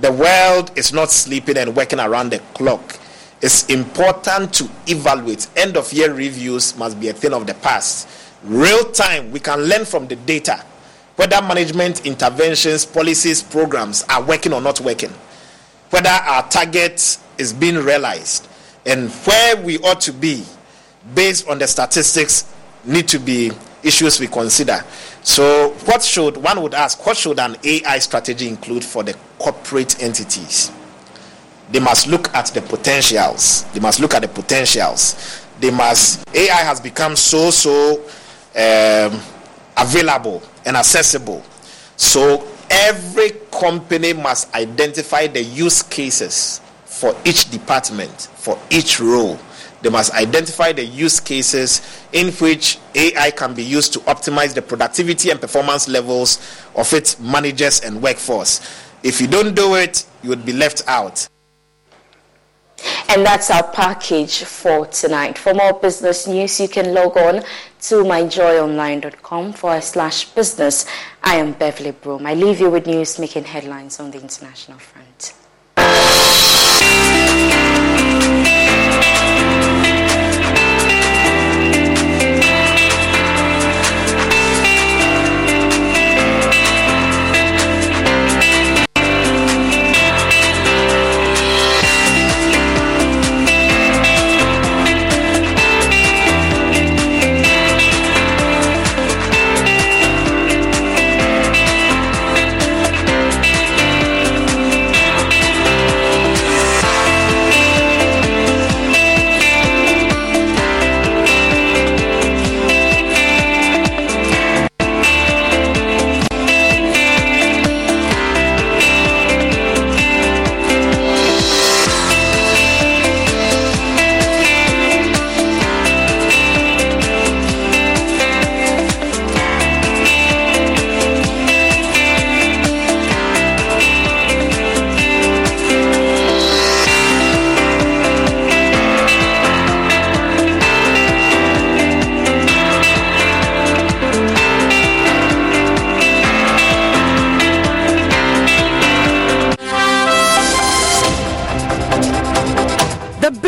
The 0.00 0.12
world 0.12 0.70
is 0.76 0.92
not 0.92 1.10
sleeping 1.10 1.56
and 1.56 1.74
working 1.74 1.98
around 1.98 2.30
the 2.30 2.38
clock. 2.54 2.98
It's 3.40 3.64
important 3.66 4.54
to 4.54 4.70
evaluate. 4.86 5.48
End 5.56 5.76
of 5.76 5.92
year 5.92 6.12
reviews 6.12 6.76
must 6.76 7.00
be 7.00 7.08
a 7.08 7.12
thing 7.12 7.32
of 7.32 7.46
the 7.46 7.54
past 7.54 8.08
real 8.46 8.84
time 8.92 9.30
we 9.30 9.40
can 9.40 9.60
learn 9.60 9.84
from 9.84 10.06
the 10.08 10.16
data 10.16 10.62
whether 11.16 11.40
management 11.42 12.04
interventions 12.06 12.84
policies 12.84 13.42
programs 13.42 14.04
are 14.08 14.22
working 14.22 14.52
or 14.52 14.60
not 14.60 14.80
working 14.80 15.10
whether 15.90 16.08
our 16.08 16.48
target 16.48 17.18
is 17.38 17.52
being 17.52 17.76
realized 17.76 18.48
and 18.86 19.10
where 19.10 19.56
we 19.62 19.78
ought 19.78 20.00
to 20.00 20.12
be 20.12 20.44
based 21.14 21.48
on 21.48 21.58
the 21.58 21.66
statistics 21.66 22.52
need 22.84 23.08
to 23.08 23.18
be 23.18 23.50
issues 23.82 24.18
we 24.18 24.26
consider. 24.26 24.84
So 25.22 25.70
what 25.84 26.02
should 26.02 26.36
one 26.36 26.62
would 26.62 26.74
ask 26.74 27.04
what 27.06 27.16
should 27.16 27.38
an 27.38 27.56
ai 27.64 27.98
strategy 27.98 28.48
include 28.48 28.84
for 28.84 29.02
the 29.02 29.16
corporate 29.38 30.02
entities? 30.02 30.70
They 31.70 31.80
must 31.80 32.06
look 32.06 32.32
at 32.34 32.46
the 32.46 32.62
potentials. 32.62 33.64
They 33.72 33.80
must 33.80 34.00
look 34.00 34.14
at 34.14 34.22
the 34.22 34.28
potentials. 34.28 35.42
They 35.60 35.70
must 35.70 36.28
ai 36.34 36.62
has 36.62 36.80
become 36.80 37.16
so 37.16 37.50
so 37.50 38.02
um, 38.56 39.20
available 39.76 40.42
and 40.64 40.76
accessible. 40.76 41.44
So 41.96 42.46
every 42.70 43.30
company 43.50 44.12
must 44.12 44.54
identify 44.54 45.26
the 45.26 45.42
use 45.42 45.82
cases 45.82 46.60
for 46.84 47.14
each 47.24 47.50
department, 47.50 48.28
for 48.34 48.58
each 48.70 49.00
role. 49.00 49.38
They 49.82 49.90
must 49.90 50.12
identify 50.14 50.72
the 50.72 50.84
use 50.84 51.20
cases 51.20 51.82
in 52.12 52.32
which 52.32 52.78
AI 52.94 53.30
can 53.30 53.54
be 53.54 53.62
used 53.62 53.92
to 53.92 54.00
optimize 54.00 54.54
the 54.54 54.62
productivity 54.62 55.30
and 55.30 55.40
performance 55.40 55.86
levels 55.86 56.38
of 56.74 56.92
its 56.92 57.20
managers 57.20 57.80
and 57.80 58.02
workforce. 58.02 58.60
If 59.02 59.20
you 59.20 59.26
don't 59.26 59.54
do 59.54 59.74
it, 59.74 60.06
you 60.22 60.30
would 60.30 60.44
be 60.44 60.52
left 60.52 60.82
out. 60.88 61.28
And 63.08 63.24
that's 63.24 63.50
our 63.50 63.70
package 63.70 64.42
for 64.44 64.86
tonight. 64.86 65.38
For 65.38 65.54
more 65.54 65.74
business 65.74 66.26
news, 66.26 66.58
you 66.60 66.68
can 66.68 66.92
log 66.92 67.16
on 67.16 67.42
to 67.88 68.02
myjoyonline.com 68.02 69.52
forward 69.52 69.84
slash 69.84 70.24
business. 70.30 70.86
I 71.22 71.36
am 71.36 71.52
Beverly 71.52 71.92
Broom. 71.92 72.26
I 72.26 72.34
leave 72.34 72.60
you 72.60 72.68
with 72.68 72.86
news 72.86 73.18
making 73.20 73.44
headlines 73.44 74.00
on 74.00 74.10
the 74.10 74.20
international 74.20 74.78
front. 74.78 75.34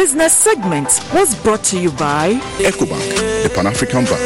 Business 0.08 0.32
segment 0.32 0.88
was 1.12 1.34
brought 1.42 1.62
to 1.62 1.78
you 1.78 1.90
by 1.90 2.32
EcoBank, 2.56 3.42
the 3.42 3.50
Pan 3.54 3.66
African 3.66 4.06
Bank. 4.06 4.16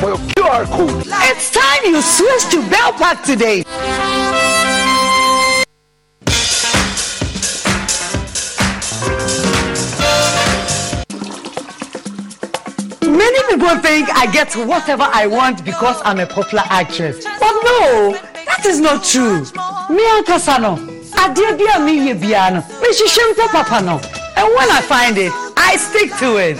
for 0.00 0.08
your 0.08 0.18
QR 0.34 0.64
code. 0.64 1.04
It's 1.06 1.52
time 1.52 1.84
you 1.84 2.02
switch 2.02 2.50
to 2.50 2.68
Bell 2.68 2.92
Pack 2.94 3.22
today. 3.22 3.62
Many 13.02 13.40
people 13.48 13.78
think 13.78 14.08
I 14.12 14.28
get 14.32 14.52
whatever 14.56 15.04
I 15.04 15.28
want 15.28 15.64
because 15.64 16.02
I'm 16.04 16.18
a 16.18 16.26
popular 16.26 16.64
actress. 16.66 17.24
But 17.24 17.54
no, 17.62 18.18
that 18.44 18.66
is 18.66 18.80
not 18.80 19.04
true. 19.04 19.42
Me 19.88 20.02
and 20.16 20.26
Kasano 20.26 20.95
adeɛ 21.16 21.58
bi 21.58 21.64
a 21.74 21.78
meyɛ 21.80 22.14
biara 22.20 22.50
no 22.54 22.60
mehyehyɛ 22.80 23.32
mpo 23.32 23.48
papa 23.52 23.80
no. 23.82 24.00
And 24.36 24.48
when 24.54 24.70
i 24.70 24.80
find 24.80 25.16
it 25.18 25.32
i 25.56 25.76
stick 25.76 26.10
to 26.18 26.36
it. 26.36 26.58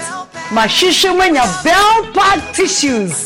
Mahyehyɛ 0.50 1.14
mu 1.14 1.22
anya 1.22 1.44
bell 1.64 2.12
pack 2.12 2.54
tissues. 2.54 3.24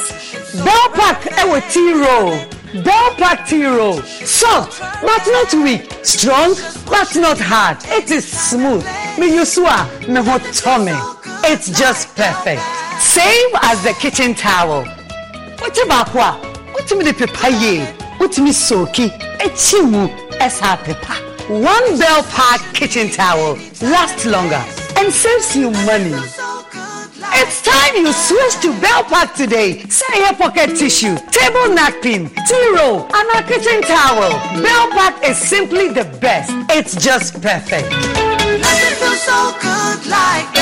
Bell 0.64 0.88
pack 0.94 1.22
ɛwɔ 1.40 1.58
tea 1.72 1.92
roll. 1.92 2.38
Bell 2.84 3.14
pack 3.16 3.46
tea 3.46 3.66
roll. 3.66 4.02
Soft 4.02 4.80
but 5.02 5.26
not 5.26 5.52
weak. 5.54 5.82
Strong 6.02 6.54
but 6.86 7.14
not 7.16 7.38
hard. 7.38 7.78
It 7.86 8.10
is 8.10 8.26
smooth. 8.26 8.84
Me 9.18 9.34
use 9.34 9.58
a 9.58 9.88
me 10.08 10.20
ho 10.20 10.38
tɔ 10.38 10.84
me 10.84 11.20
it's 11.44 11.78
just 11.78 12.14
perfect. 12.16 12.60
Same 13.00 13.50
as 13.62 13.82
the 13.82 13.92
kitchen 13.94 14.34
towel. 14.34 14.84
Wote 15.60 15.82
baako 15.88 16.20
a 16.20 16.40
wotumi 16.74 17.04
de 17.04 17.12
pepa 17.12 17.48
yie. 17.48 17.86
Wotumi 18.18 18.52
sooki 18.52 19.10
ekyi 19.38 19.90
mu 19.90 20.08
pepa. 20.48 21.14
One 21.48 21.98
Bell 21.98 22.22
Pack 22.24 22.60
kitchen 22.74 23.10
towel 23.10 23.58
lasts 23.82 24.24
longer 24.24 24.62
and 24.96 25.12
saves 25.12 25.56
you 25.56 25.70
money. 25.70 26.14
It's 27.32 27.62
time 27.62 27.96
you 27.96 28.12
switch 28.12 28.60
to 28.62 28.80
Bell 28.80 29.04
Pack 29.04 29.34
today. 29.34 29.82
Say 29.88 30.20
your 30.20 30.34
pocket 30.34 30.76
tissue, 30.76 31.16
table 31.30 31.74
napkin, 31.74 32.28
tea 32.46 32.70
roll, 32.74 33.06
and 33.14 33.28
a 33.34 33.42
kitchen 33.46 33.82
towel. 33.82 34.30
Bell 34.62 34.88
Pack 34.90 35.28
is 35.28 35.36
simply 35.36 35.88
the 35.88 36.04
best. 36.20 36.52
It's 36.70 36.94
just 37.02 37.40
perfect. 37.42 37.90
Nothing 37.90 38.94
feels 38.96 39.20
so 39.22 39.52
good 39.60 40.06
like 40.06 40.59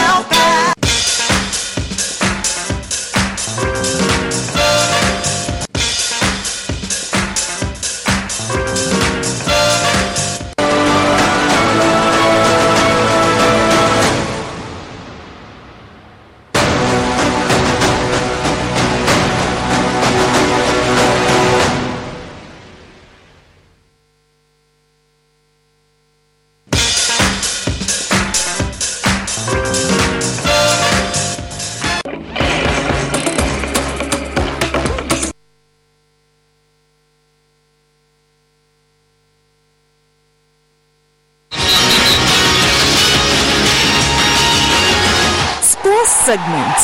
segment 46.28 46.76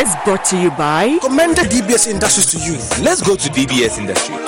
is 0.00 0.14
brought 0.24 0.44
to 0.44 0.56
you 0.56 0.70
by 0.70 1.18
Commended 1.20 1.64
DBS 1.64 2.06
Industries 2.06 2.46
to 2.52 2.58
you. 2.58 2.74
Let's 3.04 3.20
go 3.26 3.34
to 3.34 3.48
DBS 3.48 3.98
Industries. 3.98 4.38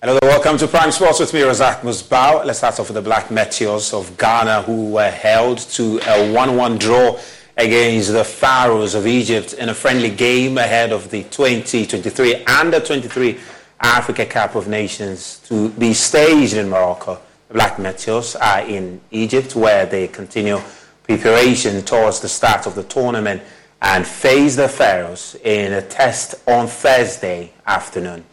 Hello 0.00 0.18
there, 0.18 0.30
welcome 0.30 0.56
to 0.56 0.66
Prime 0.66 0.90
Sports 0.90 1.20
with 1.20 1.34
me, 1.34 1.40
Razak 1.40 1.82
Musbao. 1.82 2.46
Let's 2.46 2.56
start 2.56 2.80
off 2.80 2.88
with 2.88 2.94
the 2.94 3.02
Black 3.02 3.30
Meteors 3.30 3.92
of 3.92 4.16
Ghana, 4.16 4.62
who 4.62 4.92
were 4.92 5.10
held 5.10 5.58
to 5.58 5.98
a 5.98 6.32
1-1 6.32 6.78
draw 6.78 7.18
against 7.58 8.12
the 8.12 8.24
Pharaohs 8.24 8.94
of 8.94 9.06
Egypt 9.06 9.52
in 9.52 9.68
a 9.68 9.74
friendly 9.74 10.08
game 10.08 10.56
ahead 10.56 10.92
of 10.92 11.10
the 11.10 11.24
2023 11.24 12.46
Under 12.46 12.80
23 12.80 13.38
Africa 13.80 14.26
Cup 14.26 14.54
of 14.54 14.68
Nations 14.68 15.38
to 15.46 15.68
be 15.70 15.94
staged 15.94 16.54
in 16.54 16.68
Morocco. 16.68 17.20
The 17.48 17.54
Black 17.54 17.78
Meteors 17.78 18.36
are 18.36 18.60
in 18.60 19.00
Egypt, 19.10 19.54
where 19.56 19.86
they 19.86 20.08
continue 20.08 20.60
preparation 21.04 21.82
towards 21.82 22.20
the 22.20 22.28
start 22.28 22.66
of 22.66 22.74
the 22.74 22.82
tournament 22.82 23.42
and 23.80 24.06
face 24.06 24.56
the 24.56 24.68
Pharaohs 24.68 25.36
in 25.44 25.72
a 25.72 25.82
test 25.82 26.34
on 26.46 26.66
Thursday 26.66 27.52
afternoon. 27.66 28.24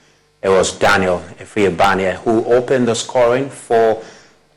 It 0.42 0.50
was 0.50 0.78
Daniel 0.78 1.20
Afriyie 1.40 1.76
Barnieh 1.76 2.16
who 2.16 2.44
opened 2.46 2.88
the 2.88 2.96
scoring 2.96 3.50
for 3.50 4.04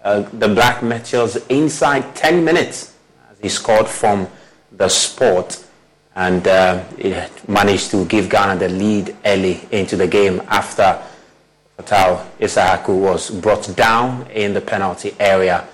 uh, 0.03 0.21
the 0.33 0.49
Black 0.49 0.83
Meteors 0.83 1.37
inside 1.49 2.15
10 2.17 2.45
minutes 2.45 2.95
as 3.31 3.39
he 3.41 3.49
scored 3.49 3.87
from 3.87 4.29
the 4.73 4.89
spot 4.89 5.63
and 6.19 6.49
uh, 6.49 6.85
managed 7.47 7.93
to 7.93 8.05
give 8.07 8.29
Ghana 8.29 8.59
the 8.59 8.69
lead 8.69 9.17
early 9.25 9.61
into 9.71 9.97
the 9.97 10.09
game 10.09 10.43
after 10.49 11.01
Fatawu 11.79 12.27
Issahaku 12.41 13.01
was 13.01 13.31
brought 13.31 13.75
down 13.77 14.29
in 14.33 14.53
the 14.53 14.61
penalty 14.61 15.15
area, 15.21 15.65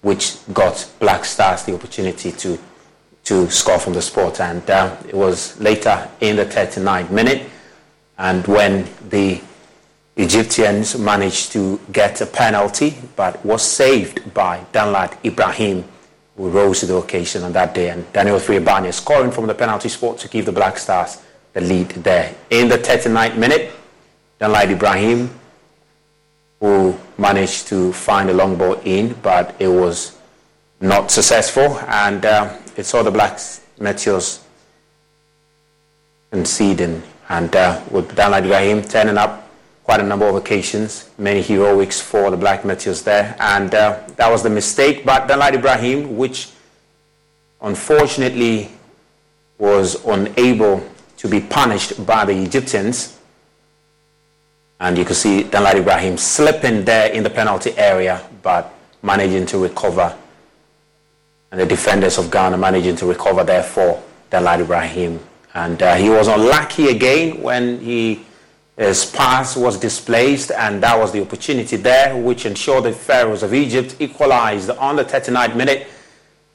which 0.00 0.38
got 0.54 0.90
Black 0.98 1.26
Stars 1.26 1.64
the 1.64 1.74
opportunity 1.74 2.32
to 2.32 2.58
to 3.24 3.48
score 3.50 3.78
from 3.78 3.92
the 3.92 4.00
spot. 4.02 4.40
And 4.40 4.68
uh, 4.68 4.96
it 5.06 5.14
was 5.14 5.60
later 5.60 6.08
in 6.20 6.36
the 6.36 6.46
39th 6.46 7.10
minute, 7.10 7.48
and 8.16 8.44
when 8.46 8.88
the 9.10 9.42
Egyptians 10.16 10.98
managed 10.98 11.52
to 11.52 11.78
get 11.92 12.18
a 12.22 12.26
penalty, 12.26 12.96
but 13.14 13.44
was 13.44 13.62
saved 13.62 14.32
by 14.32 14.64
Danlad 14.72 15.22
Ibrahim, 15.22 15.84
who 16.36 16.48
rose 16.48 16.80
to 16.80 16.86
the 16.86 16.96
occasion 16.96 17.42
on 17.42 17.52
that 17.52 17.74
day. 17.74 17.90
And 17.90 18.10
Daniel 18.12 18.38
Afriyie 18.38 18.64
Barnieh 18.64 18.92
scoring 18.92 19.30
from 19.30 19.46
the 19.46 19.54
penalty 19.54 19.88
spot 19.88 20.18
to 20.18 20.28
give 20.28 20.46
the 20.46 20.52
Black 20.52 20.78
Stars 20.78 21.18
the 21.52 21.60
lead 21.60 21.88
there. 21.90 22.34
In 22.50 22.68
the 22.68 22.78
39th 22.78 23.36
minute, 23.36 23.70
Danlad 24.40 24.70
Ibrahim, 24.70 25.30
who 26.60 26.96
managed 27.18 27.68
to 27.68 27.92
find 27.92 28.30
a 28.30 28.32
long 28.32 28.56
ball 28.56 28.74
in, 28.84 29.14
but 29.22 29.54
it 29.58 29.68
was 29.68 30.16
not 30.80 31.10
successful, 31.10 31.78
and 31.86 32.24
uh, 32.24 32.56
it 32.76 32.84
saw 32.84 33.02
the 33.02 33.10
Black 33.10 33.38
Meteors 33.78 34.40
conceding. 36.30 37.02
And 37.28 37.54
uh, 37.54 37.82
with 37.90 38.14
Danlad 38.16 38.44
Ibrahim 38.44 38.82
turning 38.82 39.18
up 39.18 39.41
quite 39.92 40.00
a 40.00 40.08
number 40.08 40.26
of 40.26 40.34
occasions, 40.36 41.10
many 41.18 41.42
heroics 41.42 42.00
for 42.00 42.30
the 42.30 42.36
Black 42.36 42.64
Meteors 42.64 43.02
there. 43.02 43.36
And 43.38 43.74
uh, 43.74 44.00
that 44.16 44.30
was 44.30 44.42
the 44.42 44.48
mistake. 44.48 45.04
But 45.04 45.28
Danlad 45.28 45.52
Ibrahim, 45.52 46.16
which 46.16 46.48
unfortunately 47.60 48.70
was 49.58 50.02
unable 50.06 50.82
to 51.18 51.28
be 51.28 51.40
punished 51.40 52.06
by 52.06 52.24
the 52.24 52.32
Egyptians. 52.32 53.18
And 54.80 54.96
you 54.96 55.04
can 55.04 55.14
see 55.14 55.44
Danlad 55.44 55.74
Ibrahim 55.74 56.16
slipping 56.16 56.86
there 56.86 57.12
in 57.12 57.22
the 57.22 57.28
penalty 57.28 57.76
area, 57.76 58.26
but 58.42 58.72
managing 59.02 59.44
to 59.44 59.58
recover. 59.58 60.16
And 61.50 61.60
the 61.60 61.66
defenders 61.66 62.16
of 62.16 62.30
Ghana 62.30 62.56
managing 62.56 62.96
to 62.96 63.04
recover 63.04 63.44
there 63.44 63.62
for 63.62 64.02
Danlad 64.30 64.60
Ibrahim. 64.62 65.20
And 65.52 65.82
uh, 65.82 65.96
he 65.96 66.08
was 66.08 66.28
unlucky 66.28 66.88
again 66.88 67.42
when 67.42 67.78
he 67.80 68.24
his 68.76 69.04
pass 69.04 69.56
was 69.56 69.78
displaced, 69.78 70.50
and 70.50 70.82
that 70.82 70.98
was 70.98 71.12
the 71.12 71.20
opportunity 71.20 71.76
there, 71.76 72.16
which 72.16 72.46
ensured 72.46 72.84
the 72.84 72.92
Pharaohs 72.92 73.42
of 73.42 73.52
Egypt 73.52 73.96
equalized 73.98 74.70
on 74.70 74.96
the 74.96 75.04
39th 75.04 75.56
minute, 75.56 75.86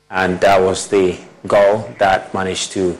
and 0.10 0.40
that 0.42 0.60
was 0.60 0.88
the 0.88 1.18
goal 1.46 1.94
that 2.00 2.34
managed 2.34 2.72
to 2.72 2.98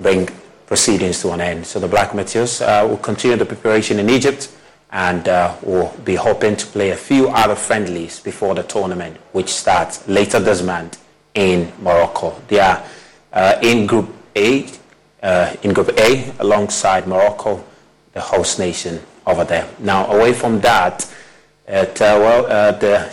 bring 0.00 0.28
proceedings 0.66 1.20
to 1.20 1.32
an 1.32 1.40
end. 1.40 1.66
So 1.66 1.78
the 1.78 1.88
Black 1.88 2.14
Meteors 2.14 2.60
uh, 2.62 2.86
will 2.88 2.96
continue 2.96 3.36
the 3.36 3.44
preparation 3.44 3.98
in 3.98 4.08
Egypt, 4.08 4.50
and 4.90 5.28
uh, 5.28 5.54
will 5.62 5.94
be 6.04 6.14
hoping 6.14 6.56
to 6.56 6.66
play 6.66 6.90
a 6.90 6.96
few 6.96 7.28
other 7.28 7.56
friendlies 7.56 8.20
before 8.20 8.54
the 8.54 8.62
tournament, 8.62 9.18
which 9.32 9.48
starts 9.48 10.06
later 10.08 10.40
this 10.40 10.62
month 10.62 11.04
in 11.34 11.70
Morocco. 11.82 12.40
They 12.48 12.60
are 12.60 12.82
uh, 13.32 13.58
in 13.62 13.86
Group 13.86 14.14
A, 14.34 14.66
uh, 15.22 15.54
in 15.62 15.74
Group 15.74 15.90
A, 15.98 16.32
alongside 16.38 17.06
Morocco 17.06 17.62
the 18.16 18.22
host 18.22 18.58
nation 18.58 18.98
over 19.26 19.44
there. 19.44 19.68
Now, 19.78 20.06
away 20.06 20.32
from 20.32 20.58
that, 20.60 21.06
at, 21.66 22.00
uh, 22.00 22.16
well, 22.18 22.46
uh, 22.46 22.72
the 22.72 23.12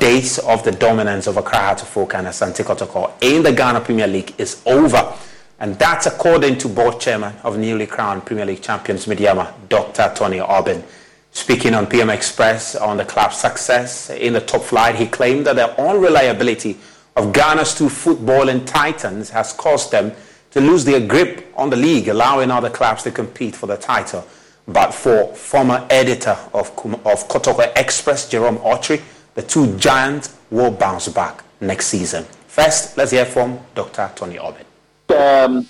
days 0.00 0.40
of 0.40 0.64
the 0.64 0.72
dominance 0.72 1.28
of 1.28 1.36
Accra 1.36 1.58
Hearts 1.58 1.82
of 1.82 1.96
Oak 1.96 2.14
and 2.16 2.26
Asante 2.26 2.64
Kotoko 2.64 3.12
in 3.20 3.44
the 3.44 3.52
Ghana 3.52 3.80
Premier 3.82 4.08
League 4.08 4.34
is 4.38 4.60
over. 4.66 5.14
And 5.60 5.78
that's 5.78 6.06
according 6.06 6.58
to 6.58 6.68
board 6.68 6.98
chairman 6.98 7.34
of 7.44 7.56
newly 7.56 7.86
crowned 7.86 8.26
Premier 8.26 8.44
League 8.44 8.60
champions 8.60 9.06
Medeama, 9.06 9.52
Dr. 9.68 10.12
Tony 10.16 10.38
Aubynn. 10.38 10.82
Speaking 11.30 11.72
on 11.72 11.86
PM 11.86 12.10
Express 12.10 12.74
on 12.74 12.96
the 12.96 13.04
club's 13.04 13.36
success 13.36 14.10
in 14.10 14.32
the 14.32 14.40
top 14.40 14.62
flight, 14.62 14.96
he 14.96 15.06
claimed 15.06 15.46
that 15.46 15.54
the 15.54 15.80
unreliability 15.80 16.76
of 17.14 17.32
Ghana's 17.32 17.72
two 17.76 17.86
footballing 17.86 18.66
titans 18.66 19.30
has 19.30 19.52
caused 19.52 19.92
them 19.92 20.10
to 20.52 20.60
lose 20.60 20.84
their 20.84 21.00
grip 21.06 21.52
on 21.56 21.70
the 21.70 21.76
league, 21.76 22.08
allowing 22.08 22.50
other 22.50 22.70
clubs 22.70 23.02
to 23.02 23.10
compete 23.10 23.56
for 23.56 23.66
the 23.66 23.76
title. 23.76 24.26
But 24.68 24.92
for 24.92 25.34
former 25.34 25.86
editor 25.90 26.36
of, 26.54 26.68
of 27.04 27.28
Kotoko 27.28 27.72
Express, 27.76 28.28
Jerome 28.28 28.58
Autry, 28.58 29.02
the 29.34 29.42
two 29.42 29.76
giants 29.78 30.36
will 30.50 30.70
bounce 30.70 31.08
back 31.08 31.42
next 31.60 31.86
season. 31.86 32.24
First, 32.46 32.96
let's 32.96 33.10
hear 33.10 33.24
from 33.24 33.58
Dr. 33.74 34.10
Tony 34.14 34.36
Aubynn. 34.36 34.64
Um, 35.10 35.66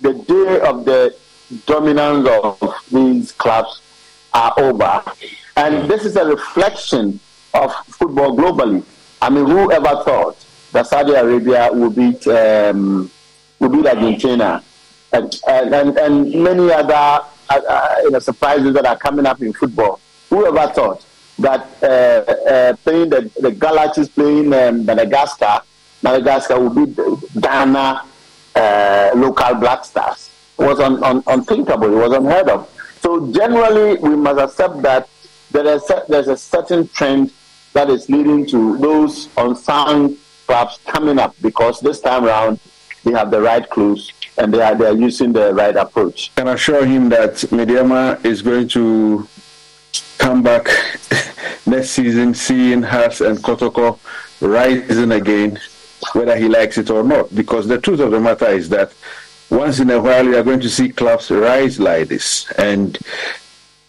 the 0.00 0.14
day 0.14 0.60
of 0.60 0.84
the 0.84 1.14
dominance 1.66 2.28
of 2.28 2.74
these 2.90 3.32
clubs 3.32 3.82
are 4.32 4.54
over. 4.58 5.02
And 5.56 5.90
this 5.90 6.04
is 6.04 6.16
a 6.16 6.24
reflection 6.24 7.18
of 7.52 7.74
football 7.86 8.36
globally. 8.36 8.84
I 9.20 9.28
mean, 9.28 9.46
who 9.46 9.70
ever 9.72 10.02
thought 10.04 10.36
that 10.72 10.86
Saudi 10.86 11.12
Arabia 11.12 11.68
would 11.72 11.94
beat 11.94 12.26
um, 12.28 13.10
will 13.60 13.68
beat 13.68 13.86
Argentina, 13.86 14.64
and, 15.12 15.40
and, 15.46 15.98
and 15.98 16.32
many 16.42 16.72
other 16.72 17.24
uh, 17.50 17.60
uh, 17.68 17.94
you 18.02 18.10
know, 18.10 18.18
surprises 18.18 18.72
that 18.74 18.86
are 18.86 18.96
coming 18.96 19.26
up 19.26 19.40
in 19.42 19.52
football. 19.52 20.00
Whoever 20.30 20.72
thought 20.72 21.06
that 21.38 21.68
uh, 21.82 21.86
uh, 21.86 22.76
playing 22.76 23.10
the, 23.10 23.30
the 23.40 23.52
Galaxies 23.52 24.08
playing 24.08 24.52
um, 24.52 24.84
Madagascar, 24.86 25.62
Madagascar 26.02 26.58
will 26.58 26.86
beat 26.86 26.98
Ghana 27.40 28.02
uh, 28.54 29.10
local 29.14 29.54
Black 29.56 29.84
Stars? 29.84 30.30
It 30.58 30.62
was 30.62 30.80
un, 30.80 31.02
un, 31.02 31.22
unthinkable. 31.26 31.92
It 31.92 32.08
was 32.08 32.12
unheard 32.12 32.48
of. 32.48 32.68
So 33.00 33.32
generally, 33.32 33.98
we 33.98 34.14
must 34.14 34.40
accept 34.40 34.82
that 34.82 35.08
there 35.50 35.66
is 35.66 35.90
there's 36.08 36.28
a 36.28 36.36
certain 36.36 36.86
trend 36.88 37.32
that 37.72 37.90
is 37.90 38.08
leading 38.08 38.46
to 38.48 38.78
those 38.78 39.28
unsound 39.36 40.16
clubs 40.46 40.78
coming 40.86 41.18
up 41.18 41.34
because 41.40 41.80
this 41.80 42.00
time 42.00 42.24
around 42.24 42.60
they 43.04 43.12
have 43.12 43.30
the 43.30 43.40
right 43.40 43.68
clues 43.68 44.12
and 44.38 44.52
they 44.52 44.60
are 44.60 44.74
they 44.74 44.86
are 44.86 44.94
using 44.94 45.32
the 45.32 45.52
right 45.54 45.76
approach. 45.76 46.34
Can 46.36 46.48
assure 46.48 46.84
him 46.84 47.08
that 47.10 47.34
Medeama 47.50 48.24
is 48.24 48.42
going 48.42 48.68
to 48.68 49.26
come 50.18 50.42
back 50.42 50.66
next 51.66 51.90
season, 51.90 52.34
seeing 52.34 52.82
Hearts 52.82 53.20
and 53.20 53.38
Kotoko 53.38 53.98
rising 54.40 55.12
again, 55.12 55.58
whether 56.12 56.36
he 56.36 56.48
likes 56.48 56.78
it 56.78 56.90
or 56.90 57.02
not. 57.02 57.34
Because 57.34 57.66
the 57.66 57.80
truth 57.80 58.00
of 58.00 58.10
the 58.10 58.20
matter 58.20 58.48
is 58.48 58.68
that 58.70 58.92
once 59.50 59.80
in 59.80 59.90
a 59.90 60.00
while 60.00 60.24
you 60.24 60.36
are 60.36 60.42
going 60.42 60.60
to 60.60 60.68
see 60.68 60.90
clubs 60.90 61.30
rise 61.30 61.80
like 61.80 62.08
this, 62.08 62.50
and 62.52 62.98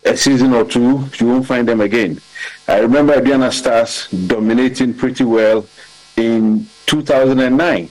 a 0.03 0.17
season 0.17 0.53
or 0.53 0.65
two 0.65 1.05
you 1.19 1.27
won't 1.27 1.45
find 1.45 1.67
them 1.67 1.81
again. 1.81 2.19
I 2.67 2.79
remember 2.79 3.13
Aduana 3.13 3.51
Stars 3.51 4.07
dominating 4.09 4.93
pretty 4.93 5.23
well 5.23 5.65
in 6.17 6.65
2009. 6.87 7.89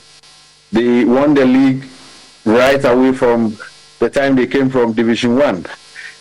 They 0.72 1.04
won 1.04 1.34
the 1.34 1.44
league 1.44 1.84
right 2.44 2.84
away 2.84 3.12
from 3.12 3.56
the 3.98 4.08
time 4.08 4.36
they 4.36 4.46
came 4.46 4.70
from 4.70 4.92
Division 4.92 5.36
One. 5.36 5.66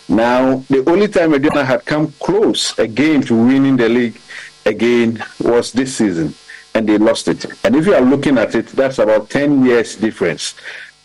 Now, 0.08 0.64
the 0.68 0.82
only 0.90 1.06
time 1.06 1.32
Aduana 1.32 1.64
had 1.64 1.84
come 1.84 2.12
close 2.20 2.76
again 2.78 3.22
to 3.22 3.34
winning 3.34 3.76
the 3.76 3.88
league 3.88 4.20
again 4.66 5.22
was 5.38 5.72
this 5.72 5.96
season, 5.96 6.34
and 6.74 6.88
they 6.88 6.98
lost 6.98 7.28
it. 7.28 7.46
And 7.64 7.76
if 7.76 7.86
you 7.86 7.94
are 7.94 8.00
looking 8.00 8.36
at 8.36 8.54
it, 8.54 8.66
that's 8.68 8.98
about 8.98 9.30
10 9.30 9.64
years 9.64 9.96
difference 9.96 10.54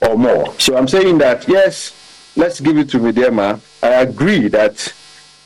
or 0.02 0.18
more. 0.18 0.54
So 0.60 0.76
I'm 0.76 0.88
saying 0.88 1.20
that, 1.20 1.48
yes, 1.48 1.94
let's 2.36 2.60
give 2.60 2.78
it 2.78 2.90
to 2.90 3.00
Medeama. 3.00 3.60
I 3.84 4.02
agree 4.02 4.48
that 4.50 4.92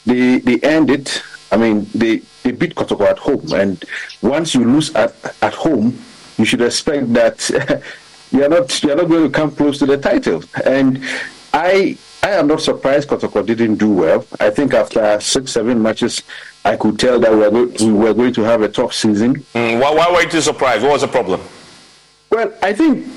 they, 0.06 0.40
they 0.40 0.60
end 0.62 0.90
it. 0.90 1.22
I 1.52 1.58
mean, 1.58 1.88
they, 1.94 2.22
they 2.44 2.52
beat 2.52 2.76
Kotoko 2.76 3.08
at 3.08 3.20
home. 3.20 3.52
And 3.54 3.84
once 4.22 4.56
you 4.56 4.64
lose 4.64 4.96
at, 4.96 5.14
at 5.42 5.54
home, 5.54 6.02
you 6.40 6.46
should 6.46 6.62
expect 6.62 7.14
that 7.14 7.84
you're 8.32 8.50
not 8.50 8.82
you're 8.82 8.96
not 8.96 9.10
going 9.10 9.24
to 9.24 9.30
come 9.30 9.52
close 9.52 9.78
to 9.80 9.86
the 9.86 9.98
title. 9.98 10.42
And 10.66 11.04
I 11.54 11.98
I 12.24 12.32
am 12.32 12.48
not 12.48 12.62
surprised 12.62 13.10
Kotoko 13.10 13.46
didn't 13.46 13.76
do 13.76 13.92
well. 13.92 14.26
I 14.40 14.50
think 14.50 14.74
after 14.74 15.20
six 15.20 15.52
seven 15.52 15.82
matches, 15.82 16.24
I 16.66 16.78
could 16.78 16.98
tell 16.98 17.20
that 17.20 17.32
we 17.32 17.38
were, 17.38 17.52
go- 17.52 17.86
we 17.86 17.94
were 17.94 18.14
going 18.14 18.34
to 18.34 18.42
have 18.42 18.62
a 18.62 18.70
tough 18.70 18.94
season. 18.94 19.36
Mm, 19.54 19.82
why, 19.82 19.94
why 19.94 20.12
were 20.12 20.30
you 20.30 20.42
surprised? 20.42 20.84
What 20.84 20.94
was 20.94 21.02
the 21.02 21.08
problem? 21.08 21.42
Well, 22.32 22.54
I 22.62 22.74
think 22.74 23.08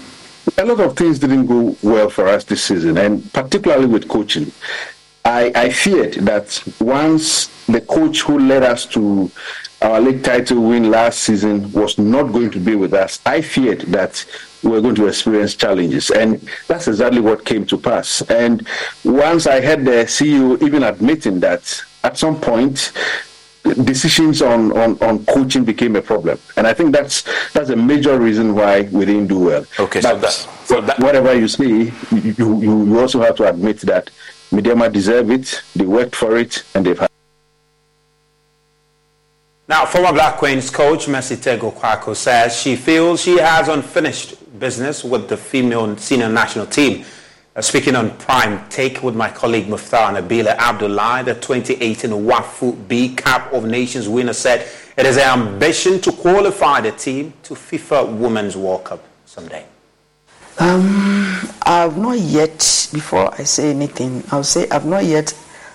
a 0.59 0.65
lot 0.65 0.81
of 0.81 0.97
things 0.97 1.19
didn't 1.19 1.47
go 1.47 1.77
well 1.83 2.11
for 2.11 2.27
us 2.27 2.45
this 2.45 2.65
season, 2.65 2.99
and 2.99 3.33
particularly 3.33 3.87
with 3.87 4.09
coaching. 4.09 4.51
I, 5.25 5.53
I 5.55 5.71
feared 5.71 6.15
that 6.15 6.61
once 6.81 7.47
the 7.67 7.81
coach 7.81 8.23
who 8.23 8.41
led 8.41 8.65
us 8.65 8.87
to 8.87 9.31
our 9.83 10.01
league 10.01 10.23
title 10.23 10.63
win 10.63 10.91
last 10.91 11.21
season 11.21 11.71
was 11.73 11.99
not 11.99 12.33
going 12.33 12.51
to 12.53 12.61
be 12.61 12.75
with 12.77 12.95
us, 12.95 13.21
I 13.27 13.41
feared 13.41 13.81
that 13.83 14.25
we 14.63 14.71
were 14.71 14.81
going 14.81 14.95
to 14.97 15.09
experience 15.09 15.55
challenges. 15.55 16.11
And 16.11 16.41
that's 16.69 16.89
exactly 16.89 17.21
what 17.21 17.45
came 17.45 17.67
to 17.67 17.79
pass. 17.79 18.23
And 18.23 18.67
once 19.05 19.47
I 19.47 19.61
heard 19.61 19.85
the 19.85 20.05
CEO 20.07 20.63
even 20.63 20.83
admitting 20.83 21.41
that 21.41 21.83
at 22.05 22.17
some 22.17 22.41
point, 22.41 22.93
decisions 23.85 24.43
on, 24.43 24.73
on, 24.77 24.99
on 25.03 25.25
coaching 25.27 25.65
became 25.65 25.97
a 25.97 26.03
problem. 26.03 26.39
And 26.57 26.67
I 26.67 26.75
think 26.75 26.93
that's 26.93 27.23
that's 27.53 27.71
a 27.71 27.77
major 27.77 28.19
reason 28.19 28.55
why 28.55 28.83
we 28.83 29.05
didn't 29.05 29.29
do 29.29 29.39
well. 29.39 29.67
Okay, 29.79 30.01
but 30.01 30.03
so 30.03 30.19
that, 30.19 30.33
so 30.67 30.81
that 30.81 30.99
whatever 30.99 31.35
you 31.35 31.47
say, 31.47 31.65
you, 31.67 31.93
you, 32.11 32.63
you 32.63 33.01
also 33.01 33.21
have 33.21 33.37
to 33.37 33.49
admit 33.49 33.81
that 33.83 34.11
Medeama 34.51 34.93
deserve 34.93 35.31
it, 35.31 35.63
they 35.77 35.87
worked 35.87 36.17
for 36.17 36.37
it, 36.37 36.65
and 36.75 36.85
they've 36.85 36.99
had 36.99 37.09
Now, 39.69 39.87
former 39.87 40.13
Black 40.13 40.39
Queens 40.39 40.71
coach 40.71 41.07
Mercy 41.07 41.37
Tagoe-Quarcoo 41.37 42.17
says 42.17 42.61
she 42.61 42.75
feels 42.75 43.23
she 43.23 43.39
has 43.39 43.69
unfinished 43.69 44.59
business 44.59 45.05
with 45.05 45.29
the 45.29 45.37
female 45.37 45.97
senior 45.97 46.29
national 46.29 46.67
team. 46.67 47.05
Uh, 47.55 47.63
speaking 47.63 47.95
on 47.95 48.11
Prime 48.19 48.69
Take 48.71 49.05
with 49.05 49.15
my 49.15 49.31
colleague 49.31 49.67
Muftar 49.67 50.19
Nabila 50.19 50.57
Abdullah, 50.57 51.23
the 51.25 51.35
2018 51.35 52.11
WAFU 52.11 52.89
B 52.89 53.15
Cup 53.15 53.53
of 53.53 53.65
Nations 53.65 54.09
winner 54.09 54.33
said 54.33 54.67
it 54.97 55.07
is 55.07 55.17
her 55.17 55.23
ambition 55.23 56.01
to 56.01 56.11
qualify 56.11 56.81
the 56.81 56.91
team 56.91 57.33
to 57.45 57.55
FIFA 57.55 58.17
Women's 58.19 58.57
World 58.57 58.83
Cup 58.83 59.05
someday. 59.27 59.65
Um, 60.59 61.39
I've 61.63 61.97
not 61.97 62.19
yet, 62.19 62.59
before 62.93 63.33
I 63.33 63.45
say 63.45 63.71
anything, 63.71 64.25
I'll 64.33 64.43
say 64.43 64.69
I've 64.71 64.87
not 64.87 65.05
yet 65.05 65.33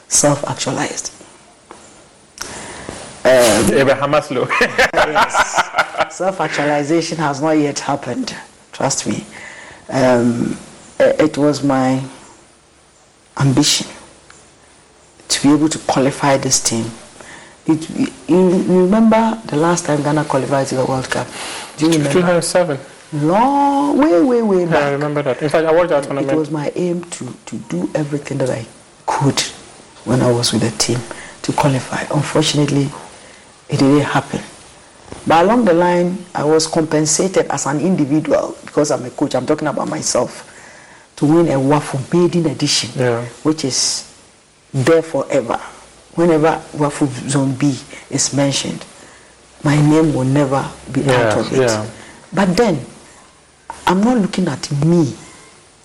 self 0.10 0.44
actualized. 0.50 1.17
Um, 3.28 3.74
Abraham 3.74 4.12
Maslow. 4.12 4.48
yes. 4.94 6.16
Self 6.16 6.40
actualization 6.40 7.18
has 7.18 7.42
not 7.42 7.52
yet 7.52 7.78
happened, 7.80 8.34
trust 8.72 9.06
me. 9.06 9.26
Um, 9.90 10.58
it 10.98 11.38
was 11.38 11.62
my 11.62 12.02
ambition 13.38 13.88
to 15.28 15.44
be 15.44 15.54
able 15.54 15.68
to 15.68 15.78
qualify 15.80 16.38
this 16.38 16.64
team. 16.64 16.86
It, 17.66 17.90
you, 17.90 18.08
you 18.30 18.84
remember 18.86 19.42
the 19.46 19.58
last 19.58 19.86
time 19.86 20.02
Ghana 20.04 20.24
qualified 20.24 20.68
to 20.68 20.76
the 20.76 20.86
World 20.86 21.10
Cup? 21.10 21.28
Do 21.76 21.88
you 21.88 21.92
remember? 21.92 22.14
2007. 22.14 22.80
Long, 23.28 23.98
way, 23.98 24.22
way, 24.22 24.42
way 24.42 24.66
back. 24.66 24.74
Yeah, 24.74 24.88
I 24.88 24.92
remember 24.92 25.22
that. 25.24 25.42
In 25.42 25.50
fact, 25.50 25.66
I 25.68 25.74
watched 25.74 25.90
that 25.90 26.06
tournament. 26.06 26.32
It 26.32 26.36
was 26.36 26.50
my 26.50 26.72
aim 26.76 27.04
to, 27.04 27.34
to 27.48 27.58
do 27.68 27.90
everything 27.94 28.38
that 28.38 28.50
I 28.50 28.66
could 29.06 29.42
when 30.06 30.22
I 30.22 30.32
was 30.32 30.54
with 30.54 30.62
the 30.62 30.72
team 30.78 31.00
to 31.42 31.52
qualify. 31.52 32.04
Unfortunately, 32.16 32.90
it 33.70 33.78
didn't 33.80 34.02
happen. 34.02 34.42
But 35.26 35.44
along 35.46 35.66
the 35.66 35.74
line, 35.74 36.26
I 36.34 36.44
was 36.44 36.68
compensated 36.68 37.48
as 37.48 37.66
an 37.66 37.80
individual 37.82 38.56
because 38.66 38.92
I'm 38.92 39.04
a 39.06 39.10
coach. 39.10 39.36
I'm 39.36 39.46
talking 39.46 39.68
about 39.68 39.88
myself 39.90 40.54
to 41.18 41.26
win 41.26 41.48
a 41.50 41.56
WAFU 41.60 42.14
maiden 42.14 42.46
edition, 42.52 42.90
Yeah. 42.96 43.24
which 43.44 43.66
is 43.66 44.04
there 44.74 45.02
forever. 45.02 45.60
Whenever 46.16 46.62
WAFU 46.76 47.08
Zone 47.30 47.54
B 47.56 47.78
is 48.10 48.34
mentioned, 48.34 48.86
my 49.64 49.76
name 49.76 50.14
will 50.14 50.24
never 50.26 50.70
be 50.92 51.02
out 51.10 51.38
of 51.38 51.52
it. 51.54 51.60
yeah. 51.62 51.86
But 52.34 52.56
then, 52.56 52.86
I'm 53.86 54.02
not 54.02 54.18
looking 54.18 54.48
at 54.48 54.70
me 54.86 55.14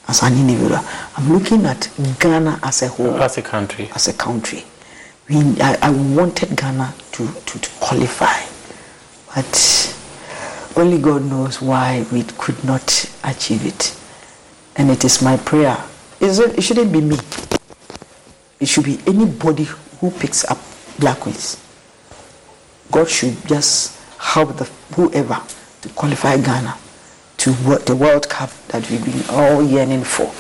as 0.09 0.23
an 0.23 0.35
individual. 0.35 0.81
I'm 1.17 1.33
looking 1.33 1.65
at 1.67 1.89
Ghana 2.19 2.61
as 2.63 2.83
a 2.83 2.89
whole. 2.89 3.21
As 3.23 3.39
a 3.39 3.43
country. 3.43 3.91
As 3.95 4.09
a 4.09 4.13
country. 4.13 4.65
We, 5.29 5.37
I, 5.61 5.79
I 5.83 5.91
wanted 5.91 6.57
Ghana 6.57 6.95
to, 7.13 7.27
to, 7.27 7.59
to 7.59 7.71
qualify. 7.81 8.41
But 9.35 9.97
only 10.77 10.99
God 10.99 11.25
knows 11.25 11.61
why 11.63 12.05
we 12.13 12.25
could 12.25 12.63
not 12.65 13.11
achieve 13.25 13.65
it. 13.65 13.97
And 14.77 14.91
it 14.91 15.05
is 15.05 15.23
my 15.23 15.37
prayer. 15.37 15.83
It 16.21 16.63
shouldn't 16.63 16.93
be 16.93 17.01
me. 17.01 17.17
It 18.61 18.69
should 18.69 18.85
be 18.85 18.99
anybody 19.07 19.65
who 20.01 20.11
picks 20.11 20.45
up 20.45 20.59
Black 20.99 21.21
Queens. 21.21 21.57
God 22.91 23.09
should 23.09 23.37
just 23.47 23.99
help 24.19 24.57
the 24.57 24.65
whoever 24.95 25.41
to 25.83 25.89
qualify 25.91 26.37
Ghana 26.37 26.77
to 27.39 27.51
the 27.51 27.97
World 27.97 28.29
Cup 28.29 28.51
that 28.69 28.89
we've 28.91 29.05
been 29.05 29.25
all 29.35 29.63
yearning 29.63 30.05
for, 30.05 30.33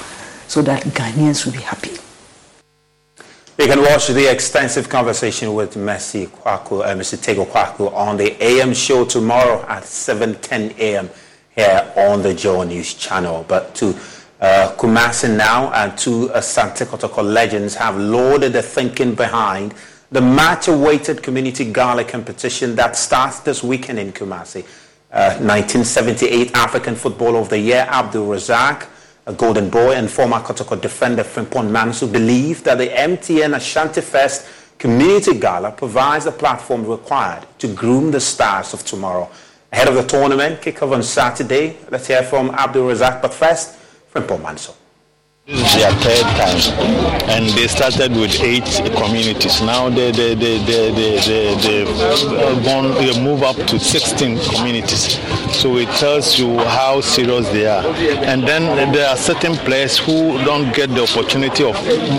so 0.49 0.63
that 0.63 0.83
Ghanaians 0.85 1.45
will 1.45 1.53
be 1.53 1.59
happy. 1.59 2.02
You 3.59 3.67
can 3.67 3.83
watch 3.83 4.07
the 4.07 4.33
extensive 4.33 4.89
conversation 4.89 5.53
with 5.53 5.77
Mercy 5.77 6.27
Quarcoo, 6.27 6.83
uh, 6.83 6.95
Mr. 6.97 7.19
Tagoe-Quarcoo 7.19 7.93
on 7.93 8.17
the 8.17 8.35
AM 8.43 8.73
show 8.73 9.05
tomorrow 9.05 9.63
at 9.69 9.83
7.10 9.83 10.79
a.m. 10.79 11.11
here 11.55 11.93
on 11.95 12.23
the 12.23 12.33
Joy 12.33 12.65
News 12.65 12.95
channel. 12.95 13.45
But 13.47 13.75
to 13.75 13.91
uh, 14.41 14.75
Kumasi 14.79 15.37
now 15.37 15.71
and 15.75 15.97
two 15.99 16.31
uh, 16.33 16.41
Sante 16.41 16.87
Kotoko 16.87 17.23
legends 17.23 17.75
have 17.75 17.99
lauded 17.99 18.55
the 18.55 18.63
thinking 18.63 19.15
behind 19.15 19.75
the 20.11 20.23
much-awaited 20.23 21.23
community 21.23 21.71
gala 21.71 22.05
competition 22.05 22.75
that 22.77 22.97
starts 22.97 23.41
this 23.41 23.63
weekend 23.63 23.99
in 23.99 24.13
Kumasi. 24.13 24.65
Uh, 25.13 25.37
1978 25.37 26.53
African 26.55 26.95
Footballer 26.95 27.41
of 27.41 27.51
the 27.51 27.59
Year, 27.59 27.87
Abdul 27.91 28.29
Razak, 28.29 28.87
a 29.27 29.33
golden 29.33 29.71
boy 29.71 29.95
and 29.95 30.11
former 30.11 30.39
Kotoko 30.39 30.81
defender 30.81 31.23
Frimpong 31.23 31.71
Manso 31.71 32.07
believe 32.07 32.65
that 32.65 32.79
the 32.79 32.89
MTN 32.89 33.57
Ashanti 33.57 34.01
Fest 34.01 34.49
Community 34.79 35.39
Gala 35.39 35.71
provides 35.71 36.25
the 36.25 36.33
platform 36.33 36.85
required 36.85 37.47
to 37.59 37.73
groom 37.73 38.11
the 38.11 38.21
stars 38.21 38.75
of 38.75 38.85
tomorrow. 38.85 39.31
Ahead 39.73 39.89
of 39.89 39.95
the 39.95 40.03
tournament, 40.03 40.61
kick-off 40.61 40.91
on 40.91 41.03
Saturday, 41.05 41.77
let's 41.91 42.09
hear 42.09 42.23
from 42.25 42.51
Abdul 42.51 42.91
Razak. 42.91 43.23
But 43.23 43.33
first, 43.33 43.79
Frimpong 44.13 44.43
Manso. 44.43 44.75
This 45.45 45.59
is 45.59 45.75
their 45.75 45.91
third 45.95 46.23
time, 46.39 47.29
and 47.29 47.49
they 47.59 47.67
started 47.67 48.13
with 48.13 48.41
eight 48.43 48.63
communities. 48.95 49.61
Now 49.61 49.91
they 49.91 50.13
they 50.13 50.37
they 50.37 50.59
they 50.59 50.93
they 50.93 51.17
they, 51.19 51.55
they, 51.57 51.83
uh, 51.83 52.63
gone, 52.63 52.95
they 52.95 53.21
move 53.21 53.43
up 53.43 53.57
to 53.57 53.81
16 53.81 54.39
communities. 54.39 55.19
So 55.53 55.79
it 55.79 55.89
tells 55.99 56.39
you 56.39 56.59
how 56.59 57.01
serious 57.01 57.49
they 57.49 57.67
are. 57.67 57.85
And 58.23 58.47
then 58.47 58.93
there 58.93 59.09
are 59.09 59.17
certain 59.17 59.55
players 59.57 59.99
who 59.99 60.39
don't 60.45 60.73
get 60.77 60.91
the 60.91 61.03
opportunity 61.03 61.65
of 61.65 61.75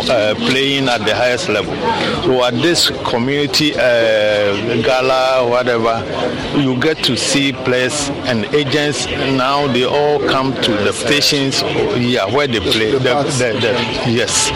uh, 0.09 0.35
playing 0.35 0.89
at 0.89 1.05
the 1.05 1.15
highest 1.15 1.47
level. 1.47 1.73
So 2.23 2.43
at 2.43 2.55
this 2.55 2.89
community 3.09 3.73
uh, 3.73 4.81
gala, 4.83 5.47
whatever, 5.49 6.03
you 6.59 6.77
get 6.77 6.97
to 7.05 7.15
see 7.15 7.53
players 7.53 8.09
and 8.27 8.43
agents. 8.53 9.07
Now 9.07 9.65
they 9.67 9.85
all 9.85 10.19
come 10.27 10.53
to 10.53 10.71
the 10.71 10.91
stations, 10.91 11.61
yeah, 11.97 12.25
where 12.25 12.47
they 12.47 12.59
play. 12.59 13.12
The, 13.21 13.53
the, 13.59 14.11
yes, 14.11 14.49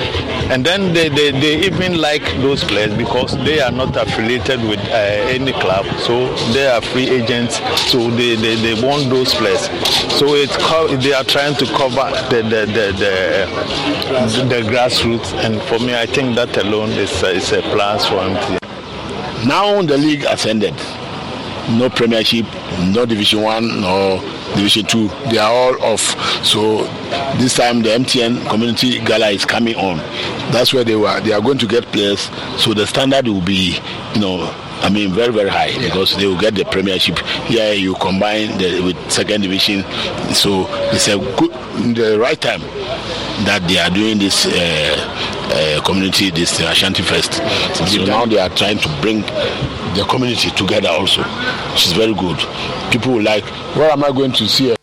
and 0.51 0.65
then 0.65 0.93
they, 0.93 1.09
they, 1.09 1.31
they 1.31 1.65
even 1.65 1.97
like 1.99 2.23
those 2.41 2.63
players 2.63 2.93
because 2.95 3.35
they 3.43 3.59
are 3.61 3.71
not 3.71 3.95
affiliated 3.95 4.61
with 4.63 4.79
uh, 4.79 4.93
any 5.29 5.51
club, 5.53 5.85
so 5.99 6.33
they 6.53 6.67
are 6.67 6.81
free 6.81 7.09
agents. 7.09 7.57
So 7.91 8.09
they, 8.11 8.35
they, 8.35 8.55
they 8.55 8.81
want 8.81 9.09
those 9.09 9.33
players. 9.33 9.61
So 10.17 10.33
it's 10.35 10.55
co- 10.57 10.95
they 10.97 11.13
are 11.13 11.23
trying 11.23 11.55
to 11.55 11.65
cover 11.67 12.09
the 12.29 12.41
the, 12.43 12.65
the, 12.65 12.85
the, 12.97 14.43
the 14.45 14.61
grassroots, 14.69 15.33
and 15.43 15.61
for 15.63 15.79
me, 15.79 15.95
I 15.95 16.05
think 16.05 16.35
that 16.35 16.55
alone 16.57 16.89
is 16.91 17.21
a, 17.23 17.29
is 17.31 17.51
a 17.51 17.61
plus 17.61 18.05
for 18.07 18.15
MTN. 18.15 18.57
Now 19.47 19.81
the 19.81 19.97
league 19.97 20.23
has 20.23 20.45
ended. 20.45 20.73
No 21.69 21.89
Premiership, 21.89 22.45
no 22.93 23.05
Division 23.05 23.41
One, 23.41 23.83
or 23.83 24.19
Division 24.55 24.85
Two. 24.85 25.09
They 25.29 25.37
are 25.37 25.51
all 25.51 25.83
off. 25.83 26.01
So 26.45 26.83
this 27.37 27.55
time 27.55 27.81
the 27.81 27.89
MTN 27.89 28.49
Community 28.49 28.99
Gala 28.99 29.27
is 29.29 29.43
coming 29.45 29.75
on. 29.75 29.97
That's 30.51 30.73
where 30.73 30.85
they 30.85 30.95
were. 30.95 31.19
They 31.21 31.33
are 31.33 31.41
going 31.41 31.57
to 31.57 31.67
get 31.67 31.83
players. 31.87 32.29
So 32.57 32.73
the 32.73 32.87
standard 32.87 33.27
will 33.27 33.41
be, 33.41 33.79
you 34.13 34.21
know, 34.21 34.49
I 34.81 34.89
mean, 34.89 35.11
very 35.11 35.33
very 35.33 35.49
high 35.49 35.77
because 35.77 36.15
they 36.15 36.25
will 36.25 36.39
get 36.39 36.55
the 36.55 36.63
Premiership. 36.63 37.19
Here 37.47 37.73
you 37.73 37.95
combine 37.95 38.57
the, 38.57 38.81
with 38.81 39.11
Second 39.11 39.41
Division. 39.41 39.83
So 40.33 40.67
it's 40.93 41.07
a 41.09 41.17
good, 41.17 41.51
the 41.95 42.17
right 42.17 42.39
time 42.39 42.61
that 43.45 43.65
they 43.67 43.77
are 43.77 43.89
doing 43.89 44.19
this. 44.19 44.45
Uh, 44.45 45.33
uh, 45.49 45.81
community 45.85 46.29
this 46.29 46.59
uh, 46.59 46.65
Ashanti 46.65 47.01
Fest. 47.03 47.33
So 47.89 48.05
now 48.05 48.25
they 48.25 48.37
are 48.37 48.49
trying 48.49 48.79
to 48.79 48.89
bring 49.01 49.23
the 49.95 50.05
community 50.09 50.49
together 50.51 50.89
also, 50.89 51.21
is 51.75 51.93
very 51.93 52.13
good. 52.13 52.37
People 52.91 53.13
will 53.13 53.23
like, 53.23 53.43
where 53.75 53.91
am 53.91 54.03
I 54.03 54.11
going 54.11 54.31
to 54.33 54.47
see? 54.47 54.69
her? 54.69 54.75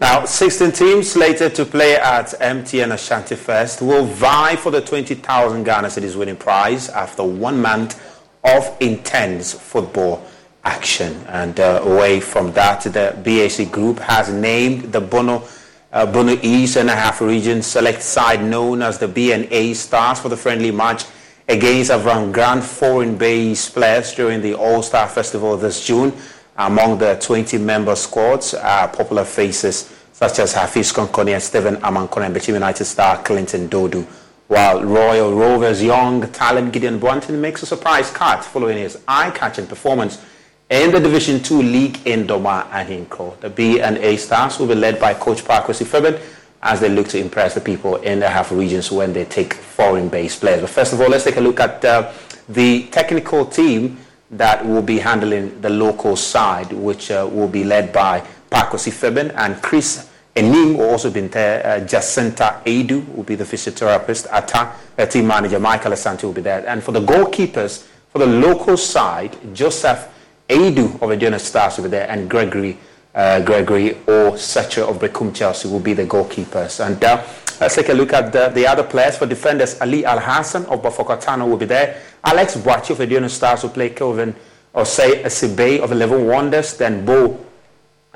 Now, 0.00 0.24
16 0.24 0.72
teams 0.72 1.10
slated 1.10 1.54
to 1.56 1.64
play 1.64 1.96
at 1.96 2.26
MTN 2.40 2.92
Ashanti 2.94 3.34
Fest 3.34 3.82
will 3.82 4.04
vie 4.04 4.54
for 4.54 4.70
the 4.70 4.80
20,000 4.80 5.64
Ghana 5.64 5.88
Cedis 5.88 6.14
winning 6.14 6.36
prize 6.36 6.88
after 6.88 7.24
one 7.24 7.60
month 7.60 8.00
of 8.44 8.76
intense 8.80 9.52
football 9.52 10.24
action. 10.64 11.14
And 11.26 11.58
uh, 11.58 11.80
away 11.82 12.20
from 12.20 12.52
that, 12.52 12.82
the 12.82 13.16
BAC 13.24 13.72
group 13.72 13.98
has 13.98 14.30
named 14.30 14.92
the 14.92 15.00
Bono 15.00 15.42
uh, 15.90 16.04
Bono 16.04 16.38
East 16.42 16.76
and 16.76 16.90
Ahafo 16.90 17.26
region 17.26 17.62
select 17.62 18.02
side 18.02 18.44
known 18.44 18.82
as 18.82 18.98
the 18.98 19.06
BNA 19.08 19.74
Stars 19.74 20.20
for 20.20 20.28
the 20.28 20.36
friendly 20.36 20.70
match 20.70 21.04
against 21.48 21.90
Avram 21.90 22.30
Grant 22.30 22.62
foreign 22.62 23.16
base 23.16 23.70
players 23.70 24.12
during 24.12 24.42
the 24.42 24.54
All-Star 24.54 25.08
Festival 25.08 25.56
this 25.56 25.84
June. 25.84 26.12
Among 26.58 26.98
the 26.98 27.16
20-member 27.16 27.96
squads 27.96 28.52
are 28.52 28.88
popular 28.88 29.24
faces 29.24 29.94
such 30.12 30.40
as 30.40 30.52
Hafiz 30.52 30.92
Konkoni 30.92 31.32
and 31.32 31.42
Stephen 31.42 31.76
Amankona 31.76 32.26
and 32.26 32.36
Bechem 32.36 32.54
United 32.54 32.84
star 32.84 33.22
Clinton 33.22 33.68
Dodu. 33.68 34.04
While 34.48 34.84
Royal 34.84 35.32
Rovers 35.32 35.82
young 35.82 36.30
talent 36.32 36.72
Gideon 36.72 36.98
Boynton 36.98 37.40
makes 37.40 37.62
a 37.62 37.66
surprise 37.66 38.10
cut 38.10 38.44
following 38.44 38.78
his 38.78 38.98
eye-catching 39.06 39.68
performance 39.68 40.22
in 40.68 40.90
the 40.90 41.00
Division 41.00 41.42
2 41.42 41.62
league 41.62 42.06
in 42.06 42.26
Dormaa 42.26 42.68
Ahenkro. 42.70 43.38
The 43.40 43.48
B 43.48 43.80
and 43.80 43.96
A 43.98 44.16
Stars 44.16 44.58
will 44.58 44.66
be 44.66 44.74
led 44.74 45.00
by 45.00 45.14
Coach 45.14 45.44
Paa 45.44 45.62
Kwesi 45.62 45.86
Fabin 45.86 46.20
as 46.62 46.80
they 46.80 46.88
look 46.88 47.08
to 47.08 47.18
impress 47.18 47.54
the 47.54 47.60
people 47.60 47.96
in 47.96 48.20
the 48.20 48.28
half 48.28 48.50
regions 48.50 48.90
when 48.90 49.12
they 49.12 49.24
take 49.24 49.54
foreign-based 49.54 50.40
players. 50.40 50.60
But 50.60 50.70
first 50.70 50.92
of 50.92 51.00
all, 51.00 51.08
let's 51.08 51.24
take 51.24 51.36
a 51.36 51.40
look 51.40 51.60
at 51.60 51.84
uh, 51.84 52.12
the 52.48 52.84
technical 52.88 53.46
team 53.46 53.98
that 54.30 54.64
will 54.66 54.82
be 54.82 54.98
handling 54.98 55.60
the 55.60 55.70
local 55.70 56.16
side, 56.16 56.72
which 56.72 57.10
uh, 57.10 57.28
will 57.30 57.48
be 57.48 57.64
led 57.64 57.92
by 57.92 58.20
Paa 58.50 58.68
Kwesi 58.70 58.92
Fabin 58.92 59.30
and 59.32 59.60
Chris 59.62 60.08
Enim 60.36 60.78
will 60.78 60.90
also 60.90 61.10
be 61.10 61.20
there. 61.22 61.66
Uh, 61.66 61.80
Jacinta 61.80 62.60
Edu 62.64 63.12
will 63.14 63.24
be 63.24 63.34
the 63.34 63.44
physiotherapist. 63.44 64.28
Ata, 64.32 64.72
uh, 64.96 65.06
team 65.06 65.26
manager 65.26 65.58
Michael 65.58 65.92
Asante 65.92 66.22
will 66.22 66.32
be 66.32 66.42
there. 66.42 66.64
And 66.68 66.82
for 66.82 66.92
the 66.92 67.00
goalkeepers, 67.00 67.86
for 68.10 68.18
the 68.20 68.26
local 68.26 68.76
side, 68.76 69.36
Joseph 69.52 70.08
Adu 70.48 70.94
of 71.02 71.10
Aduana 71.10 71.40
Stars 71.40 71.76
will 71.76 71.84
be 71.84 71.90
there, 71.90 72.08
and 72.08 72.30
Gregory 72.30 72.78
uh, 73.18 73.40
Gregory 73.40 73.94
or 74.06 74.38
Setcher 74.38 74.88
of 74.88 74.98
Berekum 75.00 75.34
Chelsea 75.34 75.68
will 75.68 75.80
be 75.80 75.92
the 75.92 76.06
goalkeepers. 76.06 76.84
And 76.86 77.02
uh, 77.02 77.22
let's 77.60 77.74
take 77.74 77.88
a 77.88 77.92
look 77.92 78.12
at 78.12 78.32
the, 78.32 78.48
the 78.50 78.64
other 78.66 78.84
players. 78.84 79.18
For 79.18 79.26
defenders, 79.26 79.78
Ali 79.80 80.04
Al 80.06 80.20
Hassan 80.20 80.64
of 80.66 80.80
Bofoakwa 80.80 81.20
Tano 81.22 81.48
will 81.48 81.56
be 81.56 81.66
there. 81.66 82.00
Alex 82.24 82.56
Boachi 82.56 82.90
of 82.90 82.98
Aduana 82.98 83.28
Stars 83.28 83.64
will 83.64 83.70
play 83.70 83.90
Kelvin 83.90 84.34
or 84.72 84.86
say 84.86 85.22
Asibe 85.24 85.80
of 85.80 85.90
Eleven 85.90 86.26
Wonders. 86.26 86.76
Then 86.76 87.04
Bo 87.04 87.44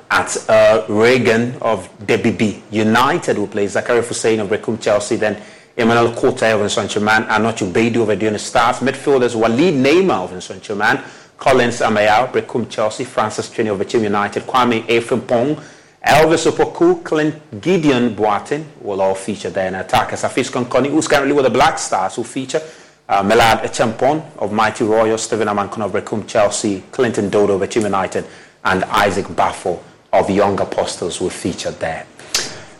at 0.09 0.49
uh, 0.49 0.85
Reagan 0.87 1.55
of 1.61 1.89
DBB 1.99 2.61
United 2.71 3.37
will 3.37 3.47
play 3.47 3.67
Zachary 3.67 4.01
Hussein 4.05 4.39
of 4.39 4.47
Berekum 4.49 4.81
Chelsea. 4.81 5.17
Then 5.17 5.41
Emmanuel 5.75 6.13
Kota 6.15 6.53
of 6.55 6.61
Nsoatreman, 6.61 7.27
Anochu 7.27 7.69
Beidou 7.73 8.03
of 8.03 8.17
Aduana 8.17 8.39
Stars. 8.39 8.77
Midfielders, 8.77 9.35
Walid 9.35 9.73
Neymar 9.73 10.23
of 10.23 10.31
Nsoatreman. 10.31 11.03
Collins 11.43 11.81
Amayao, 11.81 12.31
Berekum 12.31 12.69
Chelsea, 12.69 13.03
Francis 13.03 13.49
Trini 13.49 13.69
of 13.69 13.85
Team 13.85 14.05
United, 14.05 14.43
Kwame 14.43 14.81
Efrimpong, 14.87 15.61
Elvis 16.01 16.49
Opoku, 16.49 17.03
Clint 17.03 17.59
Gideon 17.59 18.15
Boatin 18.15 18.63
will 18.79 19.01
all 19.01 19.13
feature 19.13 19.49
there 19.49 19.67
in 19.67 19.75
attack. 19.75 20.13
attackers. 20.13 20.21
Hafiz 20.21 20.49
Konkoni, 20.49 20.89
who's 20.89 21.05
currently 21.05 21.33
with 21.33 21.43
the 21.43 21.49
Black 21.49 21.77
Stars, 21.77 22.15
who 22.15 22.23
feature 22.23 22.61
uh, 23.09 23.21
Melad 23.21 23.59
Echampon 23.63 24.23
of 24.37 24.53
Mighty 24.53 24.85
Royal, 24.85 25.17
Stephen 25.17 25.49
Amankon 25.49 25.81
of 25.81 25.91
Berekum 25.91 26.25
Chelsea, 26.25 26.81
Clinton 26.93 27.29
Dodo 27.29 27.61
of 27.61 27.69
Team 27.69 27.83
United, 27.83 28.25
and 28.63 28.85
Isaac 28.85 29.25
Baffo 29.25 29.83
of 30.13 30.29
Young 30.29 30.57
Apostles 30.61 31.19
will 31.19 31.29
feature 31.29 31.71
there. 31.71 32.05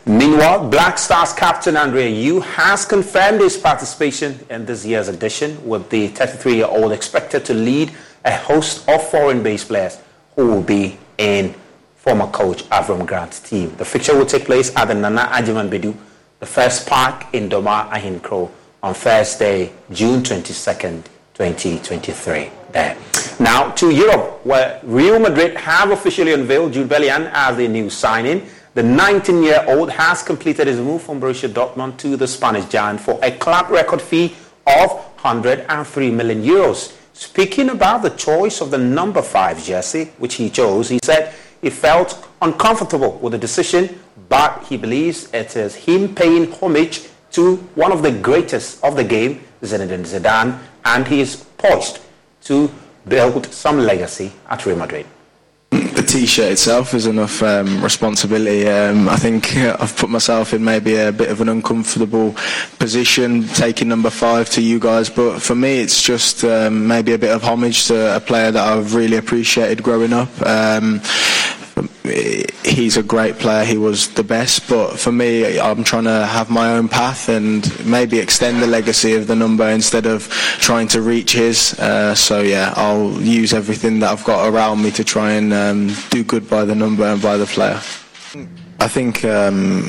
Meanwhile, 0.06 0.69
Black 0.69 0.98
Stars 0.98 1.34
captain 1.34 1.76
Andre 1.76 2.14
Ayew 2.14 2.41
has 2.41 2.85
confirmed 2.85 3.41
his 3.41 3.57
participation 3.57 4.40
in 4.49 4.65
this 4.65 4.85
year's 4.85 5.10
edition, 5.10 5.68
with 5.68 5.90
the 5.90 6.07
33-year-old 6.10 6.94
expected 6.94 7.44
to 7.44 7.53
lead 7.53 7.91
a 8.26 8.36
host 8.36 8.88
of 8.88 9.08
foreign-based 9.10 9.68
players 9.68 10.00
who 10.36 10.48
will 10.48 10.62
be 10.64 10.98
in 11.18 11.54
former 11.95 12.28
coach 12.28 12.64
Avram 12.70 13.06
Grant's 13.06 13.40
team. 13.40 13.74
The 13.78 13.86
fixture 13.86 14.16
will 14.16 14.26
take 14.26 14.45
place 14.45 14.76
at 14.76 14.86
the 14.86 14.94
Nana 14.94 15.22
Agyeman 15.32 15.70
Badu, 15.70 15.95
the 16.40 16.45
first 16.45 16.88
park 16.88 17.34
in 17.34 17.50
Dormaa 17.50 17.90
Ahenkro 17.90 18.50
on 18.82 18.94
Thursday, 18.94 19.72
June 19.91 20.22
22nd, 20.22 21.04
2023. 21.34 22.50
There. 22.72 22.98
Now 23.40 23.72
to 23.72 23.91
Europe, 23.91 24.45
where 24.45 24.80
Real 24.84 25.20
Madrid 25.20 25.56
have 25.56 25.91
officially 25.91 26.34
unveiled 26.34 26.74
Jude 26.74 26.90
Bellingham 26.90 27.30
as 27.32 27.56
the 27.58 27.68
new 27.68 27.90
signing. 27.90 28.45
The 28.74 28.82
19-year-old 28.82 29.91
has 29.91 30.24
completed 30.24 30.66
his 30.68 30.80
move 30.80 31.04
from 31.04 31.22
Borussia 31.22 31.48
Dortmund 31.48 31.98
to 32.00 32.18
the 32.18 32.28
Spanish 32.28 32.66
giant 32.66 33.00
for 33.00 33.20
a 33.22 33.32
club 33.32 33.70
record 33.70 34.02
fee 34.02 34.36
of 34.66 34.91
103 35.22 36.12
million 36.12 36.41
euros. 36.44 36.98
Speaking 37.14 37.69
about 37.69 38.02
the 38.02 38.10
choice 38.10 38.60
of 38.60 38.72
the 38.72 38.77
number 38.77 39.22
five 39.22 39.64
jersey, 39.64 40.06
which 40.18 40.35
he 40.35 40.49
chose, 40.49 40.90
he 40.90 40.99
said 41.03 41.34
he 41.61 41.69
felt 41.69 42.27
uncomfortable 42.41 43.19
with 43.22 43.34
the 43.34 43.38
decision, 43.38 43.99
but 44.30 44.64
he 44.64 44.77
believes 44.77 45.31
it 45.34 45.56
is 45.56 45.76
him 45.76 46.14
paying 46.14 46.52
homage 46.53 47.07
to 47.31 47.57
one 47.76 47.91
of 47.91 48.02
the 48.02 48.11
greatest 48.11 48.84
of 48.84 48.95
the 48.95 49.03
game, 49.03 49.41
Zinedine 49.61 50.06
Zidane, 50.06 50.60
and 50.85 51.07
he 51.07 51.22
is 51.22 51.38
poised 51.57 51.99
to 52.44 52.69
build 53.07 53.45
some 53.53 53.80
legacy 53.80 54.31
at 54.49 54.65
Real 54.65 54.77
Madrid 54.77 55.06
the 55.74 56.04
t-shirt 56.04 56.52
itself 56.52 56.94
is 56.94 57.08
enough 57.08 57.41
um, 57.44 57.84
responsibility. 57.84 58.68
Um, 58.68 59.10
I 59.10 59.16
think 59.16 59.56
I've 59.56 59.95
put 59.95 60.10
myself 60.10 60.54
in 60.54 60.64
maybe 60.64 60.95
a 60.95 61.12
bit 61.12 61.30
of 61.30 61.41
an 61.41 61.50
uncomfortable 61.50 62.36
position 62.80 63.48
taking 63.50 63.88
number 63.88 64.10
five 64.10 64.50
to 64.52 64.62
you 64.62 64.80
guys, 64.80 65.10
but 65.10 65.40
for 65.41 65.56
me 65.56 65.80
it's 65.80 66.02
just 66.02 66.44
um, 66.44 66.88
maybe 66.88 67.14
a 67.14 67.18
bit 67.18 67.32
of 67.32 67.44
homage 67.44 67.88
to 67.88 68.16
a 68.16 68.20
player 68.20 68.52
that 68.52 68.64
I've 68.66 68.95
really 68.95 69.18
appreciated 69.18 69.84
growing 69.84 70.14
up. 70.14 70.30
He's 72.64 72.98
a 72.98 73.04
great 73.04 73.36
player. 73.40 73.64
He 73.66 73.78
was 73.78 74.10
the 74.14 74.24
best, 74.24 74.68
but 74.70 75.00
for 75.00 75.12
me, 75.12 75.60
I'm 75.60 75.84
trying 75.84 76.04
to 76.06 76.26
have 76.26 76.50
my 76.50 76.74
own 76.74 76.88
path 76.88 77.30
and 77.30 77.64
maybe 77.86 78.20
extend 78.20 78.62
the 78.62 78.68
legacy 78.68 79.16
of 79.16 79.28
the 79.28 79.36
number 79.36 79.68
instead 79.70 80.06
of 80.06 80.30
trying 80.60 80.88
to 80.90 81.02
reach 81.02 81.34
his. 81.34 81.78
Uh, 81.80 82.14
so 82.14 82.41
yeah, 82.41 82.74
I'll 82.76 83.22
use 83.22 83.54
everything 83.54 84.00
that 84.00 84.12
I've 84.12 84.24
got 84.24 84.48
around 84.48 84.82
me 84.84 84.91
to 84.91 85.04
try 85.04 85.32
and 85.34 85.54
um, 85.54 85.94
do 86.10 86.24
good 86.24 86.50
by 86.50 86.66
the 86.66 86.76
number 86.76 87.06
and 87.06 87.22
by 87.22 87.38
the 87.38 87.45
player. 87.45 87.80
I 88.80 88.88
think 88.90 89.24
um, 89.24 89.84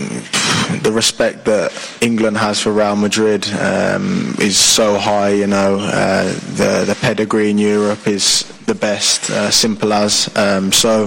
the 0.83 0.93
respect 0.93 1.47
that 1.47 1.73
England 2.01 2.37
has 2.37 2.61
for 2.61 2.71
Real 2.73 2.95
Madrid 2.95 3.45
um, 3.55 4.37
is 4.39 4.57
so 4.57 4.99
high. 4.99 5.31
You 5.31 5.49
know, 5.49 5.79
uh, 5.81 6.33
the 6.55 6.85
the 6.87 6.97
pedigree 7.01 7.51
in 7.51 7.59
Europe 7.59 8.07
is 8.07 8.45
the 8.67 8.75
best, 8.75 9.31
uh, 9.31 9.51
simple 9.51 9.93
as. 9.93 10.35
Um, 10.37 10.73
so 10.73 11.05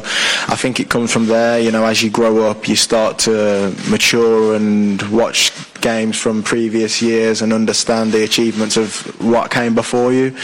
I 0.47 0.55
think 0.55 0.79
it 0.79 0.89
comes 0.89 1.11
from 1.11 1.27
there. 1.27 1.59
You 1.59 1.71
know, 1.71 1.85
as 1.85 2.01
you 2.03 2.09
grow 2.09 2.49
up, 2.49 2.67
you 2.67 2.75
start 2.75 3.19
to 3.19 3.75
mature 3.89 4.55
and 4.55 5.01
watch 5.11 5.51
games 5.81 6.19
from 6.19 6.43
previous 6.43 7.01
years 7.01 7.41
and 7.41 7.53
understand 7.53 8.11
the 8.11 8.23
achievements 8.23 8.77
of 8.77 9.05
what 9.21 9.51
came 9.51 9.75
before 9.75 10.11
you. 10.11 10.35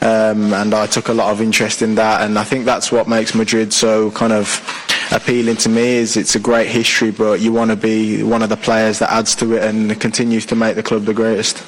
Um, 0.00 0.52
and 0.52 0.74
I 0.74 0.86
took 0.86 1.08
a 1.08 1.12
lot 1.12 1.32
of 1.32 1.40
interest 1.40 1.82
in 1.82 1.94
that, 1.96 2.22
and 2.22 2.38
I 2.38 2.44
think 2.44 2.64
that's 2.64 2.90
what 2.90 3.08
makes 3.08 3.34
Madrid 3.34 3.72
so 3.72 4.10
kind 4.12 4.32
of 4.32 4.46
appealing 5.12 5.56
to 5.58 5.68
me. 5.68 5.96
Is 5.96 6.16
it's 6.16 6.34
a 6.34 6.40
great 6.40 6.68
history, 6.68 7.10
but 7.10 7.40
you 7.40 7.52
want 7.52 7.70
to 7.70 7.76
be 7.76 8.22
one 8.22 8.42
of 8.42 8.48
the 8.48 8.56
players 8.56 8.98
that 8.98 9.10
adds 9.10 9.34
to 9.36 9.54
it 9.54 9.62
and 9.64 9.98
continues 10.00 10.46
to 10.46 10.56
make 10.56 10.76
the 10.76 10.82
club 10.82 11.04
the 11.04 11.14
greatest. 11.14 11.64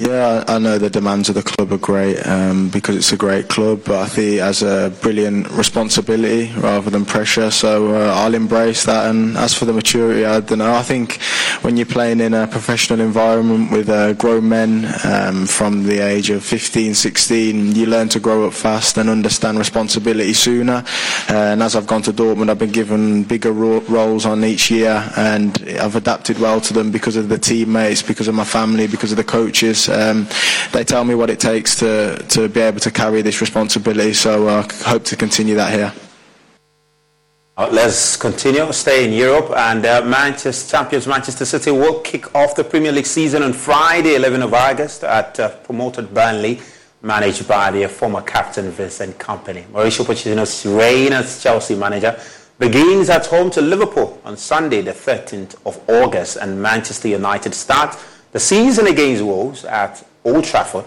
Yeah, 0.00 0.44
I 0.46 0.60
know 0.60 0.78
the 0.78 0.90
demands 0.90 1.28
of 1.28 1.34
the 1.34 1.42
club 1.42 1.72
are 1.72 1.76
great 1.76 2.24
um, 2.24 2.68
because 2.68 2.94
it's 2.94 3.12
a 3.12 3.16
great 3.16 3.48
club, 3.48 3.82
but 3.84 3.96
I 3.96 4.06
think 4.06 4.34
it 4.34 4.38
has 4.42 4.62
a 4.62 4.92
brilliant 5.02 5.50
responsibility 5.50 6.52
rather 6.54 6.88
than 6.88 7.04
pressure. 7.04 7.50
So 7.50 7.96
uh, 7.96 8.14
I'll 8.14 8.34
embrace 8.34 8.84
that. 8.84 9.10
And 9.10 9.36
as 9.36 9.54
for 9.54 9.64
the 9.64 9.72
maturity, 9.72 10.24
I 10.24 10.38
don't 10.38 10.58
know. 10.58 10.72
I 10.72 10.84
think 10.84 11.20
when 11.62 11.76
you're 11.76 11.84
playing 11.84 12.20
in 12.20 12.32
a 12.32 12.46
professional 12.46 13.00
environment 13.00 13.72
with 13.72 13.88
uh, 13.88 14.12
grown 14.12 14.48
men 14.48 14.86
um, 15.02 15.46
from 15.46 15.82
the 15.82 15.98
age 15.98 16.30
of 16.30 16.44
15, 16.44 16.94
16, 16.94 17.74
you 17.74 17.86
learn 17.86 18.08
to 18.10 18.20
grow 18.20 18.46
up 18.46 18.52
fast 18.52 18.98
and 18.98 19.10
understand 19.10 19.58
responsibility 19.58 20.32
sooner. 20.32 20.84
Uh, 21.28 21.34
and 21.34 21.60
as 21.60 21.74
I've 21.74 21.88
gone 21.88 22.02
to 22.02 22.12
Dortmund, 22.12 22.50
I've 22.50 22.58
been 22.60 22.70
given 22.70 23.24
bigger 23.24 23.50
ro- 23.50 23.80
roles 23.88 24.26
on 24.26 24.44
each 24.44 24.70
year, 24.70 25.10
and 25.16 25.60
I've 25.80 25.96
adapted 25.96 26.38
well 26.38 26.60
to 26.60 26.72
them 26.72 26.92
because 26.92 27.16
of 27.16 27.28
the 27.28 27.38
teammates, 27.38 28.00
because 28.00 28.28
of 28.28 28.36
my 28.36 28.44
family, 28.44 28.86
because 28.86 29.10
of 29.10 29.16
the 29.16 29.24
coaches. 29.24 29.87
Um, 29.88 30.28
they 30.72 30.84
tell 30.84 31.04
me 31.04 31.14
what 31.14 31.30
it 31.30 31.40
takes 31.40 31.76
to, 31.76 32.22
to 32.30 32.48
be 32.48 32.60
able 32.60 32.80
to 32.80 32.90
carry 32.90 33.22
this 33.22 33.40
responsibility, 33.40 34.12
so 34.12 34.48
I 34.48 34.66
hope 34.84 35.04
to 35.04 35.16
continue 35.16 35.54
that 35.54 35.72
here. 35.72 35.92
Uh, 37.56 37.68
let's 37.72 38.16
continue. 38.16 38.72
Stay 38.72 39.04
in 39.04 39.12
Europe, 39.12 39.50
and 39.56 39.84
uh, 39.84 40.00
Manchester 40.04 40.70
champions 40.70 41.08
Manchester 41.08 41.44
City 41.44 41.72
will 41.72 42.00
kick 42.02 42.32
off 42.32 42.54
the 42.54 42.62
Premier 42.62 42.92
League 42.92 43.04
season 43.06 43.42
on 43.42 43.52
Friday, 43.52 44.14
11 44.14 44.42
of 44.42 44.54
August, 44.54 45.02
at 45.02 45.40
uh, 45.40 45.48
promoted 45.64 46.14
Burnley, 46.14 46.60
managed 47.02 47.48
by 47.48 47.72
their 47.72 47.88
former 47.88 48.20
captain 48.22 48.70
Vincent 48.70 49.18
Kompany. 49.18 49.64
Mauricio 49.72 50.04
Pochettino's 50.04 50.64
reign 50.66 51.12
as 51.12 51.42
Chelsea 51.42 51.74
manager 51.74 52.16
begins 52.60 53.08
at 53.08 53.26
home 53.26 53.50
to 53.50 53.60
Liverpool 53.60 54.20
on 54.24 54.36
Sunday, 54.36 54.80
the 54.80 54.92
13th 54.92 55.54
of 55.66 55.80
August, 55.88 56.36
and 56.36 56.60
Manchester 56.62 57.08
United 57.08 57.54
start 57.54 57.96
the 58.32 58.40
season 58.40 58.86
against 58.86 59.22
Wolves 59.22 59.64
at 59.64 60.04
Old 60.24 60.44
Trafford 60.44 60.84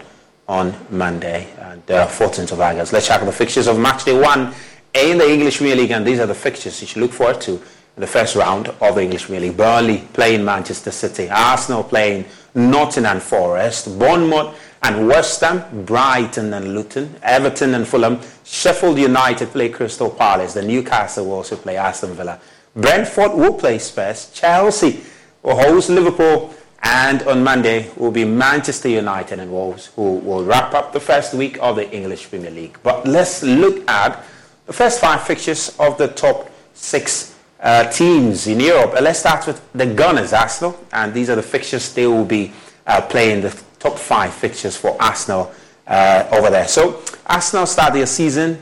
on 0.47 0.75
Monday, 0.89 1.47
and 1.59 1.89
uh, 1.91 2.07
14th 2.07 2.51
of 2.51 2.59
August. 2.61 2.93
Let's 2.93 3.07
check 3.07 3.21
the 3.21 3.31
fixtures 3.31 3.67
of 3.67 3.79
match 3.79 4.05
day 4.05 4.19
one 4.19 4.53
in 4.93 5.17
the 5.17 5.31
English 5.31 5.57
Premier 5.57 5.75
League, 5.75 5.91
and 5.91 6.05
these 6.05 6.19
are 6.19 6.25
the 6.25 6.35
fixtures 6.35 6.81
you 6.81 6.87
should 6.87 7.01
look 7.01 7.13
forward 7.13 7.39
to 7.41 7.53
in 7.53 8.01
the 8.01 8.07
first 8.07 8.35
round 8.35 8.67
of 8.67 8.95
the 8.95 9.01
English 9.01 9.25
Premier 9.25 9.47
League. 9.47 9.57
Burnley 9.57 10.07
playing 10.13 10.43
Manchester 10.43 10.91
City, 10.91 11.29
Arsenal 11.29 11.83
playing 11.83 12.25
Nottingham 12.53 13.19
Forest, 13.19 13.97
Bournemouth 13.97 14.59
and 14.83 15.07
West 15.07 15.39
Ham, 15.41 15.85
Brighton 15.85 16.53
and 16.53 16.73
Luton, 16.73 17.15
Everton 17.23 17.75
and 17.75 17.87
Fulham, 17.87 18.19
Sheffield 18.43 18.97
United 18.97 19.49
play 19.49 19.69
Crystal 19.69 20.09
Palace, 20.09 20.53
the 20.53 20.61
Newcastle 20.61 21.25
will 21.25 21.35
also 21.35 21.55
play 21.55 21.77
Aston 21.77 22.13
Villa, 22.13 22.39
Brentford 22.75 23.33
will 23.33 23.53
play 23.53 23.77
Spurs, 23.77 24.31
Chelsea 24.33 25.01
will 25.43 25.55
host 25.55 25.89
Liverpool, 25.89 26.53
and 26.83 27.23
on 27.23 27.43
Monday 27.43 27.89
will 27.95 28.11
be 28.11 28.25
Manchester 28.25 28.89
United 28.89 29.39
and 29.39 29.51
Wolves 29.51 29.87
who 29.95 30.15
will 30.17 30.43
wrap 30.43 30.73
up 30.73 30.93
the 30.93 30.99
first 30.99 31.33
week 31.33 31.57
of 31.61 31.75
the 31.75 31.89
English 31.91 32.29
Premier 32.29 32.51
League. 32.51 32.77
But 32.83 33.07
let's 33.07 33.43
look 33.43 33.87
at 33.89 34.23
the 34.65 34.73
first 34.73 34.99
five 34.99 35.23
fixtures 35.23 35.75
of 35.79 35.97
the 35.97 36.07
top 36.07 36.49
six 36.73 37.35
uh, 37.59 37.89
teams 37.91 38.47
in 38.47 38.59
Europe. 38.59 38.93
And 38.95 39.03
let's 39.03 39.19
start 39.19 39.45
with 39.45 39.61
the 39.73 39.85
Gunners, 39.85 40.33
Arsenal, 40.33 40.79
and 40.91 41.13
these 41.13 41.29
are 41.29 41.35
the 41.35 41.43
fixtures 41.43 41.93
they 41.93 42.07
will 42.07 42.25
be 42.25 42.51
uh, 42.87 43.01
playing 43.01 43.41
the 43.41 43.63
top 43.79 43.97
five 43.97 44.33
fixtures 44.33 44.75
for 44.75 44.99
Arsenal 45.01 45.51
uh, 45.87 46.27
over 46.31 46.49
there. 46.49 46.67
So 46.67 47.01
Arsenal 47.25 47.65
start 47.65 47.93
their 47.93 48.07
season 48.07 48.57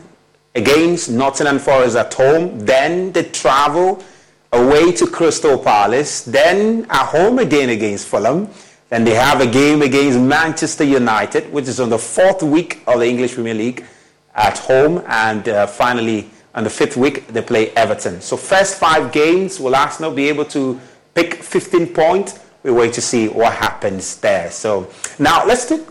against 0.55 1.09
Nottingham 1.09 1.59
Forest 1.59 1.95
at 1.95 2.13
home, 2.13 2.59
then 2.59 3.11
they 3.11 3.23
travel 3.23 4.03
away 4.51 4.91
to 4.93 5.07
Crystal 5.07 5.57
Palace, 5.57 6.23
then 6.23 6.85
at 6.89 7.05
home 7.07 7.39
again 7.39 7.69
against 7.69 8.07
Fulham. 8.07 8.49
Then 8.89 9.03
they 9.03 9.13
have 9.13 9.41
a 9.41 9.47
game 9.47 9.83
against 9.83 10.19
Manchester 10.19 10.83
United, 10.83 11.51
which 11.53 11.67
is 11.67 11.79
on 11.79 11.89
the 11.89 11.99
fourth 11.99 12.41
week 12.41 12.81
of 12.87 12.99
the 12.99 13.07
English 13.07 13.35
Premier 13.35 13.53
League 13.53 13.85
at 14.33 14.57
home. 14.57 15.03
And 15.07 15.47
uh, 15.47 15.67
finally, 15.67 16.29
on 16.55 16.63
the 16.63 16.69
fifth 16.71 16.97
week, 16.97 17.27
they 17.27 17.43
play 17.43 17.69
Everton. 17.71 18.19
So, 18.21 18.35
first 18.35 18.79
five 18.79 19.11
games, 19.11 19.59
will 19.59 19.75
Arsenal 19.75 20.11
be 20.11 20.27
able 20.27 20.45
to 20.45 20.79
pick 21.13 21.35
15 21.35 21.93
points? 21.93 22.39
We 22.63 22.71
wait 22.71 22.93
to 22.93 23.01
see 23.01 23.27
what 23.27 23.53
happens 23.53 24.17
there. 24.17 24.49
So, 24.49 24.89
now 25.19 25.45
let's 25.45 25.67
take 25.67 25.85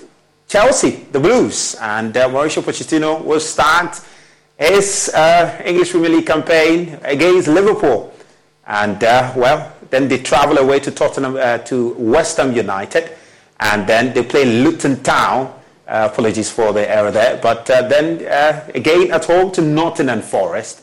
Chelsea, 0.48 1.06
the 1.12 1.20
Blues. 1.20 1.76
And 1.80 2.16
uh, 2.16 2.28
Mauricio 2.28 2.62
Pochettino 2.62 3.24
will 3.24 3.40
start 3.40 4.01
his 4.59 5.09
uh, 5.14 5.62
English 5.64 5.93
Premier 5.93 6.10
League 6.10 6.26
campaign 6.26 6.98
against 7.05 7.47
Liverpool. 7.47 8.12
And 8.69 9.03
uh, 9.03 9.32
well, 9.35 9.74
then 9.89 10.09
they 10.09 10.19
travel 10.19 10.59
away 10.59 10.78
to 10.81 10.90
Tottenham, 10.90 11.36
uh, 11.36 11.59
to 11.59 11.95
West 11.95 12.36
Ham 12.36 12.55
United, 12.55 13.11
and 13.59 13.86
then 13.86 14.12
they 14.12 14.23
play 14.23 14.45
Luton 14.45 15.03
Town. 15.03 15.55
Uh, 15.86 16.07
apologies 16.12 16.51
for 16.51 16.74
the 16.74 16.86
error 16.89 17.11
there. 17.11 17.39
But 17.43 17.69
uh, 17.70 17.89
then 17.89 18.27
uh, 18.27 18.70
again 18.74 19.11
at 19.11 19.24
home 19.24 19.51
to 19.53 19.62
Nottingham 19.62 20.20
Forest, 20.20 20.82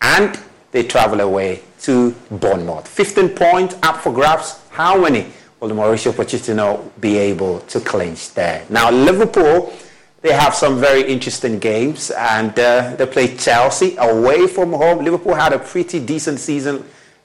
and 0.00 0.38
they 0.70 0.84
travel 0.84 1.20
away 1.20 1.62
to 1.82 2.14
Bournemouth. 2.30 2.86
15 2.86 3.30
points 3.30 3.76
up 3.82 4.00
for 4.00 4.12
grabs. 4.12 4.60
How 4.70 5.00
many 5.00 5.26
will 5.58 5.70
Mauricio 5.70 6.12
Pochettino 6.12 6.88
be 7.00 7.16
able 7.16 7.60
to 7.60 7.80
clinch 7.80 8.32
there? 8.34 8.64
Now, 8.70 8.92
Liverpool, 8.92 9.72
they 10.20 10.32
have 10.32 10.54
some 10.54 10.78
very 10.78 11.02
interesting 11.02 11.58
games, 11.58 12.12
and 12.12 12.56
uh, 12.56 12.94
they 12.94 13.06
play 13.06 13.36
Chelsea 13.36 13.96
away 13.98 14.46
from 14.46 14.72
home. 14.72 15.04
Liverpool 15.04 15.34
had 15.34 15.52
a 15.52 15.58
pretty 15.58 15.98
decent 15.98 16.38
season 16.38 16.84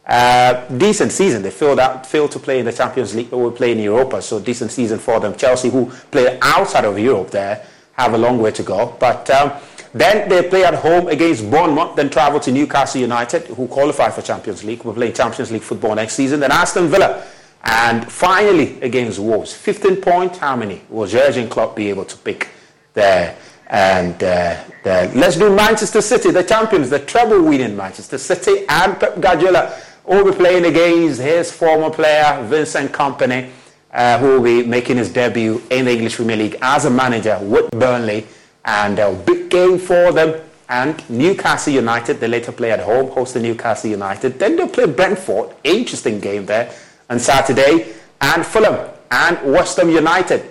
uh, 0.09 0.67
decent 0.75 1.11
season. 1.11 1.43
They 1.43 1.51
failed, 1.51 1.79
out, 1.79 2.03
failed 2.05 2.31
to 2.31 2.39
play 2.39 2.59
in 2.59 2.65
the 2.65 2.73
Champions 2.73 3.13
League, 3.13 3.29
but 3.29 3.37
will 3.37 3.51
play 3.51 3.71
in 3.73 3.79
Europa, 3.79 4.21
so 4.23 4.39
decent 4.39 4.71
season 4.71 4.97
for 4.97 5.19
them. 5.19 5.35
Chelsea, 5.35 5.69
who 5.69 5.85
play 6.09 6.39
outside 6.41 6.83
of 6.85 6.97
Europe 6.97 7.29
there, 7.29 7.63
have 7.93 8.15
a 8.15 8.17
long 8.17 8.41
way 8.41 8.49
to 8.51 8.63
go. 8.63 8.95
But 8.99 9.29
um, 9.29 9.53
then 9.93 10.27
they 10.27 10.49
play 10.49 10.65
at 10.65 10.73
home 10.73 11.09
against 11.09 11.49
Bournemouth, 11.51 11.95
then 11.95 12.09
travel 12.09 12.39
to 12.39 12.51
Newcastle 12.51 13.01
United, 13.01 13.43
who 13.47 13.67
qualify 13.67 14.09
for 14.09 14.23
Champions 14.23 14.63
League. 14.63 14.83
Will 14.83 14.93
play 14.93 15.11
Champions 15.11 15.51
League 15.51 15.61
football 15.61 15.93
next 15.93 16.15
season. 16.15 16.39
Then 16.39 16.51
Aston 16.51 16.87
Villa, 16.87 17.23
and 17.63 18.11
finally 18.11 18.81
against 18.81 19.19
Wolves. 19.19 19.53
15 19.53 19.97
points, 19.97 20.39
how 20.39 20.55
many 20.55 20.81
will 20.89 21.05
Jurgen 21.05 21.47
Klopp 21.49 21.75
be 21.75 21.87
able 21.89 22.05
to 22.05 22.17
pick 22.17 22.49
there? 22.95 23.37
And 23.67 24.23
uh, 24.23 24.63
let's 24.83 25.37
do 25.37 25.55
Manchester 25.55 26.01
City, 26.01 26.31
the 26.31 26.43
champions, 26.43 26.89
the 26.89 26.97
treble-winning 26.97 27.77
Manchester 27.77 28.17
City, 28.17 28.65
and 28.67 28.99
Pep 28.99 29.21
Guardiola 29.21 29.79
will 30.17 30.31
be 30.31 30.37
playing 30.37 30.65
against 30.65 31.21
his 31.21 31.51
former 31.51 31.89
player, 31.89 32.43
Vincent 32.43 32.91
Kompany, 32.91 33.51
uh, 33.91 34.17
who 34.19 34.27
will 34.39 34.43
be 34.43 34.63
making 34.65 34.97
his 34.97 35.11
debut 35.11 35.61
in 35.69 35.85
the 35.85 35.91
English 35.91 36.15
Premier 36.15 36.35
League 36.35 36.57
as 36.61 36.85
a 36.85 36.89
manager 36.89 37.37
with 37.41 37.69
Burnley. 37.71 38.27
And 38.65 38.99
a 38.99 39.13
big 39.13 39.49
game 39.49 39.79
for 39.79 40.11
them. 40.11 40.41
And 40.67 41.09
Newcastle 41.09 41.73
United, 41.73 42.19
they 42.19 42.27
later 42.27 42.51
play 42.51 42.71
at 42.71 42.79
home, 42.79 43.09
hosting 43.09 43.43
Newcastle 43.43 43.89
United. 43.89 44.37
Then 44.37 44.55
they'll 44.55 44.67
play 44.67 44.85
Brentford, 44.85 45.55
interesting 45.63 46.19
game 46.19 46.45
there, 46.45 46.71
on 47.09 47.19
Saturday. 47.19 47.93
And 48.21 48.45
Fulham 48.45 48.89
and 49.09 49.51
West 49.51 49.77
Ham 49.77 49.89
United. 49.89 50.43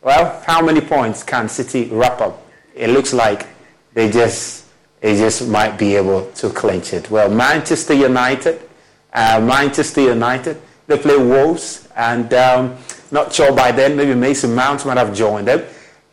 Well, 0.00 0.42
how 0.46 0.64
many 0.64 0.80
points 0.80 1.22
can 1.22 1.48
City 1.48 1.86
wrap 1.86 2.20
up? 2.20 2.46
It 2.74 2.90
looks 2.90 3.12
like 3.12 3.46
they 3.92 4.10
just, 4.10 4.66
they 5.00 5.16
just 5.16 5.48
might 5.48 5.76
be 5.76 5.96
able 5.96 6.30
to 6.32 6.50
clinch 6.50 6.92
it. 6.92 7.10
Well, 7.10 7.28
Manchester 7.28 7.94
United, 7.94 8.67
uh, 9.12 9.40
Manchester 9.40 10.02
United. 10.02 10.60
They 10.86 10.98
play 10.98 11.16
Wolves, 11.16 11.88
and 11.96 12.32
um, 12.34 12.76
not 13.10 13.32
sure 13.32 13.52
by 13.52 13.72
then, 13.72 13.96
maybe 13.96 14.14
Mason 14.14 14.54
Mount 14.54 14.84
might 14.86 14.96
have 14.96 15.14
joined 15.14 15.48
them. 15.48 15.64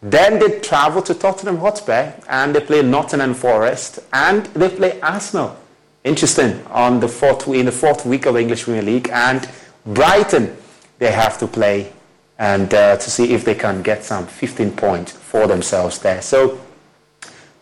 Then 0.02 0.40
they 0.40 0.60
travel 0.60 1.02
to 1.04 1.14
Tottenham 1.14 1.58
Hotspur, 1.58 2.14
and 2.28 2.54
they 2.56 2.62
play 2.62 2.82
Nottingham 2.82 3.34
Forest, 3.34 4.00
and 4.14 4.46
they 4.48 4.70
play 4.70 5.00
Arsenal. 5.02 5.58
Interesting 6.04 6.64
on 6.68 7.00
the 7.00 7.08
fourth 7.08 7.48
in 7.48 7.66
the 7.66 7.72
fourth 7.72 8.06
week 8.06 8.28
of 8.28 8.38
English 8.38 8.64
Premier 8.66 8.84
League, 8.84 9.10
and 9.12 9.50
Brighton 9.86 10.56
they 11.00 11.12
have 11.12 11.38
to 11.40 11.48
play, 11.48 11.92
and 12.38 12.74
uh, 12.74 12.98
to 12.98 13.12
see 13.12 13.34
if 13.34 13.44
they 13.44 13.56
can 13.56 13.82
get 13.82 14.04
some 14.04 14.28
15 14.28 14.72
points 14.72 15.12
for 15.12 15.48
themselves 15.48 16.00
there. 16.00 16.22
So 16.22 16.62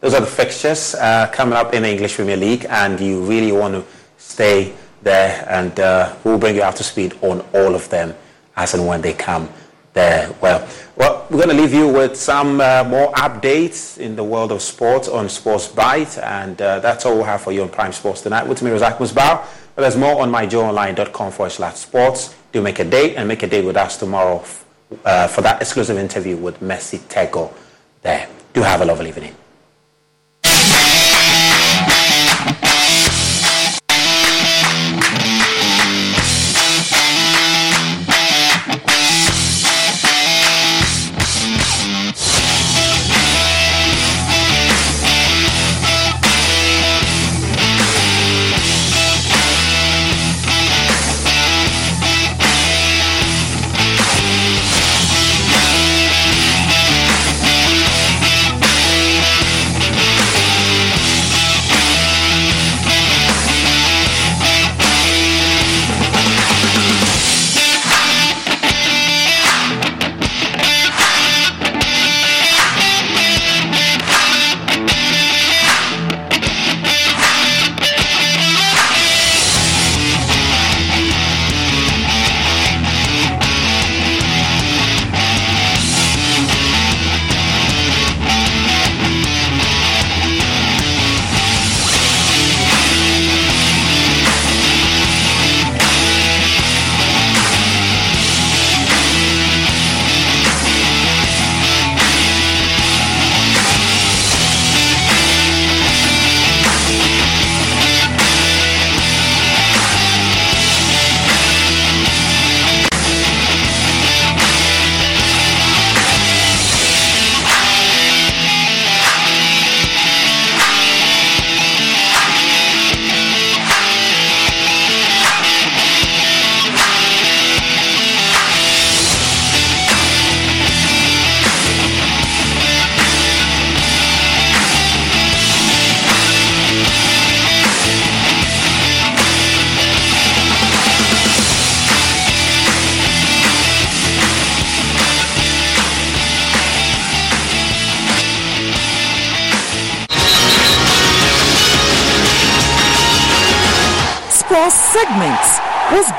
those 0.01 0.13
are 0.13 0.19
the 0.19 0.27
fixtures 0.27 0.95
uh, 0.95 1.29
coming 1.31 1.53
up 1.53 1.73
in 1.73 1.83
the 1.83 1.89
English 1.89 2.15
Premier 2.15 2.35
League, 2.35 2.65
and 2.69 2.99
you 2.99 3.23
really 3.23 3.53
want 3.53 3.75
to 3.75 3.83
stay 4.17 4.73
there, 5.03 5.45
and 5.49 5.79
uh, 5.79 6.15
we'll 6.23 6.37
bring 6.37 6.55
you 6.55 6.61
up 6.61 6.75
to 6.75 6.83
speed 6.83 7.17
on 7.21 7.41
all 7.53 7.75
of 7.75 7.89
them 7.89 8.15
as 8.55 8.73
and 8.73 8.87
when 8.87 9.01
they 9.01 9.13
come 9.13 9.49
there. 9.93 10.33
Well, 10.41 10.67
well, 10.95 11.27
we're 11.29 11.43
going 11.43 11.55
to 11.55 11.61
leave 11.61 11.73
you 11.73 11.87
with 11.87 12.15
some 12.15 12.61
uh, 12.61 12.83
more 12.87 13.11
updates 13.13 13.97
in 13.97 14.15
the 14.15 14.23
world 14.23 14.51
of 14.51 14.61
sports 14.61 15.07
on 15.07 15.29
Sports 15.29 15.67
Bite, 15.67 16.17
and 16.17 16.61
uh, 16.61 16.79
that's 16.79 17.05
all 17.05 17.17
we 17.17 17.23
have 17.23 17.41
for 17.41 17.51
you 17.51 17.63
on 17.63 17.69
Prime 17.69 17.91
Sports 17.91 18.21
tonight. 18.21 18.47
With 18.47 18.61
me, 18.61 18.71
Razak 18.71 18.97
Musbao. 18.97 19.45
But 19.75 19.81
there's 19.81 19.97
more 19.97 20.21
on 20.21 20.31
myjoyonline.com 20.31 21.31
forward 21.31 21.49
slash 21.49 21.75
sports. 21.75 22.35
Do 22.51 22.61
make 22.61 22.79
a 22.79 22.83
date 22.83 23.15
and 23.15 23.27
make 23.27 23.41
a 23.41 23.47
date 23.47 23.65
with 23.65 23.75
us 23.75 23.97
tomorrow 23.97 24.43
uh, 25.03 25.27
for 25.27 25.41
that 25.41 25.61
exclusive 25.61 25.97
interview 25.97 26.37
with 26.37 26.61
Mercy 26.61 26.99
Tagoe 26.99 27.51
there. 28.03 28.29
Do 28.53 28.61
have 28.61 28.81
a 28.81 28.85
lovely 28.85 29.09
evening. 29.09 29.35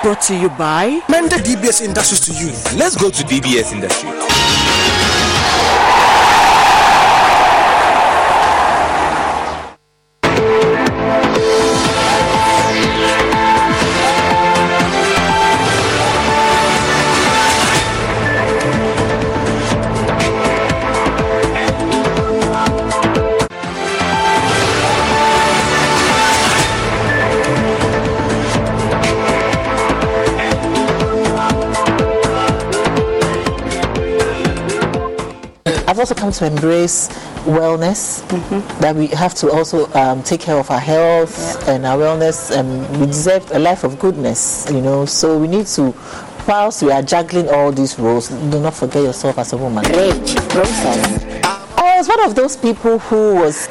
Brought 0.05 0.21
to 0.21 0.37
you 0.37 0.51
by 0.51 1.01
Mender 1.09 1.37
DBS 1.37 1.81
Industries 1.81 2.21
to 2.21 2.33
you. 2.33 2.49
Let's 2.79 2.95
go 2.95 3.09
to 3.09 3.23
DBS 3.25 3.73
Industries. 3.73 4.14
I've 36.35 36.43
also 36.43 36.51
come 36.51 36.59
to 36.59 36.67
embrace 36.67 37.09
wellness, 37.45 38.27
that 38.81 38.97
we 38.97 39.07
have 39.09 39.35
to 39.35 39.51
also 39.51 39.91
um, 39.93 40.23
take 40.23 40.41
care 40.41 40.57
of 40.59 40.71
our 40.71 40.81
health 40.81 41.69
and 41.69 41.85
our 41.87 41.99
wellness, 41.99 42.51
and 42.57 43.01
we 43.01 43.07
deserve 43.07 43.51
a 43.53 43.59
life 43.59 43.85
of 43.85 43.99
goodness, 43.99 44.67
you 44.71 44.81
know. 44.81 45.05
So 45.07 45.39
we 45.39 45.49
need 45.49 45.67
to, 45.69 45.95
whilst 46.47 46.83
we 46.83 46.91
are 46.91 47.03
juggling 47.03 47.49
all 47.51 47.73
these 47.73 47.99
roles, 47.99 48.29
do 48.29 48.61
not 48.61 48.75
forget 48.75 49.03
yourself 49.03 49.39
as 49.39 49.53
a 49.53 49.57
woman. 49.57 49.85
Great 49.85 50.15
process. 50.49 51.25
I 51.77 51.97
was 51.99 52.09
one 52.09 52.23
of 52.25 52.35
those 52.35 52.57
people 52.57 52.99
who 52.99 53.37
was 53.37 53.69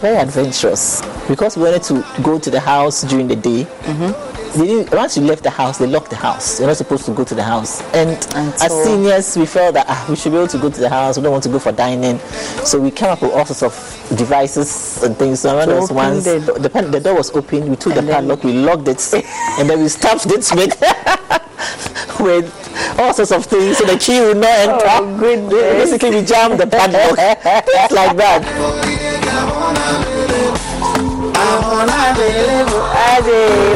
very 0.00 0.16
adventurous 0.16 1.02
because 1.28 1.56
we 1.56 1.64
wanted 1.64 1.82
to 1.84 2.04
go 2.22 2.38
to 2.38 2.50
the 2.50 2.60
house 2.60 3.02
during 3.02 3.26
the 3.28 3.36
day. 3.36 3.64
They 3.64 4.27
didn't, 4.56 4.92
once 4.92 5.16
you 5.16 5.22
left 5.24 5.42
the 5.42 5.50
house, 5.50 5.78
they 5.78 5.86
locked 5.86 6.10
the 6.10 6.16
house. 6.16 6.58
You're 6.58 6.68
not 6.68 6.76
supposed 6.76 7.04
to 7.06 7.12
go 7.12 7.24
to 7.24 7.34
the 7.34 7.42
house. 7.42 7.82
And 7.94 8.10
as 8.34 8.84
seniors, 8.84 9.36
we 9.36 9.46
felt 9.46 9.74
that 9.74 9.86
ah, 9.88 10.06
we 10.08 10.16
should 10.16 10.32
be 10.32 10.38
able 10.38 10.48
to 10.48 10.58
go 10.58 10.70
to 10.70 10.80
the 10.80 10.88
house. 10.88 11.16
We 11.16 11.22
don't 11.22 11.32
want 11.32 11.44
to 11.44 11.50
go 11.50 11.58
for 11.58 11.72
dining. 11.72 12.18
So 12.64 12.80
we 12.80 12.90
came 12.90 13.10
up 13.10 13.22
with 13.22 13.32
all 13.32 13.44
sorts 13.44 13.62
of 13.62 14.16
devices 14.16 15.02
and 15.02 15.16
things. 15.16 15.40
So 15.40 15.50
I 15.50 15.52
remember 15.52 15.72
there 15.72 15.80
was 15.80 15.92
once 15.92 16.24
the, 16.24 16.58
the, 16.58 16.70
pan- 16.70 16.90
the 16.90 17.00
door 17.00 17.14
was 17.16 17.30
open. 17.32 17.68
We 17.68 17.76
took 17.76 17.94
the 17.94 18.02
padlock, 18.02 18.44
we 18.44 18.52
locked 18.52 18.88
it, 18.88 19.02
and 19.58 19.68
then 19.68 19.80
we 19.80 19.88
stuffed 19.88 20.26
it 20.26 20.50
with 20.54 20.80
with 22.20 22.98
all 22.98 23.12
sorts 23.12 23.32
of 23.32 23.44
things 23.46 23.78
so 23.78 23.84
the 23.84 23.98
key 23.98 24.20
would 24.20 24.36
not 24.38 24.50
enter. 24.50 24.86
Oh, 24.86 25.18
goodness. 25.18 25.90
Basically, 25.90 26.20
we 26.20 26.24
jammed 26.24 26.58
the 26.58 26.66
padlock, 26.66 27.16
things 27.42 27.92
like 27.92 28.16
that 28.16 29.07
unavailable. 31.80 32.82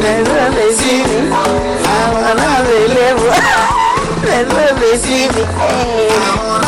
There's 0.01 0.27
no 0.27 0.51
they 0.51 0.71
see 0.73 1.03
me. 1.03 1.29
I'm 1.31 2.15
unavailable. 2.31 3.31
There's 4.21 4.47
no 4.47 4.65
they 4.79 4.97
see 4.97 5.27
me. 5.29 5.43
Hey. 5.59 6.62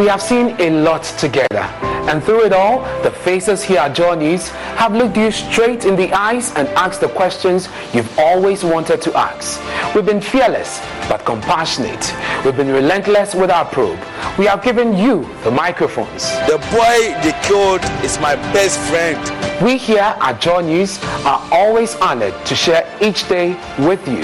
We 0.00 0.06
have 0.06 0.22
seen 0.22 0.56
a 0.58 0.70
lot 0.70 1.02
together. 1.02 1.60
And 2.08 2.24
through 2.24 2.46
it 2.46 2.54
all, 2.54 2.80
the 3.02 3.10
faces 3.10 3.62
here 3.62 3.80
at 3.80 3.94
Joy 3.94 4.14
News 4.14 4.48
have 4.48 4.94
looked 4.94 5.14
you 5.14 5.30
straight 5.30 5.84
in 5.84 5.94
the 5.94 6.10
eyes 6.14 6.54
and 6.54 6.68
asked 6.68 7.02
the 7.02 7.10
questions 7.10 7.68
you've 7.92 8.18
always 8.18 8.64
wanted 8.64 9.02
to 9.02 9.14
ask. 9.14 9.60
We've 9.94 10.06
been 10.06 10.22
fearless 10.22 10.80
but 11.06 11.26
compassionate. 11.26 12.14
We've 12.46 12.56
been 12.56 12.72
relentless 12.72 13.34
with 13.34 13.50
our 13.50 13.66
probe. 13.66 14.00
We 14.38 14.46
have 14.46 14.62
given 14.62 14.96
you 14.96 15.28
the 15.44 15.50
microphones. 15.50 16.30
The 16.48 16.56
boy 16.72 17.12
they 17.22 17.38
killed 17.42 17.84
is 18.02 18.18
my 18.20 18.36
best 18.54 18.78
friend. 18.88 19.20
We 19.62 19.76
here 19.76 20.16
at 20.18 20.40
Joy 20.40 20.62
News 20.62 20.98
are 21.26 21.46
always 21.52 21.94
honored 21.96 22.34
to 22.46 22.54
share 22.54 22.88
each 23.02 23.28
day 23.28 23.50
with 23.78 24.08
you. 24.08 24.22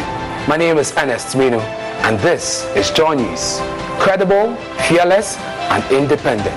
My 0.48 0.56
name 0.56 0.78
is 0.78 0.94
Ernest 0.96 1.36
Minu, 1.36 1.60
and 2.06 2.18
this 2.20 2.64
is 2.74 2.90
Joy 2.92 3.16
News. 3.16 3.60
Credible, 3.98 4.56
fearless, 4.88 5.36
and 5.70 5.84
independent. 5.92 6.56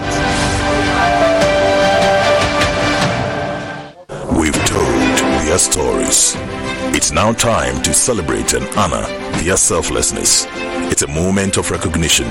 We've 4.37 4.53
told 4.65 5.19
their 5.45 5.57
stories. 5.57 6.35
It's 6.95 7.11
now 7.11 7.33
time 7.33 7.81
to 7.83 7.93
celebrate 7.93 8.53
and 8.53 8.65
honor 8.77 9.05
their 9.41 9.57
selflessness. 9.57 10.45
It's 10.91 11.01
a 11.01 11.07
moment 11.07 11.57
of 11.57 11.71
recognition 11.71 12.25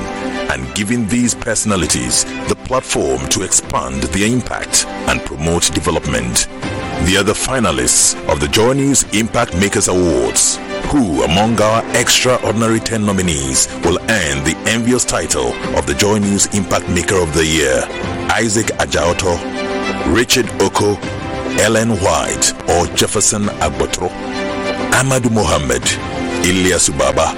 and 0.50 0.74
giving 0.74 1.06
these 1.06 1.34
personalities 1.34 2.24
the 2.48 2.56
platform 2.64 3.28
to 3.28 3.42
expand 3.42 4.02
their 4.02 4.26
impact 4.30 4.86
and 5.08 5.20
promote 5.20 5.72
development. 5.74 6.48
They 7.06 7.16
are 7.16 7.22
the 7.22 7.32
finalists 7.32 8.16
of 8.30 8.40
the 8.40 8.48
Joy 8.48 8.72
News 8.72 9.04
Impact 9.14 9.54
Makers 9.56 9.88
Awards, 9.88 10.58
who 10.86 11.22
among 11.24 11.60
our 11.60 11.82
extraordinary 11.96 12.80
10 12.80 13.04
nominees 13.04 13.68
will 13.84 13.98
earn 13.98 14.44
the 14.44 14.54
envious 14.66 15.04
title 15.04 15.52
of 15.76 15.86
the 15.86 15.94
Joy 15.94 16.18
News 16.18 16.46
Impact 16.54 16.88
Maker 16.88 17.16
of 17.20 17.34
the 17.34 17.44
Year. 17.44 17.82
Isaac 18.30 18.66
Ajaoto, 18.78 19.36
Richard 20.14 20.46
Oko, 20.62 20.94
Ellen 21.60 21.90
White 22.00 22.52
or 22.70 22.86
Jefferson 22.94 23.44
Agbotro, 23.60 24.08
Amadou 24.92 25.30
Mohammed, 25.32 25.82
Ilyas 26.44 26.88
Ubaba, 26.90 27.34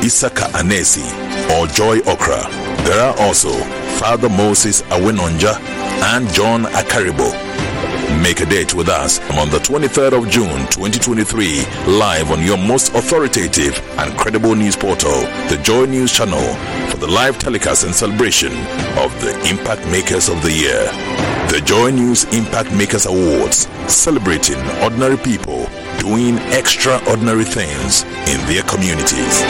Isaka 0.00 0.46
Anesi 0.52 1.04
or 1.58 1.66
Joy 1.66 1.98
Okra. 2.10 2.48
There 2.84 3.00
are 3.00 3.18
also 3.20 3.52
Father 3.98 4.28
Moses 4.28 4.82
Awenonja 4.82 5.58
and 6.14 6.28
John 6.32 6.64
Akaribo. 6.64 7.43
Make 8.22 8.40
a 8.40 8.46
date 8.46 8.74
with 8.74 8.88
us 8.88 9.18
on 9.38 9.50
the 9.50 9.58
23rd 9.58 10.22
of 10.22 10.30
June 10.30 10.66
2023 10.68 11.64
live 11.86 12.30
on 12.30 12.42
your 12.42 12.56
most 12.58 12.94
authoritative 12.94 13.78
and 13.98 14.16
credible 14.16 14.54
news 14.54 14.76
portal, 14.76 15.20
the 15.48 15.60
Joy 15.62 15.86
News 15.86 16.12
Channel, 16.12 16.54
for 16.90 16.96
the 16.98 17.06
live 17.06 17.38
telecast 17.38 17.84
and 17.84 17.94
celebration 17.94 18.52
of 18.98 19.12
the 19.20 19.34
Impact 19.48 19.86
Makers 19.88 20.28
of 20.28 20.42
the 20.42 20.52
Year. 20.52 20.84
The 21.50 21.62
Joy 21.64 21.90
News 21.90 22.24
Impact 22.34 22.72
Makers 22.72 23.06
Awards, 23.06 23.68
celebrating 23.88 24.58
ordinary 24.82 25.16
people 25.16 25.66
doing 25.98 26.38
extraordinary 26.52 27.44
things 27.44 28.02
in 28.28 28.40
their 28.46 28.62
communities. 28.64 29.42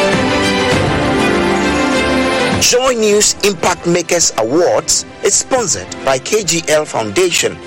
Joy 2.61 2.95
News 2.95 3.35
Impact 3.45 3.87
Makers 3.87 4.33
Awards 4.39 5.05
is 5.23 5.35
sponsored 5.35 5.91
by 6.05 6.19
KGL 6.19 6.87
Foundation, 6.87 7.59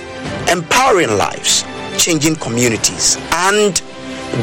empowering 0.50 1.18
lives, 1.18 1.64
changing 1.98 2.36
communities, 2.36 3.18
and 3.32 3.82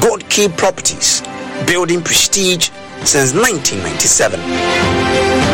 Goldkey 0.01 0.55
Properties, 0.57 1.23
building 1.67 2.03
prestige 2.03 2.71
since 3.05 3.35
1997. 3.35 5.54